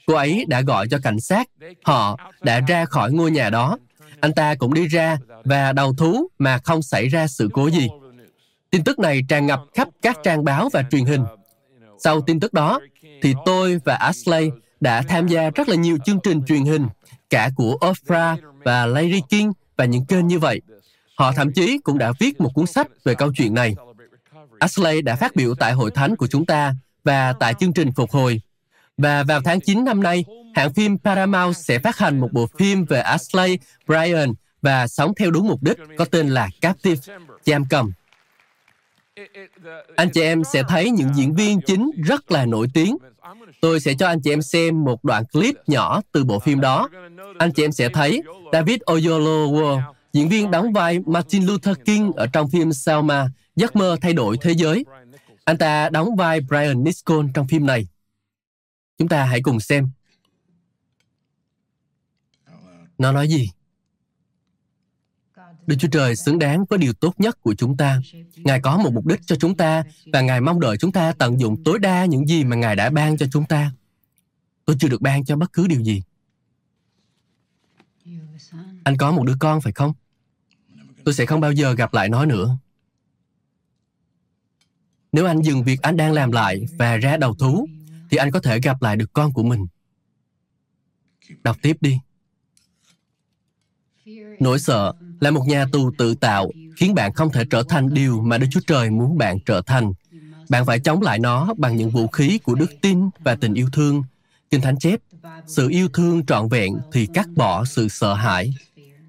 Cô 0.07 0.15
ấy 0.15 0.45
đã 0.49 0.61
gọi 0.61 0.89
cho 0.89 0.99
cảnh 1.03 1.21
sát. 1.21 1.49
Họ 1.85 2.19
đã 2.41 2.61
ra 2.61 2.85
khỏi 2.85 3.13
ngôi 3.13 3.31
nhà 3.31 3.51
đó. 3.51 3.79
Anh 4.21 4.33
ta 4.33 4.55
cũng 4.55 4.75
đi 4.75 4.87
ra 4.87 5.19
và 5.45 5.73
đầu 5.73 5.95
thú 5.95 6.29
mà 6.39 6.59
không 6.59 6.83
xảy 6.83 7.09
ra 7.09 7.27
sự 7.27 7.49
cố 7.53 7.71
gì. 7.71 7.89
Tin 8.71 8.85
tức 8.85 8.99
này 8.99 9.21
tràn 9.29 9.47
ngập 9.47 9.61
khắp 9.75 9.89
các 10.03 10.19
trang 10.23 10.45
báo 10.45 10.69
và 10.73 10.85
truyền 10.91 11.05
hình. 11.05 11.25
Sau 11.99 12.21
tin 12.21 12.41
tức 12.41 12.53
đó, 12.53 12.81
thì 13.23 13.35
tôi 13.45 13.81
và 13.85 13.95
Ashley 13.95 14.51
đã 14.81 15.03
tham 15.03 15.29
gia 15.29 15.51
rất 15.51 15.69
là 15.69 15.77
nhiều 15.77 15.99
chương 16.05 16.19
trình 16.23 16.43
truyền 16.47 16.65
hình, 16.65 16.87
cả 17.31 17.51
của 17.57 17.79
Oprah 17.91 18.39
và 18.65 18.87
Larry 18.87 19.21
King 19.29 19.53
và 19.77 19.85
những 19.85 20.05
kênh 20.05 20.27
như 20.27 20.39
vậy. 20.39 20.61
Họ 21.17 21.33
thậm 21.33 21.53
chí 21.53 21.79
cũng 21.85 21.99
đã 21.99 22.13
viết 22.19 22.41
một 22.41 22.51
cuốn 22.55 22.67
sách 22.67 22.87
về 23.05 23.15
câu 23.15 23.33
chuyện 23.37 23.55
này. 23.55 23.75
Ashley 24.59 25.03
đã 25.03 25.17
phát 25.17 25.37
biểu 25.37 25.55
tại 25.55 25.73
hội 25.73 25.91
thánh 25.91 26.17
của 26.17 26.27
chúng 26.27 26.47
ta 26.47 26.75
và 27.05 27.33
tại 27.33 27.55
chương 27.55 27.73
trình 27.73 27.93
phục 27.93 28.11
hồi. 28.11 28.41
Và 28.99 29.23
vào 29.23 29.41
tháng 29.45 29.61
9 29.61 29.85
năm 29.85 30.03
nay, 30.03 30.25
hãng 30.55 30.73
phim 30.75 30.99
Paramount 30.99 31.57
sẽ 31.57 31.79
phát 31.79 31.99
hành 31.99 32.21
một 32.21 32.29
bộ 32.33 32.47
phim 32.59 32.85
về 32.85 33.01
Ashley, 33.01 33.59
Brian 33.87 34.33
và 34.63 34.87
sống 34.87 35.13
theo 35.15 35.31
đúng 35.31 35.49
mục 35.49 35.63
đích 35.63 35.79
có 35.97 36.05
tên 36.05 36.29
là 36.29 36.49
Captive, 36.61 37.15
giam 37.45 37.65
cầm. 37.71 37.93
Anh 39.97 40.11
chị 40.11 40.21
em 40.21 40.45
sẽ 40.45 40.63
thấy 40.69 40.91
những 40.91 41.15
diễn 41.15 41.35
viên 41.35 41.61
chính 41.61 41.91
rất 42.05 42.31
là 42.31 42.47
nổi 42.47 42.69
tiếng. 42.75 42.97
Tôi 43.61 43.81
sẽ 43.81 43.95
cho 43.95 44.07
anh 44.07 44.21
chị 44.21 44.33
em 44.33 44.43
xem 44.43 44.85
một 44.85 45.05
đoạn 45.05 45.25
clip 45.33 45.55
nhỏ 45.67 46.01
từ 46.13 46.25
bộ 46.25 46.39
phim 46.39 46.61
đó. 46.61 46.89
Anh 47.39 47.53
chị 47.53 47.65
em 47.65 47.73
sẽ 47.73 47.89
thấy 47.89 48.23
David 48.53 48.81
Oyelowo, 48.87 49.81
diễn 50.13 50.29
viên 50.29 50.51
đóng 50.51 50.73
vai 50.73 50.99
Martin 51.07 51.47
Luther 51.47 51.77
King 51.85 52.13
ở 52.13 52.27
trong 52.33 52.51
phim 52.51 52.73
Selma, 52.73 53.27
Giấc 53.57 53.77
mơ 53.77 53.97
thay 54.01 54.13
đổi 54.13 54.39
thế 54.41 54.53
giới. 54.53 54.85
Anh 55.45 55.59
ta 55.59 55.89
đóng 55.89 56.17
vai 56.17 56.41
Brian 56.41 56.85
Nichols 56.85 57.31
trong 57.35 57.49
phim 57.49 57.67
này. 57.67 57.87
Chúng 59.03 59.09
ta 59.09 59.25
hãy 59.25 59.43
cùng 59.43 59.61
xem. 59.61 59.91
Nó 62.99 63.13
nói 63.13 63.29
gì? 63.29 63.51
Đức 65.67 65.77
Chúa 65.79 65.89
Trời 65.89 66.17
xứng 66.17 66.39
đáng 66.39 66.65
với 66.69 66.79
điều 66.79 66.93
tốt 66.93 67.15
nhất 67.19 67.39
của 67.41 67.55
chúng 67.55 67.77
ta. 67.77 68.01
Ngài 68.37 68.61
có 68.61 68.77
một 68.77 68.93
mục 68.93 69.07
đích 69.07 69.21
cho 69.27 69.37
chúng 69.37 69.57
ta 69.57 69.85
và 70.13 70.21
Ngài 70.21 70.41
mong 70.41 70.61
đợi 70.61 70.77
chúng 70.79 70.93
ta 70.93 71.13
tận 71.13 71.41
dụng 71.41 71.65
tối 71.65 71.79
đa 71.79 72.05
những 72.05 72.27
gì 72.27 72.45
mà 72.45 72.57
Ngài 72.57 72.77
đã 72.77 72.91
ban 72.91 73.17
cho 73.17 73.27
chúng 73.33 73.45
ta. 73.45 73.73
Tôi 74.65 74.77
chưa 74.81 74.89
được 74.89 75.01
ban 75.01 75.25
cho 75.25 75.37
bất 75.37 75.53
cứ 75.53 75.67
điều 75.67 75.83
gì. 75.83 76.03
Anh 78.85 78.97
có 78.97 79.13
một 79.13 79.25
đứa 79.25 79.37
con 79.41 79.61
phải 79.61 79.73
không? 79.73 79.93
Tôi 81.05 81.15
sẽ 81.15 81.27
không 81.27 81.41
bao 81.41 81.53
giờ 81.53 81.75
gặp 81.75 81.95
lại 81.95 82.09
nó 82.09 82.25
nữa. 82.25 82.57
Nếu 85.13 85.27
anh 85.27 85.43
dừng 85.43 85.65
việc 85.65 85.83
anh 85.83 85.97
đang 85.97 86.13
làm 86.13 86.33
lại 86.33 86.67
và 86.79 86.97
ra 86.97 87.17
đầu 87.17 87.35
thú, 87.35 87.69
thì 88.13 88.19
anh 88.19 88.31
có 88.31 88.41
thể 88.41 88.61
gặp 88.61 88.83
lại 88.83 88.97
được 88.97 89.13
con 89.13 89.33
của 89.33 89.43
mình. 89.43 89.67
Đọc 91.43 91.57
tiếp 91.63 91.77
đi. 91.81 91.99
Nỗi 94.41 94.59
sợ 94.59 94.93
là 95.21 95.31
một 95.31 95.47
nhà 95.47 95.67
tù 95.73 95.91
tự 95.99 96.15
tạo 96.15 96.51
khiến 96.77 96.95
bạn 96.95 97.13
không 97.13 97.33
thể 97.33 97.45
trở 97.51 97.63
thành 97.69 97.95
điều 97.95 98.21
mà 98.21 98.39
Đức 98.39 98.47
Chúa 98.51 98.61
Trời 98.67 98.91
muốn 98.91 99.19
bạn 99.19 99.39
trở 99.47 99.63
thành. 99.63 99.93
Bạn 100.49 100.67
phải 100.67 100.81
chống 100.81 101.03
lại 101.03 101.19
nó 101.19 101.55
bằng 101.59 101.77
những 101.77 101.91
vũ 101.91 102.07
khí 102.07 102.39
của 102.39 102.55
đức 102.55 102.71
tin 102.83 103.11
và 103.19 103.35
tình 103.35 103.55
yêu 103.55 103.69
thương. 103.73 104.03
Kinh 104.51 104.61
Thánh 104.61 104.79
chép, 104.79 105.01
sự 105.47 105.69
yêu 105.69 105.89
thương 105.89 106.27
trọn 106.27 106.49
vẹn 106.49 106.73
thì 106.93 107.07
cắt 107.15 107.29
bỏ 107.37 107.65
sự 107.65 107.89
sợ 107.89 108.15
hãi. 108.15 108.55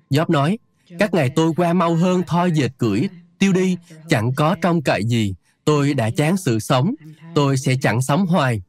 Gióp 0.09 0.29
nói, 0.29 0.57
các 0.99 1.13
ngày 1.13 1.29
tôi 1.35 1.53
qua 1.57 1.73
mau 1.73 1.95
hơn 1.95 2.21
thoi 2.27 2.51
dệt 2.51 2.71
cưỡi, 2.77 3.01
tiêu 3.39 3.53
đi, 3.53 3.77
chẳng 4.09 4.33
có 4.35 4.55
trông 4.61 4.81
cậy 4.81 5.03
gì. 5.03 5.33
Tôi 5.65 5.93
đã 5.93 6.09
chán 6.09 6.37
sự 6.37 6.59
sống, 6.59 6.95
tôi 7.35 7.57
sẽ 7.57 7.75
chẳng 7.81 8.01
sống 8.01 8.25
hoài. 8.25 8.61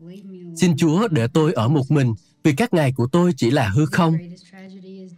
Xin 0.57 0.77
Chúa 0.77 1.09
để 1.09 1.27
tôi 1.27 1.53
ở 1.53 1.69
một 1.69 1.91
mình, 1.91 2.15
vì 2.45 2.53
các 2.53 2.75
ngày 2.75 2.93
của 2.93 3.07
tôi 3.07 3.33
chỉ 3.37 3.51
là 3.51 3.69
hư 3.69 3.87
không. 3.87 4.17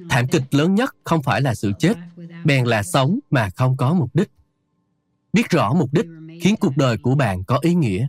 Thảm 0.08 0.26
kịch 0.26 0.54
lớn 0.54 0.74
nhất 0.74 0.96
không 1.04 1.22
phải 1.22 1.42
là 1.42 1.54
sự 1.54 1.72
chết, 1.78 1.96
bèn 2.44 2.64
là 2.64 2.82
sống 2.82 3.18
mà 3.30 3.50
không 3.50 3.76
có 3.76 3.94
mục 3.94 4.10
đích. 4.14 4.28
Biết 5.32 5.50
rõ 5.50 5.74
mục 5.74 5.92
đích 5.92 6.06
khiến 6.40 6.54
cuộc 6.60 6.76
đời 6.76 6.96
của 6.96 7.14
bạn 7.14 7.44
có 7.44 7.58
ý 7.62 7.74
nghĩa. 7.74 8.08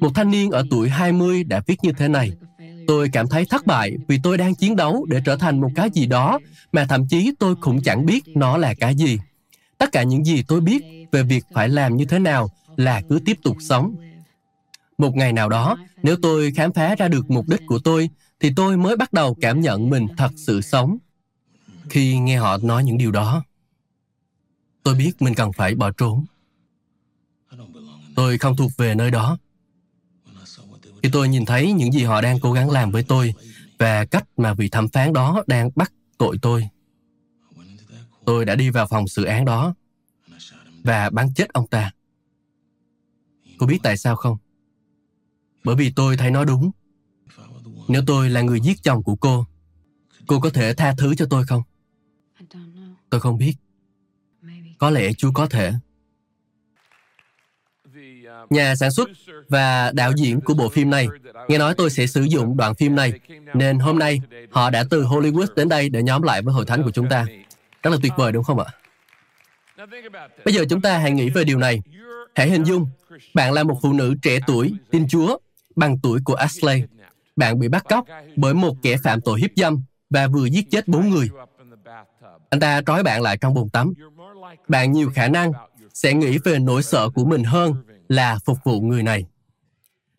Một 0.00 0.10
thanh 0.14 0.30
niên 0.30 0.50
ở 0.50 0.64
tuổi 0.70 0.88
20 0.88 1.44
đã 1.44 1.62
viết 1.66 1.76
như 1.82 1.92
thế 1.92 2.08
này. 2.08 2.32
Tôi 2.86 3.08
cảm 3.12 3.28
thấy 3.28 3.44
thất 3.44 3.66
bại 3.66 3.96
vì 4.08 4.18
tôi 4.22 4.38
đang 4.38 4.54
chiến 4.54 4.76
đấu 4.76 5.06
để 5.08 5.20
trở 5.24 5.36
thành 5.36 5.60
một 5.60 5.70
cái 5.74 5.90
gì 5.90 6.06
đó 6.06 6.38
mà 6.72 6.84
thậm 6.84 7.08
chí 7.08 7.32
tôi 7.38 7.54
cũng 7.54 7.82
chẳng 7.82 8.06
biết 8.06 8.24
nó 8.26 8.56
là 8.56 8.74
cái 8.74 8.94
gì. 8.94 9.18
Tất 9.78 9.92
cả 9.92 10.02
những 10.02 10.24
gì 10.24 10.42
tôi 10.48 10.60
biết 10.60 10.82
về 11.12 11.22
việc 11.22 11.44
phải 11.54 11.68
làm 11.68 11.96
như 11.96 12.04
thế 12.04 12.18
nào 12.18 12.50
là 12.76 13.02
cứ 13.08 13.20
tiếp 13.24 13.38
tục 13.42 13.56
sống. 13.60 13.94
Một 15.02 15.16
ngày 15.16 15.32
nào 15.32 15.48
đó, 15.48 15.78
nếu 16.02 16.16
tôi 16.22 16.52
khám 16.56 16.72
phá 16.72 16.94
ra 16.94 17.08
được 17.08 17.30
mục 17.30 17.48
đích 17.48 17.60
của 17.66 17.78
tôi, 17.78 18.10
thì 18.40 18.52
tôi 18.56 18.76
mới 18.76 18.96
bắt 18.96 19.12
đầu 19.12 19.36
cảm 19.40 19.60
nhận 19.60 19.90
mình 19.90 20.06
thật 20.16 20.30
sự 20.36 20.60
sống. 20.60 20.98
Khi 21.90 22.18
nghe 22.18 22.36
họ 22.36 22.58
nói 22.58 22.84
những 22.84 22.98
điều 22.98 23.10
đó, 23.10 23.44
tôi 24.82 24.94
biết 24.94 25.22
mình 25.22 25.34
cần 25.34 25.52
phải 25.52 25.74
bỏ 25.74 25.90
trốn. 25.90 26.24
Tôi 28.16 28.38
không 28.38 28.56
thuộc 28.56 28.70
về 28.76 28.94
nơi 28.94 29.10
đó. 29.10 29.38
Khi 31.02 31.08
tôi 31.12 31.28
nhìn 31.28 31.44
thấy 31.44 31.72
những 31.72 31.92
gì 31.92 32.04
họ 32.04 32.20
đang 32.20 32.40
cố 32.40 32.52
gắng 32.52 32.70
làm 32.70 32.90
với 32.90 33.02
tôi 33.02 33.34
và 33.78 34.04
cách 34.04 34.24
mà 34.36 34.54
vị 34.54 34.68
thẩm 34.68 34.88
phán 34.88 35.12
đó 35.12 35.42
đang 35.46 35.70
bắt 35.74 35.92
tội 36.18 36.38
tôi, 36.42 36.68
tôi 38.24 38.44
đã 38.44 38.54
đi 38.54 38.70
vào 38.70 38.86
phòng 38.86 39.08
xử 39.08 39.24
án 39.24 39.44
đó 39.44 39.74
và 40.84 41.10
bắn 41.10 41.34
chết 41.34 41.52
ông 41.52 41.66
ta. 41.66 41.90
Cô 43.58 43.66
biết 43.66 43.78
tại 43.82 43.96
sao 43.96 44.16
không? 44.16 44.38
Bởi 45.64 45.76
vì 45.76 45.92
tôi 45.96 46.16
thấy 46.16 46.30
nó 46.30 46.44
đúng. 46.44 46.70
Nếu 47.88 48.02
tôi 48.06 48.30
là 48.30 48.40
người 48.40 48.60
giết 48.60 48.82
chồng 48.82 49.02
của 49.02 49.16
cô, 49.16 49.46
cô 50.26 50.40
có 50.40 50.50
thể 50.50 50.74
tha 50.74 50.94
thứ 50.98 51.14
cho 51.14 51.26
tôi 51.30 51.46
không? 51.46 51.62
Tôi 53.10 53.20
không 53.20 53.38
biết. 53.38 53.54
Có 54.78 54.90
lẽ 54.90 55.12
Chúa 55.12 55.32
có 55.32 55.46
thể. 55.46 55.72
nhà 58.50 58.76
sản 58.76 58.90
xuất 58.90 59.10
và 59.48 59.92
đạo 59.92 60.12
diễn 60.16 60.40
của 60.40 60.54
bộ 60.54 60.68
phim 60.68 60.90
này 60.90 61.08
nghe 61.48 61.58
nói 61.58 61.74
tôi 61.74 61.90
sẽ 61.90 62.06
sử 62.06 62.22
dụng 62.22 62.56
đoạn 62.56 62.74
phim 62.74 62.94
này, 62.94 63.12
nên 63.54 63.78
hôm 63.78 63.98
nay 63.98 64.20
họ 64.50 64.70
đã 64.70 64.84
từ 64.90 65.04
Hollywood 65.04 65.46
đến 65.56 65.68
đây 65.68 65.88
để 65.88 66.02
nhóm 66.02 66.22
lại 66.22 66.42
với 66.42 66.54
hội 66.54 66.66
thánh 66.66 66.82
của 66.82 66.90
chúng 66.90 67.08
ta. 67.08 67.26
Rất 67.82 67.90
là 67.90 67.96
tuyệt 68.02 68.12
vời 68.16 68.32
đúng 68.32 68.44
không 68.44 68.58
ạ? 68.58 68.66
Bây 70.44 70.54
giờ 70.54 70.64
chúng 70.70 70.80
ta 70.80 70.98
hãy 70.98 71.10
nghĩ 71.10 71.30
về 71.30 71.44
điều 71.44 71.58
này. 71.58 71.82
Hãy 72.34 72.50
hình 72.50 72.64
dung, 72.64 72.86
bạn 73.34 73.52
là 73.52 73.62
một 73.62 73.78
phụ 73.82 73.92
nữ 73.92 74.14
trẻ 74.22 74.38
tuổi, 74.46 74.74
tin 74.90 75.08
Chúa, 75.08 75.38
bằng 75.76 75.98
tuổi 76.02 76.20
của 76.24 76.34
Ashley. 76.34 76.82
Bạn 77.36 77.58
bị 77.58 77.68
bắt 77.68 77.84
cóc 77.88 78.04
bởi 78.36 78.54
một 78.54 78.76
kẻ 78.82 78.96
phạm 79.04 79.20
tội 79.20 79.40
hiếp 79.40 79.50
dâm 79.56 79.82
và 80.10 80.26
vừa 80.26 80.46
giết 80.46 80.70
chết 80.70 80.88
bốn 80.88 81.10
người. 81.10 81.28
Anh 82.50 82.60
ta 82.60 82.82
trói 82.86 83.02
bạn 83.02 83.22
lại 83.22 83.36
trong 83.36 83.54
bồn 83.54 83.68
tắm. 83.68 83.92
Bạn 84.68 84.92
nhiều 84.92 85.10
khả 85.14 85.28
năng 85.28 85.52
sẽ 85.94 86.14
nghĩ 86.14 86.38
về 86.44 86.58
nỗi 86.58 86.82
sợ 86.82 87.10
của 87.10 87.24
mình 87.24 87.44
hơn 87.44 87.74
là 88.08 88.38
phục 88.44 88.58
vụ 88.64 88.80
người 88.80 89.02
này. 89.02 89.24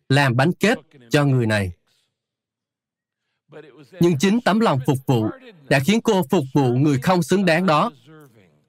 Làm 0.08 0.36
bánh 0.36 0.52
kết 0.52 0.78
cho 1.10 1.24
người 1.24 1.46
này. 1.46 1.72
Nhưng 4.00 4.18
chính 4.18 4.40
tấm 4.40 4.60
lòng 4.60 4.80
phục 4.86 4.98
vụ 5.06 5.26
đã 5.68 5.80
khiến 5.80 6.00
cô 6.00 6.22
phục 6.30 6.44
vụ 6.54 6.74
người 6.74 6.98
không 6.98 7.22
xứng 7.22 7.44
đáng 7.44 7.66
đó. 7.66 7.92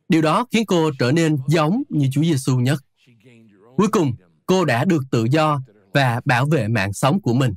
Điều 0.09 0.21
đó 0.21 0.45
khiến 0.51 0.65
cô 0.65 0.91
trở 0.99 1.11
nên 1.11 1.37
giống 1.47 1.83
như 1.89 2.07
Chúa 2.11 2.23
Giêsu 2.23 2.55
nhất. 2.55 2.79
Cuối 3.77 3.87
cùng, 3.87 4.11
cô 4.45 4.65
đã 4.65 4.85
được 4.85 5.03
tự 5.11 5.23
do 5.23 5.61
và 5.95 6.21
bảo 6.25 6.45
vệ 6.45 6.67
mạng 6.67 6.93
sống 6.93 7.21
của 7.21 7.33
mình. 7.33 7.53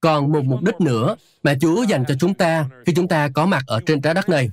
Còn 0.00 0.32
một 0.32 0.44
mục 0.44 0.62
đích 0.62 0.80
nữa 0.80 1.16
mà 1.42 1.54
Chúa 1.60 1.82
dành 1.82 2.04
cho 2.08 2.14
chúng 2.20 2.34
ta 2.34 2.66
khi 2.86 2.92
chúng 2.94 3.08
ta 3.08 3.28
có 3.28 3.46
mặt 3.46 3.64
ở 3.66 3.80
trên 3.86 4.00
trái 4.00 4.14
đất 4.14 4.28
này. 4.28 4.50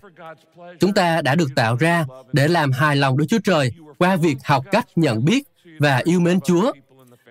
Chúng 0.80 0.94
ta 0.94 1.22
đã 1.22 1.36
được 1.36 1.50
tạo 1.56 1.76
ra 1.76 2.06
để 2.34 2.48
làm 2.48 2.72
hài 2.72 2.96
lòng 2.96 3.18
Đức 3.18 3.26
Chúa 3.30 3.40
Trời 3.44 3.72
qua 3.98 4.16
việc 4.16 4.38
học 4.44 4.66
cách 4.72 4.86
nhận 4.96 5.26
biết 5.26 5.44
và 5.80 6.02
yêu 6.04 6.20
mến 6.20 6.40
Chúa. 6.42 6.72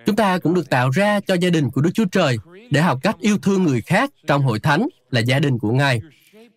Chúng 0.06 0.16
ta 0.16 0.38
cũng 0.38 0.54
được 0.54 0.70
tạo 0.70 0.90
ra 0.90 1.20
cho 1.20 1.34
gia 1.34 1.50
đình 1.50 1.70
của 1.70 1.80
Đức 1.80 1.90
Chúa 1.94 2.06
Trời 2.12 2.36
để 2.70 2.80
học 2.80 2.98
cách 3.02 3.16
yêu 3.20 3.38
thương 3.38 3.62
người 3.62 3.80
khác 3.80 4.10
trong 4.26 4.42
hội 4.42 4.60
thánh 4.60 4.88
là 5.10 5.20
gia 5.20 5.38
đình 5.38 5.58
của 5.58 5.72
Ngài. 5.72 6.00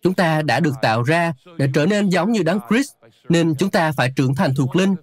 Chúng 0.02 0.14
ta 0.14 0.42
đã 0.42 0.60
được 0.60 0.74
tạo 0.82 1.02
ra 1.02 1.32
để 1.58 1.68
trở 1.74 1.86
nên 1.86 2.08
giống 2.08 2.32
như 2.32 2.42
Đấng 2.42 2.60
Christ, 2.70 2.92
nên 3.28 3.54
chúng 3.54 3.70
ta 3.70 3.92
phải 3.92 4.12
trưởng 4.16 4.34
thành 4.34 4.54
thuộc 4.54 4.76
linh. 4.76 4.94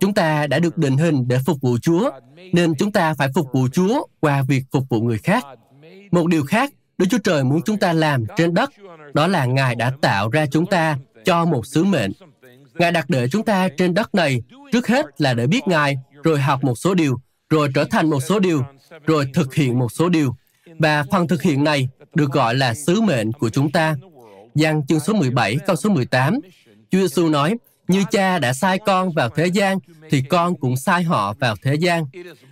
Chúng 0.00 0.14
ta 0.14 0.46
đã 0.46 0.58
được 0.58 0.78
định 0.78 0.96
hình 0.96 1.28
để 1.28 1.38
phục 1.46 1.60
vụ 1.60 1.78
Chúa, 1.82 2.10
nên 2.52 2.74
chúng 2.74 2.92
ta 2.92 3.14
phải 3.14 3.28
phục 3.34 3.52
vụ 3.52 3.68
Chúa 3.72 4.06
qua 4.20 4.42
việc 4.42 4.62
phục 4.72 4.84
vụ 4.88 5.00
người 5.00 5.18
khác. 5.18 5.44
Một 6.10 6.26
điều 6.26 6.44
khác 6.44 6.72
Đức 6.98 7.06
Chúa 7.10 7.18
Trời 7.18 7.44
muốn 7.44 7.62
chúng 7.62 7.78
ta 7.78 7.92
làm 7.92 8.24
trên 8.36 8.54
đất, 8.54 8.70
đó 9.14 9.26
là 9.26 9.44
Ngài 9.44 9.74
đã 9.74 9.92
tạo 10.02 10.28
ra 10.28 10.46
chúng 10.46 10.66
ta 10.66 10.98
cho 11.24 11.44
một 11.44 11.66
sứ 11.66 11.84
mệnh. 11.84 12.12
Ngài 12.74 12.92
đặt 12.92 13.10
để 13.10 13.28
chúng 13.28 13.44
ta 13.44 13.68
trên 13.68 13.94
đất 13.94 14.14
này, 14.14 14.42
trước 14.72 14.86
hết 14.86 15.06
là 15.18 15.34
để 15.34 15.46
biết 15.46 15.68
Ngài, 15.68 15.96
rồi 16.22 16.40
học 16.40 16.64
một 16.64 16.74
số 16.74 16.94
điều, 16.94 17.20
rồi 17.50 17.68
trở 17.74 17.84
thành 17.84 18.10
một 18.10 18.20
số 18.20 18.38
điều, 18.38 18.62
rồi 19.06 19.30
thực 19.34 19.54
hiện 19.54 19.78
một 19.78 19.92
số 19.92 20.08
điều. 20.08 20.36
Và 20.78 21.04
phần 21.10 21.28
thực 21.28 21.42
hiện 21.42 21.64
này 21.64 21.88
được 22.14 22.32
gọi 22.32 22.54
là 22.54 22.74
sứ 22.74 23.00
mệnh 23.00 23.32
của 23.32 23.50
chúng 23.50 23.70
ta. 23.70 23.96
Giăng 24.54 24.86
chương 24.86 25.00
số 25.00 25.12
17, 25.12 25.56
câu 25.66 25.76
số 25.76 25.90
18, 25.90 26.38
Chúa 26.90 26.98
Giêsu 26.98 27.28
nói, 27.28 27.54
như 27.88 28.04
cha 28.10 28.38
đã 28.38 28.52
sai 28.52 28.78
con 28.78 29.12
vào 29.12 29.28
thế 29.28 29.46
gian, 29.46 29.78
thì 30.10 30.22
con 30.22 30.56
cũng 30.56 30.76
sai 30.76 31.02
họ 31.02 31.34
vào 31.40 31.56
thế 31.62 31.74
gian. 31.74 32.04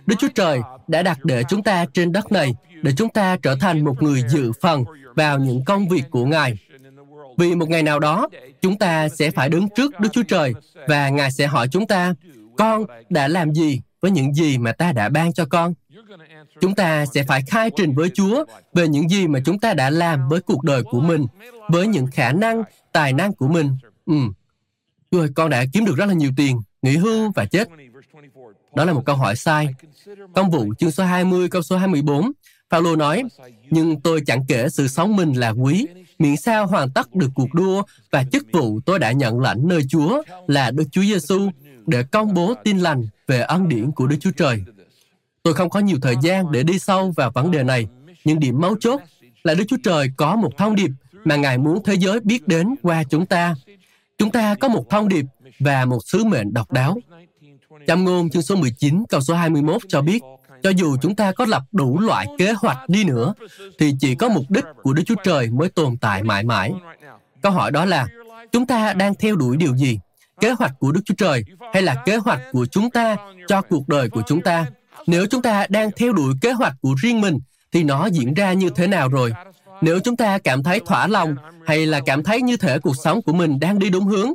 Đức 0.05 0.15
Chúa 0.19 0.27
Trời 0.35 0.59
đã 0.87 1.01
đặt 1.03 1.25
để 1.25 1.43
chúng 1.49 1.63
ta 1.63 1.85
trên 1.93 2.11
đất 2.11 2.31
này 2.31 2.55
để 2.81 2.91
chúng 2.97 3.09
ta 3.09 3.37
trở 3.37 3.55
thành 3.55 3.85
một 3.85 4.03
người 4.03 4.23
dự 4.29 4.51
phần 4.61 4.83
vào 5.15 5.39
những 5.39 5.65
công 5.65 5.87
việc 5.87 6.03
của 6.09 6.25
Ngài. 6.25 6.57
Vì 7.37 7.55
một 7.55 7.69
ngày 7.69 7.83
nào 7.83 7.99
đó, 7.99 8.27
chúng 8.61 8.77
ta 8.77 9.09
sẽ 9.09 9.31
phải 9.31 9.49
đứng 9.49 9.67
trước 9.75 9.99
Đức 9.99 10.09
Chúa 10.13 10.23
Trời 10.23 10.53
và 10.87 11.09
Ngài 11.09 11.31
sẽ 11.31 11.47
hỏi 11.47 11.67
chúng 11.71 11.87
ta, 11.87 12.13
con 12.57 12.85
đã 13.09 13.27
làm 13.27 13.53
gì 13.53 13.81
với 14.01 14.11
những 14.11 14.33
gì 14.33 14.57
mà 14.57 14.71
ta 14.71 14.91
đã 14.91 15.09
ban 15.09 15.33
cho 15.33 15.45
con? 15.45 15.73
Chúng 16.61 16.75
ta 16.75 17.05
sẽ 17.05 17.23
phải 17.23 17.43
khai 17.47 17.71
trình 17.77 17.95
với 17.95 18.09
Chúa 18.13 18.45
về 18.73 18.87
những 18.87 19.09
gì 19.09 19.27
mà 19.27 19.39
chúng 19.45 19.59
ta 19.59 19.73
đã 19.73 19.89
làm 19.89 20.29
với 20.29 20.41
cuộc 20.41 20.63
đời 20.63 20.83
của 20.83 21.01
mình, 21.01 21.25
với 21.69 21.87
những 21.87 22.07
khả 22.07 22.31
năng, 22.31 22.63
tài 22.91 23.13
năng 23.13 23.33
của 23.33 23.47
mình. 23.47 23.69
Ừ, 24.05 24.15
Ôi, 25.15 25.29
con 25.35 25.49
đã 25.49 25.65
kiếm 25.73 25.85
được 25.85 25.95
rất 25.97 26.05
là 26.05 26.13
nhiều 26.13 26.31
tiền, 26.37 26.61
nghỉ 26.81 26.97
hưu 26.97 27.31
và 27.35 27.45
chết. 27.45 27.69
Đó 28.75 28.85
là 28.85 28.93
một 28.93 29.05
câu 29.05 29.15
hỏi 29.15 29.35
sai. 29.35 29.73
Công 30.33 30.51
vụ 30.51 30.73
chương 30.79 30.91
số 30.91 31.03
20, 31.03 31.49
câu 31.49 31.61
số 31.61 31.77
24, 31.77 32.31
Paulo 32.71 32.95
nói, 32.95 33.23
nhưng 33.69 34.01
tôi 34.01 34.21
chẳng 34.25 34.45
kể 34.47 34.69
sự 34.69 34.87
sống 34.87 35.15
mình 35.15 35.33
là 35.33 35.49
quý, 35.49 35.87
miễn 36.19 36.37
sao 36.37 36.67
hoàn 36.67 36.89
tất 36.89 37.15
được 37.15 37.29
cuộc 37.35 37.53
đua 37.53 37.83
và 38.11 38.23
chức 38.31 38.45
vụ 38.51 38.79
tôi 38.85 38.99
đã 38.99 39.11
nhận 39.11 39.39
lãnh 39.39 39.67
nơi 39.67 39.81
Chúa 39.89 40.21
là 40.47 40.71
Đức 40.71 40.83
Chúa 40.91 41.01
Giêsu 41.01 41.49
để 41.87 42.03
công 42.11 42.33
bố 42.33 42.53
tin 42.63 42.77
lành 42.77 43.07
về 43.27 43.39
ân 43.39 43.69
điển 43.69 43.91
của 43.91 44.07
Đức 44.07 44.17
Chúa 44.19 44.31
Trời. 44.37 44.63
Tôi 45.43 45.53
không 45.53 45.69
có 45.69 45.79
nhiều 45.79 45.97
thời 46.01 46.15
gian 46.21 46.51
để 46.51 46.63
đi 46.63 46.79
sâu 46.79 47.11
vào 47.11 47.31
vấn 47.31 47.51
đề 47.51 47.63
này, 47.63 47.87
nhưng 48.25 48.39
điểm 48.39 48.61
mấu 48.61 48.75
chốt 48.79 49.01
là 49.43 49.53
Đức 49.53 49.63
Chúa 49.67 49.77
Trời 49.83 50.11
có 50.17 50.35
một 50.35 50.51
thông 50.57 50.75
điệp 50.75 50.89
mà 51.23 51.35
Ngài 51.35 51.57
muốn 51.57 51.83
thế 51.83 51.93
giới 51.93 52.19
biết 52.19 52.47
đến 52.47 52.75
qua 52.81 53.03
chúng 53.03 53.25
ta. 53.25 53.55
Chúng 54.17 54.31
ta 54.31 54.55
có 54.55 54.67
một 54.67 54.85
thông 54.89 55.07
điệp 55.07 55.25
và 55.59 55.85
một 55.85 55.99
sứ 56.05 56.23
mệnh 56.23 56.53
độc 56.53 56.71
đáo. 56.71 56.97
Châm 57.87 58.03
ngôn 58.03 58.29
chương 58.29 58.41
số 58.41 58.55
19 58.55 59.03
câu 59.09 59.21
số 59.21 59.33
21 59.33 59.81
cho 59.87 60.01
biết, 60.01 60.21
cho 60.63 60.69
dù 60.69 60.97
chúng 61.01 61.15
ta 61.15 61.31
có 61.31 61.45
lập 61.45 61.63
đủ 61.71 61.99
loại 61.99 62.27
kế 62.37 62.51
hoạch 62.51 62.89
đi 62.89 63.03
nữa, 63.03 63.33
thì 63.79 63.93
chỉ 63.99 64.15
có 64.15 64.29
mục 64.29 64.45
đích 64.49 64.65
của 64.83 64.93
Đức 64.93 65.03
Chúa 65.05 65.15
Trời 65.23 65.49
mới 65.49 65.69
tồn 65.69 65.97
tại 65.97 66.23
mãi 66.23 66.43
mãi. 66.43 66.73
Câu 67.41 67.51
hỏi 67.51 67.71
đó 67.71 67.85
là, 67.85 68.07
chúng 68.51 68.65
ta 68.65 68.93
đang 68.93 69.15
theo 69.15 69.35
đuổi 69.35 69.57
điều 69.57 69.75
gì? 69.75 69.99
Kế 70.41 70.51
hoạch 70.51 70.71
của 70.79 70.91
Đức 70.91 71.01
Chúa 71.05 71.15
Trời 71.17 71.43
hay 71.73 71.81
là 71.81 72.03
kế 72.05 72.15
hoạch 72.15 72.41
của 72.51 72.65
chúng 72.65 72.89
ta 72.89 73.15
cho 73.47 73.61
cuộc 73.61 73.87
đời 73.87 74.09
của 74.09 74.21
chúng 74.27 74.41
ta? 74.41 74.65
Nếu 75.07 75.25
chúng 75.25 75.41
ta 75.41 75.65
đang 75.69 75.91
theo 75.95 76.13
đuổi 76.13 76.33
kế 76.41 76.51
hoạch 76.51 76.73
của 76.81 76.95
riêng 77.01 77.21
mình, 77.21 77.39
thì 77.71 77.83
nó 77.83 78.05
diễn 78.05 78.33
ra 78.33 78.53
như 78.53 78.69
thế 78.75 78.87
nào 78.87 79.09
rồi? 79.09 79.33
Nếu 79.81 79.99
chúng 79.99 80.17
ta 80.17 80.37
cảm 80.37 80.63
thấy 80.63 80.79
thỏa 80.79 81.07
lòng 81.07 81.35
hay 81.65 81.85
là 81.85 81.99
cảm 82.05 82.23
thấy 82.23 82.41
như 82.41 82.57
thể 82.57 82.79
cuộc 82.79 82.95
sống 83.03 83.21
của 83.21 83.33
mình 83.33 83.59
đang 83.59 83.79
đi 83.79 83.89
đúng 83.89 84.05
hướng, 84.05 84.33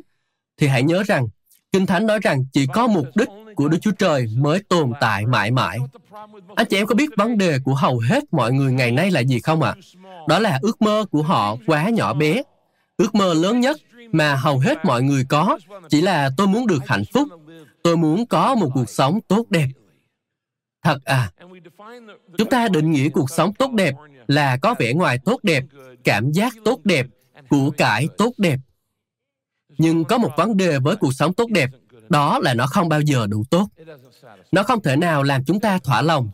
thì 0.60 0.66
hãy 0.66 0.82
nhớ 0.82 1.02
rằng 1.06 1.28
Kinh 1.72 1.86
Thánh 1.86 2.06
nói 2.06 2.18
rằng 2.22 2.44
chỉ 2.52 2.66
có 2.66 2.86
mục 2.86 3.06
đích 3.14 3.28
của 3.56 3.68
Đức 3.68 3.78
Chúa 3.80 3.90
Trời 3.90 4.26
mới 4.36 4.62
tồn 4.68 4.92
tại 5.00 5.26
mãi 5.26 5.50
mãi. 5.50 5.78
Anh 6.54 6.66
chị 6.70 6.76
em 6.76 6.86
có 6.86 6.94
biết 6.94 7.10
vấn 7.16 7.38
đề 7.38 7.58
của 7.64 7.74
hầu 7.74 7.98
hết 7.98 8.24
mọi 8.32 8.52
người 8.52 8.72
ngày 8.72 8.90
nay 8.90 9.10
là 9.10 9.20
gì 9.20 9.40
không 9.40 9.62
ạ? 9.62 9.74
À? 9.76 9.80
Đó 10.28 10.38
là 10.38 10.58
ước 10.62 10.82
mơ 10.82 11.04
của 11.10 11.22
họ 11.22 11.56
quá 11.66 11.88
nhỏ 11.88 12.14
bé. 12.14 12.42
Ước 12.96 13.14
mơ 13.14 13.34
lớn 13.34 13.60
nhất 13.60 13.76
mà 14.12 14.34
hầu 14.34 14.58
hết 14.58 14.84
mọi 14.84 15.02
người 15.02 15.24
có 15.28 15.58
chỉ 15.88 16.00
là 16.00 16.30
tôi 16.36 16.46
muốn 16.46 16.66
được 16.66 16.86
hạnh 16.86 17.04
phúc, 17.12 17.28
tôi 17.82 17.96
muốn 17.96 18.26
có 18.26 18.54
một 18.54 18.70
cuộc 18.74 18.90
sống 18.90 19.20
tốt 19.28 19.46
đẹp. 19.50 19.66
Thật 20.82 20.98
à, 21.04 21.30
chúng 22.38 22.50
ta 22.50 22.68
định 22.68 22.90
nghĩa 22.90 23.08
cuộc 23.08 23.30
sống 23.30 23.54
tốt 23.54 23.72
đẹp 23.72 23.94
là 24.30 24.56
có 24.56 24.74
vẻ 24.78 24.92
ngoài 24.92 25.18
tốt 25.24 25.40
đẹp, 25.42 25.64
cảm 26.04 26.32
giác 26.32 26.54
tốt 26.64 26.80
đẹp, 26.84 27.06
của 27.48 27.70
cải 27.70 28.08
tốt 28.18 28.32
đẹp. 28.38 28.58
Nhưng 29.78 30.04
có 30.04 30.18
một 30.18 30.30
vấn 30.36 30.56
đề 30.56 30.78
với 30.78 30.96
cuộc 30.96 31.12
sống 31.12 31.34
tốt 31.34 31.50
đẹp, 31.50 31.70
đó 32.08 32.38
là 32.38 32.54
nó 32.54 32.66
không 32.66 32.88
bao 32.88 33.00
giờ 33.00 33.26
đủ 33.26 33.44
tốt. 33.50 33.68
Nó 34.52 34.62
không 34.62 34.82
thể 34.82 34.96
nào 34.96 35.22
làm 35.22 35.44
chúng 35.44 35.60
ta 35.60 35.78
thỏa 35.78 36.02
lòng. 36.02 36.30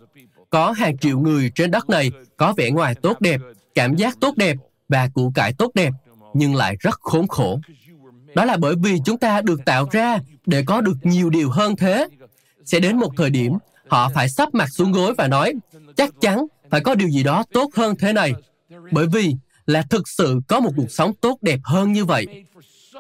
Có 0.51 0.73
hàng 0.73 0.99
triệu 0.99 1.19
người 1.19 1.51
trên 1.55 1.71
đất 1.71 1.91
này 1.91 2.11
có 2.37 2.53
vẻ 2.57 2.71
ngoài 2.71 2.95
tốt 2.95 3.21
đẹp, 3.21 3.41
cảm 3.75 3.95
giác 3.97 4.17
tốt 4.21 4.37
đẹp 4.37 4.57
và 4.89 5.09
của 5.15 5.31
cải 5.35 5.53
tốt 5.53 5.71
đẹp, 5.75 5.93
nhưng 6.35 6.55
lại 6.55 6.77
rất 6.81 7.01
khốn 7.01 7.29
khổ. 7.29 7.61
Đó 8.35 8.45
là 8.45 8.57
bởi 8.57 8.75
vì 8.83 8.99
chúng 9.05 9.19
ta 9.19 9.41
được 9.41 9.61
tạo 9.65 9.89
ra 9.93 10.19
để 10.47 10.63
có 10.67 10.81
được 10.81 10.97
nhiều 11.03 11.31
điều 11.31 11.51
hơn 11.51 11.77
thế. 11.77 12.09
Sẽ 12.65 12.81
đến 12.81 12.97
một 12.97 13.13
thời 13.17 13.31
điểm, 13.31 13.53
họ 13.89 14.11
phải 14.15 14.29
sắp 14.29 14.55
mặt 14.55 14.69
xuống 14.69 14.93
gối 14.93 15.15
và 15.19 15.29
nói, 15.29 15.53
chắc 15.97 16.11
chắn 16.21 16.47
phải 16.77 16.83
có 16.83 16.95
điều 16.95 17.09
gì 17.09 17.23
đó 17.23 17.45
tốt 17.53 17.71
hơn 17.75 17.97
thế 17.97 18.13
này. 18.13 18.33
Bởi 18.93 19.07
vì 19.07 19.35
là 19.67 19.83
thực 19.83 20.09
sự 20.09 20.41
có 20.49 20.61
một 20.61 20.71
cuộc 20.77 20.91
sống 20.91 21.15
tốt 21.21 21.39
đẹp 21.43 21.61
hơn 21.65 21.93
như 21.93 22.05
vậy. 22.05 22.45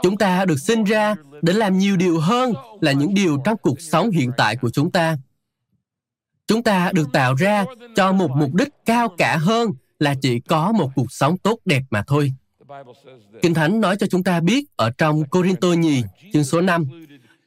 Chúng 0.02 0.16
ta 0.16 0.44
được 0.44 0.58
sinh 0.58 0.84
ra 0.84 1.14
để 1.42 1.52
làm 1.52 1.78
nhiều 1.78 1.96
điều 1.96 2.20
hơn 2.20 2.54
là 2.80 2.92
những 2.92 3.14
điều 3.14 3.38
trong 3.44 3.56
cuộc 3.62 3.80
sống 3.80 4.10
hiện 4.10 4.30
tại 4.36 4.56
của 4.56 4.70
chúng 4.70 4.90
ta. 4.90 5.16
Chúng 6.46 6.62
ta 6.62 6.90
được 6.94 7.08
tạo 7.12 7.34
ra 7.34 7.64
cho 7.96 8.12
một 8.12 8.30
mục 8.30 8.54
đích 8.54 8.68
cao 8.86 9.08
cả 9.18 9.36
hơn 9.36 9.70
là 9.98 10.14
chỉ 10.22 10.40
có 10.40 10.72
một 10.72 10.90
cuộc 10.94 11.12
sống 11.12 11.38
tốt 11.38 11.58
đẹp 11.64 11.82
mà 11.90 12.02
thôi. 12.06 12.32
Kinh 13.42 13.54
Thánh 13.54 13.80
nói 13.80 13.96
cho 13.96 14.06
chúng 14.06 14.24
ta 14.24 14.40
biết 14.40 14.64
ở 14.76 14.90
trong 14.98 15.24
Corinto 15.24 15.68
nhì, 15.68 16.02
chương 16.32 16.44
số 16.44 16.60
5, 16.60 16.86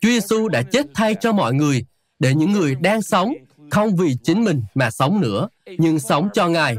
Chúa 0.01 0.09
Giêsu 0.09 0.47
đã 0.47 0.61
chết 0.61 0.85
thay 0.93 1.15
cho 1.21 1.31
mọi 1.31 1.53
người 1.53 1.85
để 2.19 2.35
những 2.35 2.51
người 2.51 2.75
đang 2.75 3.01
sống 3.01 3.33
không 3.71 3.95
vì 3.95 4.15
chính 4.23 4.43
mình 4.43 4.63
mà 4.75 4.91
sống 4.91 5.21
nữa, 5.21 5.49
nhưng 5.77 5.99
sống 5.99 6.29
cho 6.33 6.47
Ngài. 6.47 6.77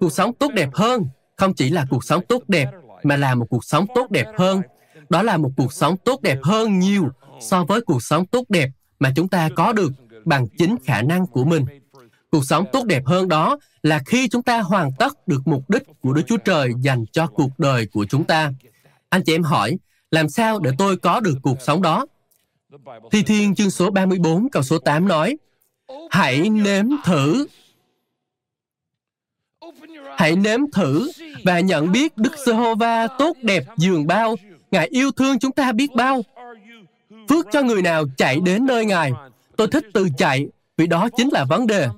Cuộc 0.00 0.12
sống 0.12 0.32
tốt 0.34 0.52
đẹp 0.54 0.68
hơn 0.72 1.06
không 1.36 1.54
chỉ 1.54 1.70
là 1.70 1.86
cuộc 1.90 2.04
sống 2.04 2.22
tốt 2.28 2.42
đẹp, 2.48 2.68
mà 3.02 3.16
là 3.16 3.34
một 3.34 3.46
cuộc 3.50 3.64
sống 3.64 3.86
tốt 3.94 4.10
đẹp 4.10 4.26
hơn. 4.36 4.62
Đó 5.08 5.22
là 5.22 5.36
một 5.36 5.50
cuộc 5.56 5.72
sống 5.72 5.96
tốt 6.04 6.22
đẹp 6.22 6.38
hơn 6.42 6.78
nhiều 6.78 7.08
so 7.40 7.64
với 7.64 7.80
cuộc 7.80 8.02
sống 8.02 8.26
tốt 8.26 8.44
đẹp 8.48 8.70
mà 8.98 9.12
chúng 9.16 9.28
ta 9.28 9.48
có 9.56 9.72
được 9.72 9.92
bằng 10.24 10.46
chính 10.58 10.76
khả 10.84 11.02
năng 11.02 11.26
của 11.26 11.44
mình. 11.44 11.64
Cuộc 12.30 12.44
sống 12.44 12.64
tốt 12.72 12.84
đẹp 12.84 13.02
hơn 13.06 13.28
đó 13.28 13.58
là 13.82 14.00
khi 14.06 14.28
chúng 14.28 14.42
ta 14.42 14.60
hoàn 14.60 14.90
tất 14.98 15.28
được 15.28 15.42
mục 15.44 15.70
đích 15.70 15.82
của 16.02 16.12
Đức 16.12 16.22
Chúa 16.26 16.36
Trời 16.36 16.72
dành 16.80 17.04
cho 17.12 17.26
cuộc 17.26 17.58
đời 17.58 17.86
của 17.86 18.06
chúng 18.08 18.24
ta. 18.24 18.52
Anh 19.08 19.22
chị 19.22 19.34
em 19.34 19.42
hỏi, 19.42 19.78
làm 20.10 20.28
sao 20.28 20.60
để 20.60 20.70
tôi 20.78 20.96
có 20.96 21.20
được 21.20 21.34
cuộc 21.42 21.60
sống 21.60 21.82
đó? 21.82 22.06
Thi 23.12 23.22
Thiên 23.22 23.54
chương 23.54 23.70
số 23.70 23.90
34 23.90 24.48
câu 24.50 24.62
số 24.62 24.78
8 24.78 25.08
nói, 25.08 25.36
hãy 26.10 26.50
nếm 26.50 26.86
thử. 27.04 27.46
Hãy 30.16 30.36
nếm 30.36 30.60
thử 30.72 31.10
và 31.44 31.60
nhận 31.60 31.92
biết 31.92 32.16
đức 32.16 32.32
giê-hô-va 32.46 33.06
tốt 33.18 33.36
đẹp 33.42 33.64
dường 33.76 34.06
bao. 34.06 34.36
Ngài 34.70 34.86
yêu 34.86 35.10
thương 35.12 35.38
chúng 35.38 35.52
ta 35.52 35.72
biết 35.72 35.92
bao. 35.94 36.22
Phước 37.28 37.46
cho 37.52 37.62
người 37.62 37.82
nào 37.82 38.04
chạy 38.16 38.40
đến 38.44 38.66
nơi 38.66 38.84
ngài. 38.84 39.12
Tôi 39.56 39.66
thích 39.68 39.84
từ 39.94 40.08
chạy, 40.18 40.46
vì 40.76 40.86
đó 40.86 41.08
chính 41.16 41.28
là 41.32 41.44
vấn 41.44 41.66
đề. 41.66 41.88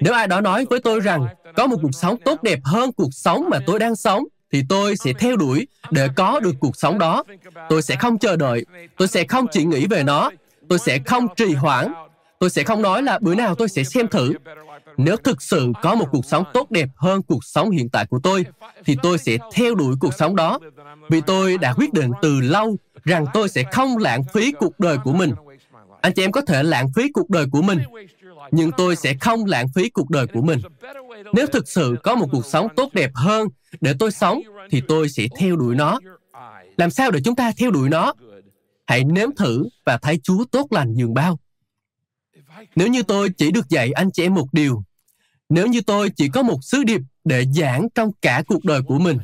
Nếu 0.00 0.14
ai 0.14 0.26
đó 0.26 0.40
nói 0.40 0.66
với 0.70 0.80
tôi 0.80 1.00
rằng 1.00 1.26
có 1.56 1.66
một 1.66 1.76
cuộc 1.82 1.94
sống 1.94 2.16
tốt 2.24 2.42
đẹp 2.42 2.58
hơn 2.64 2.92
cuộc 2.92 3.14
sống 3.14 3.48
mà 3.50 3.58
tôi 3.66 3.78
đang 3.78 3.96
sống, 3.96 4.24
thì 4.52 4.62
tôi 4.68 4.96
sẽ 4.96 5.12
theo 5.18 5.36
đuổi 5.36 5.66
để 5.90 6.08
có 6.16 6.40
được 6.40 6.54
cuộc 6.60 6.76
sống 6.76 6.98
đó. 6.98 7.24
Tôi 7.68 7.82
sẽ 7.82 7.96
không 7.96 8.18
chờ 8.18 8.36
đợi. 8.36 8.64
Tôi 8.96 9.08
sẽ 9.08 9.24
không 9.24 9.46
chỉ 9.52 9.64
nghĩ 9.64 9.86
về 9.86 10.02
nó. 10.02 10.30
Tôi 10.68 10.78
sẽ 10.78 10.98
không 11.06 11.26
trì 11.36 11.54
hoãn 11.54 11.92
tôi 12.44 12.50
sẽ 12.50 12.62
không 12.62 12.82
nói 12.82 13.02
là 13.02 13.18
bữa 13.18 13.34
nào 13.34 13.54
tôi 13.54 13.68
sẽ 13.68 13.84
xem 13.84 14.08
thử. 14.08 14.32
Nếu 14.96 15.16
thực 15.16 15.42
sự 15.42 15.72
có 15.82 15.94
một 15.94 16.06
cuộc 16.12 16.24
sống 16.24 16.44
tốt 16.54 16.70
đẹp 16.70 16.88
hơn 16.96 17.22
cuộc 17.22 17.44
sống 17.44 17.70
hiện 17.70 17.88
tại 17.88 18.06
của 18.06 18.20
tôi, 18.22 18.44
thì 18.84 18.96
tôi 19.02 19.18
sẽ 19.18 19.36
theo 19.52 19.74
đuổi 19.74 19.94
cuộc 20.00 20.14
sống 20.14 20.36
đó. 20.36 20.58
Vì 21.08 21.20
tôi 21.20 21.58
đã 21.58 21.72
quyết 21.72 21.92
định 21.92 22.10
từ 22.22 22.40
lâu 22.40 22.76
rằng 23.04 23.26
tôi 23.34 23.48
sẽ 23.48 23.64
không 23.72 23.98
lãng 23.98 24.24
phí 24.32 24.52
cuộc 24.52 24.80
đời 24.80 24.98
của 25.04 25.12
mình. 25.12 25.32
Anh 26.00 26.12
chị 26.12 26.24
em 26.24 26.32
có 26.32 26.40
thể 26.40 26.62
lãng 26.62 26.86
phí 26.96 27.12
cuộc 27.12 27.30
đời 27.30 27.46
của 27.52 27.62
mình, 27.62 27.78
nhưng 28.50 28.70
tôi 28.76 28.96
sẽ 28.96 29.14
không 29.20 29.44
lãng 29.44 29.66
phí 29.74 29.88
cuộc 29.88 30.10
đời 30.10 30.26
của 30.26 30.42
mình. 30.42 30.60
Nếu 31.32 31.46
thực 31.46 31.68
sự 31.68 31.96
có 32.02 32.14
một 32.14 32.26
cuộc 32.32 32.46
sống 32.46 32.68
tốt 32.76 32.90
đẹp 32.92 33.10
hơn 33.14 33.48
để 33.80 33.94
tôi 33.98 34.10
sống, 34.10 34.40
thì 34.70 34.82
tôi 34.88 35.08
sẽ 35.08 35.22
theo 35.38 35.56
đuổi 35.56 35.74
nó. 35.74 36.00
Làm 36.76 36.90
sao 36.90 37.10
để 37.10 37.20
chúng 37.24 37.36
ta 37.36 37.52
theo 37.58 37.70
đuổi 37.70 37.88
nó? 37.88 38.12
Hãy 38.86 39.04
nếm 39.04 39.28
thử 39.36 39.64
và 39.86 39.98
thấy 39.98 40.20
chúa 40.22 40.44
tốt 40.44 40.66
lành 40.72 40.94
nhường 40.94 41.14
bao 41.14 41.38
nếu 42.76 42.88
như 42.88 43.02
tôi 43.02 43.30
chỉ 43.30 43.50
được 43.50 43.68
dạy 43.68 43.92
anh 43.92 44.10
chị 44.10 44.22
em 44.22 44.34
một 44.34 44.48
điều, 44.52 44.82
nếu 45.48 45.66
như 45.66 45.80
tôi 45.80 46.10
chỉ 46.10 46.28
có 46.28 46.42
một 46.42 46.58
sứ 46.62 46.84
điệp 46.84 47.00
để 47.24 47.44
giảng 47.54 47.88
trong 47.94 48.12
cả 48.22 48.42
cuộc 48.46 48.64
đời 48.64 48.82
của 48.82 48.98
mình, 48.98 49.18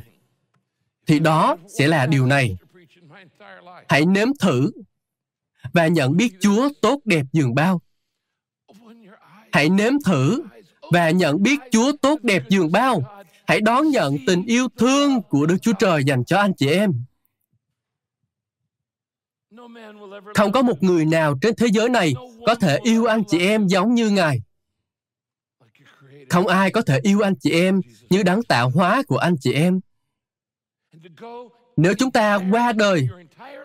thì 1.07 1.19
đó 1.19 1.57
sẽ 1.79 1.87
là 1.87 2.05
điều 2.05 2.25
này. 2.25 2.57
Hãy 3.89 4.05
nếm 4.05 4.27
thử 4.39 4.71
và 5.73 5.87
nhận 5.87 6.17
biết 6.17 6.33
chúa 6.39 6.69
tốt 6.81 6.99
đẹp 7.05 7.25
dường 7.33 7.55
bao. 7.55 7.81
Hãy 9.51 9.69
nếm 9.69 9.93
thử 10.05 10.43
và 10.91 11.09
nhận 11.09 11.43
biết 11.43 11.59
chúa 11.71 11.91
tốt 12.01 12.19
đẹp 12.23 12.43
dường 12.49 12.71
bao. 12.71 13.03
Hãy 13.45 13.61
đón 13.61 13.89
nhận 13.89 14.17
tình 14.27 14.43
yêu 14.45 14.67
thương 14.77 15.21
của 15.21 15.45
đức 15.45 15.57
chúa 15.61 15.73
trời 15.79 16.03
dành 16.03 16.25
cho 16.25 16.37
anh 16.37 16.53
chị 16.53 16.67
em. 16.67 17.03
Không 20.35 20.51
có 20.51 20.61
một 20.61 20.83
người 20.83 21.05
nào 21.05 21.37
trên 21.41 21.55
thế 21.55 21.67
giới 21.73 21.89
này 21.89 22.13
có 22.45 22.55
thể 22.55 22.79
yêu 22.83 23.05
anh 23.05 23.23
chị 23.27 23.39
em 23.39 23.67
giống 23.67 23.93
như 23.93 24.09
ngài 24.09 24.41
không 26.29 26.47
ai 26.47 26.71
có 26.71 26.81
thể 26.81 26.99
yêu 27.03 27.21
anh 27.21 27.35
chị 27.35 27.51
em 27.51 27.81
như 28.09 28.23
đấng 28.23 28.43
tạo 28.43 28.69
hóa 28.69 29.03
của 29.07 29.17
anh 29.17 29.35
chị 29.41 29.53
em 29.53 29.79
nếu 31.77 31.93
chúng 31.97 32.11
ta 32.11 32.39
qua 32.51 32.71
đời 32.71 33.07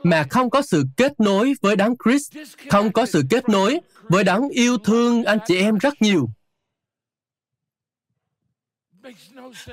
mà 0.03 0.27
không 0.31 0.51
có 0.51 0.63
sự 0.63 0.85
kết 0.97 1.21
nối 1.21 1.55
với 1.61 1.77
đấng 1.77 1.95
Christ, 2.05 2.37
không 2.71 2.93
có 2.93 3.07
sự 3.07 3.23
kết 3.31 3.49
nối 3.49 3.81
với 4.03 4.25
đấng 4.25 4.49
yêu 4.49 4.79
thương 4.79 5.25
anh 5.25 5.39
chị 5.47 5.57
em 5.57 5.79
rất 5.79 5.95
nhiều, 6.03 6.29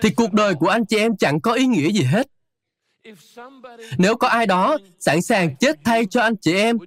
thì 0.01 0.09
cuộc 0.15 0.33
đời 0.33 0.53
của 0.55 0.67
anh 0.67 0.85
chị 0.85 0.97
em 0.97 1.17
chẳng 1.17 1.41
có 1.41 1.53
ý 1.53 1.65
nghĩa 1.65 1.91
gì 1.91 2.03
hết. 2.03 2.27
Nếu 3.97 4.15
có 4.15 4.27
ai 4.27 4.45
đó 4.45 4.77
sẵn 4.99 5.21
sàng 5.21 5.55
chết 5.55 5.79
thay 5.83 6.05
cho 6.05 6.21
anh 6.21 6.35
chị 6.41 6.53
em, 6.53 6.77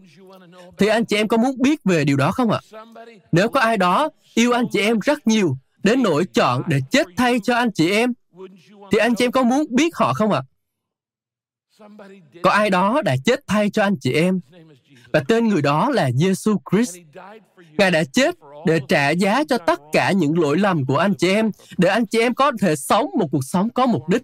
thì 0.79 0.87
anh 0.87 1.05
chị 1.05 1.17
em 1.17 1.29
có 1.29 1.37
muốn 1.37 1.63
biết 1.63 1.81
về 1.85 2.05
điều 2.05 2.17
đó 2.17 2.33
không 2.33 2.51
ạ? 2.51 2.61
Nếu 3.33 3.49
có 3.49 3.61
ai 3.61 3.77
đó 3.77 4.11
yêu 4.35 4.53
anh 4.53 4.67
chị 4.73 4.81
em 4.81 4.99
rất 4.99 5.27
nhiều, 5.27 5.57
đến 5.83 6.03
nỗi 6.03 6.25
chọn 6.35 6.63
để 6.67 6.81
chết 6.91 7.07
thay 7.17 7.41
cho 7.41 7.57
anh 7.57 7.71
chị 7.73 7.91
em, 7.91 8.13
thì 8.93 8.99
anh 8.99 9.15
chị 9.15 9.25
em 9.25 9.33
có 9.33 9.43
muốn 9.43 9.67
biết 9.71 9.97
họ 9.97 10.15
không 10.15 10.33
ạ? 10.33 10.43
Có 12.43 12.51
ai 12.51 12.71
đó 12.71 13.03
đã 13.03 13.17
chết 13.25 13.41
thay 13.47 13.71
cho 13.71 13.83
anh 13.83 13.97
chị 14.01 14.13
em, 14.13 14.41
và 15.13 15.23
tên 15.29 15.49
người 15.49 15.63
đó 15.63 15.91
là 15.91 16.11
Giêsu 16.11 16.57
Christ. 16.71 16.97
Ngài 17.79 17.91
đã 17.91 18.05
chết 18.05 18.35
để 18.67 18.81
trả 18.89 19.11
giá 19.11 19.45
cho 19.45 19.59
tất 19.59 19.81
cả 19.93 20.13
những 20.13 20.39
lỗi 20.39 20.59
lầm 20.59 20.87
của 20.87 20.97
anh 20.97 21.15
chị 21.15 21.35
em, 21.35 21.51
để 21.79 21.89
anh 21.89 22.07
chị 22.07 22.21
em 22.21 22.35
có 22.35 22.53
thể 22.61 22.77
sống 22.77 23.07
một 23.19 23.29
cuộc 23.33 23.45
sống 23.45 23.71
có 23.71 23.87
mục 23.87 24.09
đích, 24.09 24.23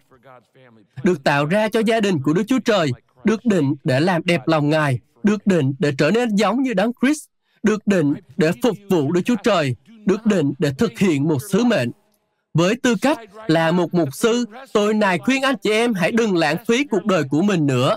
được 1.03 1.25
tạo 1.25 1.47
ra 1.47 1.69
cho 1.69 1.81
gia 1.81 2.01
đình 2.01 2.23
của 2.23 2.33
Đức 2.33 2.43
Chúa 2.47 2.59
Trời, 2.59 2.91
được 3.25 3.45
định 3.45 3.75
để 3.85 4.01
làm 4.01 4.23
đẹp 4.25 4.49
lòng 4.49 4.71
Ngài, 4.71 4.99
được 5.25 5.47
định 5.47 5.75
để 5.79 5.93
trở 5.99 6.11
nên 6.11 6.37
giống 6.37 6.63
như 6.63 6.75
Đấng 6.75 6.93
Christ, 7.03 7.25
được 7.63 7.87
định 7.87 8.15
để 8.37 8.53
phục 8.63 8.77
vụ 8.91 9.13
Đức 9.13 9.21
Chúa 9.25 9.37
Trời, 9.45 9.77
được 10.05 10.27
định 10.27 10.53
để 10.59 10.73
thực 10.79 10.99
hiện 10.99 11.29
một 11.29 11.39
sứ 11.51 11.65
mệnh. 11.65 11.91
Với 12.55 12.77
tư 12.77 12.95
cách 13.03 13.19
là 13.47 13.71
một 13.71 13.95
mục 13.95 14.09
sư, 14.15 14.45
tôi 14.73 14.95
nài 14.95 15.19
khuyên 15.19 15.43
anh 15.43 15.55
chị 15.63 15.71
em 15.71 15.95
hãy 15.95 16.13
đừng 16.13 16.37
lãng 16.37 16.57
phí 16.69 16.85
cuộc 16.85 17.05
đời 17.05 17.23
của 17.31 17.43
mình 17.43 17.67
nữa. 17.67 17.97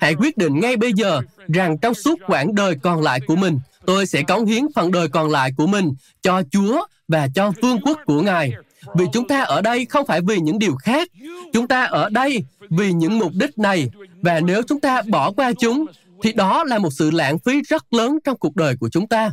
Hãy 0.00 0.14
quyết 0.14 0.36
định 0.36 0.60
ngay 0.60 0.76
bây 0.76 0.92
giờ 0.92 1.20
rằng 1.48 1.78
trong 1.78 1.94
suốt 1.94 2.18
quãng 2.26 2.54
đời 2.54 2.74
còn 2.82 3.02
lại 3.02 3.20
của 3.26 3.36
mình, 3.36 3.58
tôi 3.86 4.06
sẽ 4.06 4.22
cống 4.22 4.46
hiến 4.46 4.62
phần 4.74 4.92
đời 4.92 5.08
còn 5.08 5.30
lại 5.30 5.52
của 5.56 5.66
mình 5.66 5.92
cho 6.22 6.42
Chúa 6.50 6.86
và 7.08 7.28
cho 7.34 7.52
vương 7.62 7.80
quốc 7.80 7.98
của 8.06 8.22
Ngài. 8.22 8.52
Vì 8.94 9.04
chúng 9.12 9.28
ta 9.28 9.42
ở 9.42 9.60
đây 9.60 9.84
không 9.84 10.06
phải 10.06 10.20
vì 10.20 10.38
những 10.38 10.58
điều 10.58 10.76
khác. 10.76 11.08
Chúng 11.52 11.68
ta 11.68 11.84
ở 11.84 12.10
đây 12.10 12.44
vì 12.70 12.92
những 12.92 13.18
mục 13.18 13.32
đích 13.34 13.58
này. 13.58 13.90
Và 14.22 14.40
nếu 14.40 14.62
chúng 14.62 14.80
ta 14.80 15.02
bỏ 15.02 15.32
qua 15.32 15.52
chúng, 15.52 15.86
thì 16.22 16.32
đó 16.32 16.64
là 16.64 16.78
một 16.78 16.90
sự 16.90 17.10
lãng 17.10 17.38
phí 17.38 17.62
rất 17.62 17.92
lớn 17.94 18.18
trong 18.24 18.36
cuộc 18.36 18.56
đời 18.56 18.76
của 18.80 18.88
chúng 18.88 19.08
ta. 19.08 19.30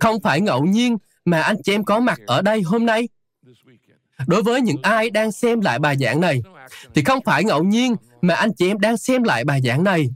Không 0.00 0.20
phải 0.22 0.40
ngẫu 0.40 0.64
nhiên 0.64 0.96
mà 1.24 1.42
anh 1.42 1.56
chị 1.64 1.72
em 1.74 1.84
có 1.84 2.00
mặt 2.00 2.20
ở 2.26 2.42
đây 2.42 2.62
hôm 2.62 2.86
nay. 2.86 3.08
Đối 4.26 4.42
với 4.42 4.60
những 4.60 4.82
ai 4.82 5.10
đang 5.10 5.32
xem 5.32 5.60
lại 5.60 5.78
bài 5.78 5.96
giảng 6.00 6.20
này, 6.20 6.42
thì 6.94 7.04
không 7.04 7.24
phải 7.24 7.44
ngẫu 7.44 7.64
nhiên 7.64 7.94
mà 8.22 8.34
anh 8.34 8.50
chị 8.56 8.68
em 8.68 8.80
đang 8.80 8.96
xem 8.96 9.22
lại 9.22 9.44
bài 9.44 9.60
giảng 9.64 9.84
này. 9.84 10.08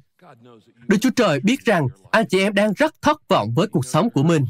Đức 0.88 0.96
Chúa 1.00 1.10
Trời 1.16 1.40
biết 1.40 1.64
rằng 1.64 1.86
anh 2.10 2.26
chị 2.28 2.40
em 2.40 2.54
đang 2.54 2.72
rất 2.72 2.94
thất 3.02 3.28
vọng 3.28 3.52
với 3.56 3.66
cuộc 3.66 3.86
sống 3.86 4.10
của 4.10 4.22
mình. 4.22 4.44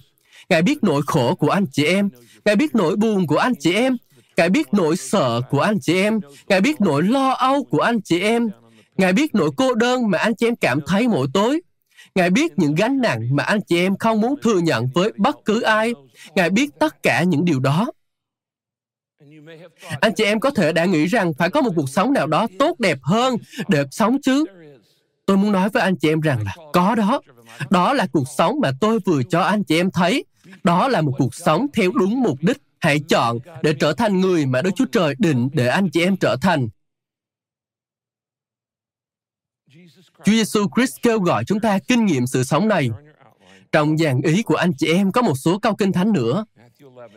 Ngài 0.49 0.63
biết 0.63 0.79
nỗi 0.83 1.03
khổ 1.07 1.35
của 1.35 1.51
anh 1.51 1.67
chị 1.73 1.85
em. 1.85 2.11
Ngài 2.45 2.57
biết 2.57 2.75
nỗi 2.75 2.97
buồn 2.97 3.27
của 3.27 3.39
anh 3.39 3.53
chị 3.61 3.75
em. 3.75 3.97
Ngài 4.37 4.51
biết 4.51 4.67
nỗi 4.73 4.97
sợ 4.97 5.41
của 5.51 5.61
anh 5.61 5.81
chị 5.81 6.03
em. 6.03 6.21
Ngài 6.49 6.61
biết 6.61 6.81
nỗi 6.81 7.03
lo 7.03 7.31
âu 7.31 7.65
của 7.65 7.81
anh 7.81 8.01
chị 8.01 8.21
em. 8.21 8.49
Ngài 8.99 9.13
biết 9.13 9.35
nỗi 9.35 9.51
cô 9.57 9.75
đơn 9.75 10.11
mà 10.11 10.19
anh 10.19 10.35
chị 10.35 10.47
em 10.47 10.57
cảm 10.57 10.81
thấy 10.87 11.09
mỗi 11.09 11.27
tối. 11.35 11.61
Ngài 12.15 12.31
biết 12.31 12.53
những 12.59 12.75
gánh 12.75 13.01
nặng 13.01 13.29
mà 13.33 13.43
anh 13.43 13.61
chị 13.61 13.79
em 13.79 13.97
không 13.97 14.21
muốn 14.21 14.35
thừa 14.43 14.59
nhận 14.59 14.87
với 14.95 15.13
bất 15.17 15.37
cứ 15.45 15.61
ai. 15.61 15.95
Ngài 16.35 16.51
biết 16.51 16.71
tất 16.81 17.03
cả 17.03 17.23
những 17.23 17.45
điều 17.45 17.61
đó. 17.61 17.91
Anh 20.01 20.15
chị 20.17 20.25
em 20.25 20.41
có 20.41 20.51
thể 20.51 20.73
đã 20.73 20.85
nghĩ 20.85 21.07
rằng 21.07 21.35
phải 21.35 21.51
có 21.51 21.61
một 21.61 21.73
cuộc 21.77 21.89
sống 21.89 22.13
nào 22.13 22.27
đó 22.27 22.47
tốt 22.59 22.81
đẹp 22.81 22.99
hơn 23.03 23.37
để 23.69 23.85
sống 23.91 24.17
chứ. 24.23 24.45
Tôi 25.27 25.37
muốn 25.37 25.53
nói 25.53 25.69
với 25.69 25.83
anh 25.83 25.97
chị 25.97 26.09
em 26.09 26.21
rằng 26.21 26.45
là 26.45 26.55
có 26.73 26.95
đó. 26.95 27.21
Đó 27.71 27.93
là 27.93 28.07
cuộc 28.13 28.29
sống 28.39 28.61
mà 28.61 28.71
tôi 28.81 28.99
vừa 28.99 29.23
cho 29.23 29.41
anh 29.41 29.65
chị 29.65 29.81
em 29.81 29.91
thấy. 29.91 30.25
Đó 30.65 30.89
là 30.89 31.01
một 31.01 31.13
cuộc 31.19 31.35
sống 31.35 31.67
theo 31.75 31.91
đúng 31.91 32.23
mục 32.23 32.39
đích. 32.41 32.59
Hãy 32.81 33.01
chọn 33.09 33.39
để 33.63 33.75
trở 33.81 33.93
thành 33.93 34.21
người 34.21 34.47
mà 34.47 34.63
Đức 34.63 34.71
Chúa 34.77 34.85
Trời 34.93 35.15
định 35.19 35.49
để 35.53 35.69
anh 35.69 35.91
chị 35.91 36.03
em 36.03 36.17
trở 36.17 36.37
thành. 36.43 36.69
Chúa 40.25 40.33
Giêsu 40.33 40.67
Christ 40.77 40.97
kêu 41.03 41.21
gọi 41.21 41.45
chúng 41.45 41.61
ta 41.61 41.79
kinh 41.89 42.07
nghiệm 42.07 42.27
sự 42.27 42.45
sống 42.45 42.69
này. 42.69 42.91
Trong 43.73 43.99
dàn 43.99 44.21
ý 44.23 44.43
của 44.43 44.55
anh 44.55 44.73
chị 44.79 44.93
em 44.93 45.13
có 45.13 45.23
một 45.23 45.35
số 45.45 45.59
câu 45.59 45.77
kinh 45.77 45.93
thánh 45.93 46.13
nữa. 46.13 46.45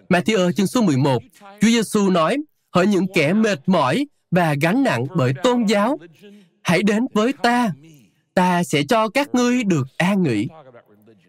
Matthew 0.09 0.51
chương 0.51 0.67
số 0.67 0.81
11, 0.81 1.23
Chúa 1.61 1.67
Giêsu 1.67 2.09
nói, 2.09 2.37
hỡi 2.71 2.87
những 2.87 3.05
kẻ 3.13 3.33
mệt 3.33 3.59
mỏi 3.65 4.05
và 4.31 4.55
gánh 4.61 4.83
nặng 4.83 5.05
bởi 5.15 5.33
tôn 5.43 5.65
giáo, 5.65 5.97
hãy 6.61 6.83
đến 6.83 7.05
với 7.13 7.33
ta, 7.33 7.73
ta 8.33 8.63
sẽ 8.63 8.83
cho 8.89 9.09
các 9.09 9.35
ngươi 9.35 9.63
được 9.63 9.87
an 9.97 10.23
nghỉ. 10.23 10.47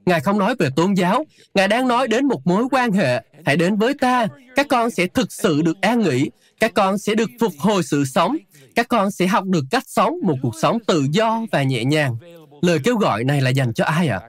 Ngài 0.07 0.21
không 0.21 0.39
nói 0.39 0.55
về 0.59 0.69
tôn 0.77 0.95
giáo, 0.95 1.25
Ngài 1.55 1.69
đang 1.69 1.89
nói 1.89 2.09
đến 2.09 2.27
một 2.27 2.47
mối 2.47 2.65
quan 2.71 2.93
hệ. 2.93 3.23
Hãy 3.45 3.57
đến 3.57 3.77
với 3.77 3.95
ta, 3.95 4.27
các 4.57 4.69
con 4.69 4.91
sẽ 4.91 5.07
thực 5.07 5.33
sự 5.33 5.63
được 5.63 5.81
an 5.81 6.01
nghỉ, 6.01 6.31
các 6.61 6.75
con 6.75 6.99
sẽ 6.99 7.15
được 7.15 7.31
phục 7.41 7.53
hồi 7.59 7.83
sự 7.83 8.05
sống, 8.05 8.37
các 8.75 8.89
con 8.89 9.11
sẽ 9.11 9.27
học 9.27 9.45
được 9.45 9.65
cách 9.71 9.85
sống 9.87 10.15
một 10.23 10.37
cuộc 10.43 10.55
sống 10.63 10.79
tự 10.87 11.07
do 11.11 11.43
và 11.53 11.63
nhẹ 11.63 11.85
nhàng. 11.85 12.17
Lời 12.63 12.79
kêu 12.85 12.97
gọi 12.97 13.25
này 13.25 13.41
là 13.41 13.51
dành 13.51 13.75
cho 13.75 13.85
ai 13.85 14.09
ạ? 14.09 14.21
À? 14.23 14.29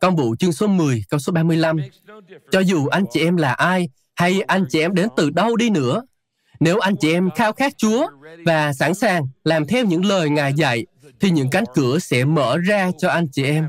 Công 0.00 0.16
vụ 0.16 0.36
chương 0.36 0.52
số 0.52 0.66
10, 0.66 1.04
câu 1.08 1.20
số 1.20 1.32
35. 1.32 1.76
Cho 2.50 2.60
dù 2.60 2.86
anh 2.86 3.04
chị 3.12 3.20
em 3.20 3.36
là 3.36 3.52
ai, 3.52 3.88
hay 4.14 4.40
anh 4.40 4.64
chị 4.70 4.80
em 4.80 4.94
đến 4.94 5.08
từ 5.16 5.30
đâu 5.30 5.56
đi 5.56 5.70
nữa, 5.70 6.02
nếu 6.60 6.78
anh 6.78 6.96
chị 6.96 7.12
em 7.12 7.30
khao 7.30 7.52
khát 7.52 7.72
Chúa 7.76 8.06
và 8.44 8.72
sẵn 8.72 8.94
sàng 8.94 9.26
làm 9.44 9.66
theo 9.66 9.84
những 9.84 10.04
lời 10.04 10.30
Ngài 10.30 10.52
dạy, 10.52 10.86
thì 11.20 11.30
những 11.30 11.50
cánh 11.50 11.64
cửa 11.74 11.98
sẽ 11.98 12.24
mở 12.24 12.58
ra 12.58 12.90
cho 12.98 13.08
anh 13.08 13.28
chị 13.32 13.44
em. 13.44 13.68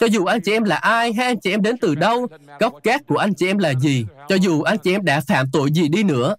Cho 0.00 0.06
dù 0.06 0.24
anh 0.24 0.40
chị 0.40 0.52
em 0.52 0.64
là 0.64 0.76
ai 0.76 1.12
hay 1.12 1.26
anh 1.26 1.40
chị 1.40 1.50
em 1.50 1.62
đến 1.62 1.76
từ 1.80 1.94
đâu, 1.94 2.26
gốc 2.60 2.74
gác 2.84 3.06
của 3.06 3.16
anh 3.16 3.34
chị 3.34 3.46
em 3.46 3.58
là 3.58 3.74
gì, 3.74 4.06
cho 4.28 4.34
dù 4.34 4.62
anh 4.62 4.78
chị 4.78 4.92
em 4.92 5.04
đã 5.04 5.20
phạm 5.20 5.46
tội 5.52 5.72
gì 5.72 5.88
đi 5.88 6.02
nữa, 6.02 6.36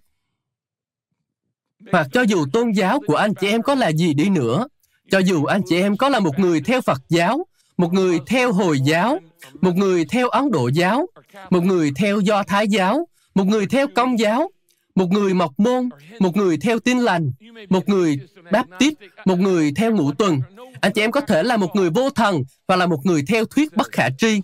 hoặc 1.92 2.06
cho 2.12 2.22
dù 2.22 2.46
tôn 2.52 2.72
giáo 2.72 3.00
của 3.06 3.16
anh 3.16 3.34
chị 3.34 3.48
em 3.48 3.62
có 3.62 3.74
là 3.74 3.88
gì 3.88 4.14
đi 4.14 4.28
nữa, 4.28 4.66
cho 5.10 5.18
dù 5.18 5.44
anh 5.44 5.62
chị 5.68 5.80
em 5.80 5.96
có 5.96 6.08
là 6.08 6.20
một 6.20 6.38
người 6.38 6.60
theo 6.60 6.80
Phật 6.80 7.02
giáo, 7.08 7.46
một 7.76 7.92
người 7.92 8.18
theo 8.26 8.52
Hồi 8.52 8.80
giáo, 8.80 9.18
một 9.60 9.76
người 9.76 10.04
theo 10.04 10.28
Ấn 10.28 10.50
Độ 10.50 10.68
giáo, 10.68 11.06
một 11.50 11.64
người 11.64 11.92
theo 11.96 12.20
Do 12.20 12.42
Thái 12.42 12.68
giáo, 12.68 13.08
một 13.34 13.44
người 13.44 13.66
theo 13.66 13.86
Công 13.94 14.18
giáo, 14.18 14.50
một 14.94 15.10
người 15.10 15.34
mọc 15.34 15.52
môn, 15.58 15.88
một 16.20 16.36
người 16.36 16.58
theo 16.58 16.78
tin 16.78 16.98
lành, 16.98 17.32
một 17.68 17.88
người 17.88 18.20
báp 18.52 18.66
tít, 18.78 18.94
một 19.24 19.38
người 19.38 19.72
theo 19.76 19.92
ngũ 19.92 20.12
tuần. 20.12 20.40
Anh 20.80 20.92
chị 20.92 21.00
em 21.00 21.10
có 21.12 21.20
thể 21.20 21.42
là 21.42 21.56
một 21.56 21.76
người 21.76 21.90
vô 21.90 22.10
thần 22.10 22.42
và 22.66 22.76
là 22.76 22.86
một 22.86 23.06
người 23.06 23.22
theo 23.28 23.44
thuyết 23.44 23.76
bất 23.76 23.92
khả 23.92 24.08
tri. 24.18 24.40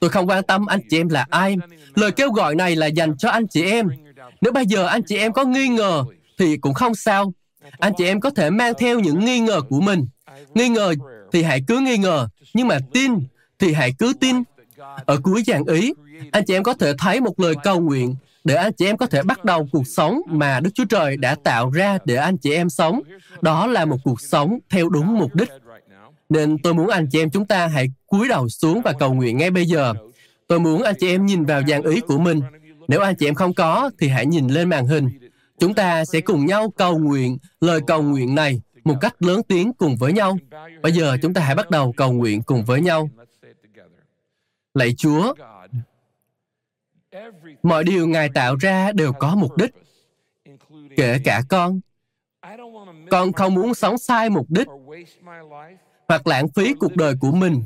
Tôi 0.00 0.10
không 0.10 0.28
quan 0.28 0.42
tâm 0.42 0.66
anh 0.66 0.80
chị 0.90 1.00
em 1.00 1.08
là 1.08 1.26
ai. 1.30 1.56
Lời 1.94 2.10
kêu 2.10 2.30
gọi 2.30 2.54
này 2.54 2.76
là 2.76 2.86
dành 2.86 3.16
cho 3.18 3.28
anh 3.30 3.46
chị 3.46 3.62
em. 3.64 3.88
Nếu 4.40 4.52
bây 4.52 4.66
giờ 4.66 4.86
anh 4.86 5.02
chị 5.02 5.16
em 5.16 5.32
có 5.32 5.44
nghi 5.44 5.68
ngờ 5.68 6.04
thì 6.38 6.56
cũng 6.56 6.74
không 6.74 6.94
sao. 6.94 7.32
Anh 7.78 7.92
chị 7.96 8.04
em 8.04 8.20
có 8.20 8.30
thể 8.30 8.50
mang 8.50 8.72
theo 8.78 9.00
những 9.00 9.24
nghi 9.24 9.40
ngờ 9.40 9.60
của 9.68 9.80
mình. 9.80 10.06
Nghi 10.54 10.68
ngờ 10.68 10.94
thì 11.32 11.42
hãy 11.42 11.62
cứ 11.66 11.78
nghi 11.78 11.96
ngờ, 11.96 12.28
nhưng 12.54 12.68
mà 12.68 12.78
tin 12.92 13.12
thì 13.58 13.72
hãy 13.72 13.92
cứ 13.98 14.12
tin. 14.20 14.36
Ở 15.06 15.18
cuối 15.22 15.42
dạng 15.46 15.64
ý, 15.64 15.92
anh 16.32 16.44
chị 16.46 16.54
em 16.54 16.62
có 16.62 16.74
thể 16.74 16.92
thấy 16.98 17.20
một 17.20 17.40
lời 17.40 17.54
cầu 17.64 17.80
nguyện 17.80 18.14
để 18.44 18.54
anh 18.54 18.72
chị 18.72 18.86
em 18.86 18.96
có 18.96 19.06
thể 19.06 19.22
bắt 19.22 19.44
đầu 19.44 19.68
cuộc 19.72 19.86
sống 19.86 20.20
mà 20.26 20.60
Đức 20.60 20.70
Chúa 20.74 20.84
Trời 20.84 21.16
đã 21.16 21.36
tạo 21.44 21.70
ra 21.70 21.98
để 22.04 22.16
anh 22.16 22.36
chị 22.36 22.52
em 22.52 22.70
sống. 22.70 23.00
Đó 23.40 23.66
là 23.66 23.84
một 23.84 23.96
cuộc 24.04 24.20
sống 24.20 24.58
theo 24.70 24.88
đúng 24.88 25.18
mục 25.18 25.34
đích. 25.34 25.48
Nên 26.28 26.58
tôi 26.58 26.74
muốn 26.74 26.88
anh 26.88 27.06
chị 27.10 27.22
em 27.22 27.30
chúng 27.30 27.46
ta 27.46 27.66
hãy 27.66 27.88
cúi 28.06 28.28
đầu 28.28 28.48
xuống 28.48 28.82
và 28.82 28.92
cầu 28.92 29.14
nguyện 29.14 29.36
ngay 29.38 29.50
bây 29.50 29.66
giờ. 29.66 29.94
Tôi 30.46 30.60
muốn 30.60 30.82
anh 30.82 30.94
chị 31.00 31.08
em 31.08 31.26
nhìn 31.26 31.44
vào 31.44 31.62
dàn 31.68 31.82
ý 31.82 32.00
của 32.00 32.18
mình. 32.18 32.40
Nếu 32.88 33.00
anh 33.00 33.14
chị 33.14 33.28
em 33.28 33.34
không 33.34 33.54
có, 33.54 33.90
thì 33.98 34.08
hãy 34.08 34.26
nhìn 34.26 34.48
lên 34.48 34.68
màn 34.68 34.86
hình. 34.86 35.08
Chúng 35.60 35.74
ta 35.74 36.04
sẽ 36.04 36.20
cùng 36.20 36.46
nhau 36.46 36.70
cầu 36.76 36.98
nguyện 36.98 37.38
lời 37.60 37.80
cầu 37.86 38.02
nguyện 38.02 38.34
này 38.34 38.60
một 38.84 38.94
cách 39.00 39.22
lớn 39.22 39.40
tiếng 39.48 39.72
cùng 39.72 39.96
với 39.96 40.12
nhau. 40.12 40.38
Bây 40.82 40.92
giờ 40.92 41.16
chúng 41.22 41.34
ta 41.34 41.40
hãy 41.40 41.54
bắt 41.54 41.70
đầu 41.70 41.92
cầu 41.96 42.12
nguyện 42.12 42.42
cùng 42.42 42.64
với 42.64 42.80
nhau. 42.80 43.10
Lạy 44.74 44.94
Chúa, 44.96 45.34
mọi 47.62 47.84
điều 47.84 48.08
Ngài 48.08 48.28
tạo 48.34 48.56
ra 48.60 48.92
đều 48.92 49.12
có 49.12 49.34
mục 49.34 49.56
đích, 49.56 49.70
kể 50.96 51.18
cả 51.24 51.42
con. 51.48 51.80
Con 53.10 53.32
không 53.32 53.54
muốn 53.54 53.74
sống 53.74 53.98
sai 53.98 54.30
mục 54.30 54.46
đích, 54.48 54.66
hoặc 56.08 56.26
lãng 56.26 56.48
phí 56.48 56.74
cuộc 56.74 56.96
đời 56.96 57.14
của 57.20 57.32
mình, 57.32 57.62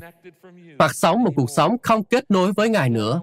hoặc 0.78 0.94
sống 0.94 1.22
một 1.22 1.32
cuộc 1.36 1.50
sống 1.50 1.76
không 1.82 2.04
kết 2.04 2.30
nối 2.30 2.52
với 2.52 2.68
Ngài 2.68 2.90
nữa. 2.90 3.20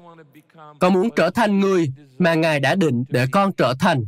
Con 0.80 0.94
muốn 0.94 1.10
trở 1.16 1.30
thành 1.30 1.60
người 1.60 1.94
mà 2.18 2.34
Ngài 2.34 2.60
đã 2.60 2.76
định 2.76 3.04
để 3.10 3.26
con 3.32 3.52
trở 3.58 3.74
thành. 3.80 4.06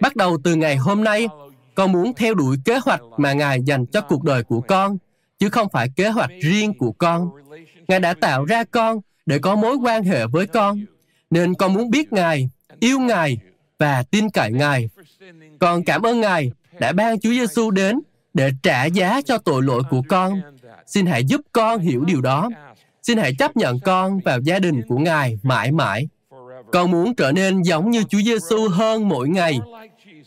Bắt 0.00 0.16
đầu 0.16 0.38
từ 0.44 0.54
ngày 0.54 0.76
hôm 0.76 1.04
nay, 1.04 1.28
con 1.74 1.92
muốn 1.92 2.14
theo 2.14 2.34
đuổi 2.34 2.56
kế 2.64 2.78
hoạch 2.78 3.00
mà 3.16 3.32
Ngài 3.32 3.62
dành 3.62 3.86
cho 3.86 4.00
cuộc 4.00 4.24
đời 4.24 4.42
của 4.42 4.60
con, 4.60 4.98
chứ 5.38 5.48
không 5.50 5.68
phải 5.72 5.88
kế 5.96 6.08
hoạch 6.08 6.30
riêng 6.40 6.78
của 6.78 6.92
con. 6.92 7.30
Ngài 7.88 8.00
đã 8.00 8.14
tạo 8.14 8.44
ra 8.44 8.64
con 8.64 9.00
để 9.26 9.38
có 9.38 9.56
mối 9.56 9.76
quan 9.76 10.04
hệ 10.04 10.26
với 10.26 10.46
con, 10.46 10.84
nên 11.30 11.54
con 11.54 11.74
muốn 11.74 11.90
biết 11.90 12.12
Ngài, 12.12 12.50
yêu 12.80 13.00
Ngài 13.00 13.38
và 13.78 14.02
tin 14.02 14.30
cậy 14.30 14.52
Ngài. 14.52 14.88
Con 15.58 15.84
cảm 15.84 16.02
ơn 16.02 16.20
Ngài 16.20 16.52
đã 16.78 16.92
ban 16.92 17.20
Chúa 17.20 17.30
Giêsu 17.30 17.70
đến 17.70 18.00
để 18.34 18.50
trả 18.62 18.84
giá 18.84 19.20
cho 19.22 19.38
tội 19.38 19.62
lỗi 19.62 19.82
của 19.90 20.02
con. 20.08 20.40
Xin 20.86 21.06
hãy 21.06 21.24
giúp 21.24 21.40
con 21.52 21.80
hiểu 21.80 22.04
điều 22.04 22.20
đó. 22.20 22.50
Xin 23.02 23.18
hãy 23.18 23.34
chấp 23.38 23.56
nhận 23.56 23.80
con 23.80 24.20
vào 24.24 24.40
gia 24.40 24.58
đình 24.58 24.82
của 24.88 24.98
Ngài 24.98 25.38
mãi 25.42 25.72
mãi. 25.72 26.08
Con 26.72 26.90
muốn 26.90 27.14
trở 27.14 27.32
nên 27.32 27.62
giống 27.62 27.90
như 27.90 28.02
Chúa 28.02 28.18
Giêsu 28.18 28.68
hơn 28.68 29.08
mỗi 29.08 29.28
ngày 29.28 29.60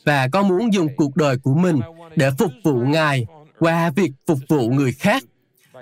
và 0.05 0.27
con 0.31 0.47
muốn 0.47 0.73
dùng 0.73 0.87
cuộc 0.95 1.15
đời 1.15 1.37
của 1.43 1.53
mình 1.53 1.79
để 2.15 2.29
phục 2.37 2.51
vụ 2.63 2.73
Ngài 2.73 3.25
qua 3.59 3.89
việc 3.89 4.11
phục 4.27 4.39
vụ 4.49 4.69
người 4.69 4.91
khác. 4.91 5.23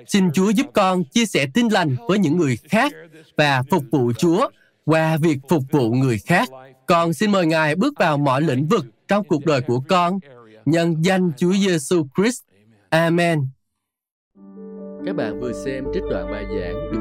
Xin 0.07 0.31
Chúa 0.31 0.49
giúp 0.49 0.67
con 0.73 1.03
chia 1.03 1.25
sẻ 1.25 1.45
tin 1.53 1.67
lành 1.67 1.95
với 2.07 2.19
những 2.19 2.37
người 2.37 2.57
khác 2.69 2.93
và 3.37 3.63
phục 3.71 3.83
vụ 3.91 4.11
Chúa 4.17 4.49
qua 4.85 5.17
việc 5.17 5.37
phục 5.49 5.63
vụ 5.71 5.91
người 5.91 6.19
khác. 6.25 6.49
Con 6.85 7.13
xin 7.13 7.31
mời 7.31 7.45
Ngài 7.45 7.75
bước 7.75 7.93
vào 7.99 8.17
mọi 8.17 8.41
lĩnh 8.41 8.67
vực 8.67 8.85
trong 9.07 9.23
cuộc 9.23 9.45
đời 9.45 9.61
của 9.61 9.79
con 9.87 10.19
nhân 10.65 10.95
danh 11.01 11.31
Chúa 11.37 11.53
Giêsu 11.53 12.07
Christ. 12.17 12.41
Amen. 12.89 13.47
Các 15.05 15.15
bạn 15.15 15.39
vừa 15.39 15.53
xem 15.65 15.85
trích 15.93 16.03
đoạn 16.09 16.31
bài 16.31 16.45
giảng 16.49 16.91
được 16.91 17.00